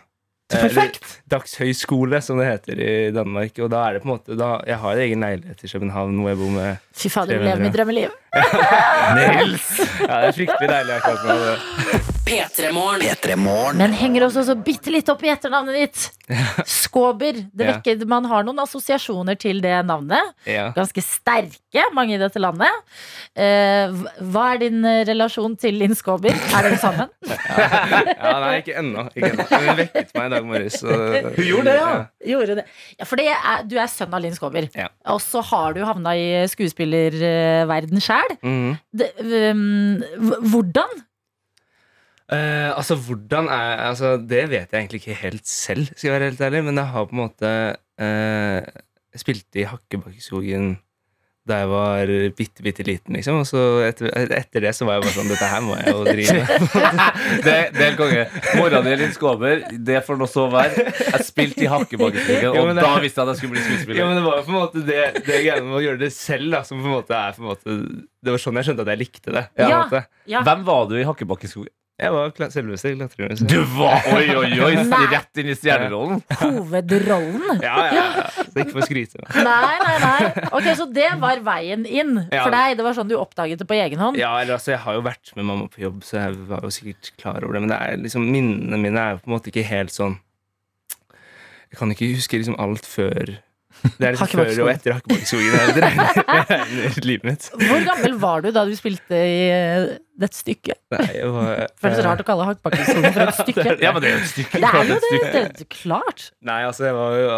Eh, 0.50 0.62
Perfekt! 0.64 1.20
Dagshøyskole, 1.30 2.18
som 2.26 2.40
det 2.42 2.48
heter 2.48 2.80
i 2.82 3.10
Danmark. 3.14 3.54
Og 3.62 3.70
da 3.70 3.84
er 3.86 3.92
det 3.94 4.02
på 4.02 4.08
en 4.10 4.16
måte 4.16 4.34
da, 4.36 4.48
Jeg 4.66 4.78
har 4.82 4.96
egen 4.98 5.20
leilighet 5.22 5.62
i 5.62 5.68
København 5.70 6.16
hvor 6.18 6.28
jeg 6.32 6.38
bor 6.40 6.50
med 6.50 6.78
Fy 6.92 7.08
fader, 7.08 7.38
du 7.38 7.44
lever 7.44 7.62
mitt 7.62 7.72
drømmeliv. 7.76 8.10
Nils! 9.20 9.68
Ja, 10.00 10.26
det 10.26 10.32
er 10.32 10.36
fryktelig 10.40 10.72
deilig 10.74 10.96
akkurat 10.98 11.22
nå. 11.30 12.19
Det. 12.30 13.16
P3morgen. 13.20 13.78
Men 13.80 13.94
henger 13.96 14.26
også 14.28 14.44
så 14.46 14.56
bitte 14.58 14.92
litt 14.92 15.08
opp 15.12 15.22
i 15.26 15.30
etternavnet 15.32 15.76
ditt. 15.76 16.06
Skåber. 16.70 17.40
Det 17.52 17.66
vekker, 17.66 18.04
man 18.10 18.28
har 18.30 18.46
noen 18.46 18.62
assosiasjoner 18.62 19.38
til 19.40 19.60
det 19.64 19.74
navnet. 19.88 20.32
Ganske 20.76 21.02
sterke, 21.04 21.86
mange 21.96 22.16
i 22.16 22.20
dette 22.20 22.42
landet. 22.42 22.70
Eh, 23.34 23.94
hva 24.30 24.46
er 24.54 24.62
din 24.62 24.84
eh, 24.86 25.02
relasjon 25.08 25.56
til 25.60 25.78
Linn 25.80 25.96
Skåber? 25.98 26.34
Er 26.34 26.68
dere 26.68 26.78
sammen? 26.80 27.10
ja, 27.30 28.34
nei, 28.44 28.54
ikke 28.62 28.78
ennå. 28.80 29.06
Hun 29.16 29.76
vekket 29.82 30.14
meg 30.16 30.30
i 30.30 30.32
dag 30.36 30.48
morges. 30.48 30.80
Hun 30.86 31.44
gjorde 31.46 31.66
det, 31.68 31.76
ja. 31.80 31.92
Gjorde 32.30 32.58
det. 32.60 32.66
Ja, 32.96 33.10
for 33.10 33.20
det 33.20 33.28
er, 33.34 33.66
du 33.66 33.76
er 33.80 33.90
sønn 33.90 34.16
av 34.16 34.24
Linn 34.24 34.38
Skåber. 34.38 34.70
Ja. 34.76 34.88
Og 35.10 35.22
så 35.24 35.42
har 35.50 35.76
du 35.76 35.84
havna 35.86 36.14
i 36.18 36.26
skuespillerverden 36.50 38.02
sjæl. 38.04 38.36
Mm. 38.44 38.74
Um, 39.20 40.02
hvordan? 40.50 41.00
Eh, 42.30 42.70
altså, 42.76 42.94
hvordan 42.94 43.48
er 43.50 43.80
altså, 43.88 44.12
Det 44.22 44.44
vet 44.52 44.70
jeg 44.70 44.78
egentlig 44.84 45.00
ikke 45.02 45.18
helt 45.24 45.46
selv, 45.50 45.88
skal 45.96 46.10
jeg 46.10 46.14
være 46.20 46.28
helt 46.30 46.40
ærlig. 46.46 46.64
Men 46.68 46.76
jeg 46.82 46.92
har 46.94 47.08
på 47.10 47.16
en 47.16 47.24
måte 47.24 47.50
uh, 48.00 48.84
spilt 49.18 49.58
i 49.58 49.66
Hakkebakkeskogen 49.66 50.76
da 51.48 51.56
jeg 51.62 51.68
var 51.70 52.10
bitte, 52.36 52.62
bitte 52.62 52.84
liten, 52.86 53.16
liksom. 53.16 53.38
Og 53.40 53.46
så 53.48 53.60
etter, 53.82 54.10
etter 54.36 54.62
det 54.62 54.70
så 54.76 54.84
var 54.86 54.98
jeg 54.98 55.06
bare 55.06 55.14
sånn 55.16 55.30
Dette 55.32 55.48
her 55.48 55.62
må 55.64 55.78
jeg 55.80 55.94
jo 55.94 56.02
drive 56.04 56.34
med. 56.36 56.50
Det, 57.46 57.54
det 57.74 57.86
er 57.86 57.96
konge. 57.98 58.26
Mora 58.60 58.82
di 58.84 58.92
er 58.92 59.00
Linn 59.00 59.14
Skåber. 59.16 59.64
Det 59.88 60.02
får 60.06 60.20
nå 60.20 60.28
så 60.30 60.44
være. 60.52 60.84
Jeg 61.00 61.24
spilte 61.26 61.64
i 61.64 61.70
Hakkebakkeskogen, 61.72 62.52
og 62.52 62.70
det- 62.70 62.84
da 62.84 62.92
visste 63.02 63.22
jeg 63.22 63.24
at 63.24 63.32
jeg 63.32 63.40
skulle 63.40 63.86
bli 63.88 63.98
Ja, 63.98 64.06
men 64.06 64.20
Det 64.20 64.24
var 64.28 64.36
jo 64.36 64.44
på 64.46 64.52
en 64.52 64.58
måte 64.60 64.84
det, 64.86 65.00
det 65.26 65.40
greiene 65.48 65.66
med 65.66 65.78
å 65.80 65.82
gjøre 65.88 66.02
det 66.04 66.12
selv, 66.14 66.52
da, 66.54 66.62
som 66.68 66.84
på 66.84 66.86
en 66.92 66.96
måte 67.00 67.16
er 67.18 67.34
på 67.34 67.42
en 67.42 67.50
måte 67.50 67.76
Det 68.20 68.36
var 68.36 68.44
sånn 68.44 68.60
jeg 68.60 68.68
skjønte 68.68 68.86
at 68.86 68.92
jeg 68.94 69.02
likte 69.06 69.36
det. 69.40 69.44
Ja. 69.64 70.04
Ja. 70.30 70.44
Hvem 70.46 70.64
var 70.68 70.86
du 70.92 70.98
i 71.00 71.06
Hakkebakkeskogen? 71.08 71.72
Jeg 72.00 72.12
var 72.14 72.30
kla- 72.32 72.48
selveste 72.48 72.90
klatremuseet. 72.96 73.48
Du 73.50 73.58
var 73.76 74.06
Oi, 74.14 74.22
oi, 74.32 74.50
oi! 74.64 74.70
Nei. 74.88 75.00
Rett 75.12 75.40
inn 75.42 75.50
i 75.52 75.56
stjernerollen. 75.58 76.22
Hovedrollen? 76.40 77.60
Ja, 77.66 77.74
ja, 77.90 78.04
ja. 78.16 78.24
Så 78.40 78.62
ikke 78.62 78.72
for 78.72 78.80
å 78.80 78.86
skryte. 78.88 79.20
Nei, 79.36 79.74
nei, 79.82 79.96
nei. 80.00 80.46
Ok, 80.56 80.70
Så 80.78 80.86
det 80.96 81.10
var 81.20 81.42
veien 81.44 81.84
inn 81.84 82.14
Ja. 82.32 82.46
for 82.46 82.54
deg? 82.56 82.78
Det 82.80 82.86
var 82.88 82.96
sånn 82.96 83.10
du 83.10 83.16
oppdaget 83.20 83.60
det 83.60 83.68
på 83.68 83.76
egen 83.76 84.00
hånd? 84.00 84.16
Ja, 84.20 84.32
eller 84.40 84.56
altså, 84.56 84.72
Jeg 84.74 84.80
har 84.86 84.96
jo 84.96 85.04
vært 85.04 85.34
med 85.36 85.44
mamma 85.50 85.68
på 85.68 85.84
jobb, 85.84 86.00
så 86.08 86.16
jeg 86.22 86.40
var 86.48 86.64
jo 86.64 86.72
sikkert 86.72 87.12
klar 87.20 87.44
over 87.44 87.58
det. 87.58 87.64
Men 87.66 87.74
det 87.74 87.80
er 87.84 88.00
liksom, 88.06 88.24
minnene 88.32 88.80
mine 88.80 89.04
er 89.04 89.14
jo 89.18 89.22
på 89.26 89.30
en 89.30 89.36
måte 89.36 89.52
ikke 89.52 89.66
helt 89.68 89.92
sånn 89.94 90.16
Jeg 91.70 91.78
kan 91.78 91.92
ikke 91.94 92.08
huske 92.16 92.40
liksom 92.40 92.56
alt 92.58 92.88
før 92.88 93.36
Det 93.80 94.06
er 94.06 94.12
liksom 94.16 94.28
før 94.32 94.60
og 94.64 94.70
etter 94.72 94.96
Hakkebakkeskogen. 94.98 95.54
Livet 97.06 97.24
mitt. 97.28 97.46
Hvor 97.56 97.84
gammel 97.86 98.14
var 98.20 98.44
du 98.44 98.50
da 98.54 98.64
du 98.68 98.74
spilte 98.76 99.16
i 99.16 99.40
eh, 99.54 99.86
dette 100.20 100.36
stykket? 100.36 100.78
Nei, 100.94 101.06
jeg 101.16 101.32
var, 101.34 101.64
Føles 101.80 102.00
rart 102.06 102.22
å 102.22 102.26
kalle 102.28 102.46
Hakkebakkeskogen 102.50 103.12
for 103.16 103.22
et 103.26 103.40
stykke. 103.40 103.68
Ja, 103.84 103.90
men 103.96 104.00
det 104.04 104.08
er 104.12 104.16
jo 104.16 104.22
et 104.22 104.32
stykke. 104.34 104.60
Det 104.60 104.70
er 104.70 104.74
jo 104.80 105.00
det. 105.00 105.20
det 105.34 105.64
er 105.64 105.68
klart. 105.72 106.20
Nei, 106.44 106.60
altså, 106.68 106.82
jeg 106.90 106.96
var 106.98 107.10
jo 107.20 107.28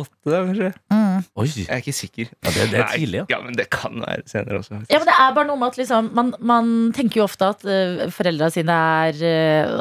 åtte 0.00 0.30
da, 0.32 0.40
kanskje. 0.46 0.70
Mm. 0.94 1.24
Oi. 1.42 1.46
Jeg 1.50 1.66
er 1.74 1.82
ikke 1.82 1.94
sikker. 1.98 2.30
Ja, 2.46 2.52
det, 2.54 2.66
det 2.72 2.78
er 2.82 2.90
tidlig, 2.94 3.18
ja. 3.20 3.24
Ja, 3.34 3.38
men 3.44 3.56
det 3.58 3.66
kan 3.74 3.98
være 4.04 4.22
senere 4.30 4.60
også. 4.62 4.78
Ja, 4.90 5.00
men 5.02 5.08
det 5.10 5.16
er 5.18 5.34
bare 5.36 5.48
noe 5.50 5.58
med 5.60 5.72
at 5.72 5.78
liksom, 5.80 6.10
man, 6.16 6.32
man 6.52 6.70
tenker 6.96 7.20
jo 7.22 7.26
ofte 7.26 7.48
at 7.50 7.66
uh, 7.66 8.06
foreldra 8.14 8.48
sine 8.54 8.76
er 9.08 9.20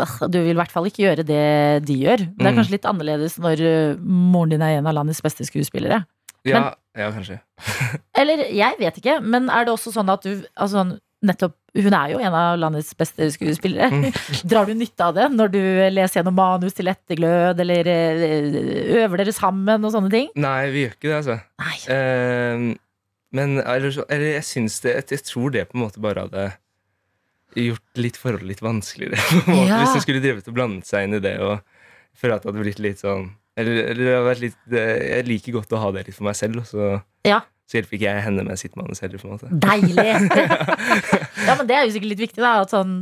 uh, 0.01 0.27
Du 0.27 0.39
vil 0.41 0.53
i 0.55 0.59
hvert 0.59 0.73
fall 0.73 0.89
ikke 0.89 1.03
gjøre 1.05 1.25
det 1.27 1.43
de 1.87 1.99
gjør. 2.03 2.25
Det 2.25 2.45
er 2.45 2.51
Mm. 2.53 2.59
kanskje 2.61 2.75
litt 2.77 2.87
annerledes 2.89 3.37
når 3.43 3.61
uh, 3.65 3.97
moren 4.03 4.53
din 4.55 4.63
er 4.65 4.79
en 4.79 4.87
av 4.89 4.95
landets 4.97 5.21
beste 5.25 5.45
skuespillere. 5.47 6.03
Ja, 6.47 6.61
ja, 6.97 7.09
kanskje. 7.11 7.41
Eller 8.19 8.45
jeg 8.55 8.77
vet 8.79 8.97
ikke, 9.01 9.17
men 9.21 9.49
er 9.51 9.65
det 9.67 9.73
også 9.73 9.91
sånn 9.93 10.09
at 10.13 10.23
du 10.23 10.45
altså, 10.55 10.85
Nettopp, 11.25 11.55
Hun 11.77 11.93
er 11.97 12.11
jo 12.11 12.19
en 12.21 12.35
av 12.37 12.59
landets 12.61 12.91
beste 12.97 13.25
skuespillere. 13.33 13.87
Mm. 13.89 14.11
Drar 14.49 14.69
du 14.69 14.75
nytte 14.77 15.05
av 15.05 15.15
det 15.17 15.27
når 15.33 15.49
du 15.53 15.61
leser 15.93 16.19
gjennom 16.19 16.37
manus 16.37 16.77
til 16.77 16.89
etterglød, 16.91 17.61
eller 17.63 17.89
uh, 17.89 18.59
øver 19.01 19.23
dere 19.23 19.33
sammen 19.33 19.85
og 19.85 19.93
sånne 19.95 20.11
ting? 20.13 20.29
Nei, 20.37 20.59
vi 20.73 20.85
gjør 20.85 20.93
ikke 20.95 21.09
det, 21.09 21.17
altså. 21.17 21.39
Nei. 21.63 21.77
Ehm, 21.93 22.67
men 23.37 23.57
eller, 23.63 23.97
eller 24.07 24.29
jeg 24.37 24.45
syns 24.47 24.77
det 24.85 24.93
Jeg 25.11 25.25
tror 25.27 25.51
det 25.51 25.65
på 25.67 25.75
en 25.75 25.83
måte 25.83 26.01
bare 26.01 26.23
hadde 26.25 26.45
gjort 27.57 27.99
litt 27.99 28.17
forholdet 28.19 28.53
litt 28.53 28.63
vanskeligere. 28.63 29.17
Ja. 29.67 29.81
Hvis 29.81 29.97
jeg 29.97 30.05
skulle 30.05 30.23
drevet 30.23 30.47
og 30.49 30.55
blandet 30.57 30.87
seg 30.89 31.07
inn 31.07 31.17
i 31.17 31.23
det 31.23 31.35
og 31.43 31.59
føle 32.17 32.37
at 32.37 32.45
det 32.45 32.51
hadde 32.51 32.63
blitt 32.63 32.81
litt 32.83 33.01
sånn 33.03 33.29
Eller, 33.57 33.91
eller 33.91 34.03
det 34.03 34.13
hadde 34.13 34.29
vært 34.29 34.43
litt 34.43 34.75
Jeg 34.77 35.27
liker 35.27 35.55
godt 35.57 35.73
å 35.73 35.81
ha 35.81 35.91
det 35.95 36.07
litt 36.07 36.17
for 36.17 36.29
meg 36.29 36.37
selv, 36.37 36.61
og 36.61 36.69
så, 36.69 36.89
Ja. 37.27 37.41
Så 37.67 37.77
hjelper 37.77 37.97
ikke 37.97 38.07
jeg 38.07 38.23
henne 38.23 38.43
med 38.47 38.59
sitt 38.59 38.77
manus 38.79 39.01
heller, 39.03 39.19
på 39.19 39.27
en 39.27 39.35
måte. 39.35 39.49
Deilig! 39.63 40.05
ja, 41.47 41.55
men 41.59 41.67
det 41.67 41.75
er 41.75 41.83
jo 41.83 41.95
sikkert 41.97 42.13
litt 42.13 42.21
viktig, 42.23 42.39
da. 42.39 42.53
At 42.63 42.71
sånn, 42.71 42.93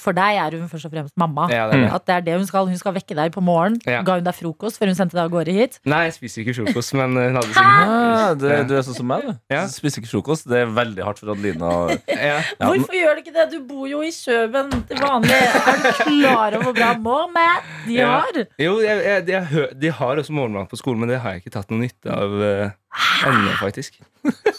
for 0.00 0.16
deg 0.16 0.38
er 0.42 0.56
hun 0.58 0.68
først 0.70 0.88
og 0.88 0.94
fremst 0.94 1.14
mamma. 1.20 1.46
Ja, 1.52 1.66
det 1.70 1.80
det. 1.82 1.90
At 1.94 2.06
det 2.08 2.14
er 2.14 2.24
det 2.26 2.36
hun 2.40 2.46
skal. 2.48 2.66
Hun 2.70 2.78
skal 2.80 2.94
vekke 2.96 3.16
deg 3.18 3.32
på 3.34 3.42
morgenen. 3.44 3.80
Ja. 3.86 4.00
Ga 4.06 4.18
hun 4.18 4.26
deg 4.26 4.36
frokost 4.36 4.80
før 4.80 4.90
hun 4.92 4.98
sendte 4.98 5.18
deg 5.18 5.24
av 5.26 5.32
gårde 5.34 5.54
hit? 5.56 5.78
Nei, 5.88 6.02
jeg 6.08 6.16
spiser 6.16 6.44
ikke 6.44 6.56
frokost, 6.60 6.94
men 7.00 7.16
hun 7.18 7.38
hadde 7.40 7.52
sin 7.52 7.62
ja, 7.62 8.32
det, 8.38 8.58
du 8.70 8.74
er 8.78 8.86
sånn 8.86 8.98
som 8.98 9.08
meg, 9.10 9.26
du. 9.28 9.36
Ja. 9.52 9.64
Spiser 9.72 10.02
ikke 10.02 10.12
frokost. 10.12 10.48
Det 10.50 10.62
er 10.64 10.72
veldig 10.72 11.06
hardt 11.06 11.22
for 11.22 11.34
Adelina. 11.34 11.72
ja. 12.08 12.38
Ja, 12.40 12.70
Hvorfor 12.70 12.96
gjør 12.96 13.18
du 13.18 13.24
ikke 13.24 13.34
det? 13.36 13.48
Du 13.52 13.58
bor 13.68 13.86
jo 13.90 14.02
i 14.06 14.10
Kjøben 14.14 14.72
til 14.88 15.02
vanlig. 15.02 15.36
Er 15.36 15.82
du 15.82 15.90
klar 16.02 16.58
over 16.58 16.62
hvor 16.68 16.76
bra 16.78 16.92
morgenmat 17.02 17.68
de 17.86 17.98
Ja. 17.98 18.08
har? 18.22 18.42
Jo, 18.60 18.78
jeg, 18.84 19.04
jeg, 19.06 19.26
de, 19.28 19.38
har, 19.52 19.68
de 19.84 19.92
har 20.00 20.22
også 20.22 20.32
morgenmat 20.36 20.70
på 20.70 20.78
skolen, 20.80 21.02
men 21.04 21.12
det 21.12 21.20
har 21.24 21.36
jeg 21.36 21.42
ikke 21.44 21.54
tatt 21.58 21.70
noe 21.72 21.82
nytte 21.82 22.12
av 22.14 22.34
uh, 22.40 23.28
ennå, 23.28 23.54
faktisk. 23.60 23.98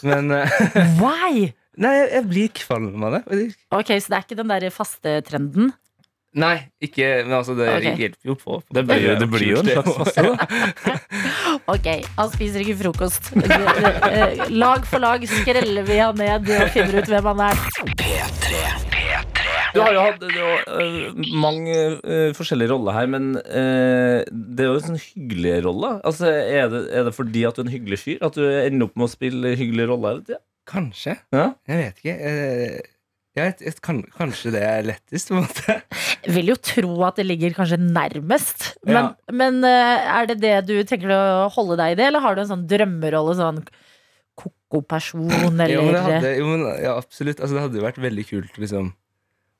Men 0.04 0.30
uh, 0.30 0.58
Why? 1.02 1.50
Nei, 1.80 1.94
jeg, 1.98 2.10
jeg 2.14 2.26
blir 2.30 2.50
kvalm 2.60 3.02
av 3.08 3.16
det. 3.16 3.22
Ok, 3.74 3.88
Så 3.98 4.12
det 4.12 4.18
er 4.20 4.26
ikke 4.28 4.38
den 4.42 4.52
der 4.52 4.68
faste 4.74 5.16
trenden? 5.26 5.72
Nei, 6.34 6.56
ikke 6.82 7.06
Men 7.28 7.36
altså, 7.36 7.54
det 7.54 7.68
okay. 7.70 7.94
hjelper 7.94 8.30
jo 8.32 8.34
på. 8.38 8.56
Det 8.74 8.82
blir, 8.88 9.02
jo- 9.04 9.18
det 9.20 9.28
blir 9.30 9.44
jo 9.52 9.60
en 9.62 9.68
slags 9.70 9.98
faste, 10.00 10.24
da. 10.26 10.94
Ok, 11.74 11.86
han 12.18 12.30
spiser 12.32 12.64
ikke 12.64 12.74
frokost. 12.80 13.30
Eh, 13.38 14.42
Lag 14.50 14.82
for 14.90 14.98
lag 15.02 15.22
skreller 15.30 15.86
vi 15.86 16.00
han 16.02 16.18
ned 16.18 16.50
og 16.50 16.72
finner 16.74 16.98
ut 16.98 17.10
hvem 17.12 17.28
han 17.30 17.44
er. 17.46 17.62
Du 19.74 19.80
har 19.82 19.94
jo 19.94 20.02
hatt 20.06 20.22
øh, 20.22 21.22
mange 21.34 21.74
uh, 22.02 22.30
forskjellige 22.36 22.70
roller 22.70 22.94
her, 22.94 23.08
men 23.10 23.30
uh, 23.38 24.20
det 24.22 24.62
er 24.62 24.68
jo 24.70 24.76
en 24.78 24.84
sånn 24.88 25.00
hyggelig 25.02 25.56
rolle. 25.66 25.90
Altså, 26.06 26.28
er, 26.30 26.68
det, 26.70 26.82
er 26.94 27.08
det 27.08 27.14
fordi 27.16 27.42
at 27.48 27.56
du 27.58 27.62
er 27.64 27.66
en 27.68 27.72
hyggelig 27.74 27.98
fyr? 28.04 28.20
At 28.26 28.38
du 28.38 28.44
ender 28.46 28.86
opp 28.86 28.98
med 28.98 29.08
å 29.08 29.14
spille 29.14 29.54
hyggelige 29.58 29.90
roller 29.90 30.14
hele 30.16 30.26
tida? 30.28 30.42
Kanskje. 30.68 31.18
Ja? 31.34 31.50
Jeg 31.68 31.80
vet 31.82 32.02
ikke. 32.02 32.16
Eh, 32.30 32.90
Jeg 33.34 33.48
vet, 33.48 33.62
jeg, 33.66 33.74
kan, 33.82 33.96
kanskje 34.14 34.52
det 34.54 34.60
er 34.62 34.84
lettest, 34.86 35.28
på 35.32 35.34
en 35.34 35.42
måte. 35.42 35.74
Jeg 36.22 36.34
vil 36.36 36.52
jo 36.52 36.54
tro 36.62 36.92
at 37.02 37.16
det 37.18 37.24
ligger 37.26 37.56
kanskje 37.56 37.80
nærmest. 37.82 38.68
Men, 38.86 39.08
men 39.34 39.58
eh, 39.66 40.04
er 40.20 40.28
det 40.30 40.36
det 40.44 40.52
du 40.68 40.76
tenker 40.86 41.10
å 41.10 41.22
holde 41.50 41.74
deg 41.80 41.96
i 41.96 41.98
det, 41.98 42.06
eller 42.12 42.22
har 42.22 42.36
du 42.38 42.44
en 42.44 42.52
sånn 42.52 42.62
drømmerolle? 42.70 43.34
Sånn 43.40 43.58
Jo, 45.74 45.82
det 45.90 45.90
eller 45.90 46.06
hadde, 46.06 46.30
jo, 46.38 46.46
men, 46.52 46.62
ja, 46.82 46.94
absolutt. 46.98 47.42
Altså, 47.42 47.54
det 47.58 47.64
hadde 47.66 47.78
jo 47.82 47.84
vært 47.88 48.00
veldig 48.02 48.24
kult 48.30 48.56
liksom, 48.62 48.92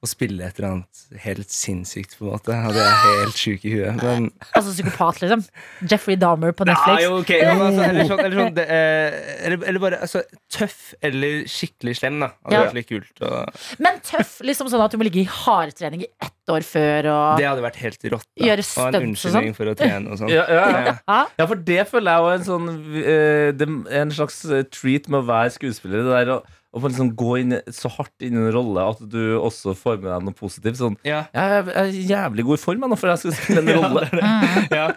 å 0.05 0.09
spille 0.11 0.45
et 0.45 0.59
eller 0.61 0.69
annet 0.71 1.21
helt 1.25 1.51
sinnssykt, 1.55 2.15
på 2.19 2.27
en 2.27 2.33
måte. 2.35 2.57
Hadde 2.67 2.83
jeg 2.85 2.99
helt 3.25 3.41
sjuk 3.41 3.65
i 3.65 3.73
huet. 3.79 4.03
Men 4.05 4.27
Altså 4.55 4.75
psykopat, 4.75 5.23
liksom. 5.25 5.43
Jeffrey 5.91 6.19
Dahmer 6.21 6.53
på 6.57 6.67
Nei, 6.69 6.75
Netflix. 6.77 7.03
jo, 7.07 7.19
ok, 7.23 7.33
men 7.41 7.63
altså, 7.65 7.87
eller 7.91 8.09
sånn, 8.11 8.23
eller, 8.27 8.39
sånn 8.43 8.57
det, 8.59 8.67
eh, 8.77 9.19
eller, 9.49 9.65
eller 9.73 9.83
bare 9.87 10.01
altså, 10.05 10.23
tøff 10.53 10.93
eller 11.05 11.45
skikkelig 11.51 11.97
slem, 12.03 12.21
da. 12.23 12.31
Hadde 12.45 12.55
Ja. 12.59 12.63
vært 12.69 12.79
litt 12.79 12.91
kult. 12.93 13.25
Og, 13.25 13.61
Men 13.83 13.99
tøff, 14.05 14.37
liksom 14.45 14.69
sånn 14.73 14.85
at 14.85 14.93
du 14.95 15.01
må 15.01 15.09
ligge 15.09 15.23
i 15.25 15.29
hardtrening 15.31 16.05
i 16.07 16.11
ett 16.23 16.53
år 16.53 16.61
før 16.69 17.07
og 17.09 17.39
det 17.41 17.47
hadde 17.49 17.63
vært 17.65 17.79
helt 17.81 18.03
rått. 18.13 18.27
Da. 18.37 18.45
Gjøre 18.51 18.61
og 18.61 18.69
sånn. 18.69 18.89
Og 18.91 18.99
en 19.01 19.07
unnskyldning 19.09 19.55
for 19.57 19.71
å 19.71 19.75
trene 19.79 20.11
og 20.13 20.19
sånn. 20.21 20.29
Ja, 20.35 20.45
ja, 20.53 20.99
ja. 21.09 21.47
For 21.49 21.57
det 21.57 21.87
føler 21.89 22.13
jeg 22.13 22.21
jo 22.21 22.35
en 22.35 22.45
sånn 22.51 22.69
eh, 23.01 24.01
En 24.03 24.13
slags 24.13 24.43
eh, 24.53 24.67
treat 24.69 25.09
med 25.09 25.23
å 25.23 25.27
være 25.31 25.55
skuespiller. 25.57 26.05
Det 26.05 26.13
der 26.19 26.33
å, 26.37 26.43
å 26.75 26.81
bare 26.83 26.91
liksom 26.91 27.12
gå 27.14 27.33
inn, 27.39 27.55
så 27.70 27.91
hardt 27.95 28.25
inn 28.27 28.35
i 28.35 28.43
en 28.43 28.53
rolle 28.55 28.83
at 28.91 29.01
du 29.07 29.37
også 29.39 29.77
får 29.79 30.01
med 30.03 30.11
deg 30.11 30.25
noe 30.27 30.35
positivt. 30.39 30.81
Sånn, 30.81 30.97
Ja. 31.07 31.20
jeg 31.31 31.59
er 31.61 31.68
jeg 31.70 31.77
er 31.85 31.91
i 31.95 32.05
jævlig 32.11 32.45
god 32.51 32.62
form 32.64 32.83
nå, 32.83 32.99
for 32.99 33.12
jeg 33.12 33.22
skal 33.22 33.37
spille 33.39 33.62
en 33.62 33.75
rolle. 33.81 34.07
Ja. 34.75 34.89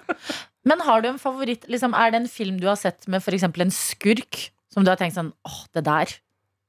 Men 0.67 0.82
har 0.84 1.03
du 1.05 1.11
en 1.13 1.19
favoritt? 1.21 1.67
Liksom, 1.71 1.93
er 1.95 2.11
det 2.11 2.23
en 2.23 2.32
film 2.32 2.57
du 2.59 2.65
har 2.67 2.80
sett 2.82 3.05
med 3.07 3.21
f.eks. 3.21 3.45
en 3.47 3.71
skurk 3.71 4.47
som 4.73 4.84
du 4.84 4.89
har 4.91 4.97
tenkt 4.99 5.15
sånn 5.15 5.30
åh, 5.47 5.61
det 5.78 5.86
der. 5.88 6.17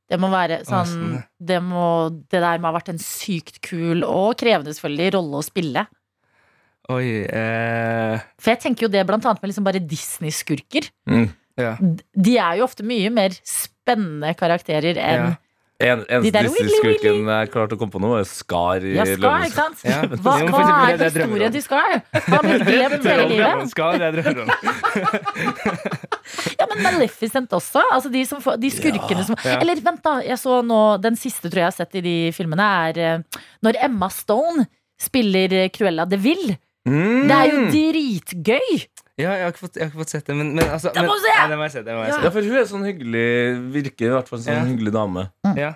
Det 0.09 0.17
må 0.21 0.31
være 0.33 0.63
sånn 0.65 0.87
sånn, 0.89 1.17
det, 1.41 1.59
må, 1.61 1.87
det 2.33 2.41
der 2.41 2.61
må 2.63 2.71
ha 2.71 2.77
vært 2.79 2.93
en 2.95 3.01
sykt 3.03 3.59
kul 3.65 4.05
og 4.07 4.39
krevende 4.41 4.73
selvfølgelig 4.73 5.17
rolle 5.19 5.41
å 5.41 5.45
spille. 5.45 5.83
Oi 6.89 7.05
eh, 7.29 8.15
For 8.41 8.55
jeg 8.55 8.63
tenker 8.63 8.87
jo 8.87 8.93
det 8.93 9.03
blant 9.09 9.27
annet 9.29 9.43
med 9.43 9.51
liksom 9.51 9.67
bare 9.67 9.83
Disney-skurker. 9.85 10.89
Mm. 11.11 11.27
ja. 11.61 11.75
De 12.17 12.39
er 12.41 12.61
jo 12.61 12.65
ofte 12.69 12.87
mye 12.89 13.11
mer 13.13 13.37
spennende 13.45 13.77
karakterer 14.39 14.97
enn 14.97 15.29
Ja. 15.29 15.37
En, 15.79 16.01
De 16.01 16.09
eneste 16.11 16.33
der 16.35 16.43
Disney-skurken 16.49 17.29
jeg 17.31 17.51
klarte 17.53 17.77
å 17.77 17.79
komme 17.79 17.93
på 17.95 18.01
nå, 18.03 18.09
Skar 18.27 18.83
i 18.83 18.97
Ja, 18.97 19.05
Skar, 19.07 19.45
ikke 19.47 19.55
sant? 19.55 19.79
Ja. 19.87 20.01
Hva, 20.11 20.33
hva 20.51 20.63
er 20.91 20.99
historien 21.05 21.53
til 21.55 21.63
Scar? 21.63 22.01
Han 22.27 22.49
har 22.51 22.59
glemt 22.67 23.05
hele 23.07 23.29
livet. 23.31 23.71
Skar, 23.71 23.95
jeg 24.03 24.11
drømmer 24.17 24.43
om. 24.43 24.49
Ja, 26.59 26.67
men 26.69 26.83
Maleficent 26.83 27.53
også. 27.55 27.79
Altså 27.95 28.11
de, 28.11 28.25
som 28.27 28.43
de 28.61 28.71
skurkene 28.75 29.23
som 29.25 29.37
Ja. 29.45 29.61
Eller 29.63 29.79
vent, 29.85 30.03
da. 30.03 30.19
Jeg 30.27 30.39
så 30.43 30.59
nå, 30.67 30.99
Den 31.01 31.15
siste 31.17 31.47
tror 31.47 31.59
jeg 31.63 31.67
jeg 31.69 31.71
har 31.71 31.77
sett 31.79 31.95
i 32.01 32.03
de 32.05 32.17
filmene, 32.35 32.67
er 32.91 32.99
eh, 32.99 33.23
når 33.63 33.79
Emma 33.87 34.09
Stone 34.13 34.67
spiller 34.99 35.69
Cruella 35.71 36.05
de 36.11 36.19
Vil. 36.19 36.57
Mm. 36.89 37.29
Det 37.31 37.37
er 37.39 37.47
jo 37.53 37.59
dritgøy! 37.71 38.83
Ja, 39.19 39.33
jeg 39.35 39.43
har 39.43 39.51
ikke 39.53 39.65
fått, 39.65 39.77
jeg 39.77 39.83
har 39.83 39.91
ikke 39.91 40.01
fått 40.05 40.13
sett 40.15 40.27
det, 40.31 40.37
men, 40.39 40.53
men 40.55 40.65
altså 40.71 40.93
men, 40.95 41.09
se! 41.19 41.33
Ja, 41.35 41.47
det 41.51 41.57
må 41.59 41.67
jeg 41.67 41.73
se. 41.75 41.83
Det 41.83 41.95
må 41.97 42.05
jeg 42.07 42.13
Ja, 42.23 42.31
for 42.31 42.47
hun 42.47 42.59
er 42.61 42.69
sånn 42.71 42.85
hyggelig 42.87 43.25
Virker 43.75 44.07
i 44.07 44.13
hvert 44.15 44.29
fall 44.31 44.43
som 44.45 44.53
en 44.55 44.61
Ja. 44.61 44.69
hyggelig 44.71 44.93
dame. 44.95 45.25
se. 45.47 45.55
Ja. 45.59 45.73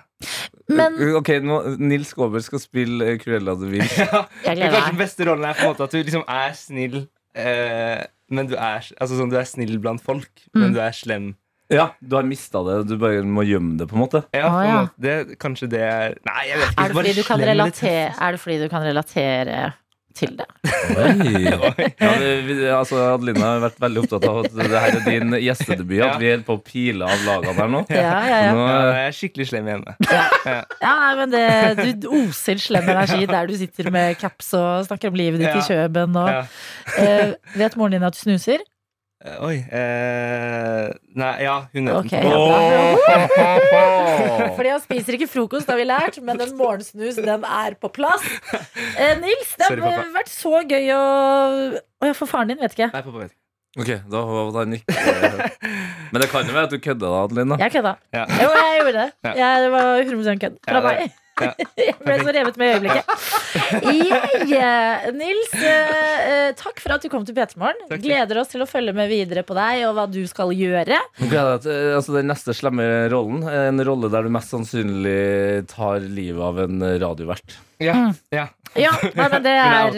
Men 0.71 0.95
Ok, 1.19 1.29
nå, 1.43 1.57
Nils 1.83 2.13
Skåber 2.13 2.39
skal 2.45 2.61
spille 2.63 3.11
eh, 3.13 3.17
Cruella 3.19 3.55
de 3.59 3.67
Vil. 3.73 3.83
jeg 3.99 4.07
Men 4.07 4.55
gleder 4.55 4.71
kanskje 4.71 4.87
den 4.87 4.95
meg. 4.95 5.03
beste 5.03 5.27
rollen 5.27 5.45
er 5.49 5.59
på 5.59 5.65
en 5.67 5.73
måte 5.73 5.83
at 5.89 5.91
du 5.91 5.99
liksom 6.03 6.23
er 6.31 6.55
snill, 6.55 6.99
eh, 7.35 8.03
men 8.33 8.47
du 8.47 8.55
er, 8.55 8.79
altså, 8.97 9.17
sånn, 9.19 9.29
du 9.33 9.37
er 9.37 9.47
snill 9.49 9.75
blant 9.83 10.01
folk, 10.01 10.31
Mm. 10.55 10.61
men 10.63 10.73
du 10.73 10.79
er 10.79 10.95
slem. 10.95 11.33
Ja, 11.73 11.89
du 12.03 12.15
har 12.15 12.23
mista 12.27 12.59
det. 12.67 12.87
Du 12.87 12.97
bare 13.01 13.23
må 13.25 13.41
gjemme 13.47 13.77
det, 13.79 13.87
på 13.89 13.95
en 13.97 14.01
måte. 14.03 14.19
Ja, 14.35 14.47
Å, 14.47 14.51
på 14.51 14.59
en 14.61 14.67
ja. 14.69 14.79
måte. 14.83 15.01
Det, 15.01 15.37
kanskje 15.41 15.69
det 15.71 15.79
er 15.81 16.15
Nei, 16.27 16.41
jeg 16.51 16.59
vet 16.59 16.69
ikke. 16.69 16.83
Er 16.83 16.87
det, 16.87 16.93
bare 16.93 17.03
fordi 17.03 17.13
du 17.17 17.23
kan 17.23 17.39
slem 17.39 17.49
relatere, 17.49 18.03
er 18.27 18.31
det 18.35 18.41
fordi 18.43 18.57
du 18.61 18.67
kan 18.69 18.83
relatere 18.87 19.61
til 20.13 20.35
det? 20.37 20.45
Ja, 20.63 22.09
det, 22.19 22.31
vi- 22.47 22.67
altså, 22.69 22.97
Adeline 23.13 23.41
har 23.43 23.59
vært 23.63 23.79
veldig 23.81 24.03
opptatt 24.03 24.25
av 24.29 24.39
at 24.43 24.51
det 24.55 24.67
her 24.71 24.97
er 24.99 25.05
din 25.07 25.35
gjestedebut. 25.41 26.01
At 26.05 26.19
vi 26.21 26.29
er 26.33 26.43
på 26.45 26.57
å 26.57 26.61
pile 26.63 27.07
av 27.09 27.23
lagene 27.27 27.55
her 27.57 27.71
nå. 27.73 27.81
Ja, 27.89 28.01
ja, 28.27 28.39
ja. 28.47 28.51
Nå, 28.53 28.65
Ja, 28.67 28.81
jeg 28.97 29.07
er 29.11 29.17
skikkelig 29.17 29.47
slem 29.51 29.69
hjemme. 29.71 29.95
ja 30.07 30.93
nei, 30.99 31.13
men 31.21 31.33
det, 31.33 31.97
Du 32.03 32.07
oser 32.21 32.59
slem 32.61 32.87
energi 32.93 33.25
der 33.29 33.47
du 33.49 33.55
sitter 33.59 33.89
med 33.93 34.17
caps 34.21 34.53
og 34.59 34.85
snakker 34.89 35.11
om 35.13 35.17
livet 35.19 35.39
ditt 35.43 35.49
Ja. 35.49 35.57
i 35.59 35.67
Kjøben. 35.67 36.15
Og, 36.15 36.29
Ja. 36.29 36.43
eh, 36.97 37.33
vet 37.57 37.75
moren 37.79 37.91
din 37.97 38.03
at 38.07 38.13
du 38.13 38.19
snuser? 38.23 38.59
Eh, 39.23 39.35
Oi 39.39 39.55
eh, 39.71 40.89
Nei, 41.15 41.29
ja, 41.45 41.53
hun 41.71 41.87
er 41.87 41.99
okay, 42.01 42.25
ja, 42.27 42.35
Fordi 44.57 44.73
han 44.73 44.81
spiser 44.83 45.15
ikke 45.15 45.29
frokost, 45.31 45.69
har 45.71 45.79
vi 45.79 45.85
lært, 45.87 46.17
men 46.25 46.41
en 46.43 46.51
morgensnus 46.59 47.21
den 47.23 47.45
er 47.47 47.77
på 47.79 47.87
plass. 47.95 48.25
Eh, 48.51 49.15
Nils, 49.21 49.53
det 49.55 49.69
har 49.69 49.79
Sorry, 49.79 50.11
vært 50.17 50.33
så 50.33 50.59
gøy 50.67 50.91
å 50.91 50.99
Å 51.79 52.11
ja, 52.11 52.17
for 52.17 52.27
faren 52.27 52.51
din, 52.51 52.59
vet 52.59 52.75
ikke. 52.75 52.89
Nei, 52.91 53.03
pappa 53.05 53.23
vet 53.23 53.31
ikke. 53.31 53.39
Ok, 53.73 53.89
da 54.11 54.19
var 54.27 54.59
han 54.59 54.75
ikke 54.77 54.93
Men 56.11 56.21
det 56.21 56.27
kan 56.29 56.45
jo 56.45 56.53
være 56.53 56.67
at 56.67 56.73
du 56.75 56.81
kødda, 56.83 57.07
da, 57.07 57.23
Adelina. 57.23 57.55
Jeg 57.63 57.73
kødda. 57.79 57.93
Ja. 58.13 58.27
Jo, 58.43 58.51
jeg 58.59 58.81
gjorde 58.81 58.97
det. 58.99 59.09
Ja. 59.25 59.31
Jeg, 59.39 59.63
det 59.63 59.71
var 59.73 59.85
100 60.03 60.41
kødd 60.43 60.59
fra 60.67 60.75
Ja, 60.77 60.83
meg. 60.91 61.15
Ja. 61.41 61.53
Jeg 61.87 61.95
ble 62.03 62.17
så 62.21 62.33
revet 62.35 62.57
med 62.61 62.67
i 62.67 62.73
øyeblikket. 62.77 63.05
Jeg, 64.53 65.13
Nils, 65.17 65.53
eh, 65.57 65.97
eh, 66.29 66.49
takk 66.59 66.79
for 66.83 66.95
at 66.95 67.03
du 67.05 67.09
kom 67.11 67.25
til 67.25 67.35
P3 67.37 67.57
Morgen. 67.61 67.81
Gleder 68.03 68.41
oss 68.43 68.51
til 68.53 68.63
å 68.63 68.67
følge 68.69 68.93
med 68.95 69.09
videre 69.11 69.43
på 69.47 69.55
deg 69.57 69.85
og 69.87 69.95
hva 69.97 70.05
du 70.11 70.21
skal 70.29 70.53
gjøre. 70.55 70.99
Eh, 71.23 71.37
altså, 71.41 72.15
Den 72.19 72.29
neste 72.31 72.55
slemme 72.57 72.85
rollen 73.13 73.43
en 73.49 73.83
rolle 73.87 74.11
der 74.13 74.27
du 74.27 74.33
mest 74.33 74.53
sannsynlig 74.53 75.65
tar 75.71 76.03
livet 76.05 76.43
av 76.43 76.59
en 76.67 76.83
radiovert. 77.01 77.59
Ja, 77.81 77.93
Mm. 77.93 78.13
ja. 78.31 78.45
Ja, 78.79 78.89
nei, 79.13 79.25
men 79.29 79.43
det 79.45 79.51
er 79.61 79.97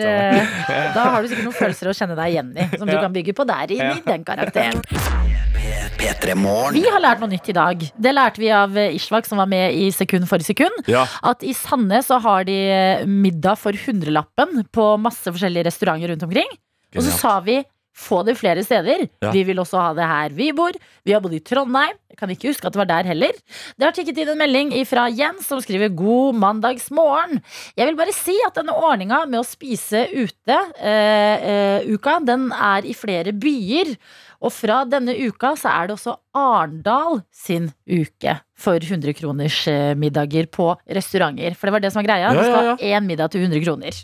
Da 0.96 1.04
har 1.14 1.22
du 1.24 1.30
sikkert 1.32 1.46
noen 1.48 1.56
følelser 1.56 1.88
å 1.92 1.94
kjenne 1.96 2.18
deg 2.18 2.34
igjen 2.34 2.50
i, 2.60 2.66
som 2.76 2.90
du 2.90 2.96
kan 2.98 3.14
bygge 3.16 3.36
på 3.38 3.46
der, 3.48 3.72
i 3.72 3.78
den 4.04 4.26
karakteren. 4.28 4.82
P3 6.06 6.36
Morgen. 6.38 6.76
Vi 6.78 6.86
har 6.86 7.02
lært 7.02 7.22
noe 7.24 7.32
nytt 7.32 7.48
i 7.50 7.54
dag. 7.56 7.82
Det 7.82 8.12
lærte 8.14 8.38
vi 8.38 8.52
av 8.54 8.76
Ishvak, 8.78 9.26
som 9.26 9.40
var 9.42 9.50
med 9.50 9.74
i 9.74 9.88
Sekund 9.96 10.28
for 10.30 10.44
sekund. 10.46 10.84
Ja. 10.92 11.08
At 11.26 11.42
i 11.42 11.56
Sande 11.58 11.98
så 12.06 12.20
har 12.22 12.46
de 12.46 12.58
eh, 12.70 13.06
middag 13.10 13.58
for 13.58 13.74
hundrelappen 13.88 14.68
på 14.76 14.86
masse 15.02 15.26
forskjellige 15.26 15.66
restauranter 15.66 16.14
rundt 16.14 16.28
omkring. 16.28 16.52
Og 16.94 17.02
så 17.08 17.16
sa 17.16 17.40
vi 17.42 17.64
få 17.96 18.22
det 18.28 18.36
flere 18.38 18.62
steder. 18.66 19.06
Ja. 19.24 19.32
Vi 19.32 19.42
vil 19.48 19.60
også 19.62 19.80
ha 19.80 19.94
det 19.96 20.06
her 20.06 20.34
vi 20.36 20.50
bor. 20.56 20.76
Vi 21.08 21.14
har 21.16 21.24
bodd 21.24 21.36
i 21.38 21.42
Trondheim. 21.44 21.96
Jeg 22.12 22.20
kan 22.20 22.32
ikke 22.32 22.52
huske 22.52 22.68
at 22.68 22.76
det 22.76 22.82
var 22.82 22.90
der 22.90 23.10
heller. 23.10 23.40
Det 23.76 23.88
har 23.88 23.96
tikket 23.96 24.20
inn 24.22 24.34
en 24.34 24.40
melding 24.40 24.74
fra 24.88 25.08
Jens 25.12 25.48
som 25.50 25.62
skriver 25.64 25.90
'God 25.90 26.38
mandagsmorgen'. 26.40 27.42
Jeg 27.76 27.88
vil 27.90 27.98
bare 27.98 28.14
si 28.16 28.36
at 28.46 28.56
denne 28.60 28.76
ordninga 28.76 29.24
med 29.26 29.42
å 29.42 29.48
spise 29.48 30.06
ute 30.12 30.60
eh, 30.78 31.50
eh, 31.50 31.90
uka, 31.90 32.20
den 32.20 32.52
er 32.52 32.86
i 32.86 32.94
flere 32.94 33.34
byer. 33.34 33.96
Og 34.46 34.54
fra 34.54 34.84
denne 34.86 35.16
uka 35.26 35.56
så 35.58 35.72
er 35.74 35.88
det 35.90 35.96
også 35.96 36.20
Arendal 36.38 37.22
sin 37.34 37.72
uke 37.90 38.36
for 38.56 38.78
100 38.80 39.16
kroners 39.18 39.58
eh, 39.72 39.96
middager 39.98 40.46
på 40.54 40.68
restauranter. 40.86 41.56
For 41.58 41.68
det 41.68 41.74
var 41.76 41.84
det 41.84 41.92
som 41.92 42.02
var 42.02 42.08
greia. 42.08 42.30
Ja, 42.30 42.36
Det 42.38 42.46
skal 42.46 42.68
ja, 42.70 42.76
ha 42.78 42.92
én 43.00 43.10
middag 43.10 43.34
til 43.34 43.44
100 43.44 43.64
kroner. 43.66 43.98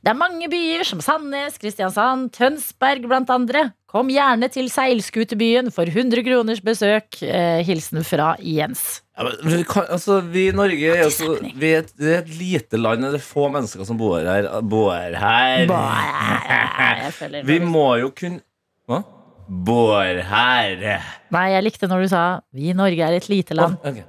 Det 0.00 0.10
er 0.10 0.18
mange 0.18 0.48
byer 0.50 0.88
som 0.88 1.02
Sandnes, 1.04 1.60
Kristiansand, 1.60 2.32
Tønsberg 2.34 3.04
blant 3.06 3.30
andre. 3.34 3.68
Kom 3.92 4.08
gjerne 4.08 4.48
til 4.48 4.70
seilskutebyen 4.72 5.68
for 5.74 5.84
100 5.90 6.24
kroners 6.24 6.62
besøk. 6.64 7.20
Eh, 7.20 7.60
hilsen 7.68 8.00
fra 8.08 8.32
Jens. 8.40 9.02
Ja, 9.18 9.28
men 9.28 9.36
vi, 9.44 9.62
kan, 9.68 9.84
altså, 9.92 10.22
vi 10.24 10.48
i 10.48 10.56
Norge 10.56 10.94
er 10.96 11.04
altså, 11.04 11.34
vi 11.44 11.74
er 11.76 11.84
et, 11.84 11.92
vi 12.00 12.14
er 12.14 12.22
et 12.24 12.36
lite 12.40 12.80
land, 12.80 13.04
og 13.04 13.12
det 13.12 13.20
er 13.20 13.26
få 13.28 13.50
mennesker 13.52 13.84
som 13.84 14.00
bor 14.00 14.24
her. 14.24 14.48
Bor 14.64 14.96
her. 14.96 15.66
Jeg 15.68 17.18
føler 17.18 17.44
Vi 17.44 17.60
må 17.60 17.90
jo 18.00 18.14
kunne 18.16 18.40
Hva? 18.88 19.04
Bor 19.52 20.16
her. 20.24 21.02
Nei, 21.32 21.46
jeg 21.52 21.64
likte 21.66 21.88
når 21.90 22.06
du 22.06 22.10
sa 22.12 22.22
vi 22.56 22.70
i 22.72 22.76
Norge 22.76 23.04
er 23.04 23.18
et 23.18 23.26
lite 23.28 23.56
land. 23.56 23.76
Oh, 23.82 23.90
okay. 23.90 24.06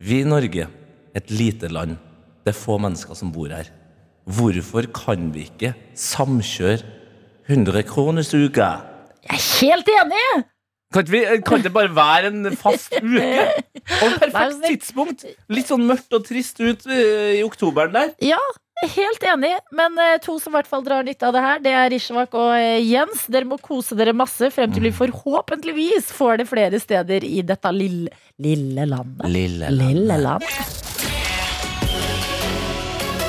Vi 0.00 0.22
i 0.22 0.28
Norge, 0.28 0.64
et 1.18 1.32
lite 1.34 1.68
land, 1.68 1.98
det 2.46 2.54
er 2.54 2.56
få 2.56 2.78
mennesker 2.80 3.18
som 3.18 3.32
bor 3.34 3.52
her. 3.52 3.68
Hvorfor 4.38 4.88
kan 4.96 5.28
vi 5.34 5.44
ikke 5.48 5.74
samkjøre 5.96 6.80
100 7.48 7.84
kroners 7.88 8.32
uke 8.36 8.64
Jeg 9.24 9.36
er 9.36 9.44
helt 9.60 9.88
enig! 9.92 10.24
Kan, 10.92 11.04
vi, 11.12 11.20
kan 11.44 11.60
det 11.64 11.72
bare 11.72 11.92
være 11.92 12.30
en 12.32 12.56
fast 12.56 12.94
uke? 13.02 13.28
Og 13.98 14.16
perfekt 14.22 14.62
tidspunkt. 14.64 15.26
Litt 15.52 15.68
sånn 15.68 15.84
mørkt 15.88 16.16
og 16.16 16.24
trist 16.24 16.60
ut 16.64 16.88
eh, 16.88 17.40
i 17.40 17.44
oktoberen 17.44 17.92
der. 17.92 18.14
Ja, 18.24 18.40
helt 18.86 19.22
enig. 19.22 19.52
Men 19.74 19.98
eh, 19.98 20.18
to 20.22 20.38
som 20.40 20.52
i 20.52 20.58
hvert 20.58 20.70
fall 20.70 20.84
drar 20.86 21.06
nytte 21.06 21.26
av 21.28 21.34
det 21.34 21.44
her, 21.44 21.62
det 21.64 21.74
er 21.74 21.96
Ishvak 21.96 22.34
og 22.38 22.52
eh, 22.56 22.78
Jens. 22.86 23.26
Dere 23.30 23.48
må 23.48 23.58
kose 23.62 23.98
dere 23.98 24.14
masse 24.16 24.50
frem 24.54 24.72
til 24.74 24.86
vi 24.88 24.94
forhåpentligvis 24.94 26.12
får 26.14 26.42
det 26.42 26.48
flere 26.50 26.80
steder 26.82 27.26
i 27.26 27.42
dette 27.46 27.72
lille, 27.74 28.12
lille 28.38 28.86
landet. 28.88 29.26
Lille 29.32 29.72
Lille 29.74 30.20
land. 30.22 30.46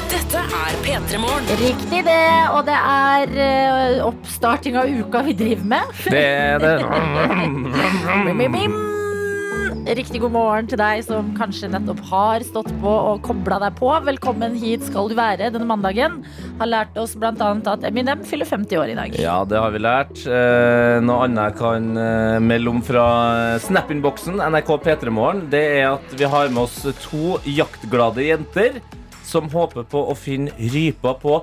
Dette 0.10 0.44
er 0.44 0.78
P3 0.86 1.18
Morgen. 1.22 1.50
Riktig 1.64 2.04
det, 2.06 2.22
og 2.54 2.62
det 2.70 2.78
er 2.78 3.36
eh, 3.48 4.06
oppstarting 4.06 4.78
av 4.78 4.90
uka 4.90 5.26
vi 5.26 5.38
driver 5.42 5.74
med. 5.76 6.00
Det 6.06 6.26
er 6.30 6.66
det. 6.66 6.78
Riktig 9.88 10.20
god 10.20 10.34
morgen 10.34 10.68
til 10.68 10.80
deg 10.80 11.00
som 11.06 11.30
kanskje 11.38 11.70
nettopp 11.72 12.02
har 12.10 12.44
stått 12.44 12.68
på 12.82 12.92
og 12.92 13.22
kobla 13.24 13.62
deg 13.64 13.78
på. 13.80 13.88
Velkommen 14.04 14.58
hit 14.60 14.84
skal 14.90 15.08
du 15.08 15.16
være 15.16 15.48
denne 15.54 15.68
mandagen. 15.70 16.18
Har 16.60 16.70
lært 16.70 17.00
oss 17.00 17.16
bl.a. 17.16 17.32
at 17.32 17.86
Eminem 17.88 18.26
fyller 18.28 18.50
50 18.50 18.82
år 18.82 18.92
i 18.92 18.98
dag. 19.00 19.16
Ja, 19.22 19.38
det 19.48 19.62
har 19.64 19.72
vi 19.72 19.82
lært. 19.82 20.20
Eh, 20.28 21.00
noe 21.06 21.24
annet 21.26 21.48
jeg 21.48 21.58
kan 21.62 21.90
eh, 22.04 22.40
melde 22.44 22.74
om 22.74 22.84
fra 22.86 23.06
Snap-innboksen 23.64 24.44
NRK 24.52 24.74
P3morgen, 24.84 25.46
det 25.54 25.64
er 25.80 25.94
at 25.94 26.18
vi 26.20 26.28
har 26.28 26.52
med 26.52 26.66
oss 26.68 26.82
to 27.06 27.40
jaktglade 27.48 28.28
jenter 28.28 28.82
som 29.30 29.48
håper 29.54 29.88
på 29.88 30.04
å 30.12 30.18
finne 30.18 30.54
rypa 30.74 31.16
på 31.22 31.40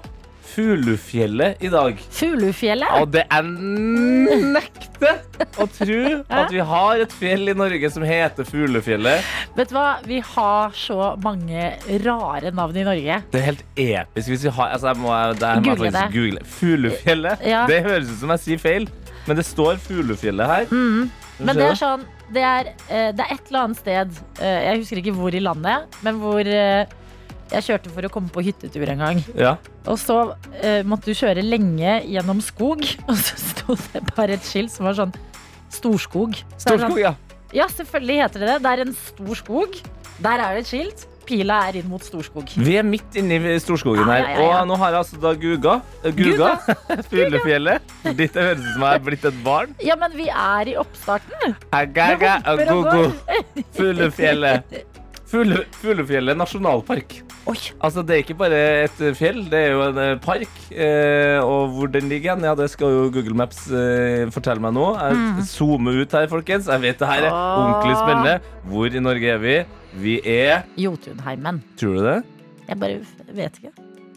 Fuglefjellet 0.47 1.63
i 1.65 1.71
dag. 1.73 1.99
Fulufjellet? 2.15 3.01
Og 3.01 3.11
det 3.15 3.25
er 3.27 3.47
nekte 3.47 5.13
å 5.61 5.67
tro 5.71 6.01
at 6.41 6.53
vi 6.55 6.63
har 6.71 7.03
et 7.05 7.17
fjell 7.21 7.53
i 7.53 7.57
Norge 7.57 7.91
som 7.93 8.07
heter 8.07 8.49
Fuglefjellet. 8.49 9.27
Vet 9.59 9.73
du 9.73 9.77
hva? 9.77 9.89
Vi 10.07 10.21
har 10.35 10.77
så 10.77 11.13
mange 11.23 11.73
rare 12.07 12.53
navn 12.55 12.79
i 12.79 12.87
Norge. 12.87 13.21
Det 13.33 13.43
er 13.43 13.49
helt 13.51 13.65
episk 13.77 14.33
hvis 14.33 14.47
vi 14.49 14.55
har 14.57 14.75
altså 14.77 14.93
jeg 14.93 15.03
må, 15.03 15.13
her 15.13 15.63
må 15.63 15.75
Google 15.75 15.93
det. 15.95 16.09
google. 16.15 16.45
Fuglefjellet. 16.57 17.47
Ja. 17.47 17.65
Det 17.71 17.83
høres 17.87 18.11
ut 18.13 18.21
som 18.23 18.35
jeg 18.37 18.45
sier 18.47 18.63
feil, 18.63 18.91
men 19.27 19.39
det 19.39 19.47
står 19.49 19.81
Fuglefjellet 19.87 20.53
her. 20.53 20.69
Mm. 20.71 21.09
Men 21.39 21.59
det 21.59 21.67
er 21.69 21.77
sånn 21.77 22.05
Det 22.33 22.43
er, 22.43 22.71
eh, 22.89 23.11
det 23.13 23.25
er 23.25 23.35
et 23.35 23.51
eller 23.51 23.67
annet 23.67 23.81
sted 23.83 24.21
eh, 24.41 24.61
Jeg 24.71 24.81
husker 24.81 25.01
ikke 25.03 25.13
hvor 25.19 25.35
i 25.37 25.43
landet, 25.43 25.99
men 26.07 26.23
hvor 26.23 26.49
eh, 26.49 26.87
jeg 27.53 27.67
kjørte 27.69 27.93
for 27.95 28.09
å 28.09 28.13
komme 28.13 28.33
på 28.33 28.43
hyttetur 28.47 28.91
en 28.93 29.03
gang. 29.05 29.23
Ja. 29.39 29.57
Og 29.87 29.99
så 30.03 30.19
eh, 30.61 30.83
måtte 30.87 31.13
du 31.13 31.19
kjøre 31.19 31.45
lenge 31.45 32.01
gjennom 32.11 32.43
skog, 32.45 32.83
og 33.09 33.17
så 33.21 33.39
sto 33.43 33.79
det 33.93 34.03
bare 34.15 34.39
et 34.39 34.47
skilt 34.47 34.75
som 34.75 34.89
var 34.89 34.99
sånn 34.99 35.15
Storskog. 35.73 36.39
Så 36.57 36.71
sånn, 36.71 36.81
Storskog, 36.81 37.03
ja. 37.03 37.17
Ja, 37.55 37.67
selvfølgelig 37.71 38.23
heter 38.23 38.43
det 38.43 38.49
det. 38.55 38.57
Det 38.65 38.73
er 38.73 38.83
en 38.87 38.97
stor 38.97 39.39
skog. 39.39 39.77
Der 40.23 40.43
er 40.43 40.57
det 40.57 40.65
et 40.65 40.73
skilt. 40.73 41.07
Pila 41.27 41.59
er 41.67 41.81
inn 41.81 41.89
mot 41.91 42.03
Storskog. 42.07 42.53
Vi 42.55 42.77
er 42.79 42.85
midt 42.87 43.17
inne 43.19 43.41
i 43.51 43.57
Storskogen 43.63 44.07
her, 44.07 44.23
ja, 44.23 44.35
ja, 44.37 44.45
ja. 44.45 44.59
og 44.61 44.69
nå 44.71 44.77
har 44.79 44.95
jeg 44.95 45.01
altså 45.01 45.19
da 45.23 45.33
Guga. 45.35 45.75
Guga. 46.05 46.53
Guga. 46.63 47.03
Fuglefjellet. 47.11 47.95
Dette 48.07 48.47
høres 48.47 48.63
ut 48.63 48.69
som 48.77 48.87
jeg 48.87 49.01
er 49.01 49.07
blitt 49.09 49.27
et 49.33 49.41
barn. 49.47 49.75
Ja, 49.83 49.99
men 49.99 50.15
vi 50.15 50.29
er 50.31 50.71
i 50.71 50.77
oppstarten. 50.79 51.57
Agaga, 51.75 52.39
agogo. 52.55 53.09
Fuglefjellet. 53.75 54.79
Fugle, 55.27 55.65
Fuglefjellet 55.81 56.39
nasjonalpark. 56.39 57.17
Oi, 57.51 57.57
Altså, 57.83 58.03
det 58.07 58.15
er 58.15 58.23
ikke 58.23 58.37
bare 58.39 58.59
et 58.85 59.01
fjell, 59.19 59.41
det 59.51 59.59
er 59.59 59.73
jo 59.75 59.83
en 59.89 59.99
eh, 60.03 60.13
park. 60.23 60.53
Eh, 60.71 61.39
og 61.43 61.75
hvor 61.75 61.91
den 61.91 62.09
ligger 62.11 62.35
hen, 62.37 62.47
ja, 62.47 62.55
det 62.59 62.69
skal 62.71 62.95
jo 62.95 63.03
Google 63.15 63.35
Maps 63.39 63.65
eh, 63.71 64.27
fortelle 64.35 64.63
meg 64.63 64.77
nå. 64.77 64.87
Jeg 64.99 65.47
zoomer 65.51 65.99
ut 66.03 66.15
her, 66.15 66.29
folkens. 66.31 66.71
Jeg 66.71 66.85
vet 66.85 67.03
det 67.03 67.11
her 67.11 67.27
er 67.27 67.35
ordentlig 67.35 67.99
spennende. 67.99 68.37
Hvor 68.71 68.87
i 68.95 69.03
Norge 69.03 69.35
er 69.35 69.43
vi? 69.43 69.57
Vi 70.03 70.17
er 70.23 70.67
Jotunheimen. 70.79 71.63
Tror 71.81 71.99
du 71.99 72.07
det? 72.07 72.17
Jeg 72.69 72.81
bare 72.83 73.35
vet 73.35 73.61
ikke. 73.63 73.75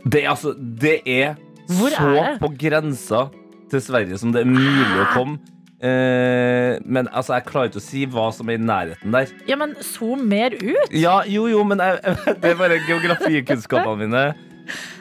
Det 0.10 0.24
altså 0.32 0.54
Det 0.58 1.00
er 1.06 1.36
Hvor 1.78 1.94
så 1.94 2.10
er 2.18 2.38
på 2.42 2.50
grensa 2.58 3.28
til 3.70 3.82
Sverige 3.84 4.18
som 4.18 4.32
det 4.34 4.42
er 4.46 4.50
mulig 4.50 5.02
å 5.04 5.10
komme. 5.14 5.40
Eh, 5.80 6.76
men 6.84 7.08
altså, 7.16 7.38
jeg 7.38 7.46
klarer 7.48 7.70
ikke 7.72 7.80
å 7.80 7.86
si 7.86 8.02
hva 8.12 8.26
som 8.36 8.50
er 8.52 8.58
i 8.60 8.64
nærheten 8.68 9.14
der. 9.16 9.30
Ja, 9.48 9.56
men 9.62 9.78
zoom 9.86 10.26
mer 10.28 10.52
ut. 10.60 10.92
Ja, 10.92 11.22
jo, 11.30 11.46
jo, 11.48 11.62
men 11.68 11.80
jeg, 11.80 12.16
det 12.44 12.52
er 12.52 12.58
bare 12.60 12.82
geografikunnskapene 12.88 14.02
mine. 14.08 14.24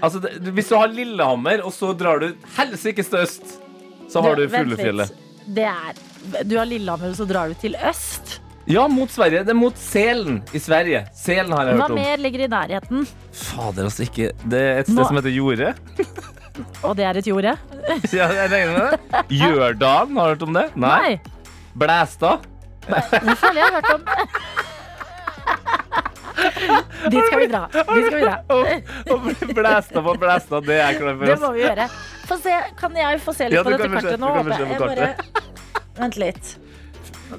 Altså, 0.01 0.21
det, 0.23 0.37
Hvis 0.57 0.71
du 0.71 0.77
har 0.79 0.89
Lillehammer, 0.95 1.65
og 1.67 1.75
så 1.77 1.91
drar 1.99 2.23
du 2.23 2.31
helsikes 2.57 3.11
til 3.11 3.25
øst, 3.25 3.57
så 4.09 4.23
har 4.25 4.39
du 4.39 4.47
du. 4.47 4.53
Fuglefjellet. 4.55 5.11
Det 5.49 5.65
er 5.67 5.99
Du 6.47 6.55
har 6.61 6.69
Lillehammer, 6.69 7.11
og 7.11 7.19
så 7.19 7.27
drar 7.29 7.51
du 7.51 7.59
til 7.61 7.75
øst. 7.91 8.39
Ja, 8.69 8.83
mot 8.93 9.09
Sverige. 9.11 9.43
Det 9.49 9.53
er 9.55 9.57
mot 9.57 9.77
Selen 9.81 10.43
i 10.53 10.61
Sverige. 10.61 11.03
Selen 11.17 11.53
har 11.57 11.71
jeg 11.71 11.77
Hva 11.79 11.87
hørt 11.89 11.95
om. 11.95 12.01
mer 12.03 12.21
ligger 12.21 12.43
i 12.45 12.49
nærheten? 12.53 13.07
Fader, 13.33 13.87
altså 13.89 14.05
ikke 14.05 14.27
Det 14.45 14.61
er 14.61 14.81
et 14.83 14.91
sted 14.91 14.99
Nå- 14.99 15.07
som 15.09 15.17
heter 15.17 15.33
Jorde. 15.33 15.71
Og 16.83 16.97
det 16.99 17.05
er 17.09 17.19
et 17.21 17.27
jorde? 17.31 17.57
Ja, 18.19 18.27
jeg 18.29 18.51
regner 18.53 18.73
med 18.75 18.85
det. 18.93 19.23
Gjørdalen, 19.39 20.17
har 20.19 20.25
du 20.27 20.31
hørt 20.35 20.43
om 20.49 20.55
det? 20.59 20.67
Nei. 20.77 21.19
Blæsta 21.79 22.39
Det 22.89 23.35
føler 23.39 23.59
jeg 23.61 23.65
har 23.65 23.75
hørt 23.79 23.91
om. 23.95 24.03
Dit 27.13 27.25
skal 27.27 27.41
vi 27.41 27.47
dra. 27.51 27.63
Dit 27.73 28.07
skal 28.07 28.19
vi 28.19 28.23
dra. 28.25 28.37
Og 29.13 29.27
bli 29.27 29.57
blæsta 29.57 30.03
på 30.05 30.15
blæsta, 30.21 30.61
det 30.65 30.77
er 30.77 30.85
jeg 30.93 31.01
klar 31.01 31.19
Det 31.27 31.39
må 31.43 31.51
vi 31.57 31.65
gjøre. 31.65 31.89
Se, 32.29 32.55
kan 32.79 32.97
jeg 33.01 33.21
få 33.25 33.33
se 33.35 33.49
litt 33.49 33.57
Ja, 33.57 33.65
på 33.65 33.73
dette 33.73 33.89
kartet 33.89 34.21
nå? 34.21 34.29
Vent 35.99 36.19
litt. 36.21 36.51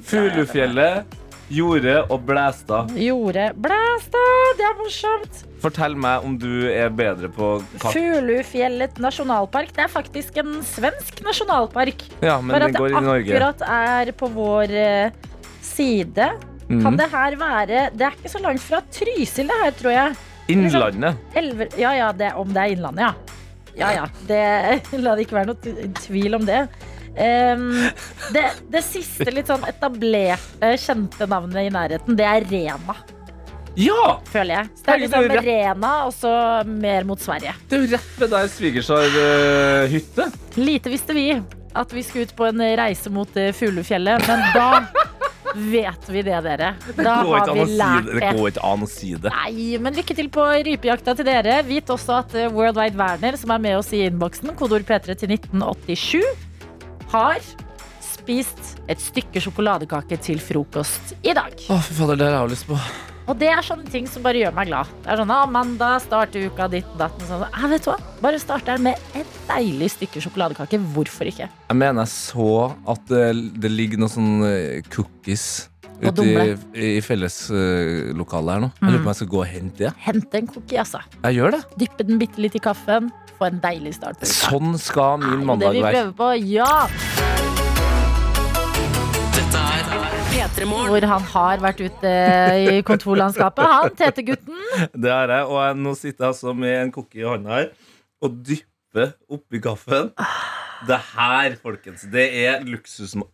Fuglefjellet, 0.09 1.18
Jorde 1.49 1.95
og 2.13 2.21
Blæstad. 2.27 2.91
Jorde 3.01 3.47
Blæstad, 3.57 4.57
det 4.59 4.65
er 4.67 4.75
morsomt. 4.77 5.39
Fortell 5.63 5.95
meg 5.99 6.23
om 6.27 6.35
du 6.39 6.51
er 6.69 6.91
bedre 6.93 7.27
på 7.33 7.47
Fulufjellet 7.81 8.99
nasjonalpark. 9.01 9.71
Det 9.75 9.83
er 9.87 9.91
faktisk 9.91 10.37
en 10.43 10.59
svensk 10.63 11.23
nasjonalpark. 11.25 12.05
Ja, 12.21 12.37
men 12.41 12.53
For 12.53 12.59
den 12.63 12.69
at 12.69 12.77
det 12.77 12.83
går 12.83 12.93
i 12.93 13.01
Norge. 13.07 13.25
akkurat 13.33 13.65
er 13.65 14.11
på 14.21 14.29
vår 14.35 14.75
eh, 14.83 15.11
side. 15.65 16.29
Kan 16.69 16.77
Mhm. 16.85 16.97
det 16.97 17.09
her 17.09 17.35
være 17.35 17.89
Det 17.97 18.01
er 18.05 18.11
ikke 18.13 18.29
så 18.29 18.39
langt 18.43 18.61
fra 18.61 18.79
Trysil, 18.93 19.47
det 19.49 19.55
her, 19.63 19.71
tror 19.71 19.91
jeg. 19.91 20.15
Innlandet. 20.49 21.17
Elver, 21.35 21.67
ja, 21.77 21.91
ja, 21.97 22.11
det, 22.11 22.31
om 22.35 22.47
det 22.53 22.57
er 22.57 22.65
Innlandet, 22.75 22.99
ja. 23.01 23.13
Ja, 23.77 23.89
ja. 23.91 24.05
Det, 24.27 24.81
la 25.01 25.15
det 25.15 25.25
ikke 25.25 25.35
være 25.39 25.45
noe 25.47 25.55
t- 25.55 25.93
tvil 26.05 26.35
om 26.35 26.45
det. 26.45 26.67
Em, 27.15 27.63
det. 28.33 28.43
Det 28.71 28.81
siste 28.85 29.31
litt 29.33 29.49
sånn 29.49 29.63
etablerte, 29.67 30.73
kjente 30.81 31.27
navnet 31.29 31.67
i 31.69 31.73
nærheten, 31.73 32.15
det 32.19 32.25
er 32.27 32.45
Rena, 32.49 32.95
Ja! 33.79 34.19
føler 34.27 34.55
jeg. 34.55 34.69
Så 34.75 34.85
det 34.85 34.93
er 34.93 35.03
liksom 35.05 35.29
Rena, 35.45 35.91
og 36.07 36.13
så 36.13 36.31
mer 36.67 37.05
mot 37.07 37.21
Sverige. 37.21 37.53
Det 37.69 37.77
er 37.77 37.85
jo 37.85 37.91
rett 37.95 38.17
ved 38.19 38.33
der 38.35 38.47
svigers 38.51 38.89
har 38.91 39.19
eh, 39.23 39.85
hytte. 39.93 40.29
Lite 40.59 40.89
visste 40.93 41.15
vi 41.15 41.29
at 41.79 41.93
vi 41.93 42.01
skulle 42.03 42.25
ut 42.27 42.35
på 42.35 42.47
en 42.49 42.63
reise 42.79 43.11
mot 43.13 43.37
eh, 43.37 43.51
Fuglefjellet, 43.53 44.25
men 44.27 44.41
da 44.55 44.69
vet 45.55 46.09
vi 46.09 46.21
det, 46.25 46.35
dere. 46.45 46.73
Da 46.97 47.13
har 47.23 47.53
vi 47.55 47.63
lært 47.77 48.05
det. 48.09 48.13
Det 48.17 48.19
det. 48.25 48.33
går 48.37 48.51
ikke 48.51 48.65
an 48.73 48.83
å 48.85 48.89
si 48.89 49.13
det. 49.15 49.31
Nei, 49.33 49.77
men 49.81 49.95
lykke 49.97 50.17
til 50.17 50.29
på 50.33 50.43
rypejakta 50.67 51.15
til 51.17 51.25
dere. 51.29 51.61
Vit 51.69 51.89
også 51.93 52.19
at 52.23 52.35
eh, 52.37 52.51
Worldwide 52.53 52.97
Werner, 52.99 53.37
som 53.39 53.53
er 53.55 53.63
med 53.63 53.77
oss 53.79 53.93
i 53.95 54.03
innboksen, 54.09 54.51
kodeord 54.59 54.85
P3 54.89 55.15
til 55.23 55.33
1987, 55.37 56.21
har 57.13 57.43
spist 58.03 58.75
et 58.89 59.01
stykke 59.01 59.41
sjokoladekake 59.41 60.17
til 60.21 60.41
frokost 60.43 61.15
i 61.25 61.33
dag. 61.37 61.55
Å, 61.69 61.77
fy 61.81 61.95
fader, 61.97 62.19
det 62.19 62.27
har 62.29 62.43
jeg 62.43 62.53
lyst 62.55 62.67
på. 62.69 62.77
Og 63.29 63.37
det 63.37 63.49
er 63.53 63.61
sånne 63.61 63.85
ting 63.93 64.07
som 64.09 64.23
bare 64.25 64.39
gjør 64.41 64.53
meg 64.57 64.71
glad. 64.71 64.89
Det 65.03 65.11
er 65.13 65.19
sånn, 65.21 65.31
ah, 65.33 65.45
mandag 65.49 65.99
starter 66.01 66.47
uka 66.49 66.65
ditt 66.71 66.87
datten. 66.97 67.27
Sånn, 67.29 67.45
Jeg 67.53 67.69
vet 67.75 67.85
du 67.85 67.89
hva? 67.91 67.97
Bare 68.23 68.39
start 68.41 68.65
der 68.65 68.81
med 68.81 68.97
et 69.17 69.35
deilig 69.45 69.91
stykke 69.93 70.23
sjokoladekake. 70.25 70.79
Hvorfor 70.95 71.29
ikke? 71.29 71.45
Jeg 71.45 71.77
mener 71.77 72.07
jeg 72.07 72.13
så 72.15 72.49
at 72.89 73.03
det, 73.11 73.27
det 73.61 73.69
ligger 73.69 74.01
noen 74.01 74.15
sånne 74.15 74.49
cookies 74.89 75.45
Og 75.69 75.78
ute 75.99 76.25
i, 76.25 76.35
i 76.97 77.01
felleslokalet 77.03 78.53
her 78.55 78.61
nå. 78.63 78.69
Jeg 78.79 78.93
lurer 78.93 79.01
på 79.01 79.07
om 79.07 79.11
jeg 79.11 79.19
skal 79.19 79.31
gå 79.33 79.41
og 79.43 79.49
hente 79.49 79.85
det. 79.85 79.91
Hente 80.05 80.41
en 80.41 80.47
cookie, 80.53 80.79
altså. 80.81 81.01
Jeg 81.23 81.39
gjør 81.39 81.57
det. 81.57 81.61
Dyppe 81.81 82.07
den 82.07 82.21
bitte 82.21 82.43
litt 82.43 82.55
i 82.55 82.61
kaffen. 82.63 83.09
Få 83.39 83.49
en 83.49 83.59
deilig 83.63 83.93
start. 83.97 84.23
Sånn 84.27 84.75
skal 84.81 85.19
min 85.23 85.45
mandag 85.47 85.75
være. 85.75 85.79
det 85.79 85.83
vi 85.83 85.91
prøver 85.95 86.13
på, 86.19 86.27
ja. 86.55 86.73
P3 90.29 90.67
Morgen. 90.69 90.89
Hvor 90.93 91.07
han 91.13 91.27
har 91.33 91.63
vært 91.63 91.79
ute 91.83 92.11
i 92.63 92.81
kontorlandskapet. 92.87 93.65
Han, 93.73 93.95
Tete-gutten. 93.99 94.59
Det 94.93 95.11
har 95.11 95.31
jeg, 95.33 95.47
og 95.47 95.57
jeg, 95.63 95.79
nå 95.83 95.95
sitter 95.97 96.25
jeg 96.25 96.31
altså 96.33 96.53
med 96.55 96.75
en 96.83 96.93
cookie 96.95 97.23
i 97.23 97.27
hånda 97.27 97.55
her 97.55 97.71
og 98.23 98.39
dypper 98.45 99.13
oppi 99.31 99.61
kaffen. 99.63 100.11
Det 100.87 100.99
her, 101.15 101.55
folkens, 101.63 102.05
det 102.11 102.27
er 102.45 102.63
luksusma... 102.67 103.25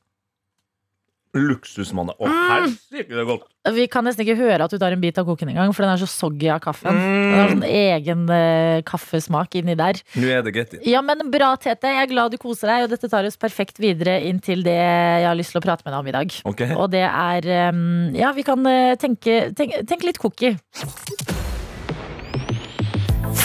Luksusmanne. 1.40 2.16
Å, 2.16 2.30
helsike, 2.30 3.10
det 3.12 3.22
er 3.22 3.28
godt. 3.28 3.46
Vi 3.76 3.86
kan 3.92 4.06
nesten 4.06 4.26
ikke 4.26 4.38
høre 4.38 4.68
at 4.68 4.74
du 4.74 4.78
tar 4.82 4.94
en 4.94 5.02
bit 5.02 5.18
av 5.18 5.26
koken 5.28 5.50
engang, 5.52 5.74
for 5.74 5.86
den 5.86 5.94
er 5.96 6.02
så 6.02 6.08
soggy 6.10 6.50
av 6.54 6.62
kaffen. 6.64 6.96
Mm. 6.96 7.06
Den 7.06 7.40
har 7.40 7.54
sånn 7.54 7.66
egen 7.70 8.26
eh, 8.36 8.82
kaffesmak 8.88 9.58
inni 9.60 9.76
der. 9.80 10.00
Nå 10.22 10.30
er 10.32 10.46
det 10.46 10.54
greit. 10.56 10.76
Ja, 10.88 11.02
men 11.06 11.26
bra, 11.34 11.54
Tete. 11.62 11.92
Jeg 11.96 12.06
er 12.06 12.12
glad 12.12 12.36
du 12.36 12.40
koser 12.42 12.72
deg, 12.72 12.86
og 12.86 12.94
dette 12.94 13.10
tar 13.12 13.28
oss 13.28 13.40
perfekt 13.42 13.82
videre 13.82 14.20
inn 14.28 14.42
til 14.44 14.64
det 14.66 14.78
jeg 14.78 15.28
har 15.28 15.38
lyst 15.38 15.56
til 15.56 15.62
å 15.62 15.66
prate 15.66 15.86
med 15.86 15.96
deg 15.96 16.04
om 16.04 16.12
i 16.12 16.16
dag. 16.16 16.38
Okay. 16.54 16.76
Og 16.78 16.92
det 16.94 17.06
er 17.08 17.50
um, 17.74 18.14
Ja, 18.16 18.32
vi 18.36 18.46
kan 18.48 18.66
eh, 18.70 18.94
tenke, 19.02 19.50
tenke, 19.58 19.82
tenk 19.90 20.06
litt 20.08 20.22
cookie. 20.22 20.56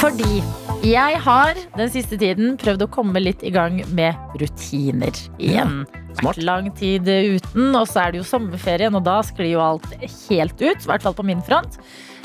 Fordi 0.00 0.40
jeg 0.86 1.18
har 1.26 1.58
den 1.76 1.90
siste 1.92 2.16
tiden 2.20 2.54
prøvd 2.60 2.86
å 2.86 2.92
komme 2.92 3.20
litt 3.20 3.42
i 3.44 3.52
gang 3.52 3.82
med 3.92 4.40
rutiner 4.40 5.16
igjen. 5.36 5.82
smart. 5.84 5.99
Vært 6.20 6.42
lang 6.44 6.68
tid 6.76 7.06
uten, 7.06 7.70
og 7.78 7.86
så 7.88 8.02
er 8.04 8.12
det 8.12 8.20
jo 8.20 8.28
sommerferien, 8.28 8.94
og 8.98 9.04
da 9.06 9.20
sklir 9.24 9.54
jo 9.54 9.62
alt 9.64 9.86
helt 10.28 10.58
ut. 10.58 10.82
I 10.82 10.90
hvert 10.90 11.04
fall 11.06 11.16
på 11.16 11.24
min 11.26 11.42
front. 11.46 11.78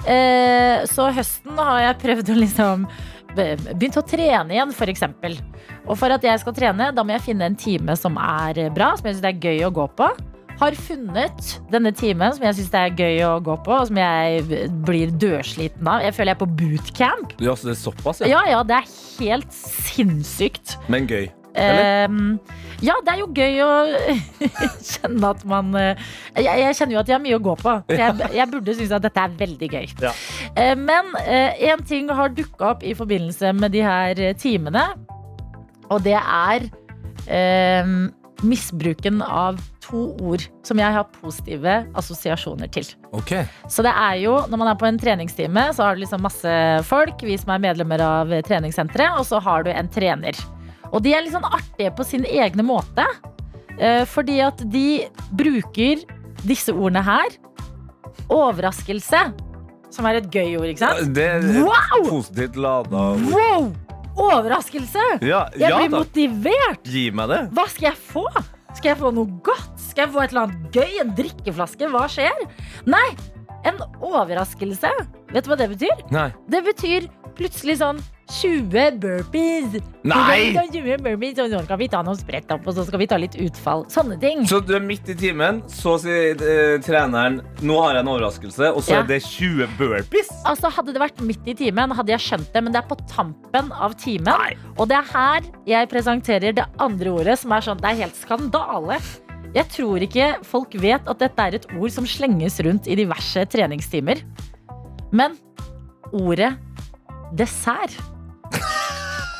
Eh, 0.05 0.83
så 0.89 1.09
høsten 1.15 1.57
har 1.57 1.81
jeg 1.87 2.01
prøvd 2.03 2.31
å 2.33 2.39
liksom 2.43 2.87
Begynt 3.35 3.97
å 3.99 4.03
trene 4.07 4.53
igjen, 4.55 4.69
f.eks. 4.71 5.01
Og 5.89 5.97
for 5.99 6.13
at 6.15 6.23
jeg 6.23 6.39
skal 6.39 6.55
trene, 6.55 6.85
da 6.95 7.03
må 7.03 7.17
jeg 7.17 7.25
finne 7.25 7.49
en 7.49 7.57
time 7.59 7.97
som 7.99 8.15
er 8.15 8.69
bra, 8.71 8.93
som 8.95 9.09
jeg 9.09 9.17
syns 9.17 9.27
er 9.27 9.41
gøy 9.43 9.65
å 9.67 9.73
gå 9.75 9.89
på. 9.99 10.07
har 10.55 10.77
funnet 10.79 11.49
denne 11.67 11.91
timen 11.91 12.31
som 12.31 12.45
jeg 12.47 12.55
syns 12.61 12.77
er 12.79 12.95
gøy 12.95 13.19
å 13.27 13.33
gå 13.43 13.57
på, 13.65 13.75
og 13.75 13.89
som 13.89 13.99
jeg 13.99 14.69
blir 14.87 15.11
dørsliten 15.19 15.83
av. 15.83 15.99
Jeg 16.05 16.15
føler 16.15 16.31
jeg 16.31 16.37
er 16.37 16.43
på 16.45 16.51
bootcamp. 16.61 17.35
Ja, 17.43 17.57
så 17.59 17.67
det 17.67 17.75
er 17.75 17.81
såpass, 17.83 18.23
ja. 18.23 18.37
Ja, 18.37 18.45
ja, 18.53 18.63
det 18.63 18.79
er 18.79 18.93
helt 19.19 19.51
sinnssykt. 19.51 20.77
Men 20.87 21.11
gøy. 21.11 21.27
Ehm, 21.55 22.37
ja, 22.83 22.95
det 23.05 23.13
er 23.13 23.21
jo 23.21 23.27
gøy 23.31 23.61
å 23.63 23.69
kjenne 24.91 25.31
at 25.31 25.43
man 25.47 25.71
eh, 25.79 26.01
jeg, 26.35 26.49
jeg 26.49 26.77
kjenner 26.79 26.97
jo 26.97 27.01
at 27.01 27.11
jeg 27.11 27.17
har 27.17 27.23
mye 27.23 27.37
å 27.37 27.43
gå 27.45 27.55
på. 27.61 27.75
Jeg, 27.95 28.31
jeg 28.35 28.51
burde 28.51 28.75
synes 28.75 28.95
at 28.97 29.05
dette 29.05 29.23
er 29.23 29.37
veldig 29.39 29.69
gøy. 29.71 29.87
Ja. 30.03 30.11
Eh, 30.53 30.73
men 30.79 31.13
én 31.25 31.85
ting 31.87 32.11
har 32.11 32.33
dukka 32.35 32.73
opp 32.73 32.83
i 32.83 32.95
forbindelse 32.97 33.53
med 33.55 33.75
de 33.75 33.85
her 33.85 34.19
eh, 34.19 34.35
timene, 34.39 34.83
og 35.93 36.03
det 36.05 36.17
er 36.19 36.67
eh, 37.31 37.95
misbruken 38.43 39.23
av 39.23 39.61
to 39.85 40.07
ord 40.25 40.43
som 40.65 40.79
jeg 40.81 40.95
har 40.95 41.05
positive 41.21 41.75
assosiasjoner 41.97 42.69
til. 42.73 42.87
Okay. 43.15 43.45
Så 43.71 43.85
det 43.85 43.93
er 43.93 44.17
jo, 44.23 44.39
når 44.49 44.61
man 44.61 44.71
er 44.71 44.79
på 44.81 44.89
en 44.89 44.99
treningstime, 44.99 45.67
så 45.77 45.85
har 45.85 45.95
du 45.95 46.03
liksom 46.03 46.25
masse 46.25 46.55
folk, 46.89 47.21
vi 47.23 47.37
som 47.39 47.53
er 47.53 47.63
medlemmer 47.67 48.01
av 48.03 48.33
treningssenteret, 48.47 49.19
og 49.19 49.27
så 49.29 49.41
har 49.45 49.65
du 49.65 49.71
en 49.71 49.91
trener. 49.93 50.41
Og 50.95 51.03
de 51.03 51.11
er 51.13 51.25
litt 51.25 51.35
sånn 51.35 51.43
artige 51.47 51.91
på 51.97 52.05
sin 52.07 52.23
egne 52.23 52.63
måte. 52.63 53.03
eh, 53.77 54.05
Fordi 54.07 54.39
at 54.45 54.61
de 54.71 55.05
bruker 55.35 56.05
disse 56.47 56.71
ordene 56.71 57.03
her. 57.03 57.35
Overraskelse, 58.31 59.19
som 59.93 60.05
er 60.09 60.21
et 60.21 60.29
gøy 60.31 60.55
ord, 60.57 60.69
ikke 60.71 60.81
sant? 60.85 61.11
Det 61.15 61.25
er 61.35 61.43
Wow! 61.65 62.05
positivt 62.09 62.55
lada 62.55 63.03
Wow! 63.29 63.73
Overraskelse! 64.15 65.03
Ja, 65.27 65.43
Jeg 65.59 65.69
ja 65.69 65.77
blir 65.77 65.89
da. 65.91 65.97
motivert. 65.99 66.85
Gi 66.87 67.09
meg 67.11 67.27
det. 67.33 67.41
Hva 67.51 67.65
skal 67.67 67.89
jeg 67.91 67.97
få? 67.99 68.23
Skal 68.75 68.93
jeg 68.93 68.97
få 69.01 69.11
noe 69.15 69.27
godt? 69.43 69.75
Skal 69.89 70.05
jeg 70.05 70.13
få 70.15 70.23
et 70.23 70.31
eller 70.31 70.47
annet 70.47 70.71
gøy? 70.75 70.95
En 71.03 71.11
drikkeflaske? 71.17 71.89
Hva 71.91 72.05
skjer? 72.11 72.39
Nei, 72.87 73.09
en 73.65 73.81
overraskelse. 74.05 74.91
Vet 75.33 75.45
du 75.45 75.51
hva 75.51 75.57
det 75.59 75.69
betyr? 75.75 76.03
Nei. 76.13 76.29
Det 76.51 76.61
betyr 76.65 77.07
plutselig 77.35 77.79
sånn 77.81 77.97
20 78.31 78.95
burpees. 79.03 79.75
Nei! 80.07 80.53
20 80.71 81.01
burpees, 81.03 81.37
og 81.43 81.51
så 81.51 81.59
skal 81.65 81.77
vi 81.81 81.87
ta 81.91 81.99
noen 82.05 82.17
sprett 82.17 82.49
opp, 82.55 82.63
og 82.65 82.73
så 82.77 82.85
skal 82.87 83.01
vi 83.03 83.07
ta 83.11 83.19
litt 83.21 83.35
utfall. 83.43 83.83
Sånne 83.91 84.15
ting. 84.21 84.45
Så 84.49 84.61
du 84.65 84.71
er 84.77 84.81
midt 84.81 85.09
i 85.11 85.15
timen, 85.19 85.59
så 85.69 85.97
sier 86.01 86.39
eh, 86.41 86.77
treneren 86.85 87.41
Nå 87.65 87.75
har 87.83 87.97
jeg 87.99 88.05
en 88.05 88.11
overraskelse, 88.15 88.71
og 88.71 88.81
så 88.85 88.95
Ja. 88.95 89.01
er 89.03 89.09
det 89.11 89.19
20 89.27 89.67
burpees? 89.77 90.31
Altså 90.45 90.71
Hadde 90.73 90.93
det 90.95 91.01
vært 91.03 91.21
midt 91.21 91.45
i 91.51 91.53
timen, 91.59 91.91
hadde 91.93 92.15
jeg 92.15 92.23
skjønt 92.23 92.49
det, 92.55 92.63
men 92.63 92.73
det 92.73 92.81
er 92.83 92.87
på 92.89 92.97
tampen 93.11 93.69
av 93.73 93.93
timen. 93.99 94.31
Nei. 94.31 94.55
Og 94.79 94.87
det 94.89 94.97
er 94.97 95.11
her 95.11 95.41
jeg 95.67 95.89
presenterer 95.91 96.55
det 96.55 96.65
andre 96.79 97.13
ordet, 97.19 97.37
som 97.43 97.51
er 97.51 97.61
sånn 97.61 97.77
Det 97.83 97.91
er 97.91 98.01
helt 98.05 98.15
skandale. 98.15 98.97
Jeg 99.55 99.69
tror 99.71 100.03
ikke 100.03 100.29
folk 100.43 100.73
vet 100.83 101.05
at 101.07 101.21
dette 101.21 101.45
er 101.47 101.55
et 101.59 101.67
ord 101.77 101.91
som 101.93 102.07
slenges 102.09 102.57
rundt 102.65 102.89
i 102.91 102.97
diverse 102.99 103.45
treningstimer. 103.53 104.19
Men 105.15 105.37
ordet 106.11 106.53
dessert 107.39 107.95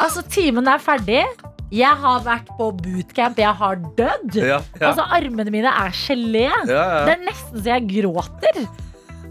Altså, 0.03 0.21
timen 0.27 0.67
er 0.67 0.79
ferdig. 0.83 1.21
Jeg 1.73 1.97
har 2.01 2.19
vært 2.25 2.49
på 2.57 2.67
bootcamp. 2.77 3.37
Jeg 3.39 3.55
har 3.59 3.77
dødd. 3.97 4.35
Ja, 4.37 4.57
ja. 4.59 4.89
Altså, 4.89 5.05
armene 5.17 5.51
mine 5.53 5.71
er 5.71 5.95
gelé. 5.95 6.49
ja. 6.67 6.83
Det 7.07 7.13
er 7.15 7.23
nesten 7.23 7.61
så 7.63 7.71
jeg 7.71 7.87
gråter. 7.93 8.59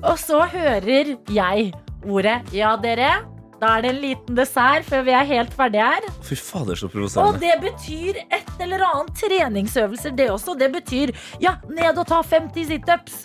Og 0.05 0.17
så 0.21 0.41
hører 0.53 1.15
jeg 1.33 1.71
ordet 2.05 2.41
Ja, 2.57 2.75
dere. 2.81 3.13
Da 3.61 3.77
er 3.77 3.85
det 3.85 3.91
en 3.93 4.01
liten 4.03 4.39
dessert 4.39 4.87
før 4.89 5.05
vi 5.07 5.15
er 5.15 5.29
helt 5.29 5.55
ferdige 5.55 5.87
her. 5.87 6.09
Fy 6.27 6.37
fader, 6.39 6.79
så 6.79 6.89
Og 7.23 7.39
det 7.43 7.55
betyr 7.63 8.19
et 8.25 8.51
eller 8.61 8.83
annet 8.89 9.15
treningsøvelser, 9.21 10.17
det 10.19 10.31
også. 10.31 10.57
Det 10.59 10.73
betyr 10.75 11.15
ja, 11.43 11.57
ned 11.71 12.01
og 12.01 12.07
ta 12.11 12.21
50 12.23 12.67
situps. 12.73 13.23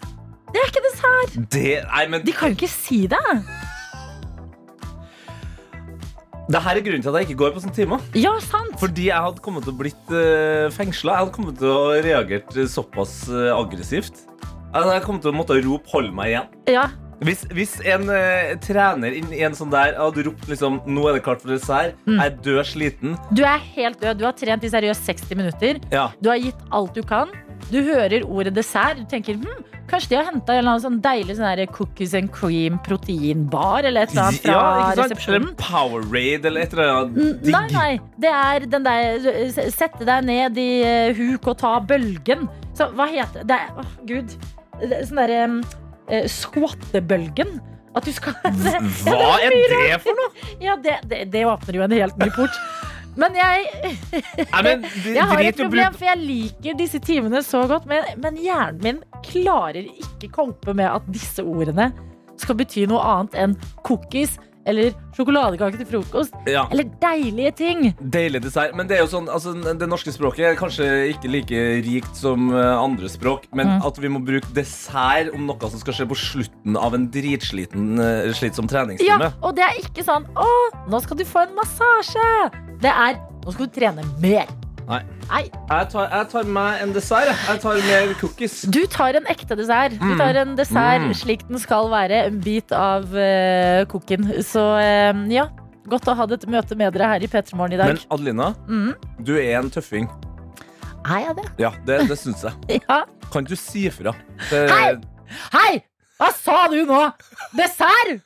Det 0.50 0.62
er 0.62 0.70
ikke 0.70 0.86
dessert. 0.86 1.36
Det, 1.54 1.66
nei, 1.90 2.06
men 2.10 2.24
De 2.26 2.34
kan 2.34 2.54
jo 2.54 2.58
ikke 2.58 2.72
si 2.72 3.04
det. 3.10 3.26
det 6.50 6.62
her 6.66 6.80
er 6.80 6.82
grunnen 6.82 7.04
til 7.06 7.12
at 7.12 7.20
jeg 7.20 7.30
ikke 7.30 7.42
går 7.44 7.52
på 7.54 7.62
sånne 7.66 7.78
timer. 7.78 8.06
Ja, 8.18 8.32
sant. 8.42 8.74
Fordi 8.82 9.10
jeg 9.10 9.26
hadde 9.26 9.44
kommet 9.46 9.68
til 9.68 9.76
å 9.76 9.82
blitt 9.82 10.14
uh, 10.14 10.70
fengsla. 10.74 11.14
Jeg 11.14 11.26
hadde 11.26 11.36
kommet 11.36 11.62
til 11.62 11.70
å 11.70 11.92
reagert 12.06 12.58
eh, 12.58 12.70
såpass 12.70 13.22
eh, 13.30 13.52
aggressivt. 13.54 14.26
Jeg 14.40 14.74
hadde 14.74 14.98
kommet 15.06 15.26
til 15.26 15.34
å 15.34 15.38
måtte 15.38 15.62
rope 15.62 15.90
'hold 15.90 16.10
meg 16.14 16.34
igjen'. 16.34 16.50
Ja, 16.74 16.88
Hvis, 17.22 17.42
hvis 17.52 17.74
en 17.86 18.08
eh, 18.10 18.54
trener 18.64 19.12
inn 19.18 19.32
i 19.36 19.42
en 19.44 19.52
sånn 19.58 19.70
der 19.74 19.94
hadde 19.98 20.24
ropt 20.26 20.48
liksom 20.48 20.80
'nå 20.88 21.10
er 21.10 21.14
det 21.18 21.24
klart 21.24 21.42
for 21.42 21.50
dessert', 21.52 21.96
Mm. 22.08 22.20
jeg 22.22 22.42
død 22.42 22.66
sliten 22.66 23.18
Du 23.34 23.44
er 23.44 23.58
helt 23.76 24.00
død. 24.00 24.18
Du 24.20 24.24
har 24.26 24.32
trent 24.34 24.64
i 24.64 24.70
seriøst 24.70 25.04
60 25.06 25.36
minutter. 25.36 25.80
Ja, 25.92 26.12
Du 26.22 26.30
har 26.30 26.38
gitt 26.38 26.56
alt 26.72 26.94
du 26.94 27.02
kan. 27.04 27.28
Du 27.72 27.82
hører 27.84 28.24
ordet 28.24 28.54
dessert. 28.56 28.98
Du 28.98 29.04
tenker 29.06 29.34
hm, 29.36 29.64
kanskje 29.90 30.10
de 30.10 30.16
har 30.16 30.26
henta 30.32 30.54
en 30.54 30.60
eller 30.60 30.72
annen 30.72 30.82
sånn 30.86 31.02
deilig 31.02 31.36
sånn 31.36 31.58
her 31.58 31.66
cookies 31.68 32.14
and 32.16 32.32
cream 32.32 32.80
proteinbar 32.80 33.84
eller 33.84 34.04
et 34.04 34.12
eller 34.12 34.24
annet 34.30 34.42
fra 34.42 34.52
ja 34.54 34.62
ikke 34.62 34.96
sant? 34.96 34.98
Eller 34.98 35.10
resepsjonen. 35.10 35.56
Powerade 35.58 36.46
eller 36.46 36.62
et 36.62 36.74
eller 36.74 36.90
annet 36.94 37.18
N- 37.18 37.40
digg. 37.44 37.52
Nei, 37.52 37.68
nei. 37.74 38.00
Det 38.18 38.32
er 38.32 38.60
den 38.66 38.84
der 38.84 39.20
s- 39.52 39.76
Sette 39.76 40.06
deg 40.06 40.24
ned 40.26 40.58
i 40.58 40.70
eh, 40.84 41.14
huk 41.14 41.48
og 41.48 41.58
ta 41.58 41.80
bølgen. 41.82 42.48
Så 42.74 42.88
hva 42.96 43.08
heter 43.12 43.44
det? 43.46 43.60
er- 43.60 43.76
Åh, 43.78 43.92
gud. 44.08 44.30
Det 44.80 44.94
er 44.94 45.04
Sånn 45.06 45.18
derre 45.20 45.64
uh, 46.10 46.26
squattebølgen. 46.30 47.60
At 47.98 48.06
du 48.06 48.14
skal 48.14 48.36
Hva 48.44 49.30
er 49.42 49.56
det 49.74 50.02
for 50.04 50.18
noe? 50.18 50.30
Ja, 50.66 50.76
det, 50.78 51.00
det, 51.10 51.24
det 51.34 51.46
åpner 51.50 51.80
jo 51.80 51.86
en 51.88 51.96
helt 51.98 52.20
ny 52.22 52.30
port. 52.36 52.60
Men 53.20 53.36
jeg, 53.36 53.96
Nei, 54.54 54.62
men 54.64 54.86
jeg 55.18 55.26
har 55.32 55.42
et 55.44 55.58
problem, 55.58 55.96
for 55.98 56.08
jeg 56.08 56.22
liker 56.22 56.78
disse 56.80 57.02
timene 57.04 57.42
så 57.46 57.66
godt. 57.70 57.88
Men, 57.90 58.06
men 58.22 58.38
hjernen 58.40 58.84
min 58.86 59.02
klarer 59.26 59.82
ikke 59.90 60.32
Kompe 60.36 60.76
med 60.78 60.88
at 60.88 61.10
disse 61.12 61.44
ordene 61.44 61.90
skal 62.40 62.56
bety 62.60 62.86
noe 62.88 63.02
annet 63.04 63.36
enn 63.36 63.56
cookies 63.84 64.38
eller 64.66 64.92
sjokoladekake 65.16 65.78
til 65.78 65.86
frokost. 65.88 66.34
ja, 66.48 66.66
Eller 66.72 66.84
deilige 67.02 67.52
ting. 67.56 67.96
Deilig 68.02 68.42
dessert. 68.44 68.76
Men 68.76 68.88
det 68.88 68.98
er 68.98 69.02
jo 69.06 69.08
sånn, 69.08 69.30
altså, 69.30 69.54
det 69.78 69.88
norske 69.90 70.12
språket 70.12 70.46
er 70.52 70.56
kanskje 70.60 71.14
ikke 71.14 71.32
like 71.32 71.62
rikt 71.86 72.16
som 72.16 72.50
eh, 72.54 72.78
andre 72.78 73.10
språk, 73.10 73.48
men 73.54 73.68
Mm. 73.70 73.86
at 73.86 73.98
vi 74.00 74.08
må 74.08 74.20
bruke 74.26 74.48
dessert 74.54 75.34
om 75.34 75.46
noe 75.46 75.70
som 75.70 75.80
skal 75.80 75.94
skje 75.94 76.08
på 76.10 76.16
slutten 76.18 76.76
av 76.78 76.94
en 76.94 77.08
dritsliten 77.10 78.00
eh, 78.00 78.32
slitsom 78.34 78.68
treningstime. 78.68 79.20
Ja, 79.30 79.32
og 79.42 79.56
det 79.56 79.64
er 79.64 79.76
ikke 79.82 80.04
sånn 80.04 80.26
'Å, 80.36 80.90
nå 80.90 81.02
skal 81.02 81.18
du 81.18 81.24
få 81.26 81.44
en 81.48 81.56
massasje'. 81.56 82.52
Det 82.82 82.90
er 82.92 83.20
'Nå 83.46 83.54
skal 83.54 83.66
du 83.68 83.72
trene 83.80 84.04
mer'. 84.22 84.48
Nei. 84.90 85.00
Nei. 85.30 85.44
Jeg, 85.70 85.88
tar, 85.92 86.08
jeg 86.10 86.28
tar 86.32 86.48
meg 86.50 86.80
en 86.82 86.94
dessert. 86.96 87.30
jeg. 87.30 87.60
Tar 87.62 87.78
mer 87.86 88.14
cookies. 88.18 88.56
Du 88.74 88.80
tar 88.90 89.20
en 89.20 89.28
ekte 89.30 89.54
dessert. 89.60 89.94
Du 90.02 90.16
tar 90.18 90.40
en 90.42 90.56
dessert 90.58 91.04
Mm. 91.06 91.14
slik 91.14 91.44
den 91.48 91.60
skal 91.62 91.90
være. 91.92 92.24
En 92.32 92.40
bit 92.42 92.72
av 92.74 93.06
uh, 93.14 93.84
cooken. 93.92 94.26
Så 94.44 94.64
uh, 94.80 95.22
ja, 95.30 95.46
godt 95.90 96.10
å 96.10 96.16
ha 96.18 96.26
dette 96.32 96.50
møtet 96.50 96.78
med 96.78 96.94
dere 96.98 97.12
her 97.14 97.22
i 97.22 97.30
P3 97.30 97.54
Morgen 97.60 97.78
i 97.78 97.82
dag. 97.84 97.94
Men 97.94 98.02
Adelina, 98.18 98.50
Mm. 98.68 98.96
du 99.22 99.36
er 99.38 99.60
en 99.60 99.70
tøffing. 99.70 100.10
Er 101.06 101.22
jeg 101.28 101.36
det? 101.38 101.46
Ja, 101.62 101.70
det, 101.86 102.00
det 102.10 102.18
syns 102.20 102.42
jeg. 102.44 102.82
Ja. 102.90 103.04
Kan 103.32 103.46
du 103.46 103.54
si 103.56 103.86
ifra? 103.92 104.16
Det- 104.50 104.66
Hei! 104.74 104.96
Hei! 105.54 105.84
Hva 106.20 106.32
sa 106.36 106.64
du 106.68 106.82
nå? 106.90 107.04
Dessert! 107.56 108.26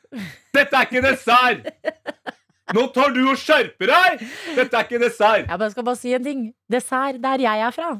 Dette 0.55 0.79
er 0.79 0.87
ikke 0.87 1.03
dessert! 1.03 1.67
Nå 2.73 2.87
tar 2.95 3.13
du 3.13 3.21
og 3.27 3.37
skjerper 3.37 3.91
deg! 3.91 4.25
Dette 4.57 4.79
er 4.79 4.87
ikke 4.87 5.01
dessert. 5.03 5.51
Jeg 5.51 5.75
skal 5.75 5.87
bare 5.89 5.99
si 5.99 6.15
en 6.17 6.25
ting. 6.25 6.49
Dessert 6.71 7.21
der 7.23 7.45
jeg 7.45 7.67
er 7.67 7.75
fra. 7.75 7.93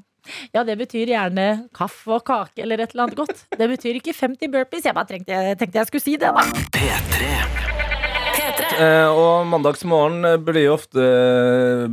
Ja, 0.56 0.64
det 0.64 0.78
betyr 0.80 1.12
gjerne 1.12 1.48
kaffe 1.76 2.16
og 2.18 2.24
kake 2.28 2.64
eller 2.64 2.80
et 2.80 2.96
eller 2.96 3.10
annet 3.10 3.20
godt. 3.20 3.46
Det 3.60 3.70
betyr 3.76 4.00
ikke 4.00 4.16
50 4.16 4.52
burpees. 4.56 4.88
Jeg 4.88 4.96
bare 4.96 5.12
tenkte, 5.12 5.46
tenkte 5.60 5.82
jeg 5.84 5.92
skulle 5.92 6.08
si 6.08 6.18
det, 6.18 6.32
da. 6.32 6.48
P3. 6.78 7.83
Eh, 8.74 9.10
og 9.10 9.46
mandagsmorgen 9.52 10.26
eh, 10.28 10.40
blir 10.42 10.66
jo 10.66 10.76
ofte 10.78 11.04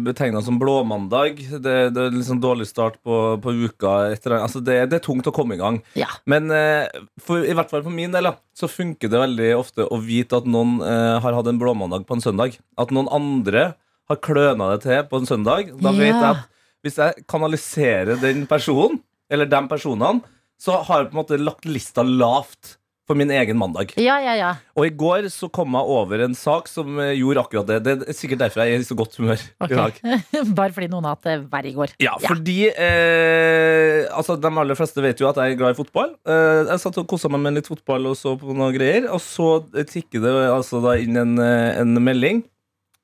betegna 0.04 0.40
som 0.44 0.58
blåmandag. 0.60 1.40
Det, 1.62 1.74
det 1.94 2.04
er 2.06 2.14
liksom 2.14 2.40
dårlig 2.42 2.68
start 2.70 2.98
på, 3.04 3.18
på 3.42 3.54
uka. 3.66 3.94
Etter, 4.14 4.36
altså 4.38 4.62
det, 4.64 4.78
det 4.92 5.00
er 5.00 5.04
tungt 5.04 5.28
å 5.28 5.34
komme 5.34 5.56
i 5.56 5.60
gang. 5.60 5.80
Ja. 5.98 6.08
Men 6.30 6.50
eh, 6.54 6.88
for, 7.20 7.44
i 7.44 7.54
hvert 7.56 7.72
fall 7.72 7.84
for 7.86 7.94
min 7.94 8.14
del 8.14 8.30
så 8.56 8.70
funker 8.70 9.12
det 9.12 9.22
veldig 9.22 9.50
ofte 9.58 9.86
å 9.86 10.00
vite 10.04 10.40
at 10.40 10.48
noen 10.48 10.78
eh, 10.84 11.18
har 11.22 11.36
hatt 11.36 11.50
en 11.50 11.60
blåmandag 11.60 12.06
på 12.08 12.18
en 12.18 12.24
søndag. 12.24 12.56
At 12.80 12.94
noen 12.94 13.10
andre 13.12 13.72
har 14.10 14.22
kløna 14.24 14.72
det 14.74 14.82
til 14.88 15.04
på 15.10 15.20
en 15.20 15.28
søndag. 15.28 15.70
Da 15.78 15.94
vet 15.94 16.14
jeg 16.14 16.26
at 16.32 16.46
hvis 16.84 16.96
jeg 16.96 17.24
kanaliserer 17.28 18.20
den 18.22 18.46
personen, 18.48 19.02
eller 19.30 19.46
de 19.46 19.60
personene, 19.70 20.24
så 20.60 20.80
har 20.84 21.02
jeg 21.02 21.10
på 21.10 21.14
en 21.14 21.20
måte 21.22 21.40
lagt 21.40 21.68
lista 21.68 22.04
lavt 22.04 22.76
for 23.10 23.18
min 23.18 23.30
egen 23.34 23.58
mandag. 23.58 23.90
Ja, 23.98 24.20
ja, 24.22 24.36
ja. 24.38 24.50
Og 24.78 24.86
i 24.86 24.92
går 24.94 25.26
så 25.34 25.48
kom 25.50 25.74
jeg 25.74 25.94
over 25.96 26.22
en 26.22 26.36
sak 26.38 26.68
som 26.70 27.00
eh, 27.02 27.16
gjorde 27.18 27.42
akkurat 27.42 27.66
det. 27.66 27.78
Det 27.82 27.94
er 28.12 28.16
sikkert 28.16 28.44
derfor 28.44 28.62
jeg 28.62 28.76
er 28.76 28.84
i 28.84 28.86
så 28.86 28.96
godt 28.98 29.16
humør 29.18 29.40
okay. 29.58 29.72
i 29.74 29.80
dag. 29.80 29.98
Bare 30.60 30.74
fordi 30.76 30.90
noen 30.92 31.08
har 31.08 31.16
hatt 31.16 31.26
det 31.26 31.34
verre 31.50 31.72
i 31.72 31.74
går. 31.74 31.96
Ja, 32.02 32.14
fordi 32.22 32.58
eh, 32.70 34.06
altså, 34.14 34.38
De 34.38 34.52
aller 34.62 34.78
fleste 34.78 35.02
vet 35.02 35.18
jo 35.18 35.26
at 35.30 35.40
jeg 35.42 35.56
er 35.56 35.58
glad 35.58 35.74
i 35.74 35.80
fotball. 35.80 36.14
Eh, 36.22 36.60
jeg 36.70 36.84
satt 36.84 37.02
og 37.02 37.10
kosa 37.10 37.32
meg 37.32 37.42
med 37.42 37.58
litt 37.58 37.72
fotball 37.72 38.12
og 38.12 38.16
så 38.20 38.36
på 38.38 38.54
noen 38.54 38.76
greier. 38.76 39.10
Og 39.10 39.18
så 39.24 39.50
tikket 39.80 40.22
det 40.22 40.36
altså 40.46 40.82
da 40.86 40.94
inn 41.02 41.18
en, 41.18 41.34
eh, 41.42 41.82
en 41.82 41.98
melding 41.98 42.44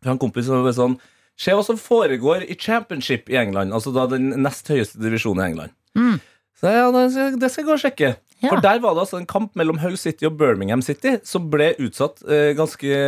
fra 0.05 0.15
en 0.15 0.23
kompis 0.23 0.47
som 0.47 0.63
var 0.67 0.79
sånn 0.79 0.99
Se 1.37 1.53
hva 1.53 1.61
som 1.61 1.77
foregår 1.77 2.47
i 2.49 2.55
championship 2.57 3.27
i 3.29 3.37
England. 3.37 3.75
Altså 3.77 3.91
da 3.93 4.07
den 4.09 4.31
nest 4.41 4.71
høyeste 4.73 4.97
divisjonen 5.03 5.43
i 5.43 5.49
England. 5.51 5.75
Mm. 5.93 6.15
Så 6.57 6.73
ja, 6.73 6.87
det 6.93 7.11
skal, 7.13 7.61
jeg 7.61 7.67
gå 7.67 7.75
og 7.75 7.83
sjekke. 7.83 8.13
Ja. 8.41 8.51
For 8.51 8.61
der 8.65 8.81
var 8.85 8.97
det 8.97 9.05
altså 9.07 9.19
en 9.21 9.29
kamp 9.29 9.55
mellom 9.57 9.79
Hull 9.81 9.97
City 10.01 10.27
og 10.29 10.37
Birmingham 10.41 10.83
City 10.85 11.17
som 11.25 11.49
ble 11.53 11.71
utsatt 11.83 12.23
eh, 12.25 12.53
ganske 12.57 13.01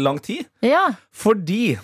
lang 0.00 0.20
tid. 0.24 0.48
Ja. 0.64 0.90
Fordi 1.12 1.78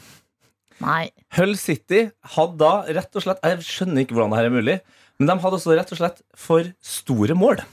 Nei. 0.84 1.08
Hull 1.34 1.56
City 1.58 2.04
hadde 2.36 2.58
da 2.60 2.72
rett 2.94 3.16
og 3.18 3.24
slett 3.24 3.40
Jeg 3.42 3.64
skjønner 3.66 4.04
ikke 4.04 4.14
hvordan 4.14 4.30
det 4.30 4.38
her 4.38 4.48
er 4.48 4.54
mulig, 4.54 4.76
men 5.18 5.30
de 5.30 5.36
hadde 5.42 5.58
også 5.58 5.74
rett 5.74 5.92
og 5.94 6.00
slett 6.00 6.20
for 6.38 6.68
store 6.84 7.34
mål. 7.38 7.64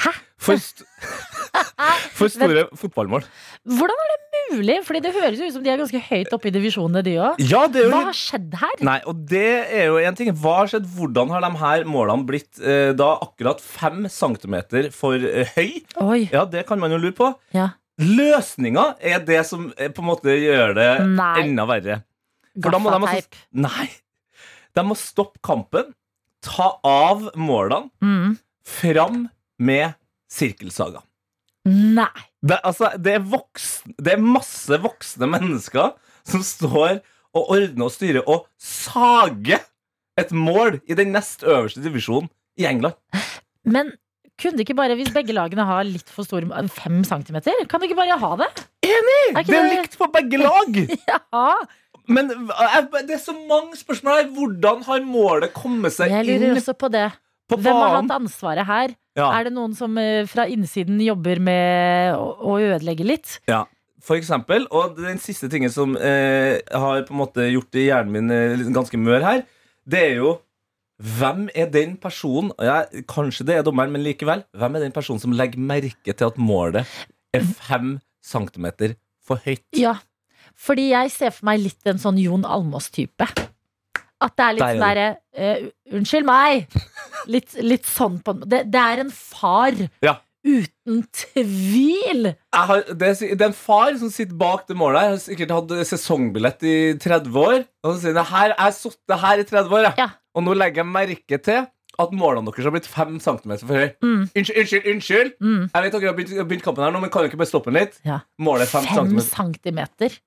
Hæ? 0.00 0.12
For, 0.40 0.60
st 0.60 0.84
for 2.18 2.30
store 2.32 2.66
fotballmål. 2.78 3.24
Hvordan 3.78 4.02
er 4.04 4.12
det 4.14 4.18
mulig? 4.54 4.76
Fordi 4.86 5.00
det 5.04 5.12
høres 5.14 5.38
jo 5.40 5.48
ut 5.48 5.54
som 5.56 5.64
de 5.64 5.70
er 5.72 5.80
ganske 5.80 6.00
høyt 6.08 6.32
oppe 6.36 6.50
i 6.50 6.54
divisjonene, 6.54 7.02
de 7.06 7.14
òg. 7.22 7.40
Ja, 7.50 7.62
Hva 7.70 8.02
har 8.10 8.16
skjedd 8.16 8.54
her? 8.60 8.76
Nei, 8.86 8.98
og 9.10 9.24
det 9.30 9.44
er 9.80 9.90
jo 9.90 9.98
en 10.02 10.18
ting. 10.18 10.30
Hva 10.34 10.56
har 10.62 10.70
skjedd? 10.72 10.88
Hvordan 10.96 11.32
har 11.34 11.44
de 11.46 11.50
her 11.62 11.84
målene 11.88 12.26
blitt 12.28 12.60
eh, 12.62 12.92
da 12.98 13.12
akkurat 13.26 13.60
fem 13.64 14.06
centimeter 14.10 14.90
for 14.94 15.14
eh, 15.20 15.50
høy? 15.56 15.80
Oi. 16.06 16.22
Ja, 16.32 16.46
det 16.48 16.66
kan 16.68 16.80
man 16.82 16.92
jo 16.94 17.00
lure 17.02 17.16
på. 17.18 17.32
Ja. 17.56 17.70
Løsninga 18.00 18.94
er 19.04 19.20
det 19.28 19.42
som 19.48 19.70
eh, 19.76 19.90
på 19.92 20.00
en 20.02 20.08
måte 20.08 20.32
gjør 20.40 20.72
det 20.78 20.90
Nei. 21.12 21.34
enda 21.44 21.66
verre. 21.68 21.98
For 22.60 22.72
da 22.74 22.80
må 22.82 22.90
de 22.92 23.00
altså- 23.04 23.44
Nei. 23.52 23.88
De 24.74 24.82
må 24.86 24.94
stoppe 24.98 25.40
kampen, 25.44 25.92
ta 26.40 26.70
av 26.86 27.26
målene, 27.36 27.90
Mm. 28.00 28.38
fram 28.64 29.28
med 29.58 29.94
sirkelsaga. 30.30 31.02
Nei. 31.68 32.08
Det, 32.40 32.56
altså, 32.64 32.92
det, 32.96 33.18
er 33.18 33.24
voksen, 33.28 33.94
det 34.00 34.14
er 34.14 34.22
masse 34.24 34.78
voksne 34.80 35.28
mennesker 35.28 35.92
som 36.26 36.44
står 36.46 37.00
og 37.36 37.50
ordner 37.52 37.86
og 37.86 37.92
styrer 37.94 38.24
og 38.26 38.46
sager 38.60 39.60
et 40.20 40.32
mål 40.34 40.80
i 40.90 40.96
den 40.98 41.12
nest 41.14 41.44
øverste 41.46 41.82
divisjonen 41.84 42.30
i 42.60 42.66
England. 42.68 42.96
Men 43.64 43.92
kunne 44.40 44.56
det 44.56 44.64
ikke 44.64 44.78
bare, 44.78 44.96
hvis 44.96 45.12
begge 45.12 45.36
lagene 45.36 45.66
har 45.68 45.84
litt 45.84 46.08
for 46.08 46.24
store 46.24 46.48
Fem 46.72 47.02
centimeter? 47.04 47.52
Kan 47.68 47.80
du 47.80 47.86
ikke 47.88 47.98
bare 48.00 48.16
ha 48.18 48.32
det? 48.40 48.48
Enig! 48.88 49.20
Er 49.36 49.44
Det 49.44 49.56
er 49.56 49.68
det- 49.68 49.76
likt 49.76 49.98
på 50.00 50.08
begge 50.16 50.40
lag! 50.40 50.80
Ja. 51.10 51.54
Men 52.10 52.26
det 52.32 53.14
er 53.14 53.20
så 53.22 53.32
mange 53.46 53.76
spørsmål 53.78 54.16
her. 54.16 54.30
Hvordan 54.34 54.80
har 54.88 55.02
målet 55.06 55.52
kommet 55.54 55.92
seg 55.94 56.08
inn? 56.10 56.16
Jeg 56.16 56.26
lurer 56.26 56.48
inn 56.48 56.58
også 56.58 56.74
på 56.74 56.88
det. 56.90 57.04
Hvem 57.50 57.80
har 57.80 57.96
hatt 57.98 58.14
ansvaret 58.14 58.68
her? 58.68 58.94
Ja. 59.18 59.28
Er 59.34 59.48
det 59.48 59.54
noen 59.56 59.74
som 59.76 59.96
eh, 60.00 60.22
fra 60.30 60.46
innsiden 60.50 61.00
jobber 61.02 61.40
med 61.42 62.14
å, 62.14 62.28
å 62.52 62.58
ødelegge 62.62 63.06
litt? 63.06 63.38
Ja, 63.50 63.64
for 64.04 64.18
eksempel. 64.20 64.68
Og 64.70 64.98
den 65.00 65.18
siste 65.22 65.50
tingen 65.52 65.72
som 65.74 65.96
eh, 65.98 66.60
har 66.70 67.02
på 67.08 67.16
en 67.16 67.22
måte 67.22 67.48
gjort 67.50 67.80
hjernen 67.80 68.14
min 68.14 68.34
eh, 68.34 68.70
ganske 68.74 69.00
mør 69.00 69.26
her, 69.26 69.42
det 69.90 70.04
er 70.12 70.16
jo 70.20 70.36
hvem 71.00 71.46
er 71.56 71.70
den 71.72 71.94
personen 71.96 72.50
ja, 72.60 72.82
Kanskje 73.08 73.46
det 73.48 73.54
er 73.56 73.64
dommeren, 73.64 73.92
men 73.94 74.04
likevel. 74.04 74.44
Hvem 74.52 74.76
er 74.76 74.84
den 74.84 74.92
personen 74.92 75.22
som 75.22 75.32
legger 75.32 75.60
merke 75.60 76.12
til 76.12 76.28
at 76.28 76.36
målet 76.36 76.88
er 77.32 77.46
fem 77.46 77.94
centimeter 78.24 78.98
for 79.24 79.40
høyt? 79.46 79.64
Ja. 79.76 79.96
Fordi 80.60 80.90
jeg 80.90 81.12
ser 81.14 81.32
for 81.32 81.48
meg 81.48 81.62
litt 81.64 81.88
en 81.88 82.00
sånn 82.02 82.20
Jon 82.20 82.44
Almås-type. 82.44 83.30
At 84.20 84.34
det 84.36 84.46
er 84.46 84.56
litt 84.56 84.64
er 84.66 84.74
sånn 84.74 84.82
derre 84.84 85.06
uh, 85.40 85.68
Unnskyld 85.96 86.26
meg! 86.28 86.80
Litt, 87.30 87.54
litt 87.64 87.86
sånn 87.88 88.18
på 88.24 88.34
det, 88.42 88.64
det 88.72 88.80
er 88.80 89.02
en 89.02 89.12
far. 89.12 89.76
Ja. 90.04 90.18
Uten 90.40 91.02
tvil! 91.12 92.30
Har, 92.56 92.84
det, 92.88 93.10
er, 93.10 93.34
det 93.36 93.44
er 93.44 93.50
en 93.50 93.56
far 93.56 93.92
som 94.00 94.12
sitter 94.12 94.38
bak 94.40 94.64
det 94.70 94.76
målet. 94.80 95.02
Jeg 95.02 95.12
har 95.12 95.20
sikkert 95.24 95.52
hatt 95.56 95.74
sesongbillett 95.90 96.64
i 96.64 96.76
30 97.00 97.36
år. 97.42 97.58
Og 97.84 97.92
så 97.92 97.98
sier 98.04 98.16
han 98.16 98.30
her, 98.30 98.54
jeg 98.54 98.62
har 98.62 98.76
sittet 98.76 99.20
her 99.24 99.42
i 99.42 99.46
30 99.50 99.76
år, 99.76 99.88
jeg. 99.90 99.98
Ja. 100.00 100.08
og 100.36 100.46
nå 100.46 100.56
legger 100.56 100.84
jeg 100.84 100.92
merke 100.94 101.40
til 101.44 101.68
at 102.02 102.14
målene 102.16 102.48
deres 102.50 102.66
har 102.66 102.72
blitt 102.74 102.88
5 102.90 103.18
cm 103.24 103.52
for 103.62 103.74
høye. 103.76 103.90
Mm. 104.02 104.22
Unnskyld, 104.36 104.58
unnskyld, 104.62 104.88
unnskyld! 104.94 105.32
Mm. 105.40 105.62
Jeg 105.74 105.84
vet 105.86 105.92
dere 105.96 106.08
har 106.10 106.16
begynt, 106.18 106.32
begynt 106.50 106.64
kampen 106.66 106.84
her 106.86 106.94
nå, 106.94 107.02
men 107.04 107.12
kan 107.12 107.26
dere 107.26 107.40
bare 107.40 107.50
stoppe 107.50 107.70
den 107.72 107.78
litt? 107.80 108.00
Ja. 108.08 108.20
Målet 108.40 108.66
er 108.68 108.72
5 108.80 108.88
cm. 108.96 109.20
centimeter. 109.28 110.18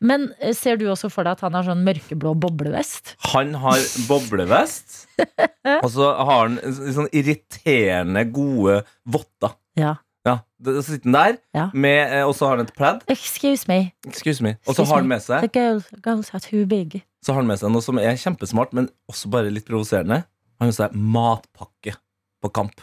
Men 0.00 0.28
eh, 0.40 0.52
ser 0.58 0.76
du 0.80 0.86
også 0.90 1.10
for 1.12 1.24
deg 1.28 1.38
at 1.38 1.46
han 1.46 1.56
har 1.58 1.66
sånn 1.70 1.84
mørkeblå 1.86 2.34
boblevest? 2.42 3.14
Han 3.32 3.54
har 3.62 3.80
boblevest, 4.10 5.00
og 5.84 5.88
så 5.94 6.12
har 6.18 6.36
han 6.48 6.60
sånn 6.96 7.10
irriterende 7.16 8.24
gode 8.34 8.82
votter. 9.08 9.56
Ja. 9.78 9.96
Ja, 10.26 10.34
Så 10.60 10.82
sitter 10.84 11.08
han 11.08 11.14
der, 11.16 11.36
Ja. 11.56 11.70
med, 11.72 12.12
eh, 12.12 12.26
og 12.28 12.34
så 12.36 12.44
har 12.50 12.58
han 12.58 12.66
et 12.66 12.74
pledd. 12.76 13.00
Excuse 13.08 13.64
me. 13.68 13.92
Excuse 14.06 14.42
me. 14.44 14.58
Og 14.68 14.74
så 14.76 14.84
har 14.84 14.96
han 15.00 15.08
med 15.08 15.22
seg 15.24 15.40
The 15.46 15.48
girl, 15.48 15.80
girls 16.04 16.28
are 16.34 16.40
too 16.44 16.66
big. 16.68 16.98
Så 17.24 17.32
har 17.32 17.40
han 17.40 17.48
med 17.48 17.56
seg 17.58 17.72
noe 17.72 17.80
som 17.80 17.96
er 17.98 18.12
kjempesmart, 18.20 18.74
men 18.76 18.90
også 19.10 19.30
bare 19.32 19.48
litt 19.52 19.64
provoserende. 19.68 20.24
Han 20.60 20.68
med 20.70 20.76
seg 20.76 20.94
matpakke 20.94 21.96
på 22.44 22.52
kamp. 22.52 22.80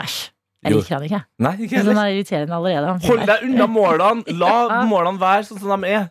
Æsj. 0.00 0.30
Jeg 0.60 0.74
liker 0.76 0.92
han 0.98 1.04
ikke. 1.06 1.20
Nei, 1.40 1.52
ikke 1.64 1.78
heller. 1.80 1.98
er 2.02 2.14
irriterende 2.18 2.56
allerede. 2.58 2.88
han 2.90 3.00
Hold 3.06 3.22
deg 3.30 3.44
unna 3.48 3.66
målene! 3.70 4.34
La 4.36 4.82
målene 4.90 5.22
være 5.22 5.46
sånn 5.48 5.62
som 5.62 5.80
de 5.86 5.88
er. 5.94 6.10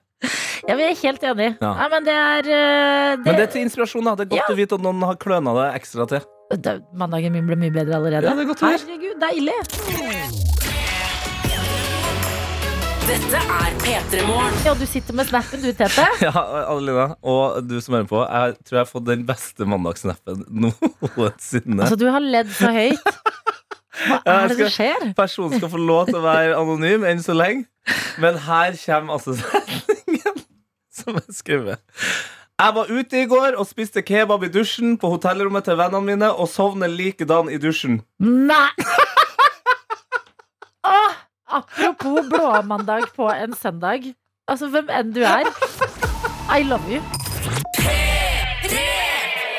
Ja, 0.67 0.75
vi 0.75 0.83
er 0.87 0.95
helt 1.03 1.23
enig. 1.23 1.49
Ja. 1.61 1.69
Nei, 1.77 1.87
men 1.93 2.07
det 2.07 2.15
er 2.17 2.49
eh, 2.49 3.11
det, 3.13 3.23
Men 3.27 3.37
det 3.37 3.45
er 3.45 3.51
til 3.53 3.63
inspirasjon. 3.67 4.09
da 4.09 4.15
Det 4.17 4.25
er 4.27 4.31
godt 4.33 4.41
Ja. 4.41 4.53
å 4.55 4.57
vite 4.57 4.79
at 4.79 4.85
noen 4.87 5.05
har 5.05 5.19
kløna 5.21 5.53
det 5.59 5.67
ekstra 5.79 6.07
til. 6.09 6.25
Mandagen 6.97 7.31
min 7.35 7.45
ble 7.45 7.59
mye 7.61 7.71
bedre 7.75 7.99
allerede. 8.01 8.25
Ja, 8.25 8.33
det 8.35 8.47
er 8.47 8.49
godt 8.53 8.63
å 8.65 8.71
høre. 8.71 8.81
Herregud, 8.81 9.19
deilig. 9.21 10.58
Dette 13.09 13.39
er 13.41 13.71
P3 13.81 14.19
Morgen. 14.27 14.57
Ja, 14.61 14.75
du 14.77 14.83
sitter 14.85 15.15
med 15.17 15.25
snappen 15.25 15.63
du, 15.63 15.71
Tete. 15.73 16.03
Ja, 16.27 16.43
Adelina, 16.69 17.07
og 17.25 17.63
du 17.65 17.79
som 17.81 17.95
hører 17.97 18.05
på, 18.05 18.19
jeg 18.21 18.53
tror 18.61 18.77
jeg 18.77 18.83
har 18.83 18.89
fått 18.91 19.07
den 19.07 19.23
beste 19.25 19.65
mandagssnappen 19.65 20.43
noensinne. 20.53 21.87
Altså, 21.87 21.97
du 21.97 22.05
har 22.13 22.21
ledd 22.21 22.51
så 22.53 22.69
høyt. 22.75 23.09
Hva 24.03 24.19
er 24.35 24.51
det 24.51 24.59
som 24.59 24.69
skjer? 24.75 25.07
Personen 25.17 25.57
skal 25.57 25.73
få 25.73 25.81
lov 25.81 26.11
til 26.11 26.19
å 26.19 26.23
være 26.27 26.53
anonym 26.59 27.07
enn 27.09 27.25
så 27.25 27.33
lenge. 27.33 27.65
Men 28.21 28.37
her 28.45 28.77
kommer 28.83 29.17
altså 29.17 29.39
setningen 29.41 30.45
som 31.01 31.17
er 31.17 31.33
skrevet. 31.33 31.81
Jeg 32.59 32.75
var 32.77 32.93
ute 32.93 33.23
i 33.23 33.27
går 33.31 33.57
og 33.57 33.65
spiste 33.71 34.05
kebab 34.05 34.45
i 34.45 34.53
dusjen 34.53 34.99
på 35.01 35.15
hotellrommet 35.15 35.65
til 35.65 35.81
vennene 35.81 36.05
mine 36.13 36.29
og 36.29 36.51
sovner 36.53 36.93
likedan 36.93 37.49
i 37.49 37.57
dusjen. 37.57 38.03
Nei! 38.21 38.98
Apropos 41.49 42.29
blåmandag 42.29 43.09
på 43.15 43.29
en 43.33 43.53
søndag. 43.57 44.13
Altså, 44.49 44.69
hvem 44.69 44.89
enn 44.93 45.13
du 45.15 45.23
er. 45.25 45.49
I 46.53 46.61
love 46.65 46.85
you. 46.89 47.01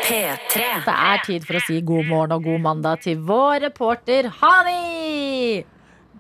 P3. 0.07 0.63
Det 0.87 0.95
er 0.95 1.21
tid 1.27 1.45
for 1.47 1.59
å 1.59 1.65
si 1.67 1.81
god 1.87 2.07
morgen 2.11 2.35
og 2.35 2.47
god 2.47 2.63
mandag 2.63 3.03
til 3.07 3.21
vår 3.27 3.61
reporter 3.67 4.31
Hani! 4.41 5.63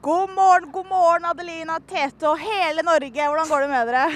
God 0.02 0.30
morgen, 0.32 0.70
god 0.72 0.86
morgen, 0.88 1.24
Adelina, 1.28 1.74
Tete 1.84 2.24
og 2.30 2.38
hele 2.40 2.80
Norge. 2.86 3.10
Hvordan 3.28 3.48
går 3.50 3.60
det 3.60 3.68
med 3.68 3.90
dere? 3.90 4.06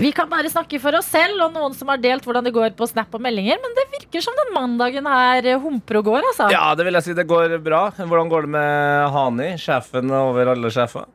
Vi 0.00 0.10
kan 0.16 0.26
bare 0.30 0.50
snakke 0.50 0.80
for 0.82 0.96
oss 0.98 1.06
selv 1.12 1.44
og 1.44 1.52
noen 1.54 1.76
som 1.76 1.92
har 1.92 2.00
delt 2.02 2.24
hvordan 2.26 2.48
det 2.48 2.52
går 2.56 2.72
på 2.78 2.88
Snap 2.90 3.14
og 3.14 3.22
meldinger, 3.22 3.60
men 3.62 3.76
det 3.78 3.84
virker 3.92 4.24
som 4.26 4.34
den 4.40 4.50
mandagen 4.56 5.06
her 5.06 5.46
eh, 5.52 5.60
humper 5.62 6.00
og 6.00 6.08
går, 6.10 6.26
altså. 6.32 6.48
Ja, 6.50 6.64
det 6.74 6.88
vil 6.88 6.98
jeg 6.98 7.06
si. 7.06 7.14
Det 7.14 7.28
går 7.30 7.54
bra. 7.62 7.84
Hvordan 8.00 8.32
går 8.32 8.48
det 8.48 8.52
med 8.56 9.06
Hani, 9.14 9.48
sjefen 9.62 10.10
over 10.18 10.50
alle 10.56 10.72
sjefer? 10.74 11.06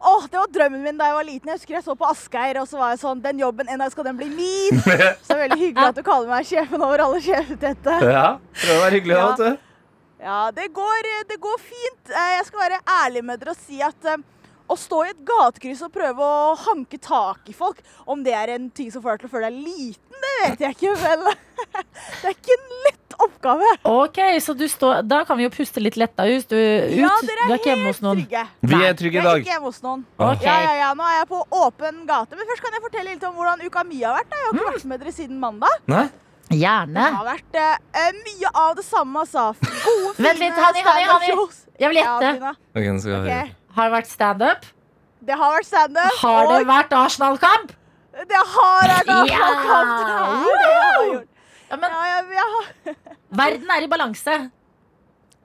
Åh, 0.00 0.26
Det 0.32 0.38
var 0.40 0.50
drømmen 0.56 0.82
min 0.88 0.98
da 0.98 1.10
jeg 1.12 1.18
var 1.20 1.26
liten. 1.30 1.52
Jeg 1.52 1.60
husker 1.60 1.76
jeg 1.78 1.86
så 1.86 1.94
på 2.02 2.10
Asgeir, 2.10 2.58
og 2.64 2.66
så 2.66 2.80
var 2.82 2.94
jeg 2.96 3.02
sånn 3.04 3.20
Den 3.22 3.38
jobben, 3.44 3.68
en 3.70 3.82
dag 3.84 3.92
skal 3.94 4.10
den 4.10 4.16
bli 4.18 4.30
min. 4.32 4.78
Så 4.82 4.96
det 4.96 5.36
er 5.36 5.42
veldig 5.44 5.60
hyggelig 5.60 5.90
at 5.92 5.98
du 6.00 6.06
kaller 6.06 6.30
meg 6.34 6.46
sjefen 6.50 6.82
over 6.82 7.02
alle 7.06 7.20
sjefer, 7.22 7.58
Tete. 7.62 7.98
Ja, 8.10 8.28
prøv 8.64 8.78
å 8.78 8.84
være 8.88 8.96
hyggelig. 8.98 9.14
da, 9.14 9.20
Ja. 9.20 9.34
vet 9.36 9.44
du. 9.60 9.66
Ja, 10.20 10.50
det 10.52 10.68
går, 10.76 11.08
det 11.30 11.38
går 11.40 11.58
fint. 11.64 12.10
Eh, 12.12 12.34
Jeg 12.38 12.46
skal 12.50 12.60
være 12.66 12.80
ærlig 13.04 13.24
med 13.24 13.40
dere 13.40 13.54
og 13.56 13.62
si 13.64 13.80
at 13.84 14.04
eh, 14.04 14.20
å 14.70 14.76
stå 14.78 15.00
i 15.06 15.10
et 15.14 15.22
gatekryss 15.26 15.80
og 15.82 15.90
prøve 15.94 16.22
å 16.22 16.54
hanke 16.68 16.98
tak 17.02 17.48
i 17.50 17.54
folk, 17.56 17.80
om 18.06 18.20
det 18.22 18.34
er 18.38 18.52
en 18.54 18.68
ting 18.70 18.90
som 18.92 19.02
får 19.02 19.16
deg 19.16 19.24
til 19.24 19.30
å 19.30 19.32
føle 19.32 19.48
deg 19.50 19.64
liten, 19.64 20.20
det 20.20 20.34
vet 20.44 20.60
jeg 20.66 20.76
ikke, 20.76 20.92
men 21.00 21.24
det 22.20 22.28
er 22.28 22.36
ikke 22.36 22.54
en 22.58 22.68
lett 22.84 23.16
oppgave. 23.20 23.70
Ok, 23.88 24.20
så 24.40 24.54
du 24.56 24.62
står 24.70 25.02
Da 25.08 25.22
kan 25.28 25.36
vi 25.40 25.44
jo 25.44 25.50
puste 25.52 25.80
litt 25.82 25.96
letta 26.00 26.24
ut. 26.28 26.46
Du, 26.48 26.56
ut. 26.56 26.94
Ja, 27.00 27.10
dere 27.24 27.42
er 27.48 27.50
er 27.50 27.58
ikke 27.58 27.70
hjemme 27.72 27.90
hos 27.90 27.98
helt 27.98 28.06
noen. 28.06 28.22
trygge. 28.22 28.44
Vi 28.70 28.78
er 28.86 28.94
trygge 29.00 29.18
i 29.18 29.24
dag. 29.26 29.26
Jeg 29.26 29.40
er 29.40 29.44
ikke 29.44 29.54
hjemme 29.56 29.72
hos 29.72 29.82
noen. 29.84 30.04
Okay. 30.16 30.46
Ja, 30.46 30.54
ja, 30.68 30.72
ja, 30.84 30.90
Nå 30.96 31.08
er 31.08 31.18
jeg 31.18 31.28
på 31.32 31.40
åpen 31.64 32.00
gate. 32.08 32.38
Men 32.38 32.48
først 32.52 32.64
kan 32.64 32.76
jeg 32.78 32.84
fortelle 32.86 33.12
litt 33.16 33.26
om 33.28 33.36
hvordan 33.40 33.64
uka 33.66 33.84
mi 33.90 34.00
har 34.04 34.16
vært. 34.20 34.30
da. 34.32 34.40
Jeg 34.40 34.46
har 34.48 34.56
ikke 34.60 34.72
vært 34.78 34.88
med 34.94 35.02
dere 35.04 35.12
siden 35.18 35.40
mandag. 35.42 35.84
Nei? 35.90 36.06
Gjerne. 36.50 37.06
Det 37.06 37.14
har 37.14 37.26
vært 37.28 37.58
uh, 37.62 38.06
mye 38.26 38.52
av 38.58 38.76
det 38.78 38.84
samme, 38.84 39.22
altså. 39.22 39.44
Gode, 39.62 40.14
Vent 40.26 40.40
litt, 40.42 40.56
Hanni, 40.58 40.82
Hanni, 40.86 41.08
Hanni. 41.10 41.48
Jeg 41.80 41.92
vil 41.92 42.00
gjette. 42.00 42.54
Okay. 42.74 42.98
skal 43.00 43.26
vi 43.26 43.40
Har 43.76 43.90
det 43.90 43.94
vært 43.94 44.10
standup? 44.10 44.70
Det 45.20 45.36
har 45.36 45.54
vært 45.54 45.68
standup. 45.68 46.16
Har 46.22 46.48
det 46.50 46.56
og 46.58 46.70
vært 46.72 46.96
Arsenal-kamp? 46.96 47.76
det 48.20 48.40
har 48.54 48.90
vært 48.90 49.12
Arsenal-kamp. 49.14 50.48
Ja. 50.50 51.20
Ja, 51.70 51.76
men 51.78 51.92
Ja, 51.94 52.00
jeg, 52.10 52.24
jeg 52.34 52.96
verden 53.30 53.70
er 53.70 53.84
i 53.86 53.90
balanse. 53.90 54.36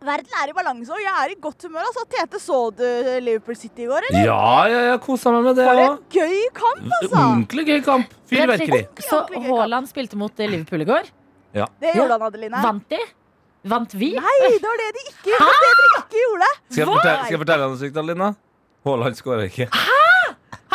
Verden 0.08 0.38
er 0.41 0.51
i 0.51 0.56
balanse, 0.58 0.91
og 0.95 1.01
jeg 1.03 1.14
er 1.24 1.34
i 1.34 1.36
godt 1.41 1.66
humør. 1.68 1.84
Altså, 1.89 2.06
Tete, 2.14 2.39
så 2.41 2.60
du 2.78 2.86
Liverpool 3.26 3.58
City 3.60 3.84
i 3.86 3.89
går, 3.89 4.08
eller? 4.10 4.26
Ja, 4.30 4.39
ja, 4.72 4.80
jeg 4.91 5.01
kosa 5.06 5.34
meg 5.36 5.43
med 5.49 5.60
det 5.60 5.66
For 5.68 5.82
òg. 5.82 5.91
en 5.91 5.99
gøy 6.16 6.47
kamp, 6.62 6.88
altså! 7.01 7.12
Ordentlig 7.26 7.68
gøy 7.72 7.84
kamp. 7.89 8.16
Fyrverkeri. 8.32 8.82
Så 9.06 9.22
Haaland 9.49 9.89
spilte 9.91 10.18
mot 10.22 10.41
Liverpool 10.45 10.86
i 10.86 10.89
går. 10.93 11.12
Det 11.56 11.93
gjorde 11.95 12.18
han, 12.18 12.26
Adeline. 12.30 12.64
Vant 12.66 12.89
de? 12.91 13.01
Vant 13.66 13.93
vi? 13.97 14.12
Nei, 14.14 14.34
det 14.45 14.62
var 14.62 14.78
det 14.82 14.89
de 14.93 15.03
ikke, 15.10 15.30
det 15.32 15.38
var 15.41 15.62
det 15.64 15.70
dere 15.82 16.01
ikke 16.03 16.20
gjorde. 16.22 16.49
Skal 16.70 16.82
jeg 16.84 16.89
fortelle, 16.91 17.22
skal 17.24 17.34
jeg 17.34 17.41
fortelle 17.45 17.64
deg 17.66 17.72
noe 17.74 17.82
sykt, 17.82 17.95
Adeline? 18.01 18.28
Haaland 18.86 19.18
skåra 19.18 19.47
ikke. 19.49 19.66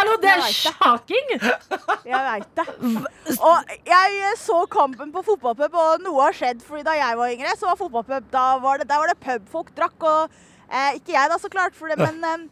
Hallo, 0.01 0.15
det 0.17 0.31
er 0.33 0.45
sjaking! 0.49 1.27
vet 1.29 1.43
det. 1.69 1.75
shocking! 1.77 2.07
Jeg 2.09 2.21
veit 2.25 2.53
det. 2.57 3.35
Og 3.37 3.73
jeg 3.91 4.31
så 4.41 4.61
kampen 4.73 5.11
på 5.13 5.21
fotballpub, 5.27 5.75
og 5.77 6.07
noe 6.07 6.23
har 6.25 6.37
skjedd. 6.39 6.63
Fordi 6.65 6.87
da 6.87 6.95
jeg 6.97 7.19
var 7.19 7.35
yngre, 7.35 7.53
så 7.61 7.69
var 7.69 7.77
fotballpub 7.83 8.31
Da 8.33 8.45
var 8.63 8.81
det, 8.81 8.89
der 8.89 9.03
var 9.03 9.13
det 9.13 9.19
pub 9.21 9.51
folk 9.53 9.69
drakk, 9.77 9.99
og 10.01 10.41
eh, 10.73 10.97
ikke 10.97 11.13
jeg, 11.13 11.29
da, 11.29 11.37
så 11.43 11.53
klart. 11.53 11.77
For 11.77 11.93
det, 11.93 12.01
men 12.01 12.25
eh, 12.25 12.49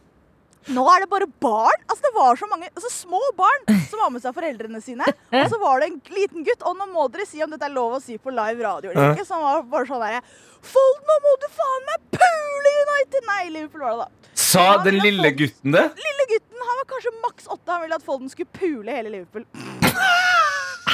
nå 0.75 0.83
er 0.91 1.03
det 1.05 1.09
bare 1.11 1.27
barn. 1.41 1.79
Altså 1.87 2.03
det 2.05 2.11
var 2.15 2.39
så 2.39 2.47
mange 2.51 2.67
altså 2.73 2.91
Små 2.93 3.19
barn 3.37 3.63
som 3.89 4.01
har 4.03 4.11
med 4.13 4.21
seg 4.23 4.35
foreldrene 4.35 4.81
sine. 4.83 5.07
Og 5.31 5.47
så 5.53 5.59
var 5.61 5.81
det 5.81 5.89
en 5.89 5.99
liten 6.13 6.45
gutt, 6.45 6.61
og 6.67 6.77
nå 6.77 6.89
må 6.91 7.07
dere 7.13 7.25
si 7.29 7.41
om 7.43 7.49
dette 7.53 7.65
er 7.69 7.73
lov 7.73 7.95
å 7.97 8.01
si 8.03 8.17
på 8.21 8.33
live 8.33 8.63
radio 8.65 8.91
eller 8.91 9.15
ikke. 9.15 9.25
Som 9.29 9.41
var 9.45 9.63
bare 9.71 9.89
sånn 9.89 10.03
derre 10.03 10.21
Fold, 10.69 10.97
nå 11.07 11.15
må 11.23 11.35
du 11.39 11.45
faen 11.55 11.85
meg 11.87 12.17
pule 12.19 12.73
United! 12.83 13.27
Nei, 13.29 13.43
Liverpool 13.53 13.85
var 13.85 13.93
det, 13.93 14.07
da. 14.09 14.33
Sa 14.49 14.65
den 14.83 14.97
lille 14.99 15.31
gutten 15.31 15.71
det? 15.75 15.85
Lille 16.03 16.25
gutten 16.33 16.67
han 16.67 16.81
var 16.81 16.87
kanskje 16.89 17.13
maks 17.23 17.47
åtte. 17.47 17.71
Han 17.71 17.85
ville 17.85 17.95
at 17.95 18.03
Folden 18.03 18.31
skulle 18.33 18.51
pule 18.59 18.91
hele 18.99 19.13
Liverpool. 19.13 19.47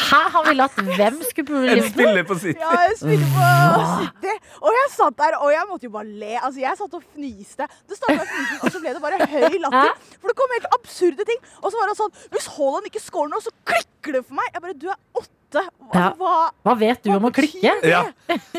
Hæ, 0.06 0.20
han 0.36 0.43
ville 0.49 0.64
at 0.68 0.76
hvem 0.97 1.16
skulle 1.30 1.47
pule 1.49 1.66
En 1.70 1.78
Liverpool? 1.80 1.91
spiller 1.95 2.24
på 2.30 2.36
City. 2.39 2.60
Ja, 2.62 2.72
jeg 2.86 2.97
spiller 3.01 3.28
på 3.36 3.86
City. 3.99 4.34
Og 4.62 4.72
jeg 4.78 4.88
satt 4.95 5.18
der, 5.22 5.38
og 5.41 5.49
jeg 5.53 5.64
måtte 5.70 5.88
jo 5.89 5.93
bare 5.95 6.08
le. 6.24 6.34
Altså, 6.41 6.60
jeg 6.62 6.78
satt 6.82 6.93
og 6.99 7.03
fniste. 7.16 7.68
Det 7.89 7.97
startet 7.99 8.20
med 8.22 8.28
fnising, 8.34 8.60
og 8.64 8.72
så 8.76 8.82
ble 8.84 8.93
det 8.97 9.01
bare 9.06 9.30
høy 9.36 9.58
latter. 9.66 9.93
For 10.22 10.32
det 10.32 10.38
kom 10.41 10.53
helt 10.58 10.70
absurde 10.80 11.26
ting. 11.32 11.39
Og 11.62 11.72
så 11.72 11.80
var 11.82 11.91
det 11.91 11.97
sånn 11.99 12.14
Hvis 12.36 12.47
Haaland 12.58 12.86
ikke 12.91 13.01
scorer 13.03 13.32
nå, 13.34 13.41
så 13.43 13.53
klikker 13.66 14.20
det 14.20 14.26
for 14.28 14.38
meg. 14.41 14.51
Jeg 14.53 14.62
bare 14.68 14.78
Du 14.86 14.88
er 14.93 14.99
åtte. 15.16 15.32
Altså, 15.56 15.72
Ja. 15.95 16.10
hva, 16.20 16.32
Hva 16.66 16.74
vet 16.78 17.03
du 17.06 17.10
hva 17.12 17.18
om 17.22 17.28
å 17.30 17.32
klikke? 17.32 17.62
det? 17.82 17.89
Ja. 17.93 18.03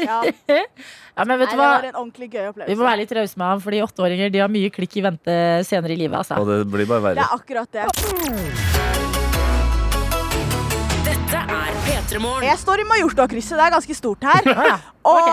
Ja. 0.00 0.22
Ja, 1.16 1.24
men 1.24 1.38
vet 1.40 1.48
Nei, 1.48 1.54
du 1.56 1.60
hva? 1.60 1.66
var 1.80 1.84
en 1.88 1.94
ordentlig 1.96 2.28
gøy 2.30 2.40
Vi 2.40 2.46
må 2.46 2.52
opplevelse. 2.52 2.84
være 2.86 2.98
litt 3.00 3.12
rause 3.16 3.36
med 3.40 3.46
ham, 3.48 3.60
fordi 3.64 3.78
åtteåringer 3.84 4.32
de 4.32 4.38
har 4.44 4.48
mye 4.52 4.70
klikk 4.70 4.96
i 5.00 5.04
vente 5.04 5.36
senere 5.64 5.92
i 5.92 5.96
livet. 5.96 6.18
Altså. 6.20 6.36
Og 6.40 6.46
det 6.46 6.58
blir 6.72 6.86
bare 6.86 7.00
Det 7.00 7.16
verre. 7.16 7.24
er 7.24 7.36
akkurat 7.36 7.72
det. 7.72 8.75
P3 12.06 12.20
Morgen. 12.22 12.44
Jeg 12.46 12.58
står 12.62 12.80
i 12.82 12.84
Majorstua-krysset. 12.86 13.56
Det 13.58 13.64
er 13.66 13.72
ganske 13.74 13.94
stort 13.98 14.22
her. 14.26 14.42
Ja. 14.66 14.76
Og 15.06 15.22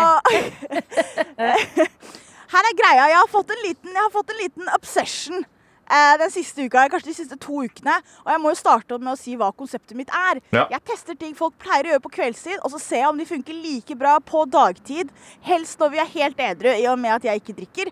her 2.54 2.64
er 2.70 2.76
greia. 2.78 3.08
Jeg 3.10 3.18
har 3.18 3.30
fått 3.30 3.50
en 3.54 3.62
liten, 3.66 3.90
jeg 3.94 4.02
har 4.02 4.12
fått 4.14 4.30
en 4.34 4.40
liten 4.40 4.70
obsession 4.76 5.40
eh, 5.42 6.14
den 6.22 6.32
siste 6.34 6.66
uka, 6.66 6.86
kanskje 6.94 7.10
de 7.12 7.16
siste 7.18 7.38
to 7.42 7.54
ukene. 7.66 7.96
Og 8.26 8.30
jeg 8.34 8.40
må 8.42 8.48
jo 8.54 8.60
starte 8.60 8.98
med 9.02 9.14
å 9.14 9.20
si 9.20 9.34
hva 9.38 9.50
konseptet 9.58 9.98
mitt 9.98 10.12
er. 10.18 10.42
Ja. 10.54 10.66
Jeg 10.74 10.82
tester 10.90 11.16
ting 11.18 11.34
folk 11.38 11.54
pleier 11.62 11.86
å 11.90 11.92
gjøre 11.96 12.06
på 12.06 12.14
kveldstid, 12.18 12.58
og 12.62 12.70
så 12.76 12.80
ser 12.82 13.00
jeg 13.04 13.12
om 13.14 13.20
de 13.22 13.28
funker 13.30 13.56
like 13.58 13.94
bra 13.98 14.14
på 14.22 14.40
dagtid. 14.50 15.08
Helst 15.46 15.82
når 15.82 15.90
vi 15.96 16.00
er 16.04 16.10
helt 16.18 16.38
edru, 16.50 16.72
i 16.74 16.86
og 16.90 16.98
med 17.02 17.12
at 17.20 17.24
jeg 17.30 17.36
ikke 17.42 17.58
drikker. 17.64 17.88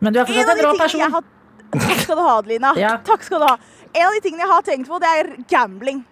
Men 0.00 0.10
du 0.12 0.16
er 0.22 0.26
fortsatt 0.28 0.56
en 0.56 0.66
rå 0.68 0.72
person. 0.80 1.00
har 1.16 1.24
Takk 1.72 2.02
skal 2.04 2.18
du 2.18 2.20
ha, 2.20 2.32
Adelina. 2.36 2.70
Ja. 2.76 2.98
Takk 3.04 3.22
skal 3.24 3.40
du 3.40 3.46
ha. 3.48 3.54
En 3.96 4.06
av 4.10 4.16
de 4.16 4.20
tingene 4.24 4.44
jeg 4.44 4.52
har 4.52 4.64
tenkt 4.66 4.90
på, 4.92 4.98
det 5.00 5.12
er 5.22 5.30
gambling. 5.48 6.02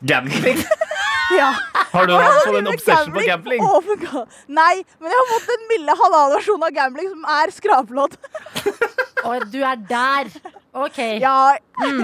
Gambling? 0.00 0.64
Ja. 1.30 1.52
Har 1.92 2.08
du 2.08 2.14
hatt 2.16 2.40
sånn 2.42 2.56
en 2.58 2.68
obsession 2.72 3.12
på 3.14 3.22
gambling? 3.22 3.62
Oh 3.62 3.78
my 3.86 3.94
God. 4.02 4.32
Nei, 4.50 4.82
men 4.98 5.12
jeg 5.12 5.20
har 5.20 5.28
fått 5.30 5.46
den 5.52 5.68
milde 5.70 5.94
halal-versjonen 6.00 6.66
av 6.66 6.74
gambling, 6.74 7.10
som 7.12 7.28
er 7.36 7.52
skraplodd. 7.54 8.16
Og 9.28 9.46
du 9.54 9.60
er 9.62 9.78
der. 9.86 10.32
OK. 10.74 10.98
Ja. 11.22 11.54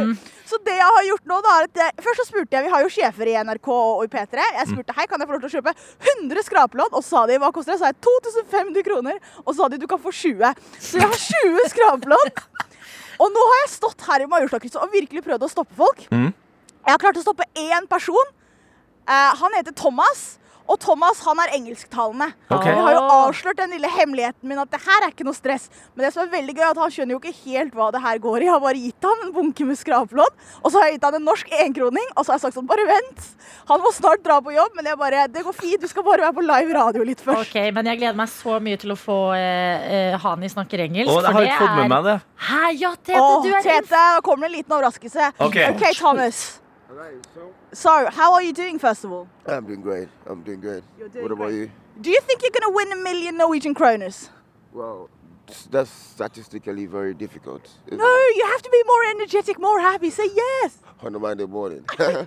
Så 0.47 0.61
det 0.63 0.77
jeg 0.79 0.87
har 0.87 1.07
gjort 1.09 1.25
nå, 1.27 1.41
da, 1.43 1.57
er 1.59 1.67
at 1.67 1.79
jeg, 1.81 2.05
Først 2.07 2.21
så 2.21 2.25
spurte 2.29 2.55
jeg, 2.55 2.69
vi 2.69 2.71
har 2.71 2.85
jo 2.85 2.91
sjefer 2.95 3.27
i 3.33 3.35
NRK 3.49 3.67
og 3.73 4.05
i 4.07 4.11
P3. 4.13 4.45
Jeg 4.61 4.69
spurte 4.71 4.95
hei, 4.95 5.09
kan 5.11 5.19
jeg 5.19 5.27
få 5.27 5.35
lov 5.35 5.43
til 5.43 5.51
å 5.51 5.55
kjøpe 5.57 5.73
100 6.13 6.47
skrapelodd, 6.47 6.95
og 6.95 7.03
sa 7.03 7.25
de 7.27 7.41
hva 7.43 7.51
koster 7.51 7.75
det? 7.75 7.81
Så 7.81 7.89
sa 7.89 7.91
jeg 7.91 7.99
2500 8.47 8.87
kroner, 8.87 9.19
og 9.43 9.51
så 9.51 9.57
sa 9.65 9.71
de 9.73 9.83
du 9.83 9.89
kan 9.91 9.99
få 9.99 10.15
20. 10.15 10.63
Så 10.79 11.03
jeg 11.03 11.11
har 11.11 11.25
20 11.43 11.67
skrapelodd. 11.75 12.45
Og 13.27 13.35
nå 13.35 13.43
har 13.51 13.63
jeg 13.65 13.75
stått 13.75 14.07
her 14.07 14.23
i 14.23 14.31
Majorstua-krysset 14.31 14.79
og 14.87 14.95
virkelig 14.95 15.27
prøvd 15.27 15.49
å 15.49 15.51
stoppe 15.51 15.75
folk. 15.83 16.07
Mm. 16.15 16.31
Jeg 16.87 16.95
har 16.95 17.03
klart 17.03 17.19
å 17.19 17.25
stoppe 17.27 17.47
én 17.59 17.87
person. 17.91 18.35
Eh, 19.07 19.31
han 19.43 19.59
heter 19.59 19.75
Thomas. 19.75 20.37
Og 20.67 20.81
Thomas 20.83 21.21
han 21.23 21.39
er 21.45 21.53
engelsktalende. 21.55 22.27
Ok. 22.51 22.65
Jeg 22.67 22.79
har 22.83 22.97
jo 22.97 23.03
avslørt 23.21 23.61
den 23.61 23.71
lille 23.77 23.87
hemmeligheten 23.87 24.49
min 24.51 24.59
at 24.59 24.71
det 24.73 24.81
her 24.83 25.05
er 25.07 25.13
ikke 25.13 25.27
noe 25.29 25.37
stress. 25.37 25.69
Men 25.95 26.07
det 26.07 26.11
som 26.15 26.25
er 26.25 26.33
veldig 26.33 26.57
gøy 26.57 26.65
er 26.65 26.73
at 26.73 26.81
han 26.83 26.95
skjønner 26.95 27.15
jo 27.15 27.21
ikke 27.21 27.45
helt 27.45 27.77
hva 27.79 27.87
det 27.95 28.01
her 28.03 28.19
går 28.25 28.39
i. 28.43 28.49
Jeg 28.49 28.55
har 28.57 28.65
bare 28.65 28.83
gitt 28.83 29.07
han 29.07 29.23
en 29.29 29.33
bunke 29.37 29.69
med 29.69 29.79
skraplodd, 29.79 30.35
og 30.63 30.67
så 30.67 30.81
har 30.81 30.89
jeg 30.91 30.97
gitt 30.99 31.07
han 31.07 31.19
en 31.21 31.27
norsk 31.31 31.55
enkroning. 31.69 32.11
Og 32.17 32.27
så 32.27 32.35
har 32.35 32.41
jeg 32.41 32.45
sagt 32.49 32.59
sånn, 32.59 32.67
bare 32.67 32.89
vent. 32.91 33.31
Han 33.71 33.87
må 33.87 33.95
snart 33.95 34.27
dra 34.27 34.41
på 34.43 34.57
jobb, 34.57 34.75
men 34.81 34.91
jeg 34.91 35.01
bare, 35.05 35.29
det 35.31 35.47
går 35.47 35.55
fint. 35.63 35.87
Du 35.87 35.91
skal 35.91 36.07
bare 36.11 36.27
være 36.27 36.39
på 36.41 36.47
live 36.51 36.77
radio 36.81 37.07
litt 37.07 37.23
først. 37.23 37.47
Ok, 37.47 37.71
Men 37.79 37.93
jeg 37.93 38.03
gleder 38.03 38.19
meg 38.19 38.35
så 38.35 38.59
mye 38.67 38.83
til 38.83 38.95
å 38.95 38.99
få 38.99 39.21
eh, 39.39 39.89
eh, 40.11 40.21
Hani 40.27 40.51
snakker 40.51 40.83
engelsk. 40.89 41.15
Å, 41.15 41.23
det 41.23 41.35
har 41.39 41.47
jeg 41.47 41.63
fått 41.63 41.79
med 41.79 41.95
meg 41.95 42.11
det. 42.11 42.19
Hæ, 42.51 42.63
ja, 42.83 42.95
Tete, 42.99 43.23
Åh, 43.23 43.39
du 43.47 43.53
er 43.55 43.67
Tete, 43.71 44.05
nå 44.19 44.27
kommer 44.27 44.49
det 44.49 44.55
en 44.55 44.59
liten 44.59 44.81
overraskelse. 44.81 45.35
Ok. 45.47 45.61
OK, 45.71 45.91
Thomas. 46.03 46.47
So, 47.73 48.09
how 48.11 48.35
are 48.35 48.43
you 48.43 48.53
doing, 48.53 48.79
first 48.79 49.05
of 49.05 49.13
all? 49.13 49.29
I'm 49.47 49.67
doing 49.67 49.83
great. 49.83 50.09
I'm 50.27 50.43
doing 50.43 50.61
good. 50.61 50.83
You're 50.99 51.09
doing 51.09 51.25
what 51.25 51.33
about 51.33 51.49
great. 51.49 51.57
you? 51.57 51.71
Do 52.01 52.11
you 52.11 52.21
think 52.23 52.43
you're 52.43 52.51
going 52.51 52.73
to 52.73 52.75
win 52.75 52.93
a 52.93 53.03
million 53.03 53.37
Norwegian 53.37 53.75
kroners? 53.75 54.31
Well, 54.73 55.11
that's 55.71 55.91
statistically 55.91 56.87
very 56.87 57.15
difficult. 57.15 57.71
No, 57.91 57.97
it? 57.99 58.37
you 58.37 58.47
have 58.47 58.63
to 58.63 58.71
be 58.71 58.83
more 58.87 59.05
energetic, 59.11 59.61
more 59.61 59.81
happy. 59.81 60.11
Say 60.11 60.29
yes. 60.35 60.79
On 61.03 61.15
a 61.15 61.19
Monday 61.19 61.45
morning. 61.45 61.85
well, 61.99 62.27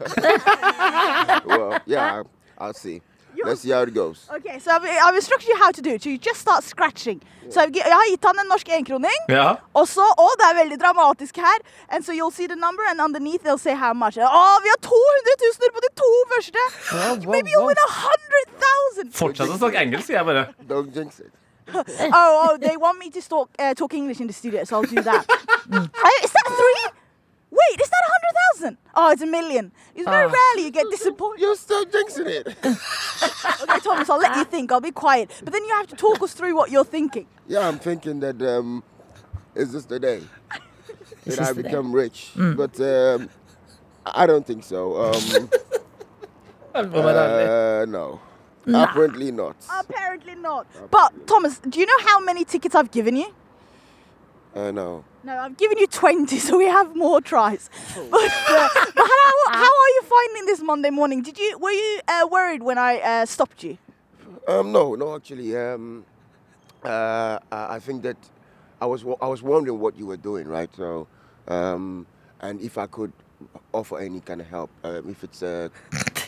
yeah, 1.85 2.23
I'll 2.57 2.73
see. 2.73 3.01
Let's 3.45 3.61
see 3.61 3.71
how 3.71 3.81
it 3.83 3.93
goes. 3.93 4.27
Okay, 4.29 4.59
so 4.59 4.71
I've, 4.71 4.83
I've 4.83 5.15
instructed 5.15 5.47
you 5.49 5.57
how 5.57 5.71
to 5.71 5.81
do 5.81 5.91
it. 5.91 6.03
So 6.03 6.09
you 6.09 6.17
just 6.17 6.41
start 6.41 6.63
scratching. 6.63 7.21
Så 7.49 7.61
jeg, 7.65 7.75
jeg 7.81 7.93
har 7.93 8.09
gitt 8.11 8.25
han 8.25 8.39
en 8.43 8.49
norsk 8.51 8.69
enkroning. 8.77 9.21
Ja. 9.31 9.55
Og 9.73 9.87
så, 9.89 10.05
å, 10.05 10.27
det 10.37 10.49
er 10.49 10.57
veldig 10.59 10.77
dramatisk 10.81 11.39
her. 11.41 11.63
And 11.89 12.05
so 12.05 12.13
you'll 12.13 12.33
see 12.35 12.47
the 12.47 12.55
number, 12.55 12.85
and 12.89 13.01
underneath 13.01 13.43
they'll 13.43 13.61
say 13.61 13.73
how 13.73 13.93
much. 13.93 14.19
Å, 14.21 14.43
vi 14.65 14.69
har 14.69 14.81
200 14.85 15.35
000 15.45 15.73
på 15.73 15.83
de 15.85 15.91
to 16.01 16.11
første! 16.35 16.65
Maybe 17.25 17.55
you'll 17.55 17.65
win 17.65 17.81
100 17.87 18.45
000! 19.01 19.11
Fortsett 19.17 19.49
å 19.49 19.57
snakke 19.57 19.81
engelsk, 19.81 20.11
sier 20.11 20.21
jeg 20.21 20.29
bare. 20.29 20.45
Don't 20.69 20.93
jinx 20.93 21.21
it. 21.25 21.33
oh, 21.73 21.83
oh, 22.13 22.57
they 22.57 22.77
want 22.77 22.97
me 22.97 23.09
to 23.13 23.21
talk, 23.21 23.49
uh, 23.59 23.73
talk 23.73 23.93
English 23.93 24.21
in 24.21 24.27
the 24.27 24.33
studio, 24.33 24.63
so 24.63 24.77
I'll 24.77 24.89
do 24.89 25.01
that. 25.01 25.25
Oh, 25.69 26.17
is 26.23 26.31
that 26.33 26.47
three? 26.49 26.85
Wait, 27.53 27.77
is 27.77 27.89
that 27.93 27.99
100,000? 28.57 28.77
Oh, 28.95 29.11
it's 29.11 29.21
a 29.21 29.25
million. 29.25 29.71
It's 29.95 30.05
very 30.07 30.25
Ah. 30.27 30.31
rarely 30.33 30.63
you 30.65 30.71
get 30.71 30.85
disappointed. 30.89 31.41
You're 31.41 31.55
still 31.55 31.85
jinxing 31.85 32.27
it. 32.27 32.47
Okay, 33.61 33.79
Thomas, 33.79 34.09
I'll 34.09 34.17
let 34.19 34.35
you 34.37 34.45
think. 34.45 34.71
I'll 34.71 34.79
be 34.79 34.91
quiet. 34.91 35.29
But 35.43 35.51
then 35.51 35.63
you 35.65 35.73
have 35.75 35.87
to 35.87 35.95
talk 35.95 36.21
us 36.21 36.33
through 36.33 36.55
what 36.55 36.71
you're 36.71 36.85
thinking. 36.85 37.27
yeah, 37.47 37.67
I'm 37.67 37.77
thinking 37.77 38.21
that 38.21 38.41
um, 38.41 38.83
is 39.55 39.73
this 39.73 39.83
the 39.85 39.99
day 39.99 40.21
that 41.25 41.39
I 41.41 41.51
the 41.51 41.61
day. 41.63 41.69
become 41.69 41.91
rich? 41.93 42.31
But 42.35 42.79
um, 42.79 43.29
I 44.05 44.25
don't 44.25 44.45
think 44.47 44.63
so. 44.63 44.95
Um, 45.11 45.49
uh, 46.75 47.85
no. 47.87 48.21
Apparently 48.67 49.31
not. 49.31 49.55
Apparently 49.79 50.35
not. 50.35 50.67
But, 50.89 51.27
Thomas, 51.27 51.59
do 51.59 51.79
you 51.79 51.85
know 51.85 51.99
how 52.05 52.19
many 52.21 52.45
tickets 52.45 52.75
I've 52.75 52.91
given 52.91 53.15
you? 53.17 53.33
Uh, 54.55 54.71
no. 54.71 55.03
No, 55.23 55.37
I've 55.37 55.57
given 55.57 55.77
you 55.77 55.87
20, 55.87 56.39
so 56.39 56.57
we 56.57 56.65
have 56.65 56.95
more 56.95 57.19
tries. 57.21 57.69
But, 57.95 58.31
uh, 58.49 58.69
but 58.95 59.05
how, 59.05 59.31
how 59.51 59.63
are 59.83 59.89
you 59.97 60.01
finding 60.03 60.45
this 60.45 60.61
Monday 60.61 60.89
morning? 60.89 61.21
Did 61.21 61.37
you 61.37 61.57
Were 61.59 61.71
you 61.71 61.99
uh, 62.07 62.27
worried 62.31 62.63
when 62.63 62.77
I 62.77 62.99
uh, 62.99 63.25
stopped 63.25 63.63
you? 63.63 63.77
Um, 64.47 64.71
no, 64.71 64.95
no, 64.95 65.15
actually, 65.15 65.55
um, 65.57 66.05
uh, 66.83 67.39
I 67.51 67.79
think 67.79 68.03
that 68.03 68.17
I 68.81 68.85
was 68.85 69.03
I 69.21 69.27
was 69.27 69.43
wondering 69.43 69.79
what 69.79 69.97
you 69.97 70.07
were 70.07 70.17
doing, 70.17 70.47
right? 70.47 70.69
So, 70.75 71.07
um, 71.47 72.07
and 72.39 72.61
if 72.61 72.77
I 72.77 72.87
could 72.87 73.11
offer 73.73 73.99
any 73.99 74.21
kind 74.21 74.41
of 74.41 74.47
help, 74.47 74.69
um, 74.83 75.09
if 75.09 75.23
it's 75.23 75.41
a 75.41 75.69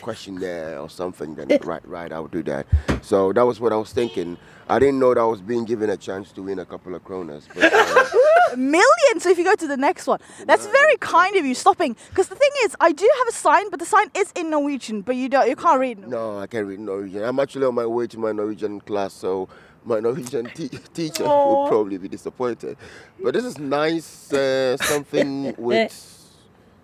question 0.02 0.34
there 0.38 0.78
or 0.78 0.90
something, 0.90 1.34
then 1.34 1.48
right, 1.64 1.86
right, 1.88 2.12
I 2.12 2.20
would 2.20 2.30
do 2.32 2.42
that. 2.44 2.66
So 3.00 3.32
that 3.32 3.42
was 3.46 3.58
what 3.58 3.72
I 3.72 3.76
was 3.76 3.92
thinking. 3.92 4.36
I 4.68 4.78
didn't 4.78 4.98
know 4.98 5.14
that 5.14 5.20
I 5.20 5.24
was 5.24 5.40
being 5.40 5.64
given 5.64 5.90
a 5.90 5.96
chance 5.96 6.30
to 6.32 6.42
win 6.42 6.58
a 6.58 6.66
couple 6.66 6.94
of 6.94 7.02
kronas. 7.04 7.48
But, 7.54 7.72
uh, 7.72 8.21
million! 8.56 9.20
So 9.20 9.30
if 9.30 9.38
you 9.38 9.44
go 9.44 9.54
to 9.54 9.66
the 9.66 9.76
next 9.76 10.06
one. 10.06 10.20
That's 10.46 10.66
very 10.66 10.96
kind 10.98 11.36
of 11.36 11.44
you 11.44 11.54
stopping. 11.54 11.96
Because 12.10 12.28
the 12.28 12.34
thing 12.34 12.50
is, 12.64 12.76
I 12.80 12.92
do 12.92 13.08
have 13.18 13.28
a 13.28 13.32
sign, 13.32 13.70
but 13.70 13.78
the 13.80 13.86
sign 13.86 14.10
is 14.16 14.32
in 14.34 14.50
Norwegian, 14.50 15.02
but 15.02 15.16
you 15.16 15.28
don't, 15.28 15.48
you 15.48 15.56
can't 15.56 15.80
read 15.80 15.98
no, 16.08 16.38
I 16.38 16.46
can't 16.46 16.66
read 16.66 16.80
Norwegian. 16.80 17.22
I'm 17.24 17.38
actually 17.40 17.66
on 17.66 17.74
my 17.74 17.86
way 17.86 18.06
to 18.06 18.18
my 18.18 18.32
Norwegian 18.32 18.80
class, 18.80 19.12
so 19.12 19.48
my 19.84 20.00
Norwegian 20.00 20.46
te- 20.54 20.68
teacher 20.94 21.24
Aw. 21.24 21.62
would 21.62 21.68
probably 21.68 21.98
be 21.98 22.08
disappointed. 22.08 22.76
But 23.22 23.34
this 23.34 23.44
is 23.44 23.58
nice, 23.58 24.32
uh, 24.32 24.76
something 24.78 25.54
with 25.58 25.92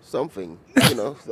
something, 0.03 0.59
you 0.89 0.95
know. 0.95 1.17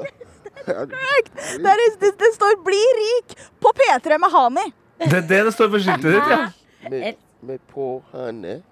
So, 0.64 0.72
Correct! 0.74 1.34
That 1.62 1.78
is, 1.86 1.96
det, 2.00 2.18
det 2.18 2.30
står 2.34 2.62
'Bli 2.64 2.82
rik' 3.00 3.34
på 3.60 3.72
P3 3.76 4.18
med 4.18 4.30
Hani. 4.30 4.72
Det 4.98 5.12
er 5.12 5.20
det 5.20 5.44
det 5.44 5.52
står 5.54 5.68
på 5.68 5.78
skiltet 5.78 6.12
ditt, 6.12 6.30
ja. 6.30 6.48
med, 6.90 7.14
med 7.42 7.58
på 7.74 8.02
henne. 8.12 8.62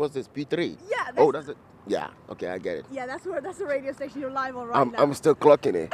What's 0.00 0.14
this? 0.14 0.28
P3? 0.28 0.78
Yeah, 0.88 1.04
that's- 1.04 1.18
oh, 1.18 1.30
that's 1.30 1.48
it. 1.48 1.58
Yeah, 1.86 2.08
okay, 2.30 2.48
I 2.48 2.58
get 2.58 2.76
it. 2.78 2.84
Yeah, 2.90 3.04
that's, 3.06 3.26
where, 3.26 3.40
that's 3.42 3.58
the 3.58 3.66
radio 3.66 3.92
station 3.92 4.20
you're 4.22 4.30
live 4.30 4.56
on 4.56 4.68
right 4.68 4.78
I'm, 4.80 4.92
now. 4.92 5.02
I'm 5.02 5.12
still 5.12 5.34
clocking 5.34 5.74
it. 5.74 5.92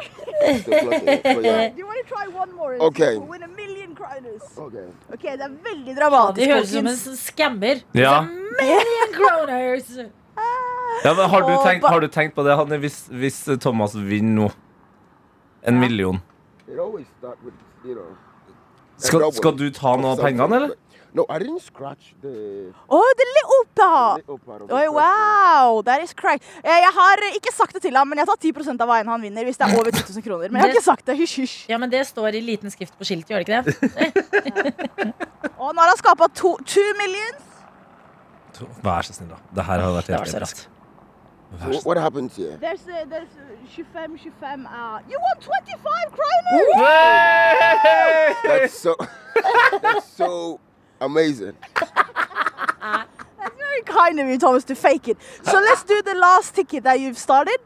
Still 0.60 0.78
clocking 0.84 1.08
it. 1.08 1.22
So, 1.24 1.40
yeah. 1.40 1.68
Do 1.74 1.78
you 1.78 1.86
want 1.86 2.06
to 2.06 2.14
try 2.14 2.28
one 2.28 2.54
more? 2.54 2.74
and 2.74 2.82
Okay. 2.82 3.16
we'll 3.16 3.26
win 3.26 3.42
a 3.42 3.48
million 3.48 3.96
kroners. 3.96 4.44
Okay. 4.58 4.86
okay. 5.14 5.36
det 5.36 5.44
er 5.48 5.56
veldig 5.64 5.96
dramatisk, 5.96 6.46
høres 6.52 6.70
ut 6.70 6.76
som 6.76 6.86
en 6.86 7.16
scammer. 7.16 7.82
Ja. 7.94 8.20
Million 8.60 9.16
kroners! 9.18 9.90
Ja, 11.04 11.14
men 11.14 11.30
har, 11.30 11.40
du 11.40 11.56
tenkt, 11.64 11.84
har 11.86 12.00
du 12.00 12.08
tenkt 12.08 12.34
på 12.34 12.42
det, 12.46 12.54
Hanne, 12.56 12.78
hvis, 12.78 13.08
hvis 13.10 13.42
Thomas 13.60 13.94
vinner 13.94 14.46
nå? 14.46 14.46
En 15.66 15.80
million. 15.80 16.20
It 16.68 16.78
always 16.78 17.06
start 17.18 17.38
with, 17.44 17.54
you 17.84 17.94
know. 17.94 18.14
a 18.96 19.02
Skal, 19.02 19.32
skal 19.32 19.58
du 19.58 19.66
ta 19.70 19.96
noe 20.00 20.14
av 20.14 20.22
pengene, 20.24 20.56
eller? 20.56 20.76
No, 21.16 21.24
I 21.30 21.38
didn't 21.38 21.62
scratch 21.62 22.14
the 22.20 22.72
Oh, 22.90 23.12
the 23.18 23.24
of 23.56 23.66
the 23.74 24.74
Oi, 24.74 24.88
wow, 24.90 25.80
that 25.86 26.02
is 26.02 26.12
crack. 26.12 26.42
Eh, 26.62 26.68
Jeg 26.68 26.92
har 26.92 27.16
ikke 27.34 27.52
sagt 27.54 27.72
det 27.72 27.82
til 27.82 27.96
ham, 27.96 28.08
men 28.08 28.18
jeg 28.18 28.26
tar 28.28 28.36
10% 28.36 28.82
av 28.84 28.88
veien 28.90 29.08
han 29.08 29.22
vinner 29.24 29.48
hvis 29.48 29.56
det 29.56 29.64
er 29.64 29.78
over 29.78 29.90
2000 29.96 30.22
kroner. 30.26 30.50
Men 30.50 30.60
jeg 30.60 30.66
har 30.66 30.74
ikke 30.74 30.84
sagt 30.84 31.06
det. 31.06 31.16
Hysj, 31.16 31.36
hysj. 31.40 31.56
Ja, 31.72 31.78
men 31.80 31.88
det 31.90 32.02
står 32.06 32.36
i 32.36 32.42
liten 32.44 32.70
skrift 32.70 32.98
på 32.98 33.08
skiltet, 33.08 33.32
gjør 33.32 33.38
det 33.40 33.48
ikke 33.48 33.62
det? 33.64 35.12
Og 35.56 35.72
nå 35.72 35.80
har 35.80 35.88
han 35.88 35.96
skapa 36.02 36.28
to, 36.36 36.52
two 36.68 36.84
millions. 37.00 37.44
Vær 38.84 39.08
så 39.08 39.16
snill, 39.16 39.32
da. 39.32 39.40
Det 39.56 39.64
her 39.70 39.86
har 39.86 39.96
vært 39.96 40.12
helt 40.12 40.36
episk. 40.36 40.66
what, 41.86 41.96
happens 41.96 42.36
here? 42.36 42.58
There's, 42.60 42.84
uh, 42.88 43.08
there's 43.08 43.32
uh, 43.40 43.66
25, 43.72 44.18
25. 44.18 44.66
Uh, 44.66 44.98
you 45.08 45.16
won 45.16 45.36
25 45.40 46.12
kroner! 46.12 46.56
That's 48.44 48.74
so 48.74 48.94
that's 49.82 50.08
so 50.12 50.60
amazing. 51.00 51.54
That's 52.80 53.56
very 53.58 53.82
kind 53.84 54.20
of 54.20 54.28
you, 54.28 54.38
Thomas, 54.38 54.64
to 54.64 54.74
fake 54.74 55.08
it. 55.08 55.18
So 55.42 55.58
let's 55.60 55.84
do 55.84 56.02
the 56.02 56.14
last 56.14 56.54
ticket 56.54 56.84
that 56.84 57.00
you've 57.00 57.18
started. 57.18 57.58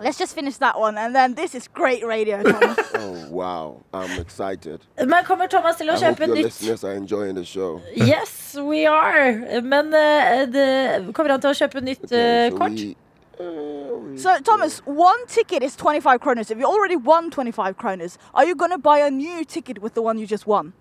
Let's 0.00 0.16
just 0.18 0.34
finish 0.36 0.56
that 0.58 0.78
one, 0.78 0.96
and 0.96 1.12
then 1.16 1.34
this 1.34 1.52
is 1.54 1.66
great 1.66 2.06
radio, 2.06 2.42
Thomas. 2.42 2.78
Oh 2.94 3.28
wow, 3.30 3.82
I'm 3.92 4.20
excited. 4.20 4.80
Men 5.04 5.24
kommer 5.24 5.48
Thomas 5.48 5.76
til 5.76 5.88
å 5.90 5.94
I 5.94 5.98
hope 5.98 6.16
kjøpe 6.18 6.26
your 6.26 6.36
nytt? 6.36 6.44
listeners 6.44 6.84
are 6.84 6.94
enjoying 6.94 7.34
the 7.34 7.44
show. 7.44 7.80
Yes, 7.94 8.54
we 8.54 8.86
are. 8.86 9.60
Men 9.62 9.92
eh, 9.94 10.46
det, 10.46 11.12
kommer 11.14 11.30
han 11.34 11.40
til 11.40 11.50
å 11.50 11.54
kjøpe 11.58 11.82
nytt 11.82 12.06
eh, 12.12 12.50
so 12.50 12.56
kort? 12.56 12.70
we, 12.78 12.94
uh, 13.40 13.96
we- 13.98 14.18
so, 14.18 14.36
Thomas, 14.44 14.78
one 14.86 15.26
ticket 15.26 15.62
is 15.62 15.74
25 15.76 16.18
kroners. 16.20 16.50
If 16.52 16.58
you 16.58 16.66
already 16.66 16.96
won 16.96 17.30
25 17.30 17.76
kroners, 17.76 18.16
are 18.34 18.44
you 18.46 18.54
going 18.54 18.70
to 18.70 18.78
buy 18.78 18.98
a 18.98 19.10
new 19.10 19.44
ticket 19.44 19.82
with 19.82 19.94
the 19.94 20.02
one 20.02 20.18
you 20.18 20.26
just 20.26 20.46
won? 20.46 20.72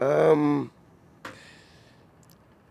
um. 0.00 0.70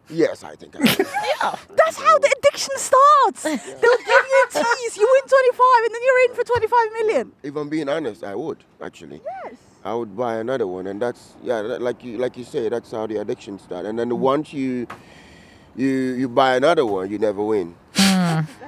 Yes, 0.09 0.43
I 0.43 0.55
think 0.55 0.75
I 0.75 0.79
will. 0.79 0.87
That's 1.75 1.97
how 1.97 2.19
the 2.19 2.35
addiction 2.39 2.75
starts. 2.77 3.43
They'll 3.43 3.53
give 3.55 4.25
you 4.31 4.45
a 4.49 4.53
tease. 4.53 4.97
You 4.97 5.07
win 5.11 5.27
25, 5.27 5.85
and 5.85 5.93
then 5.95 6.01
you're 6.05 6.29
in 6.29 6.35
for 6.35 6.43
25 6.43 6.79
million. 6.93 7.31
if 7.43 7.55
I'm 7.55 7.69
being 7.69 7.89
honest, 7.89 8.23
I 8.23 8.35
would 8.35 8.63
actually. 8.81 9.21
Yes. 9.43 9.55
I 9.83 9.93
would 9.93 10.15
buy 10.17 10.35
another 10.37 10.65
one, 10.67 10.87
and 10.87 11.01
that's 11.01 11.33
yeah, 11.43 11.61
that- 11.61 11.81
like 11.81 12.03
you 12.03 12.17
like 12.17 12.37
you 12.37 12.43
say, 12.43 12.69
that's 12.69 12.91
how 12.91 13.05
the 13.07 13.17
addiction 13.17 13.59
starts. 13.59 13.87
And 13.87 13.97
then 13.99 14.19
once 14.19 14.51
you 14.53 14.87
you 15.75 15.87
you 15.89 16.29
buy 16.29 16.55
another 16.55 16.85
one, 16.85 17.09
you 17.11 17.17
never 17.19 17.43
win. 17.43 17.75
Hmm. 17.95 18.39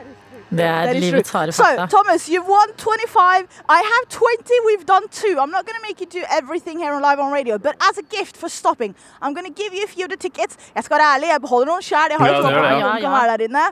Det 0.49 0.59
er 0.65 0.85
That 0.85 0.95
is 0.95 1.03
livets 1.03 1.29
harde 1.31 1.51
fakta. 1.51 1.87
So. 1.89 1.97
Thomas, 1.97 2.29
you've 2.29 2.47
won 2.57 2.67
25. 2.77 3.47
I 3.77 3.79
have 3.91 4.03
20. 4.09 4.53
We've 4.69 4.85
done 4.93 5.05
two. 5.11 5.33
I'm 5.41 5.51
not 5.57 5.63
going 5.67 5.77
to 5.79 5.85
make 5.89 5.99
you 6.03 6.07
do 6.19 6.23
everything 6.39 6.79
here 6.83 6.93
on 6.97 7.01
live 7.01 7.19
on 7.25 7.31
radio, 7.33 7.57
but 7.57 7.73
as 7.89 7.95
a 7.97 8.05
gift 8.17 8.35
for 8.37 8.49
stopping, 8.49 8.91
I'm 9.21 9.33
going 9.33 9.47
to 9.53 9.55
give 9.63 9.71
you 9.77 9.83
a 9.83 9.91
few 9.95 10.03
of 10.05 10.11
the 10.15 10.17
tickets. 10.27 10.53
Jeg 10.75 10.83
skal 10.83 10.93
være 10.97 11.07
ærlig, 11.15 11.27
jeg 11.33 11.41
beholder 11.41 11.67
noen 11.71 11.81
sjæl. 11.81 12.07
Jeg 12.11 12.17
har 12.19 12.27
ikke 12.27 12.41
noen 12.41 12.53
kan 12.53 12.63
Ja, 12.63 12.95
ja. 12.97 13.09
være 13.17 13.37
der 13.37 13.43
inne. 13.47 13.65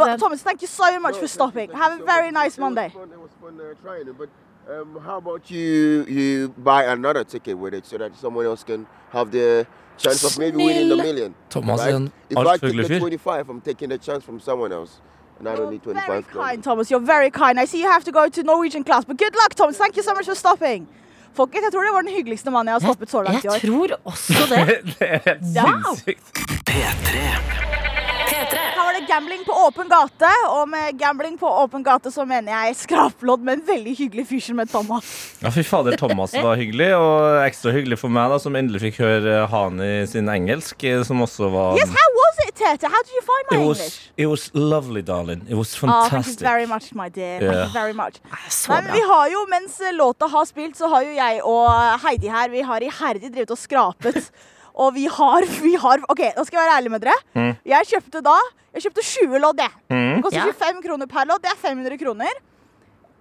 But 0.00 0.08
Thomas, 0.22 0.40
thank 0.48 0.58
you 0.62 0.68
so 0.68 0.84
much 1.06 1.16
for 1.22 1.26
stopping. 1.26 1.66
Have 1.82 1.92
a 1.98 2.02
very 2.14 2.30
nice 2.42 2.54
Monday. 2.64 2.86
It 2.86 2.94
was 2.94 3.02
fun, 3.02 3.10
it 3.16 3.20
was 3.26 3.32
fun 3.42 3.54
uh, 3.60 3.74
trying 3.84 4.06
it, 4.10 4.16
but 4.22 4.28
um, 4.74 4.88
how 5.06 5.16
about 5.22 5.42
you 5.50 6.04
you 6.16 6.48
buy 6.70 6.82
another 6.96 7.24
ticket 7.24 7.54
with 7.62 7.74
it 7.78 7.84
so 7.90 7.98
that 7.98 8.10
someone 8.22 8.46
else 8.50 8.62
can 8.70 8.86
have 9.16 9.28
the 9.38 9.66
chance 10.02 10.22
of 10.28 10.38
maybe 10.38 10.56
winning 10.56 10.88
the 10.88 10.96
million? 11.08 11.34
Thomas 11.50 11.80
er 11.80 11.96
en 11.96 12.12
If 12.30 12.36
I 12.36 12.40
altfor 12.40 12.52
take 12.52 12.66
hyggelig 12.66 12.86
the 12.86 12.94
fyr. 12.94 13.00
25, 13.00 13.48
I'm 13.52 13.60
taking 13.60 13.88
the 13.90 13.98
chance 13.98 14.22
from 14.28 14.40
someone 14.40 14.72
else, 14.78 14.92
and 15.40 15.48
I 15.48 15.56
don't 15.56 15.70
need 15.70 15.82
You're 15.84 15.94
very 16.06 16.22
kind, 16.22 16.62
Thomas. 16.62 16.90
You're 16.90 17.00
very 17.00 17.30
kind. 17.30 17.58
I 17.58 17.64
see 17.66 17.80
you 17.82 17.90
have 17.90 18.04
to 18.04 18.12
go 18.12 18.28
to 18.28 18.42
Norwegian 18.42 18.84
class, 18.84 19.04
but 19.04 19.16
good 19.16 19.34
luck, 19.34 19.54
Thomas. 19.54 19.76
Thank 19.78 19.96
you 19.96 20.02
so 20.02 20.14
much 20.14 20.26
for 20.26 20.34
stopping. 20.34 20.86
Folkens, 21.34 21.62
jeg 21.62 21.72
tror 21.72 21.84
det 21.86 21.92
var 21.94 22.02
den 22.02 22.12
hyggeligste 22.14 22.50
mannen 22.50 22.72
jeg 22.72 22.80
har 22.80 22.86
stoppet 22.90 23.10
så 23.10 23.22
langt 23.22 23.44
i 23.44 23.48
år. 23.48 23.58
Jeg 23.60 23.70
tror 23.70 23.96
også 24.04 24.46
det. 24.50 24.80
Det 24.98 25.08
er 25.08 25.20
helt 25.24 25.42
Wow. 25.56 25.94
sinnssykt. 25.94 26.32
P3. 26.66 27.16
Her 28.30 28.76
var 28.86 28.92
det 28.96 29.06
gambling 29.08 29.42
på 29.46 29.52
åpen 29.66 29.88
gate, 29.90 30.28
og 30.48 30.68
med 30.70 30.96
gambling 30.98 31.36
på 31.38 31.46
åpen 31.62 31.82
gate 31.84 32.10
så 32.14 32.24
mener 32.28 32.52
jeg 32.54 32.76
skraplodd 32.78 33.42
med 33.46 33.58
en 33.58 33.64
veldig 33.68 33.94
hyggelig 33.98 34.24
fyr 34.30 34.40
som 34.44 34.62
het 34.62 34.70
Thomas. 34.72 35.10
Ja, 35.42 35.50
fy 35.54 35.62
fader, 35.66 35.96
Thomas 36.00 36.32
var 36.34 36.56
hyggelig, 36.60 36.88
og 36.96 37.40
ekstra 37.44 37.74
hyggelig 37.74 37.98
for 38.00 38.12
meg, 38.12 38.30
da, 38.32 38.38
som 38.42 38.56
endelig 38.58 38.80
fikk 38.86 39.00
høre 39.04 39.42
Hani 39.52 39.90
sin 40.10 40.30
engelsk, 40.32 40.82
eh, 40.88 41.02
som 41.06 41.20
også 41.26 41.50
var 41.52 41.78
Yes, 41.78 41.92
how 41.94 42.08
was 42.20 42.39
it, 42.62 42.82
How 42.82 43.02
did 43.02 43.12
you 43.14 43.22
find 43.22 43.44
my 43.50 43.56
It 43.56 43.66
was, 43.68 43.78
English? 43.80 44.10
it 44.16 44.26
was 44.26 44.50
lovely, 44.54 45.02
darling. 45.02 45.42
It 45.48 45.54
was 45.54 45.74
Oh, 45.74 45.80
thank 45.80 45.90
you 46.04 46.10
fantastic. 46.10 46.40
very 46.46 46.66
much, 46.66 46.92
my 46.94 47.08
dear. 47.08 47.40
Thank 47.40 47.66
you 47.66 47.72
very 47.72 47.92
much. 47.92 48.20
Nei, 48.68 48.80
men 48.82 48.92
vi 48.92 49.00
har 49.12 49.28
jo, 49.30 49.46
Mens 49.50 49.78
låta 49.96 50.26
har 50.28 50.44
spilt, 50.44 50.76
så 50.76 50.88
har 50.88 51.02
jo 51.02 51.12
jeg 51.16 51.42
og 51.44 52.00
Heidi 52.04 52.28
her 52.28 52.48
Vi 52.50 52.62
har 52.62 52.80
iherdig 52.80 53.32
drevet 53.34 53.50
og 53.50 53.58
skrapet. 53.58 54.30
Og 54.80 54.94
vi 54.94 55.06
har, 55.10 55.44
vi 55.60 55.74
har 55.76 55.98
Ok, 56.08 56.20
nå 56.36 56.44
skal 56.46 56.56
jeg 56.60 56.66
være 56.68 56.76
ærlig 56.78 56.90
med 56.94 57.00
dere. 57.02 57.16
Mm. 57.34 57.56
Jeg 57.66 57.86
kjøpte 57.90 58.20
da 58.22 58.36
Jeg 58.72 58.82
kjøpte 58.84 59.02
20 59.02 59.38
lodd. 59.42 59.58
jeg. 59.58 59.70
Det 59.90 60.22
koster 60.22 60.46
Ja. 60.46 60.52
25 60.52 60.82
kroner 60.86 61.06
per 61.10 61.26
lodd. 61.26 61.42
Det 61.42 61.50
er 61.50 61.58
500 61.58 61.98
kroner. 61.98 62.38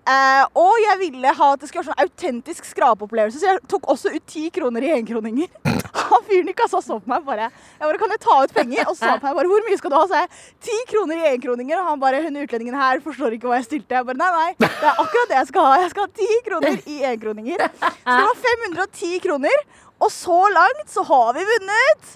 Eh, 0.10 0.44
og 0.58 0.78
jeg 0.82 0.98
ville 1.04 1.32
ha 1.38 1.48
at 1.54 1.62
det 1.62 1.68
skulle 1.70 1.84
være 1.84 1.92
sånn 1.92 2.04
autentisk 2.08 2.66
skrapeopplevelse, 2.72 3.42
så 3.42 3.52
jeg 3.52 3.60
tok 3.70 3.90
også 3.94 4.10
ut 4.16 4.24
ti 4.30 4.48
kroner 4.54 4.88
i 4.88 4.94
enkroninger. 4.96 5.52
Han 6.10 6.24
fyren 6.26 6.50
i 6.50 6.56
kassa 6.58 6.80
så 6.82 6.98
på 7.02 7.10
meg 7.10 7.26
bare 7.26 7.48
Jeg 7.50 7.82
bare, 7.82 7.98
Kan 8.02 8.14
jeg 8.14 8.22
ta 8.24 8.36
ut 8.44 8.54
penger? 8.54 8.86
Og 8.88 8.96
så 8.96 9.00
sa 9.02 9.10
han 9.12 9.22
på 9.22 9.28
meg 9.28 9.36
bare 9.40 9.50
Hvor 9.52 9.64
mye 9.66 9.78
skal 9.80 9.92
du 9.92 9.96
ha? 9.98 10.02
Så 10.10 10.20
jeg 10.22 10.30
ti 10.68 10.78
kroner 10.90 11.20
i 11.20 11.28
enkroninger. 11.34 11.82
Og 11.82 11.90
han 11.90 12.02
bare 12.02 12.22
Hun 12.24 12.40
utlendingen 12.44 12.78
her 12.80 13.02
forstår 13.04 13.36
ikke 13.36 13.50
hva 13.50 13.60
jeg 13.60 13.68
stilte. 13.68 13.98
Jeg 13.98 14.08
bare 14.08 14.20
Nei, 14.22 14.30
nei. 14.38 14.52
Det 14.62 14.70
er 14.70 15.02
akkurat 15.04 15.34
det 15.34 15.38
jeg 15.40 15.50
skal 15.52 15.68
ha. 15.68 15.76
Jeg 15.84 15.92
skal 15.94 16.08
ha 16.08 16.12
ti 16.22 16.40
kroner 16.48 16.80
i 16.96 16.98
enkroninger. 17.12 17.66
Så 17.82 18.16
det 18.16 18.26
var 18.30 18.42
510 18.46 19.22
kroner. 19.26 19.64
Og 20.00 20.14
så 20.16 20.40
langt 20.56 20.94
så 20.94 21.06
har 21.10 21.34
vi 21.38 21.48
vunnet 21.54 22.14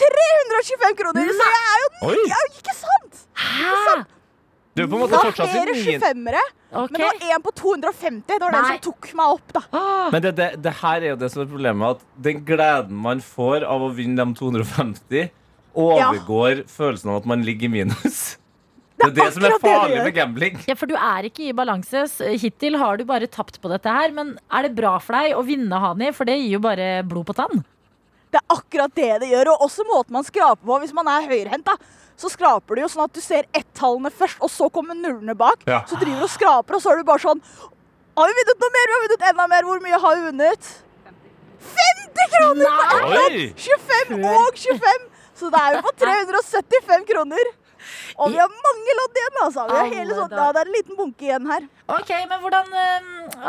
325 0.00 0.96
kroner. 1.02 1.34
Så 1.40 1.50
jeg 1.54 1.68
er 1.74 1.84
jo 1.84 1.90
Oi. 2.10 2.16
Ja, 2.32 2.40
ikke 2.50 2.76
sant? 2.76 3.22
Du 4.80 4.86
er 4.86 4.90
på 4.90 4.96
en 4.96 5.04
måte 5.04 5.20
fortsatt 5.20 5.52
flere 5.52 5.74
25-ere. 5.76 6.44
okay. 6.70 6.94
Men 6.94 6.96
det 6.96 7.08
var 7.08 7.34
én 7.36 7.44
på 7.44 7.52
250. 7.60 8.22
Det 8.30 8.40
var 8.40 8.56
den 8.56 8.68
som 8.70 8.82
tok 8.88 9.10
meg 9.20 9.34
opp, 9.36 9.54
da. 9.56 9.84
Men 10.14 10.24
det, 10.24 10.32
det, 10.38 10.48
det 10.64 10.74
her 10.80 11.04
er 11.04 11.12
jo 11.12 11.20
det 11.20 11.30
som 11.34 11.44
er 11.44 11.50
problemet, 11.50 11.98
at 11.98 12.24
den 12.28 12.44
gleden 12.48 13.00
man 13.08 13.20
får 13.24 13.66
av 13.68 13.84
å 13.84 13.92
vinne 13.96 14.24
de 14.24 14.38
250, 14.40 15.32
overgår 15.80 16.64
følelsen 16.70 17.12
av 17.12 17.20
at 17.20 17.28
man 17.30 17.44
ligger 17.46 17.68
i 17.68 17.74
minus. 17.76 18.22
Det 19.00 19.08
er 19.08 19.14
det 19.16 19.28
som 19.32 19.44
er 19.48 19.56
farlig 19.62 20.00
med 20.02 20.14
gambling. 20.16 20.56
Ja, 20.68 20.76
for 20.76 20.90
du 20.90 20.96
er 20.96 21.28
ikke 21.28 21.46
i 21.48 21.54
balanse. 21.56 22.04
Hittil 22.42 22.76
har 22.80 23.00
du 23.00 23.06
bare 23.08 23.28
tapt 23.32 23.56
på 23.62 23.70
dette 23.72 23.88
her. 23.88 24.12
Men 24.16 24.34
er 24.52 24.66
det 24.66 24.74
bra 24.76 24.98
for 25.00 25.16
deg 25.16 25.36
å 25.38 25.44
vinne, 25.46 25.80
Hani? 25.80 26.10
For 26.16 26.28
det 26.28 26.36
gir 26.36 26.58
jo 26.58 26.64
bare 26.64 26.90
blod 27.08 27.30
på 27.30 27.36
tann. 27.38 27.62
Det 28.30 28.38
er 28.38 28.52
akkurat 28.54 28.92
det 28.94 29.12
det 29.22 29.30
gjør. 29.32 29.54
Og 29.54 29.64
også 29.70 29.86
måten 29.88 30.18
man 30.18 30.26
skraper 30.26 30.60
på. 30.60 30.78
Hvis 30.84 30.92
man 30.96 31.08
er 31.10 31.28
høyrehendt, 31.30 31.70
da, 31.70 31.78
så 32.20 32.28
skraper 32.28 32.76
du 32.76 32.82
jo 32.84 32.90
sånn 32.92 33.06
at 33.06 33.16
du 33.16 33.20
ser 33.24 33.46
ett-tallene 33.56 34.12
først, 34.12 34.40
og 34.44 34.52
så 34.52 34.68
kommer 34.72 34.98
nullene 34.98 35.34
bak. 35.38 35.62
Ja. 35.68 35.80
Så 35.88 35.96
driver 36.00 36.20
du 36.20 36.26
og 36.28 36.32
skraper, 36.32 36.76
og 36.76 36.84
så 36.84 36.92
er 36.92 37.00
du 37.00 37.08
bare 37.08 37.22
sånn 37.22 37.40
Har 38.18 38.28
vi 38.28 38.34
vunnet 38.36 38.60
noe 38.60 38.72
mer? 38.74 38.90
Vi 38.90 38.94
har 38.96 39.04
vunnet 39.06 39.22
enda 39.30 39.46
mer. 39.48 39.68
Hvor 39.68 39.80
mye 39.80 40.00
har 40.02 40.18
vi 40.18 40.24
vunnet? 40.26 40.72
50 41.78 42.34
kroner 42.34 42.74
på 42.76 42.84
ett 42.84 43.08
lodd! 43.14 43.38
25 43.64 44.26
og 44.34 44.60
25! 44.64 45.08
Så 45.40 45.48
det 45.54 45.60
er 45.62 45.76
jo 45.76 45.82
på 45.86 45.92
375 46.02 47.06
kroner. 47.08 47.52
Og 48.20 48.34
vi 48.34 48.40
har 48.42 48.50
mange 48.52 48.96
lodd 48.98 49.20
igjen, 49.20 49.38
altså. 49.46 49.64
Vi 49.70 49.78
har 49.78 49.92
hele 49.94 50.16
sånn, 50.18 50.34
ja, 50.36 50.50
det 50.52 50.60
er 50.60 50.68
en 50.68 50.76
liten 50.76 50.98
bunke 50.98 51.24
igjen 51.24 51.48
her. 51.48 51.64
Ok, 51.90 52.10
men 52.30 52.38
hvordan 52.42 52.66
eh, 52.70 53.00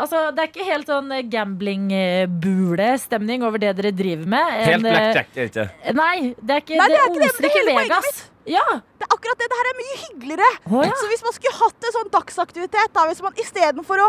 Altså, 0.02 0.18
det 0.34 0.40
er 0.42 0.48
ikke 0.50 0.64
helt 0.66 0.86
sånn 0.88 1.10
gambling-bule-stemning 1.30 3.44
over 3.46 3.58
det 3.62 3.70
dere 3.78 3.92
driver 3.94 4.26
med. 4.34 4.46
Helt 4.56 4.74
En, 4.78 4.84
helt 4.88 4.96
blackjack, 4.96 5.28
er 5.32 5.36
det 5.38 5.44
ikke? 5.52 5.66
Nei, 5.98 6.16
det 6.40 6.52
er 6.54 6.60
ikke 6.64 6.78
Nei, 6.80 6.88
det, 6.88 6.94
det 6.96 7.02
er 7.02 7.06
ikke 7.08 7.22
det, 7.22 7.28
det 7.28 7.34
ikke 7.50 7.60
hele 7.60 7.74
poenget 7.76 7.92
Vegas. 7.92 8.08
Ja. 8.48 8.64
Det 8.98 9.04
er 9.06 9.10
akkurat 9.14 9.38
det. 9.38 9.46
Det 9.52 9.58
her 9.60 9.68
er 9.70 9.76
mye 9.78 9.96
hyggeligere. 10.02 10.50
Oh, 10.72 10.82
ja. 10.82 10.94
Så 10.98 11.06
hvis 11.12 11.24
man 11.26 11.34
skulle 11.36 11.58
hatt 11.60 11.80
en 11.88 11.96
sånn 11.98 12.10
dagsaktivitet, 12.16 12.90
da, 12.96 13.00
hvis 13.10 13.22
man 13.22 13.34
istedenfor 13.38 13.96
å 14.02 14.08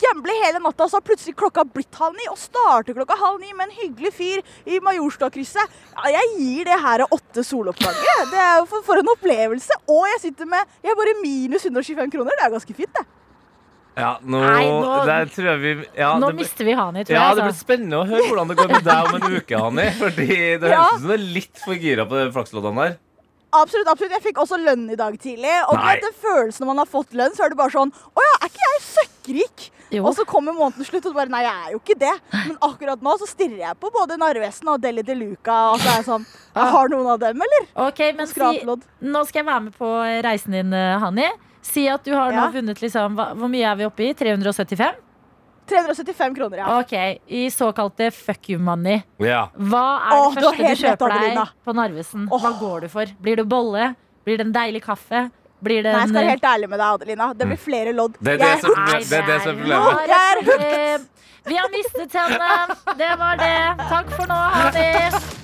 gamble 0.00 0.32
hele 0.42 0.58
natta, 0.62 0.86
så 0.90 0.98
har 0.98 1.04
plutselig 1.06 1.36
klokka 1.38 1.62
blitt 1.68 1.94
halv 2.00 2.14
ni, 2.18 2.24
og 2.30 2.38
starter 2.40 2.96
klokka 2.96 3.16
halv 3.20 3.38
ni 3.42 3.50
med 3.54 3.64
en 3.68 3.76
hyggelig 3.76 4.12
fyr 4.16 4.38
i 4.66 4.80
Majorstadkrysset 4.82 5.66
ja, 5.68 6.06
Jeg 6.16 6.26
gir 6.40 6.62
det 6.70 6.78
her 6.82 6.98
åtte 7.06 7.40
soloppganger. 7.46 8.24
Det 8.32 8.40
er 8.40 8.56
jo 8.62 8.66
for, 8.70 8.80
for 8.86 8.96
en 9.02 9.12
opplevelse. 9.14 9.74
Og 9.90 10.02
jeg 10.14 10.18
sitter 10.28 10.46
med 10.50 10.62
jeg 10.80 10.90
har 10.94 10.98
bare 10.98 11.18
minus 11.20 11.68
125 11.68 12.14
kroner. 12.16 12.32
Det 12.38 12.44
er 12.48 12.56
ganske 12.56 12.78
fint, 12.80 12.94
det. 12.96 13.04
Ja, 13.96 14.16
nå, 14.26 14.40
Nei, 14.42 14.64
nå- 14.66 15.30
tror 15.30 15.46
jeg 15.52 15.58
vi 15.62 15.72
ja, 16.00 16.08
Nå 16.18 16.32
det, 16.32 16.36
mister 16.40 16.66
vi 16.66 16.72
Hani, 16.74 17.04
tror 17.06 17.14
ja, 17.14 17.28
jeg. 17.28 17.36
det 17.36 17.42
blir 17.44 17.52
altså. 17.52 17.62
spennende 17.66 18.00
å 18.00 18.06
høre 18.08 18.24
hvordan 18.26 18.48
det 18.50 18.56
går 18.58 18.70
med 18.72 18.84
deg 18.88 19.10
om 19.10 19.14
en 19.20 19.36
uke, 19.38 19.60
Hani. 19.62 19.84
Fordi 20.00 20.26
det 20.58 20.70
Ja. 20.74 20.80
høres 20.82 20.96
ut 20.96 21.04
som 21.04 21.08
du 21.12 21.14
er 21.14 21.26
litt 21.36 21.60
for 21.64 21.74
gira 21.78 22.06
på 22.10 22.18
de 22.18 22.24
flaksloddene 22.34 22.88
der. 22.88 22.96
Absolutt, 23.54 23.86
absolutt. 23.86 24.16
Jeg 24.16 24.24
fikk 24.24 24.40
også 24.42 24.58
lønn 24.58 24.88
i 24.90 24.96
dag 24.98 25.14
tidlig. 25.22 25.52
Og 25.68 25.76
du 25.78 25.84
Nei. 25.84 25.92
vet 25.94 26.02
den 26.08 26.16
følelsen 26.24 26.64
når 26.64 26.70
man 26.72 26.82
har 26.82 26.90
fått 26.90 27.14
lønn, 27.14 27.36
så 27.38 27.44
er 27.46 27.54
det 27.54 27.58
bare 27.60 27.70
sånn 27.70 27.92
Å 27.94 28.24
ja, 28.26 28.32
er 28.42 28.50
ikke 28.50 28.66
jeg 28.66 28.82
søkkrik? 28.88 29.68
Jo. 29.94 30.02
Og 30.08 30.16
så 30.18 30.24
kommer 30.26 30.56
måneden 30.56 30.82
slutt, 30.88 31.04
og 31.06 31.14
du 31.14 31.18
bare 31.20 31.30
Nei, 31.30 31.44
jeg 31.46 31.54
er 31.54 31.70
jo 31.76 31.78
ikke 31.78 31.98
det. 32.00 32.14
Men 32.34 32.56
akkurat 32.66 33.04
nå 33.06 33.14
så 33.22 33.28
stirrer 33.30 33.60
jeg 33.62 33.78
på 33.78 33.92
både 33.94 34.18
Narvesen 34.18 34.72
og 34.74 34.82
Deli 34.82 35.04
de 35.06 35.14
Luca. 35.20 35.60
Og 35.70 35.78
så 35.78 35.92
er 35.92 36.00
jeg 36.00 36.08
sånn 36.10 36.26
Jeg 36.26 36.72
har 36.74 36.90
noen 36.90 37.12
av 37.14 37.22
dem, 37.22 37.46
eller? 37.46 37.68
Ok, 37.86 38.02
men 38.18 38.26
si, 38.26 38.42
nå 39.06 39.22
skal 39.28 39.44
jeg 39.44 39.46
være 39.52 39.64
med 39.68 39.78
på 39.78 39.92
reisen 40.26 40.58
din, 40.58 40.74
eh, 40.74 40.98
Hanni. 40.98 41.30
Si 41.64 41.86
at 41.88 42.04
du 42.04 42.12
har 42.12 42.30
nå 42.34 42.42
Ja. 42.44 42.50
vunnet 42.52 42.80
liksom, 42.82 43.14
hva, 43.16 43.30
Hvor 43.34 43.48
mye 43.48 43.64
er 43.72 43.76
vi 43.80 43.84
oppe 43.88 44.04
i? 44.04 44.12
375? 44.14 44.94
375 45.66 46.34
kroner, 46.36 46.58
ja. 46.60 46.78
Ok, 46.80 46.92
I 47.26 47.46
såkalte 47.50 48.10
fuck 48.12 48.50
you 48.50 48.58
money. 48.60 48.98
Ja. 49.18 49.46
Hva 49.56 49.84
er 49.96 50.10
det 50.10 50.18
Åh, 50.18 50.34
du 50.34 50.40
har 50.44 50.52
første 50.52 50.56
du 50.58 50.64
helt 50.64 50.68
rett, 50.82 50.90
kjøper 50.98 51.08
deg 51.08 51.22
Adelina. 51.22 51.46
på 51.64 51.74
Narvesen? 51.78 52.26
Hva 52.28 52.50
Åh. 52.50 52.58
går 52.60 52.80
du 52.84 52.88
for? 52.92 53.06
Blir 53.22 53.36
det 53.40 53.46
bolle? 53.48 53.94
Blir 54.26 54.36
det 54.38 54.46
en 54.46 54.52
deilig 54.52 54.82
kaffe? 54.84 55.30
Blir 55.64 55.82
det 55.82 55.92
Nei, 55.94 56.00
jeg 56.00 56.02
en 56.02 56.08
skal 56.12 56.20
være 56.20 56.34
helt 56.34 56.42
ærlig 56.50 56.68
med 56.68 56.78
deg, 56.78 57.00
Adelina. 57.00 57.32
Det 57.34 57.46
blir 57.48 57.56
flere 57.56 57.94
lodd. 57.96 58.16
Det 58.20 58.34
er 58.34 58.36
det 58.36 58.46
Jeg- 58.46 58.60
som- 58.60 58.84
Nei, 58.84 58.98
det 58.98 59.12
er 59.12 59.26
det 59.26 59.42
som 59.42 59.50
er 59.50 59.62
problemet. 59.62 60.06
Jeg 60.06 60.20
er 60.20 60.94
et. 60.94 61.00
Vi 61.46 61.54
har 61.56 61.68
mistet 61.68 62.12
henne. 62.12 62.96
Det 62.98 63.18
var 63.18 63.36
det. 63.36 63.88
Takk 63.88 64.10
for 64.10 64.26
nå, 64.26 64.34
Hanni. 64.34 65.43